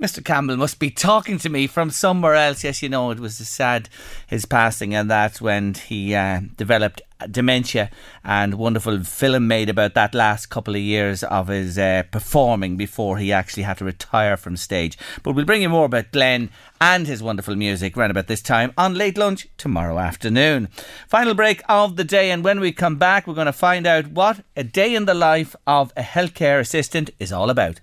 Mr. 0.00 0.24
Campbell 0.24 0.56
must 0.56 0.80
be 0.80 0.90
talking 0.90 1.38
to 1.38 1.48
me 1.48 1.68
from 1.68 1.90
somewhere 1.90 2.34
else. 2.34 2.64
Yes, 2.64 2.82
you 2.82 2.88
know, 2.88 3.12
it 3.12 3.20
was 3.20 3.36
sad, 3.36 3.88
his 4.26 4.46
passing, 4.46 4.94
and 4.94 5.08
that's 5.08 5.40
when 5.40 5.74
he 5.74 6.14
uh, 6.14 6.40
developed 6.56 7.02
dementia 7.30 7.90
and 8.24 8.54
wonderful 8.54 9.02
film 9.04 9.46
made 9.46 9.68
about 9.68 9.94
that 9.94 10.14
last 10.14 10.46
couple 10.46 10.74
of 10.74 10.80
years 10.80 11.22
of 11.24 11.48
his 11.48 11.78
uh, 11.78 12.02
performing 12.10 12.76
before 12.76 13.18
he 13.18 13.32
actually 13.32 13.62
had 13.62 13.78
to 13.78 13.84
retire 13.84 14.36
from 14.36 14.56
stage. 14.56 14.98
But 15.22 15.32
we'll 15.32 15.44
bring 15.44 15.62
you 15.62 15.68
more 15.68 15.86
about 15.86 16.12
Glen 16.12 16.50
and 16.80 17.06
his 17.06 17.22
wonderful 17.22 17.56
music 17.56 17.96
around 17.96 18.10
about 18.10 18.26
this 18.26 18.42
time 18.42 18.72
on 18.76 18.94
Late 18.94 19.16
Lunch 19.16 19.48
tomorrow 19.56 19.98
afternoon. 19.98 20.68
Final 21.08 21.34
break 21.34 21.62
of 21.68 21.96
the 21.96 22.04
day, 22.04 22.30
and 22.30 22.44
when 22.44 22.60
we 22.60 22.72
come 22.72 22.96
back, 22.96 23.26
we're 23.26 23.34
going 23.34 23.46
to 23.46 23.52
find 23.52 23.86
out 23.86 24.08
what 24.08 24.44
a 24.56 24.64
day 24.64 24.94
in 24.94 25.04
the 25.04 25.14
life 25.14 25.54
of 25.66 25.92
a 25.96 26.02
healthcare 26.02 26.60
assistant 26.60 27.03
is 27.18 27.32
all 27.32 27.50
about. 27.50 27.80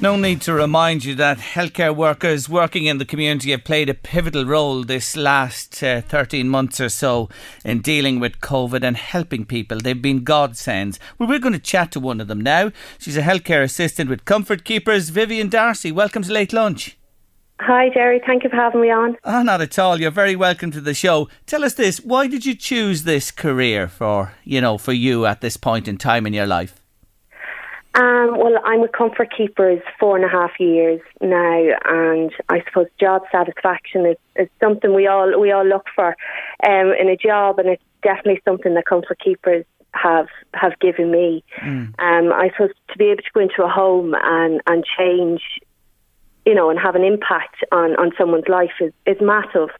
No 0.00 0.16
need 0.16 0.40
to 0.42 0.52
remind 0.52 1.04
you 1.04 1.14
that 1.14 1.38
healthcare 1.38 1.94
workers 1.94 2.48
working 2.48 2.84
in 2.84 2.98
the 2.98 3.04
community 3.04 3.52
have 3.52 3.64
played 3.64 3.88
a 3.88 3.94
pivotal 3.94 4.44
role 4.44 4.82
this 4.82 5.16
last 5.16 5.82
uh, 5.82 6.00
13 6.02 6.48
months 6.48 6.80
or 6.80 6.88
so 6.88 7.28
in 7.64 7.80
dealing 7.80 8.20
with 8.20 8.40
COVID 8.40 8.82
and 8.82 8.96
helping 8.96 9.44
people. 9.44 9.78
They've 9.78 10.00
been 10.00 10.24
godsends. 10.24 10.98
Well, 11.18 11.28
we're 11.28 11.38
going 11.38 11.54
to 11.54 11.58
chat 11.58 11.92
to 11.92 12.00
one 12.00 12.20
of 12.20 12.28
them 12.28 12.40
now. 12.40 12.72
She's 12.98 13.16
a 13.16 13.22
healthcare 13.22 13.62
assistant 13.62 14.10
with 14.10 14.24
Comfort 14.24 14.64
Keepers, 14.64 15.10
Vivian 15.10 15.48
Darcy. 15.48 15.92
Welcome 15.92 16.22
to 16.24 16.32
Late 16.32 16.52
Lunch. 16.52 16.98
Hi, 17.60 17.88
Jerry. 17.88 18.20
Thank 18.26 18.42
you 18.42 18.50
for 18.50 18.56
having 18.56 18.80
me 18.80 18.90
on. 18.90 19.16
Ah, 19.24 19.42
not 19.42 19.60
at 19.60 19.78
all. 19.78 20.00
You're 20.00 20.10
very 20.10 20.34
welcome 20.34 20.70
to 20.72 20.80
the 20.80 20.92
show. 20.92 21.28
Tell 21.46 21.64
us 21.64 21.74
this: 21.74 21.98
Why 21.98 22.26
did 22.26 22.44
you 22.44 22.54
choose 22.54 23.04
this 23.04 23.30
career 23.30 23.86
for 23.86 24.34
you 24.42 24.60
know 24.60 24.76
for 24.76 24.92
you 24.92 25.24
at 25.24 25.40
this 25.40 25.56
point 25.56 25.86
in 25.86 25.96
time 25.96 26.26
in 26.26 26.34
your 26.34 26.46
life? 26.46 26.83
Um, 27.94 28.38
well, 28.38 28.58
I'm 28.64 28.80
with 28.80 28.90
Comfort 28.92 29.32
Keepers 29.36 29.80
four 30.00 30.16
and 30.16 30.24
a 30.24 30.28
half 30.28 30.58
years 30.58 31.00
now, 31.20 31.68
and 31.84 32.32
I 32.48 32.62
suppose 32.66 32.88
job 32.98 33.22
satisfaction 33.30 34.04
is, 34.04 34.16
is 34.34 34.48
something 34.58 34.94
we 34.94 35.06
all 35.06 35.38
we 35.38 35.52
all 35.52 35.64
look 35.64 35.86
for 35.94 36.16
um, 36.66 36.92
in 37.00 37.08
a 37.08 37.16
job, 37.16 37.60
and 37.60 37.68
it's 37.68 37.82
definitely 38.02 38.40
something 38.44 38.74
that 38.74 38.86
Comfort 38.86 39.20
Keepers 39.20 39.64
have 39.92 40.26
have 40.54 40.78
given 40.80 41.12
me. 41.12 41.44
Mm. 41.62 41.94
Um, 42.00 42.32
I 42.32 42.50
suppose 42.56 42.74
to 42.90 42.98
be 42.98 43.06
able 43.06 43.22
to 43.22 43.30
go 43.32 43.40
into 43.40 43.62
a 43.62 43.68
home 43.68 44.14
and 44.20 44.60
and 44.66 44.84
change 44.98 45.42
you 46.46 46.54
know, 46.54 46.68
and 46.70 46.78
have 46.78 46.94
an 46.94 47.04
impact 47.04 47.56
on, 47.72 47.96
on 47.96 48.12
someone's 48.18 48.48
life 48.48 48.72
is, 48.80 48.92
is 49.06 49.16
massive. 49.20 49.70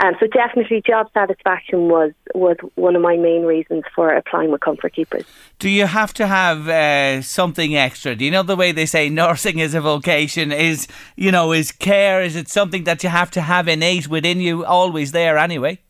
Um, 0.00 0.14
so 0.20 0.26
definitely 0.26 0.82
job 0.86 1.08
satisfaction 1.12 1.88
was, 1.88 2.12
was 2.34 2.56
one 2.76 2.96
of 2.96 3.02
my 3.02 3.16
main 3.16 3.42
reasons 3.42 3.84
for 3.94 4.14
applying 4.14 4.50
with 4.50 4.60
Comfort 4.60 4.94
Keepers. 4.94 5.24
Do 5.58 5.68
you 5.68 5.86
have 5.86 6.14
to 6.14 6.26
have 6.26 6.68
uh, 6.68 7.20
something 7.22 7.76
extra? 7.76 8.14
Do 8.14 8.24
you 8.24 8.30
know 8.30 8.42
the 8.42 8.56
way 8.56 8.72
they 8.72 8.86
say 8.86 9.08
nursing 9.08 9.58
is 9.58 9.74
a 9.74 9.80
vocation? 9.80 10.52
Is, 10.52 10.86
you 11.16 11.30
know, 11.30 11.52
is 11.52 11.72
care, 11.72 12.22
is 12.22 12.36
it 12.36 12.48
something 12.48 12.84
that 12.84 13.02
you 13.02 13.10
have 13.10 13.30
to 13.32 13.40
have 13.40 13.68
innate 13.68 14.08
within 14.08 14.40
you, 14.40 14.64
always 14.64 15.12
there 15.12 15.36
anyway? 15.36 15.80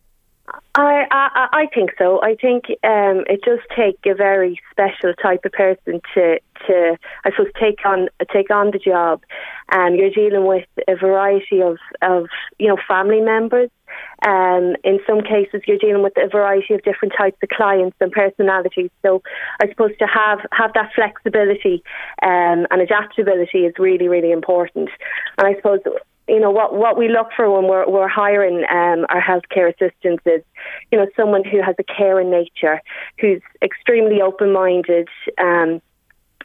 I, 0.78 1.06
I 1.10 1.48
I 1.52 1.66
think 1.74 1.90
so. 1.98 2.20
I 2.22 2.36
think 2.36 2.66
um, 2.84 3.24
it 3.26 3.42
does 3.42 3.58
take 3.76 3.98
a 4.06 4.14
very 4.14 4.60
special 4.70 5.12
type 5.20 5.44
of 5.44 5.52
person 5.52 6.00
to 6.14 6.38
to 6.66 6.96
I 7.24 7.30
suppose 7.30 7.52
take 7.60 7.84
on 7.84 8.08
take 8.32 8.50
on 8.50 8.70
the 8.70 8.78
job. 8.78 9.22
Um, 9.72 9.96
you're 9.96 10.10
dealing 10.10 10.46
with 10.46 10.66
a 10.86 10.94
variety 10.94 11.62
of 11.62 11.78
of 12.00 12.26
you 12.58 12.68
know 12.68 12.76
family 12.86 13.20
members. 13.20 13.70
Um, 14.24 14.76
in 14.84 15.00
some 15.06 15.22
cases, 15.22 15.62
you're 15.66 15.78
dealing 15.78 16.02
with 16.02 16.12
a 16.16 16.28
variety 16.28 16.74
of 16.74 16.82
different 16.82 17.14
types 17.16 17.38
of 17.42 17.48
clients 17.48 17.96
and 18.00 18.12
personalities. 18.12 18.90
So, 19.02 19.22
I 19.60 19.68
suppose 19.68 19.92
to 19.98 20.06
have 20.06 20.40
have 20.52 20.74
that 20.74 20.90
flexibility 20.94 21.82
um, 22.22 22.66
and 22.70 22.80
adaptability 22.80 23.66
is 23.66 23.74
really 23.78 24.06
really 24.06 24.30
important. 24.30 24.90
And 25.38 25.48
I 25.48 25.56
suppose 25.56 25.80
you 26.28 26.40
know 26.40 26.50
what 26.50 26.74
what 26.74 26.98
we 26.98 27.08
look 27.08 27.28
for 27.34 27.50
when 27.50 27.68
we're 27.68 27.88
we're 27.88 28.08
hiring 28.08 28.64
um, 28.70 29.06
our 29.08 29.20
healthcare 29.20 29.68
assistants 29.68 30.22
is 30.26 30.42
you 30.92 30.98
know 30.98 31.06
someone 31.16 31.44
who 31.44 31.62
has 31.62 31.74
a 31.78 31.84
care 31.84 32.20
in 32.20 32.30
nature, 32.30 32.80
who's 33.20 33.42
extremely 33.62 34.20
open 34.20 34.52
minded. 34.52 35.08
Um, 35.38 35.80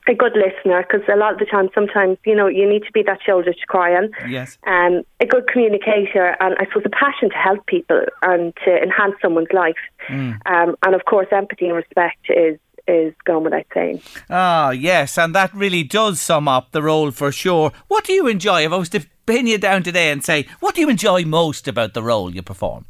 a 0.05 0.13
good 0.13 0.33
listener 0.35 0.83
because 0.83 1.07
a 1.07 1.15
lot 1.15 1.31
of 1.31 1.39
the 1.39 1.45
time, 1.45 1.69
sometimes 1.73 2.17
you 2.25 2.35
know 2.35 2.47
you 2.47 2.67
need 2.67 2.83
to 2.83 2.91
be 2.91 3.03
that 3.03 3.19
shoulder 3.25 3.53
to 3.53 3.65
cry 3.67 3.95
on. 3.95 4.11
Yes. 4.27 4.57
Um, 4.67 5.03
a 5.19 5.25
good 5.25 5.47
communicator, 5.47 6.35
and 6.39 6.55
I 6.59 6.65
suppose 6.65 6.83
a 6.85 6.89
passion 6.89 7.29
to 7.29 7.35
help 7.35 7.65
people 7.67 8.01
and 8.21 8.53
to 8.65 8.75
enhance 8.75 9.15
someone's 9.21 9.53
life. 9.53 9.75
Mm. 10.09 10.39
Um, 10.45 10.75
and 10.85 10.95
of 10.95 11.05
course, 11.05 11.27
empathy 11.31 11.67
and 11.67 11.75
respect 11.75 12.19
is 12.29 12.59
is 12.87 13.13
gone 13.25 13.43
without 13.43 13.65
saying. 13.73 14.01
Ah, 14.29 14.71
yes, 14.71 15.17
and 15.17 15.33
that 15.35 15.53
really 15.53 15.83
does 15.83 16.21
sum 16.21 16.47
up 16.47 16.71
the 16.71 16.81
role 16.81 17.11
for 17.11 17.31
sure. 17.31 17.71
What 17.87 18.05
do 18.05 18.13
you 18.13 18.27
enjoy? 18.27 18.65
If 18.65 18.71
I 18.71 18.77
was 18.77 18.89
to 18.89 19.05
pin 19.25 19.47
you 19.47 19.57
down 19.57 19.83
today 19.83 20.11
and 20.11 20.23
say, 20.23 20.47
what 20.59 20.75
do 20.75 20.81
you 20.81 20.89
enjoy 20.89 21.23
most 21.23 21.67
about 21.67 21.93
the 21.93 22.03
role 22.03 22.33
you 22.33 22.41
perform? 22.41 22.85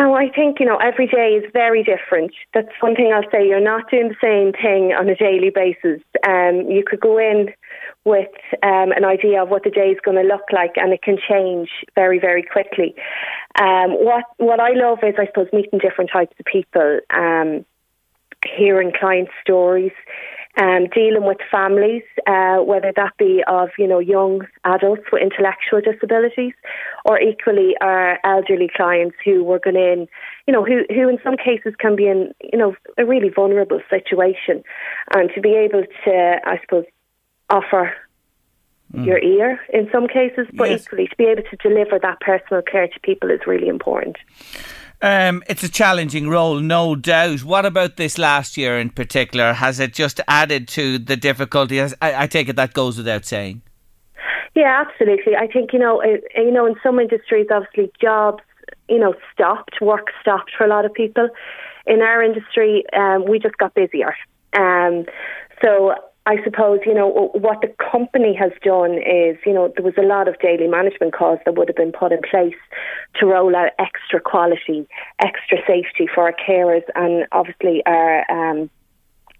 Oh, 0.00 0.14
I 0.14 0.28
think, 0.30 0.60
you 0.60 0.66
know, 0.66 0.76
every 0.76 1.08
day 1.08 1.30
is 1.30 1.50
very 1.52 1.82
different. 1.82 2.30
That's 2.54 2.68
one 2.78 2.94
thing 2.94 3.12
I'll 3.12 3.28
say. 3.32 3.44
You're 3.48 3.58
not 3.58 3.90
doing 3.90 4.08
the 4.08 4.14
same 4.22 4.52
thing 4.52 4.92
on 4.92 5.08
a 5.08 5.16
daily 5.16 5.50
basis. 5.50 6.00
Um, 6.24 6.70
you 6.70 6.84
could 6.86 7.00
go 7.00 7.18
in 7.18 7.48
with 8.04 8.30
um, 8.62 8.92
an 8.92 9.04
idea 9.04 9.42
of 9.42 9.48
what 9.48 9.64
the 9.64 9.70
day 9.70 9.88
is 9.88 9.98
going 10.04 10.16
to 10.16 10.22
look 10.22 10.44
like, 10.52 10.74
and 10.76 10.92
it 10.92 11.02
can 11.02 11.18
change 11.28 11.68
very, 11.96 12.20
very 12.20 12.44
quickly. 12.44 12.94
Um, 13.60 13.90
what 13.90 14.24
what 14.36 14.60
I 14.60 14.70
love 14.74 14.98
is, 15.02 15.16
I 15.18 15.26
suppose, 15.26 15.48
meeting 15.52 15.80
different 15.80 16.10
types 16.12 16.34
of 16.38 16.46
people, 16.46 17.00
um, 17.10 17.66
hearing 18.44 18.92
client 18.98 19.28
stories, 19.42 19.92
um, 20.60 20.86
dealing 20.94 21.24
with 21.24 21.38
families, 21.50 22.02
uh, 22.26 22.56
whether 22.56 22.92
that 22.96 23.16
be 23.18 23.42
of 23.46 23.70
you 23.78 23.86
know 23.86 23.98
young 23.98 24.46
adults 24.64 25.02
with 25.12 25.22
intellectual 25.22 25.80
disabilities, 25.80 26.54
or 27.04 27.20
equally 27.20 27.74
our 27.80 28.18
elderly 28.24 28.70
clients 28.74 29.16
who 29.24 29.44
were 29.44 29.60
going 29.60 29.76
in, 29.76 30.08
you 30.46 30.52
know, 30.52 30.64
who 30.64 30.82
who 30.88 31.08
in 31.08 31.18
some 31.22 31.36
cases 31.36 31.74
can 31.78 31.96
be 31.96 32.06
in 32.06 32.32
you 32.42 32.58
know 32.58 32.74
a 32.96 33.04
really 33.04 33.28
vulnerable 33.28 33.80
situation, 33.88 34.62
and 35.14 35.30
to 35.34 35.40
be 35.40 35.54
able 35.54 35.84
to, 36.04 36.40
I 36.44 36.60
suppose, 36.60 36.84
offer 37.50 37.94
your 38.94 39.18
ear 39.18 39.60
in 39.72 39.88
some 39.92 40.08
cases, 40.08 40.46
but 40.54 40.70
yes. 40.70 40.84
equally 40.84 41.06
to 41.08 41.16
be 41.16 41.24
able 41.24 41.42
to 41.42 41.56
deliver 41.56 41.98
that 41.98 42.20
personal 42.20 42.62
care 42.62 42.88
to 42.88 43.00
people 43.00 43.30
is 43.30 43.40
really 43.46 43.68
important. 43.68 44.16
Um, 45.00 45.44
it's 45.48 45.62
a 45.62 45.68
challenging 45.68 46.28
role, 46.28 46.58
no 46.58 46.96
doubt. 46.96 47.44
What 47.44 47.64
about 47.64 47.96
this 47.96 48.18
last 48.18 48.56
year 48.56 48.78
in 48.78 48.90
particular? 48.90 49.52
Has 49.52 49.78
it 49.78 49.94
just 49.94 50.20
added 50.26 50.66
to 50.68 50.98
the 50.98 51.16
difficulty? 51.16 51.80
I, 51.80 51.94
I 52.02 52.26
take 52.26 52.48
it 52.48 52.56
that 52.56 52.72
goes 52.72 52.98
without 52.98 53.24
saying. 53.24 53.62
Yeah, 54.56 54.84
absolutely. 54.84 55.36
I 55.36 55.46
think 55.46 55.72
you 55.72 55.78
know, 55.78 56.00
it, 56.00 56.24
you 56.34 56.50
know, 56.50 56.66
in 56.66 56.74
some 56.82 56.98
industries, 56.98 57.46
obviously, 57.48 57.92
jobs, 58.00 58.42
you 58.88 58.98
know, 58.98 59.14
stopped, 59.32 59.80
work 59.80 60.08
stopped 60.20 60.50
for 60.56 60.64
a 60.64 60.68
lot 60.68 60.84
of 60.84 60.92
people. 60.92 61.28
In 61.86 62.02
our 62.02 62.22
industry, 62.22 62.84
um, 62.92 63.24
we 63.28 63.38
just 63.38 63.56
got 63.56 63.74
busier. 63.74 64.14
Um, 64.58 65.06
so 65.62 65.94
I 66.28 66.36
suppose, 66.44 66.80
you 66.84 66.92
know, 66.92 67.30
what 67.32 67.62
the 67.62 67.74
company 67.90 68.34
has 68.34 68.52
done 68.62 68.98
is, 68.98 69.38
you 69.46 69.54
know, 69.54 69.72
there 69.74 69.82
was 69.82 69.94
a 69.96 70.02
lot 70.02 70.28
of 70.28 70.38
daily 70.40 70.68
management 70.68 71.14
costs 71.14 71.42
that 71.46 71.54
would 71.54 71.68
have 71.68 71.76
been 71.76 71.90
put 71.90 72.12
in 72.12 72.20
place 72.20 72.54
to 73.14 73.24
roll 73.24 73.56
out 73.56 73.70
extra 73.78 74.20
quality, 74.20 74.86
extra 75.20 75.56
safety 75.66 76.06
for 76.14 76.24
our 76.24 76.34
carers 76.34 76.82
and 76.94 77.26
obviously 77.32 77.82
our 77.86 78.30
um, 78.30 78.68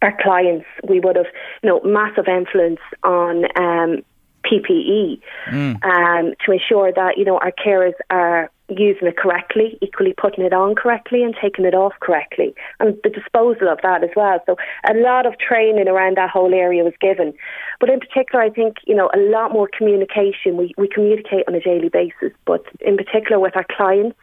our 0.01 0.17
clients. 0.23 0.65
We 0.89 0.99
would 0.99 1.17
have, 1.17 1.27
you 1.63 1.69
know, 1.69 1.83
massive 1.85 2.27
influence 2.27 2.81
on 3.03 3.45
um, 3.61 4.03
PPE 4.47 5.21
mm. 5.51 5.85
um, 5.85 6.33
to 6.47 6.53
ensure 6.53 6.91
that, 6.91 7.19
you 7.19 7.27
know, 7.27 7.37
our 7.37 7.53
carers 7.53 7.93
are 8.09 8.51
using 8.69 9.09
it 9.09 9.17
correctly, 9.17 9.79
equally 9.81 10.15
putting 10.17 10.45
it 10.45 10.53
on 10.53 10.75
correctly 10.75 11.23
and 11.23 11.35
taking 11.41 11.65
it 11.65 11.75
off 11.75 11.95
correctly, 12.01 12.55
and 12.81 12.97
the 13.03 13.11
disposal 13.11 13.69
of 13.69 13.79
that 13.83 14.05
as 14.05 14.11
well. 14.15 14.39
So 14.47 14.57
a 14.89 14.95
lot 14.95 15.27
of 15.27 15.39
training 15.39 15.89
around 15.89 16.17
that 16.17 16.31
whole 16.31 16.53
area 16.53 16.85
was 16.85 16.93
given. 17.01 17.33
But 17.81 17.89
in 17.89 18.01
particular, 18.01 18.45
I 18.45 18.51
think, 18.51 18.77
you 18.87 18.95
know, 18.95 19.11
a 19.15 19.19
lot 19.19 19.53
more 19.53 19.69
communication. 19.77 20.57
We, 20.57 20.75
we 20.77 20.89
communicate 20.89 21.45
on 21.49 21.55
a 21.55 21.61
daily 21.61 21.89
basis, 21.89 22.37
but 22.45 22.65
in 22.81 22.97
particular 22.97 23.41
with 23.41 23.57
our 23.57 23.67
clients, 23.71 24.19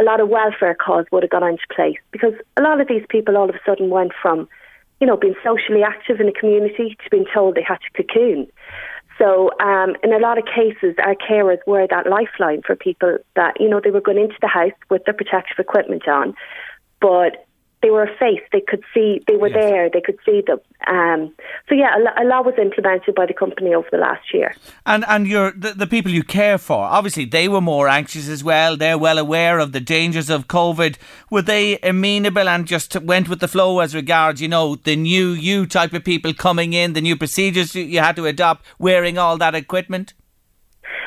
a 0.00 0.04
lot 0.04 0.20
of 0.20 0.28
welfare 0.28 0.74
cause 0.74 1.06
would 1.12 1.22
have 1.22 1.30
gone 1.30 1.44
into 1.44 1.62
place 1.74 1.98
because 2.10 2.34
a 2.56 2.62
lot 2.62 2.80
of 2.80 2.88
these 2.88 3.04
people 3.08 3.36
all 3.36 3.48
of 3.48 3.54
a 3.54 3.60
sudden 3.64 3.90
went 3.90 4.12
from, 4.20 4.48
you 5.00 5.06
know, 5.06 5.16
being 5.16 5.34
socially 5.44 5.82
active 5.82 6.20
in 6.20 6.26
the 6.26 6.32
community 6.32 6.96
to 7.02 7.10
being 7.10 7.26
told 7.32 7.54
they 7.54 7.62
had 7.62 7.78
to 7.78 8.02
cocoon. 8.02 8.46
So, 9.18 9.50
um, 9.60 9.94
in 10.02 10.12
a 10.12 10.18
lot 10.18 10.38
of 10.38 10.44
cases, 10.44 10.96
our 10.98 11.14
carers 11.14 11.58
were 11.66 11.86
that 11.88 12.08
lifeline 12.08 12.62
for 12.62 12.74
people 12.74 13.18
that, 13.36 13.60
you 13.60 13.68
know, 13.68 13.80
they 13.82 13.90
were 13.90 14.00
going 14.00 14.18
into 14.18 14.34
the 14.40 14.48
house 14.48 14.72
with 14.90 15.04
their 15.04 15.14
protective 15.14 15.58
equipment 15.58 16.08
on, 16.08 16.34
but 17.00 17.43
they 17.84 17.90
were 17.90 18.04
a 18.04 18.16
face. 18.16 18.40
They 18.50 18.62
could 18.62 18.82
see, 18.94 19.22
they 19.28 19.36
were 19.36 19.48
yes. 19.48 19.58
there, 19.60 19.90
they 19.90 20.00
could 20.00 20.18
see 20.24 20.42
them. 20.46 20.58
Um, 20.86 21.34
so, 21.68 21.74
yeah, 21.74 21.94
a, 21.94 22.22
a, 22.22 22.24
lot 22.24 22.46
was 22.46 22.54
implemented 22.58 23.14
by 23.14 23.26
the 23.26 23.34
company 23.34 23.74
over 23.74 23.86
the 23.92 23.98
last 23.98 24.32
year. 24.32 24.54
And 24.86 25.04
and 25.06 25.26
your 25.26 25.52
the, 25.52 25.72
the, 25.72 25.86
people 25.86 26.10
you 26.10 26.22
care 26.22 26.56
for, 26.56 26.82
obviously, 26.82 27.26
they 27.26 27.46
were 27.46 27.60
more 27.60 27.86
anxious 27.86 28.26
as 28.26 28.42
well. 28.42 28.78
They're 28.78 28.96
well 28.96 29.18
aware 29.18 29.58
of 29.58 29.72
the 29.72 29.80
dangers 29.80 30.30
of 30.30 30.48
COVID. 30.48 30.96
Were 31.30 31.42
they 31.42 31.78
amenable 31.80 32.48
and 32.48 32.66
just 32.66 32.98
went 33.02 33.28
with 33.28 33.40
the 33.40 33.48
flow 33.48 33.80
as 33.80 33.94
regards, 33.94 34.40
you 34.40 34.48
know, 34.48 34.76
the 34.76 34.96
new 34.96 35.32
you 35.32 35.66
type 35.66 35.92
of 35.92 36.04
people 36.04 36.32
coming 36.32 36.72
in, 36.72 36.94
the 36.94 37.02
new 37.02 37.16
procedures 37.16 37.74
you 37.74 38.00
had 38.00 38.16
to 38.16 38.24
adopt, 38.24 38.64
wearing 38.78 39.18
all 39.18 39.36
that 39.36 39.54
equipment? 39.54 40.14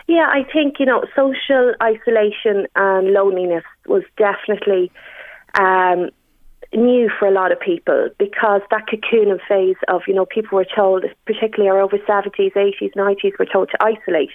Yeah, 0.08 0.28
I 0.30 0.44
think, 0.54 0.76
you 0.80 0.86
know, 0.86 1.04
social 1.16 1.74
isolation 1.82 2.68
and 2.76 3.14
loneliness 3.14 3.64
was 3.88 4.04
definitely 4.16 4.92
um, 5.60 6.12
new 6.74 7.10
for 7.18 7.28
a 7.28 7.32
lot 7.32 7.52
of 7.52 7.60
people 7.60 8.10
because 8.18 8.62
that 8.72 8.86
cocooning 8.88 9.40
phase 9.48 9.78
of, 9.88 10.02
you 10.08 10.14
know, 10.14 10.26
people 10.26 10.58
were 10.58 10.66
told, 10.76 11.06
particularly 11.26 11.70
our 11.70 11.82
over 11.82 11.98
70s, 11.98 12.54
80s, 12.54 12.94
90s, 12.96 13.40
were 13.40 13.46
told 13.46 13.70
to 13.70 13.78
isolate. 13.84 14.32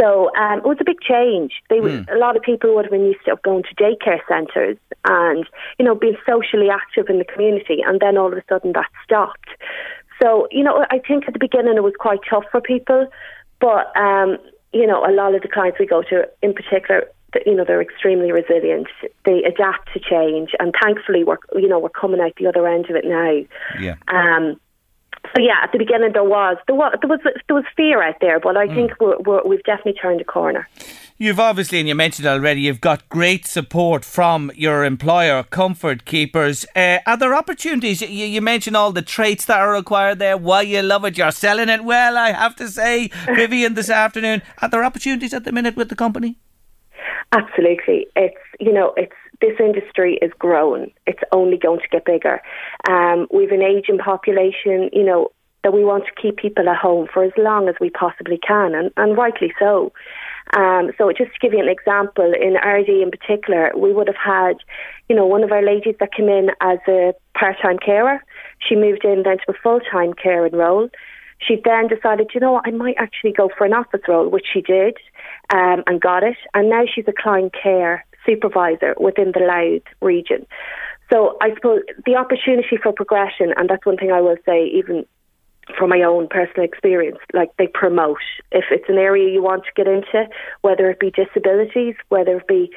So 0.00 0.34
um, 0.36 0.58
it 0.58 0.64
was 0.64 0.78
a 0.80 0.84
big 0.84 1.00
change. 1.00 1.52
They 1.70 1.78
mm. 1.78 2.12
a 2.12 2.18
lot 2.18 2.36
of 2.36 2.42
people 2.42 2.74
would 2.74 2.84
have 2.84 2.92
been 2.92 3.04
used 3.04 3.24
to 3.26 3.36
going 3.44 3.62
to 3.62 3.74
daycare 3.76 4.18
centres 4.28 4.76
and 5.04 5.46
you 5.78 5.84
know 5.84 5.94
being 5.94 6.16
socially 6.26 6.68
active 6.68 7.08
in 7.08 7.18
the 7.18 7.24
community, 7.24 7.78
and 7.86 8.00
then 8.00 8.18
all 8.18 8.32
of 8.32 8.36
a 8.36 8.42
sudden 8.48 8.72
that 8.72 8.90
stopped. 9.04 9.50
So 10.20 10.48
you 10.50 10.64
know, 10.64 10.84
I 10.90 10.98
think 10.98 11.28
at 11.28 11.32
the 11.32 11.38
beginning 11.38 11.76
it 11.76 11.84
was 11.84 11.94
quite 11.96 12.20
tough 12.28 12.44
for 12.50 12.60
people, 12.60 13.06
but 13.60 13.96
um, 13.96 14.38
you 14.72 14.86
know, 14.86 15.04
a 15.06 15.12
lot 15.12 15.34
of 15.34 15.42
the 15.42 15.48
clients 15.48 15.78
we 15.78 15.86
go 15.86 16.02
to, 16.02 16.28
in 16.42 16.52
particular, 16.52 17.06
you 17.46 17.54
know 17.54 17.64
they're 17.64 17.82
extremely 17.82 18.32
resilient. 18.32 18.88
They 19.24 19.42
adapt 19.44 19.92
to 19.94 20.00
change, 20.00 20.50
and 20.58 20.74
thankfully 20.82 21.24
we're 21.24 21.38
you 21.54 21.68
know 21.68 21.78
we're 21.78 21.90
coming 21.90 22.20
out 22.20 22.32
the 22.36 22.46
other 22.46 22.66
end 22.66 22.90
of 22.90 22.96
it 22.96 23.04
now. 23.04 23.42
Yeah. 23.80 23.96
Um, 24.08 24.60
so 25.34 25.40
yeah, 25.40 25.56
at 25.62 25.72
the 25.72 25.78
beginning 25.78 26.12
there 26.12 26.24
was 26.24 26.56
there 26.66 26.76
was 26.76 26.96
there 27.00 27.08
was, 27.08 27.20
there 27.48 27.56
was 27.56 27.64
fear 27.76 28.02
out 28.02 28.16
there, 28.20 28.38
but 28.38 28.56
I 28.56 28.66
mm. 28.66 28.74
think 28.74 29.00
we 29.00 29.56
have 29.56 29.64
definitely 29.64 29.94
turned 29.94 30.20
a 30.20 30.24
corner. 30.24 30.68
You've 31.16 31.38
obviously, 31.38 31.78
and 31.78 31.88
you 31.88 31.94
mentioned 31.94 32.26
already, 32.26 32.62
you've 32.62 32.80
got 32.80 33.08
great 33.08 33.46
support 33.46 34.04
from 34.04 34.50
your 34.56 34.84
employer, 34.84 35.44
Comfort 35.44 36.04
Keepers. 36.04 36.66
Uh, 36.74 36.98
are 37.06 37.16
there 37.16 37.36
opportunities? 37.36 38.00
You, 38.00 38.08
you, 38.08 38.40
mentioned 38.40 38.76
all 38.76 38.90
the 38.90 39.00
traits 39.00 39.44
that 39.44 39.60
are 39.60 39.72
required 39.72 40.18
there. 40.18 40.36
Why 40.36 40.62
you 40.62 40.82
love 40.82 41.04
it? 41.04 41.16
You're 41.16 41.30
selling 41.30 41.68
it 41.68 41.84
well, 41.84 42.16
I 42.16 42.32
have 42.32 42.56
to 42.56 42.68
say, 42.68 43.08
Vivian, 43.26 43.74
this 43.74 43.90
afternoon. 43.90 44.42
Are 44.60 44.68
there 44.68 44.82
opportunities 44.82 45.32
at 45.32 45.44
the 45.44 45.52
minute 45.52 45.76
with 45.76 45.88
the 45.88 45.94
company? 45.94 46.36
Absolutely. 47.32 48.06
It's, 48.14 48.36
you 48.60 48.72
know, 48.72 48.94
it's, 48.96 49.12
this 49.40 49.58
industry 49.58 50.18
is 50.22 50.30
growing. 50.38 50.92
It's 51.06 51.22
only 51.32 51.56
going 51.56 51.80
to 51.80 51.88
get 51.90 52.04
bigger. 52.04 52.40
Um, 52.88 53.26
we've 53.32 53.50
an 53.50 53.62
aging 53.62 53.98
population, 53.98 54.90
you 54.92 55.04
know, 55.04 55.32
that 55.64 55.72
we 55.72 55.82
want 55.82 56.04
to 56.04 56.22
keep 56.22 56.36
people 56.36 56.68
at 56.68 56.76
home 56.76 57.08
for 57.12 57.24
as 57.24 57.32
long 57.38 57.68
as 57.68 57.74
we 57.80 57.90
possibly 57.90 58.38
can, 58.38 58.74
and, 58.74 58.90
and 58.96 59.16
rightly 59.16 59.52
so. 59.58 59.92
Um, 60.54 60.92
so 60.98 61.10
just 61.10 61.32
to 61.32 61.38
give 61.40 61.54
you 61.54 61.60
an 61.60 61.68
example, 61.68 62.32
in 62.34 62.54
Ardee 62.62 63.02
in 63.02 63.10
particular, 63.10 63.72
we 63.76 63.92
would 63.92 64.06
have 64.06 64.16
had, 64.22 64.58
you 65.08 65.16
know, 65.16 65.26
one 65.26 65.42
of 65.42 65.50
our 65.50 65.62
ladies 65.64 65.96
that 66.00 66.12
came 66.12 66.28
in 66.28 66.50
as 66.60 66.78
a 66.86 67.14
part-time 67.36 67.78
carer. 67.78 68.22
She 68.58 68.76
moved 68.76 69.04
in 69.04 69.22
then 69.24 69.38
to 69.38 69.44
a 69.48 69.54
full-time 69.62 70.12
caring 70.12 70.52
role. 70.54 70.90
She 71.38 71.60
then 71.64 71.88
decided, 71.88 72.30
you 72.34 72.40
know 72.40 72.52
what, 72.52 72.66
I 72.66 72.70
might 72.70 72.96
actually 72.98 73.32
go 73.32 73.50
for 73.56 73.64
an 73.64 73.72
office 73.72 74.02
role, 74.06 74.28
which 74.28 74.46
she 74.52 74.60
did 74.60 74.96
um, 75.50 75.82
and 75.86 76.00
got 76.00 76.22
it. 76.22 76.36
And 76.54 76.70
now 76.70 76.84
she's 76.92 77.06
a 77.08 77.12
client 77.12 77.54
care 77.60 78.04
supervisor 78.26 78.94
within 78.98 79.32
the 79.32 79.40
Louth 79.40 79.94
region. 80.00 80.46
So 81.12 81.36
I 81.40 81.54
suppose 81.54 81.82
the 82.06 82.16
opportunity 82.16 82.78
for 82.82 82.92
progression, 82.92 83.52
and 83.56 83.68
that's 83.68 83.84
one 83.84 83.96
thing 83.96 84.10
I 84.10 84.20
will 84.20 84.38
say, 84.46 84.66
even 84.66 85.04
from 85.78 85.90
my 85.90 86.02
own 86.02 86.28
personal 86.28 86.64
experience, 86.64 87.18
like 87.32 87.50
they 87.58 87.66
promote. 87.66 88.18
If 88.52 88.64
it's 88.70 88.88
an 88.88 88.98
area 88.98 89.32
you 89.32 89.42
want 89.42 89.64
to 89.64 89.70
get 89.74 89.86
into, 89.86 90.28
whether 90.62 90.90
it 90.90 91.00
be 91.00 91.10
disabilities, 91.10 91.94
whether 92.08 92.38
it 92.38 92.46
be, 92.46 92.70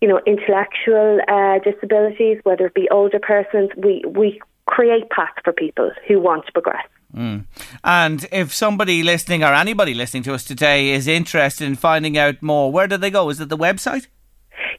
you 0.00 0.08
know, 0.08 0.20
intellectual 0.26 1.20
uh, 1.28 1.58
disabilities, 1.58 2.38
whether 2.44 2.66
it 2.66 2.74
be 2.74 2.88
older 2.90 3.18
persons, 3.18 3.70
we, 3.76 4.04
we 4.06 4.40
create 4.66 5.10
paths 5.10 5.38
for 5.44 5.52
people 5.52 5.90
who 6.06 6.20
want 6.20 6.46
to 6.46 6.52
progress. 6.52 6.86
Mm. 7.14 7.46
And 7.84 8.28
if 8.30 8.52
somebody 8.52 9.02
listening 9.02 9.42
or 9.42 9.54
anybody 9.54 9.94
listening 9.94 10.22
to 10.24 10.34
us 10.34 10.44
today 10.44 10.90
is 10.90 11.06
interested 11.06 11.66
in 11.66 11.74
finding 11.74 12.18
out 12.18 12.42
more, 12.42 12.70
where 12.70 12.86
do 12.86 12.96
they 12.96 13.10
go? 13.10 13.30
Is 13.30 13.40
it 13.40 13.48
the 13.48 13.56
website? 13.56 14.06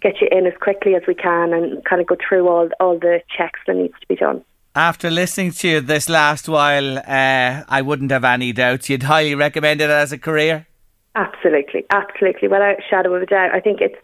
get 0.02 0.22
you 0.22 0.28
in 0.32 0.48
as 0.48 0.54
quickly 0.60 0.96
as 0.96 1.04
we 1.08 1.16
can 1.16 1.54
and 1.54 1.84
kind 1.86 2.02
of 2.02 2.08
go 2.08 2.16
through 2.28 2.48
all 2.48 2.70
all 2.80 2.98
the 3.00 3.22
checks 3.36 3.60
that 3.68 3.76
needs 3.76 3.94
to 4.00 4.08
be 4.08 4.16
done. 4.16 4.44
After 4.74 5.10
listening 5.10 5.52
to 5.52 5.68
you 5.68 5.82
this 5.82 6.08
last 6.08 6.48
while, 6.48 6.98
uh, 7.00 7.64
I 7.68 7.82
wouldn't 7.82 8.10
have 8.12 8.24
any 8.24 8.54
doubts. 8.54 8.90
You'd 8.90 9.04
highly 9.04 9.36
recommend 9.36 9.82
it 9.82 9.90
as 9.90 10.14
a 10.14 10.18
career. 10.18 10.66
Absolutely, 11.14 11.86
absolutely, 11.90 12.48
without 12.48 12.80
a 12.80 12.84
shadow 12.90 13.14
of 13.14 13.22
a 13.22 13.26
doubt. 13.26 13.54
I 13.54 13.60
think 13.60 13.82
it's 13.82 13.98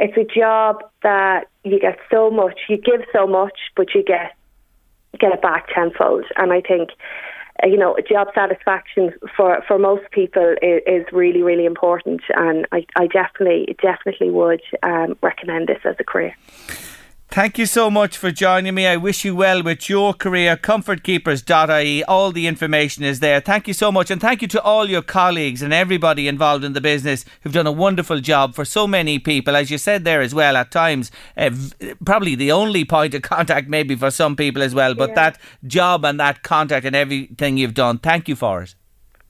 it's 0.00 0.16
a 0.16 0.24
job 0.24 0.82
that 1.02 1.46
you 1.62 1.78
get 1.78 1.98
so 2.10 2.30
much, 2.30 2.58
you 2.68 2.78
give 2.78 3.02
so 3.12 3.26
much, 3.26 3.58
but 3.76 3.94
you 3.94 4.02
get 4.02 4.34
get 5.20 5.32
it 5.32 5.42
back 5.42 5.68
tenfold. 5.72 6.24
And 6.36 6.52
I 6.52 6.60
think 6.60 6.90
you 7.64 7.76
know, 7.76 7.96
job 8.08 8.28
satisfaction 8.34 9.12
for, 9.36 9.62
for 9.66 9.78
most 9.78 10.10
people 10.10 10.54
is, 10.62 10.82
is 10.86 11.04
really, 11.12 11.42
really 11.42 11.64
important. 11.64 12.20
And 12.34 12.66
I, 12.72 12.86
I 12.96 13.06
definitely, 13.06 13.76
definitely 13.82 14.30
would 14.30 14.62
um, 14.82 15.16
recommend 15.22 15.68
this 15.68 15.80
as 15.84 15.96
a 15.98 16.04
career. 16.04 16.34
Thank 17.30 17.58
you 17.58 17.66
so 17.66 17.90
much 17.90 18.16
for 18.16 18.30
joining 18.30 18.74
me. 18.74 18.86
I 18.86 18.96
wish 18.96 19.22
you 19.22 19.36
well 19.36 19.62
with 19.62 19.90
your 19.90 20.14
career. 20.14 20.56
Comfortkeepers.ie. 20.56 22.02
All 22.04 22.32
the 22.32 22.46
information 22.46 23.04
is 23.04 23.20
there. 23.20 23.38
Thank 23.40 23.68
you 23.68 23.74
so 23.74 23.92
much. 23.92 24.10
And 24.10 24.18
thank 24.18 24.40
you 24.40 24.48
to 24.48 24.62
all 24.62 24.88
your 24.88 25.02
colleagues 25.02 25.60
and 25.60 25.74
everybody 25.74 26.26
involved 26.26 26.64
in 26.64 26.72
the 26.72 26.80
business 26.80 27.26
who've 27.42 27.52
done 27.52 27.66
a 27.66 27.72
wonderful 27.72 28.20
job 28.20 28.54
for 28.54 28.64
so 28.64 28.86
many 28.86 29.18
people. 29.18 29.56
As 29.56 29.70
you 29.70 29.76
said 29.76 30.04
there 30.04 30.22
as 30.22 30.34
well, 30.34 30.56
at 30.56 30.70
times, 30.70 31.10
uh, 31.36 31.50
probably 32.02 32.34
the 32.34 32.50
only 32.50 32.86
point 32.86 33.12
of 33.12 33.20
contact 33.20 33.68
maybe 33.68 33.94
for 33.94 34.10
some 34.10 34.34
people 34.34 34.62
as 34.62 34.74
well. 34.74 34.94
But 34.94 35.10
Yeah. 35.10 35.14
that 35.16 35.38
job 35.66 36.06
and 36.06 36.18
that 36.18 36.42
contact 36.42 36.86
and 36.86 36.96
everything 36.96 37.58
you've 37.58 37.74
done, 37.74 37.98
thank 37.98 38.28
you 38.28 38.36
for 38.36 38.62
it. 38.62 38.74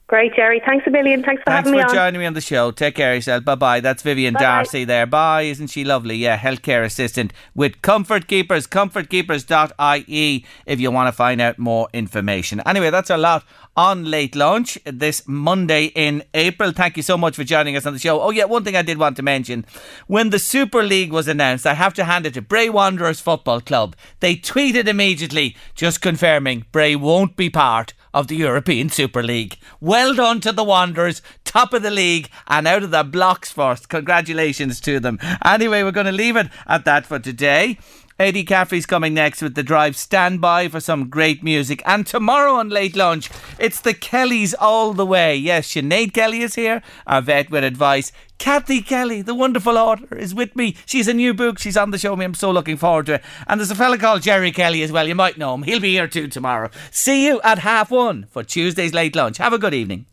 Great, 0.09 0.33
Jerry. 0.35 0.59
Thanks 0.65 0.87
a 0.87 0.89
million. 0.89 1.21
Thanks 1.21 1.43
for 1.43 1.51
Thanks 1.51 1.67
having 1.69 1.73
for 1.73 1.77
me 1.77 1.83
on. 1.83 1.93
joining 1.93 2.19
me 2.19 2.25
on 2.25 2.33
the 2.33 2.41
show. 2.41 2.71
Take 2.71 2.95
care 2.95 3.11
of 3.11 3.17
yourself. 3.17 3.45
Bye 3.45 3.53
bye. 3.53 3.79
That's 3.79 4.01
Vivian 4.01 4.33
Bye-bye. 4.33 4.43
Darcy 4.43 4.83
there. 4.83 5.05
Bye. 5.05 5.43
Isn't 5.43 5.67
she 5.67 5.83
lovely? 5.83 6.15
Yeah, 6.15 6.35
healthcare 6.35 6.83
assistant 6.83 7.31
with 7.53 7.83
Comfort 7.83 8.27
Keepers, 8.27 8.65
comfortkeepers.ie 8.65 10.45
if 10.65 10.79
you 10.79 10.89
want 10.89 11.09
to 11.09 11.11
find 11.11 11.39
out 11.39 11.59
more 11.59 11.89
information. 11.93 12.59
Anyway, 12.65 12.89
that's 12.89 13.11
a 13.11 13.17
lot 13.17 13.43
on 13.77 14.05
late 14.05 14.35
lunch 14.35 14.79
this 14.83 15.27
Monday 15.27 15.85
in 15.93 16.23
April. 16.33 16.71
Thank 16.71 16.97
you 16.97 17.03
so 17.03 17.15
much 17.15 17.35
for 17.35 17.43
joining 17.43 17.75
us 17.75 17.85
on 17.85 17.93
the 17.93 17.99
show. 17.99 18.19
Oh, 18.19 18.31
yeah, 18.31 18.45
one 18.45 18.63
thing 18.63 18.75
I 18.75 18.81
did 18.81 18.97
want 18.97 19.15
to 19.17 19.21
mention. 19.21 19.63
When 20.07 20.31
the 20.31 20.39
Super 20.39 20.81
League 20.81 21.11
was 21.11 21.27
announced, 21.27 21.67
I 21.67 21.75
have 21.75 21.93
to 21.93 22.03
hand 22.05 22.25
it 22.25 22.33
to 22.33 22.41
Bray 22.41 22.67
Wanderers 22.67 23.19
Football 23.19 23.61
Club. 23.61 23.95
They 24.21 24.35
tweeted 24.35 24.87
immediately, 24.87 25.55
just 25.75 26.01
confirming 26.01 26.65
Bray 26.71 26.95
won't 26.95 27.35
be 27.35 27.51
part 27.51 27.93
of 28.13 28.27
the 28.27 28.35
European 28.35 28.89
Super 28.89 29.23
League. 29.23 29.57
Well 29.79 30.13
done 30.13 30.41
to 30.41 30.51
the 30.51 30.63
Wanderers, 30.63 31.21
top 31.43 31.73
of 31.73 31.83
the 31.83 31.91
league 31.91 32.29
and 32.47 32.67
out 32.67 32.83
of 32.83 32.91
the 32.91 33.03
blocks 33.03 33.51
first. 33.51 33.89
Congratulations 33.89 34.79
to 34.81 34.99
them. 34.99 35.19
Anyway, 35.45 35.83
we're 35.83 35.91
going 35.91 36.05
to 36.05 36.11
leave 36.11 36.35
it 36.35 36.47
at 36.67 36.85
that 36.85 37.05
for 37.05 37.19
today. 37.19 37.77
Eddie 38.19 38.43
Caffrey's 38.43 38.85
coming 38.85 39.13
next 39.13 39.41
with 39.41 39.55
the 39.55 39.63
drive. 39.63 39.95
Stand 39.95 40.41
by 40.41 40.67
for 40.67 40.81
some 40.81 41.09
great 41.09 41.41
music. 41.41 41.81
And 41.85 42.05
tomorrow 42.05 42.55
on 42.55 42.67
Late 42.67 42.97
Lunch, 42.97 43.29
it's 43.57 43.79
the 43.79 43.93
Kellys 43.93 44.53
all 44.53 44.91
the 44.91 45.05
way. 45.05 45.37
Yes, 45.37 45.69
Sinead 45.69 46.13
Kelly 46.13 46.41
is 46.41 46.55
here, 46.55 46.81
our 47.07 47.21
vet 47.21 47.49
with 47.49 47.63
advice. 47.63 48.11
Kathy 48.37 48.81
Kelly, 48.81 49.21
the 49.21 49.33
wonderful 49.33 49.77
author, 49.77 50.17
is 50.17 50.35
with 50.35 50.53
me. 50.53 50.75
She's 50.85 51.07
a 51.07 51.13
new 51.13 51.33
book. 51.33 51.59
She's 51.59 51.77
on 51.77 51.91
the 51.91 51.97
show. 51.97 52.13
Me, 52.17 52.25
I'm 52.25 52.33
so 52.33 52.51
looking 52.51 52.75
forward 52.75 53.05
to 53.05 53.13
it. 53.15 53.23
And 53.47 53.57
there's 53.57 53.71
a 53.71 53.75
fella 53.75 53.97
called 53.97 54.21
Jerry 54.21 54.51
Kelly 54.51 54.83
as 54.83 54.91
well. 54.91 55.07
You 55.07 55.15
might 55.15 55.37
know 55.37 55.53
him. 55.53 55.63
He'll 55.63 55.79
be 55.79 55.93
here 55.93 56.07
too 56.07 56.27
tomorrow. 56.27 56.69
See 56.91 57.25
you 57.25 57.39
at 57.41 57.59
half 57.59 57.89
one 57.89 58.25
for 58.31 58.43
Tuesday's 58.43 58.93
Late 58.93 59.15
Lunch. 59.15 59.37
Have 59.37 59.53
a 59.53 59.57
good 59.57 59.73
evening. 59.73 60.07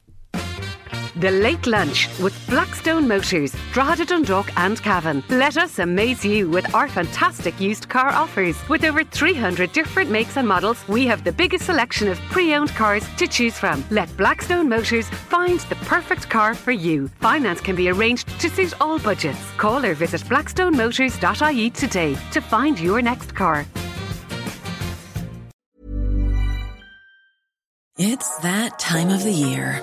The 1.19 1.31
Late 1.31 1.67
Lunch 1.67 2.11
with 2.19 2.35
Blackstone 2.47 3.09
Motors, 3.09 3.57
Drogheda 3.73 4.05
Dundalk 4.05 4.51
and 4.59 4.83
Cavan. 4.83 5.25
Let 5.31 5.57
us 5.57 5.79
amaze 5.79 6.23
you 6.23 6.51
with 6.51 6.75
our 6.75 6.89
fantastic 6.89 7.59
used 7.59 7.89
car 7.89 8.11
offers. 8.11 8.57
With 8.69 8.85
over 8.85 9.03
300 9.03 9.73
different 9.73 10.11
makes 10.11 10.37
and 10.37 10.47
models, 10.47 10.87
we 10.89 11.07
have 11.07 11.25
the 11.25 11.33
biggest 11.33 11.65
selection 11.65 12.09
of 12.09 12.19
pre-owned 12.31 12.69
cars 12.75 13.03
to 13.17 13.27
choose 13.27 13.59
from. 13.59 13.83
Let 13.91 14.15
Blackstone 14.19 14.69
Motors 14.69 15.09
find 15.09 15.59
the 15.61 15.77
perfect 15.87 16.29
car 16.29 16.53
for 16.55 16.73
you. 16.73 17.09
Finance 17.23 17.63
can 17.63 17.77
be 17.77 17.89
arranged 17.89 18.29
to 18.39 18.51
suit 18.51 18.75
all 18.79 18.99
budgets. 18.99 19.41
Call 19.57 19.87
or 19.87 19.95
visit 19.95 20.21
blackstonemotors.ie 20.23 21.71
today 21.71 22.15
to 22.33 22.41
find 22.43 22.79
your 22.79 23.01
next 23.01 23.35
car. 23.35 23.65
It's 27.99 28.37
that 28.41 28.79
time 28.79 29.09
of 29.09 29.25
the 29.25 29.33
year. 29.33 29.83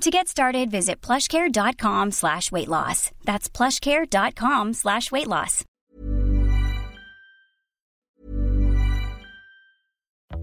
To 0.00 0.10
get 0.10 0.28
started, 0.28 0.70
visit 0.70 1.02
plushcare.com 1.02 2.12
slash 2.12 2.50
weight 2.50 2.68
loss. 2.68 3.10
That's 3.24 3.50
plushcare.com 3.50 4.72
slash 4.72 5.12
weight 5.12 5.26
loss. 5.26 5.62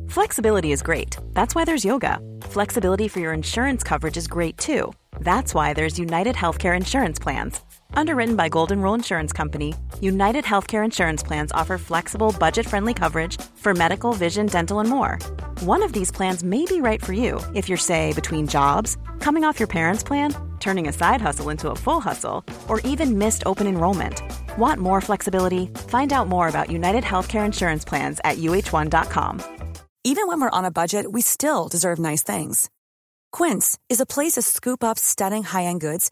Flexibility 0.10 0.72
is 0.72 0.84
great. 0.84 1.18
That's 1.34 1.56
why 1.56 1.66
there's 1.66 1.84
yoga. 1.84 2.20
Flexibility 2.42 3.08
for 3.08 3.20
your 3.20 3.34
insurance 3.34 3.84
coverage 3.84 4.16
is 4.18 4.28
great 4.28 4.58
too. 4.60 4.94
That's 5.20 5.56
why 5.56 5.74
there's 5.74 5.98
United 6.00 6.36
Healthcare 6.36 6.78
Insurance 6.78 7.18
Plans. 7.18 7.60
Underwritten 7.94 8.36
by 8.36 8.50
Golden 8.50 8.82
Rule 8.82 8.94
Insurance 8.94 9.34
Company, 9.34 9.74
United 10.02 10.46
Healthcare 10.46 10.84
Insurance 10.86 11.24
Plans 11.24 11.52
offer 11.52 11.78
flexible, 11.78 12.36
budget 12.40 12.68
friendly 12.68 12.94
coverage 12.94 13.40
for 13.56 13.74
medical, 13.74 14.14
vision, 14.14 14.46
dental, 14.48 14.80
and 14.80 14.90
more. 14.90 15.18
One 15.62 15.84
of 15.84 15.94
these 15.94 16.12
plans 16.12 16.44
may 16.44 16.66
be 16.66 16.82
right 16.82 17.04
for 17.04 17.14
you 17.14 17.40
if 17.54 17.68
you're, 17.70 17.78
say, 17.78 18.14
between 18.14 18.48
jobs, 18.48 18.98
coming 19.20 19.44
off 19.44 19.60
your 19.60 19.68
parents' 19.68 20.04
plan, 20.04 20.36
turning 20.60 20.88
a 20.88 20.94
side 20.94 21.22
hustle 21.22 21.50
into 21.50 21.72
a 21.72 21.76
full 21.76 22.00
hustle, 22.00 22.44
or 22.68 22.80
even 22.82 23.18
missed 23.18 23.44
open 23.46 23.68
enrollment. 23.68 24.22
Want 24.58 24.80
more 24.80 25.02
flexibility? 25.02 25.68
Find 25.88 26.12
out 26.14 26.28
more 26.28 26.48
about 26.48 26.72
United 26.72 27.04
Healthcare 27.04 27.46
Insurance 27.46 27.86
Plans 27.86 28.20
at 28.24 28.38
uhone.com. 28.38 29.42
Even 30.04 30.28
when 30.28 30.40
we're 30.40 30.58
on 30.58 30.64
a 30.66 30.72
budget, 30.72 31.12
we 31.12 31.22
still 31.22 31.68
deserve 31.68 32.00
nice 32.00 32.24
things. 32.24 32.70
Quince 33.34 33.78
is 33.90 34.00
a 34.00 34.06
place 34.06 34.34
to 34.34 34.42
scoop 34.42 34.82
up 34.84 34.98
stunning 34.98 35.44
high-end 35.44 35.82
goods 35.82 36.12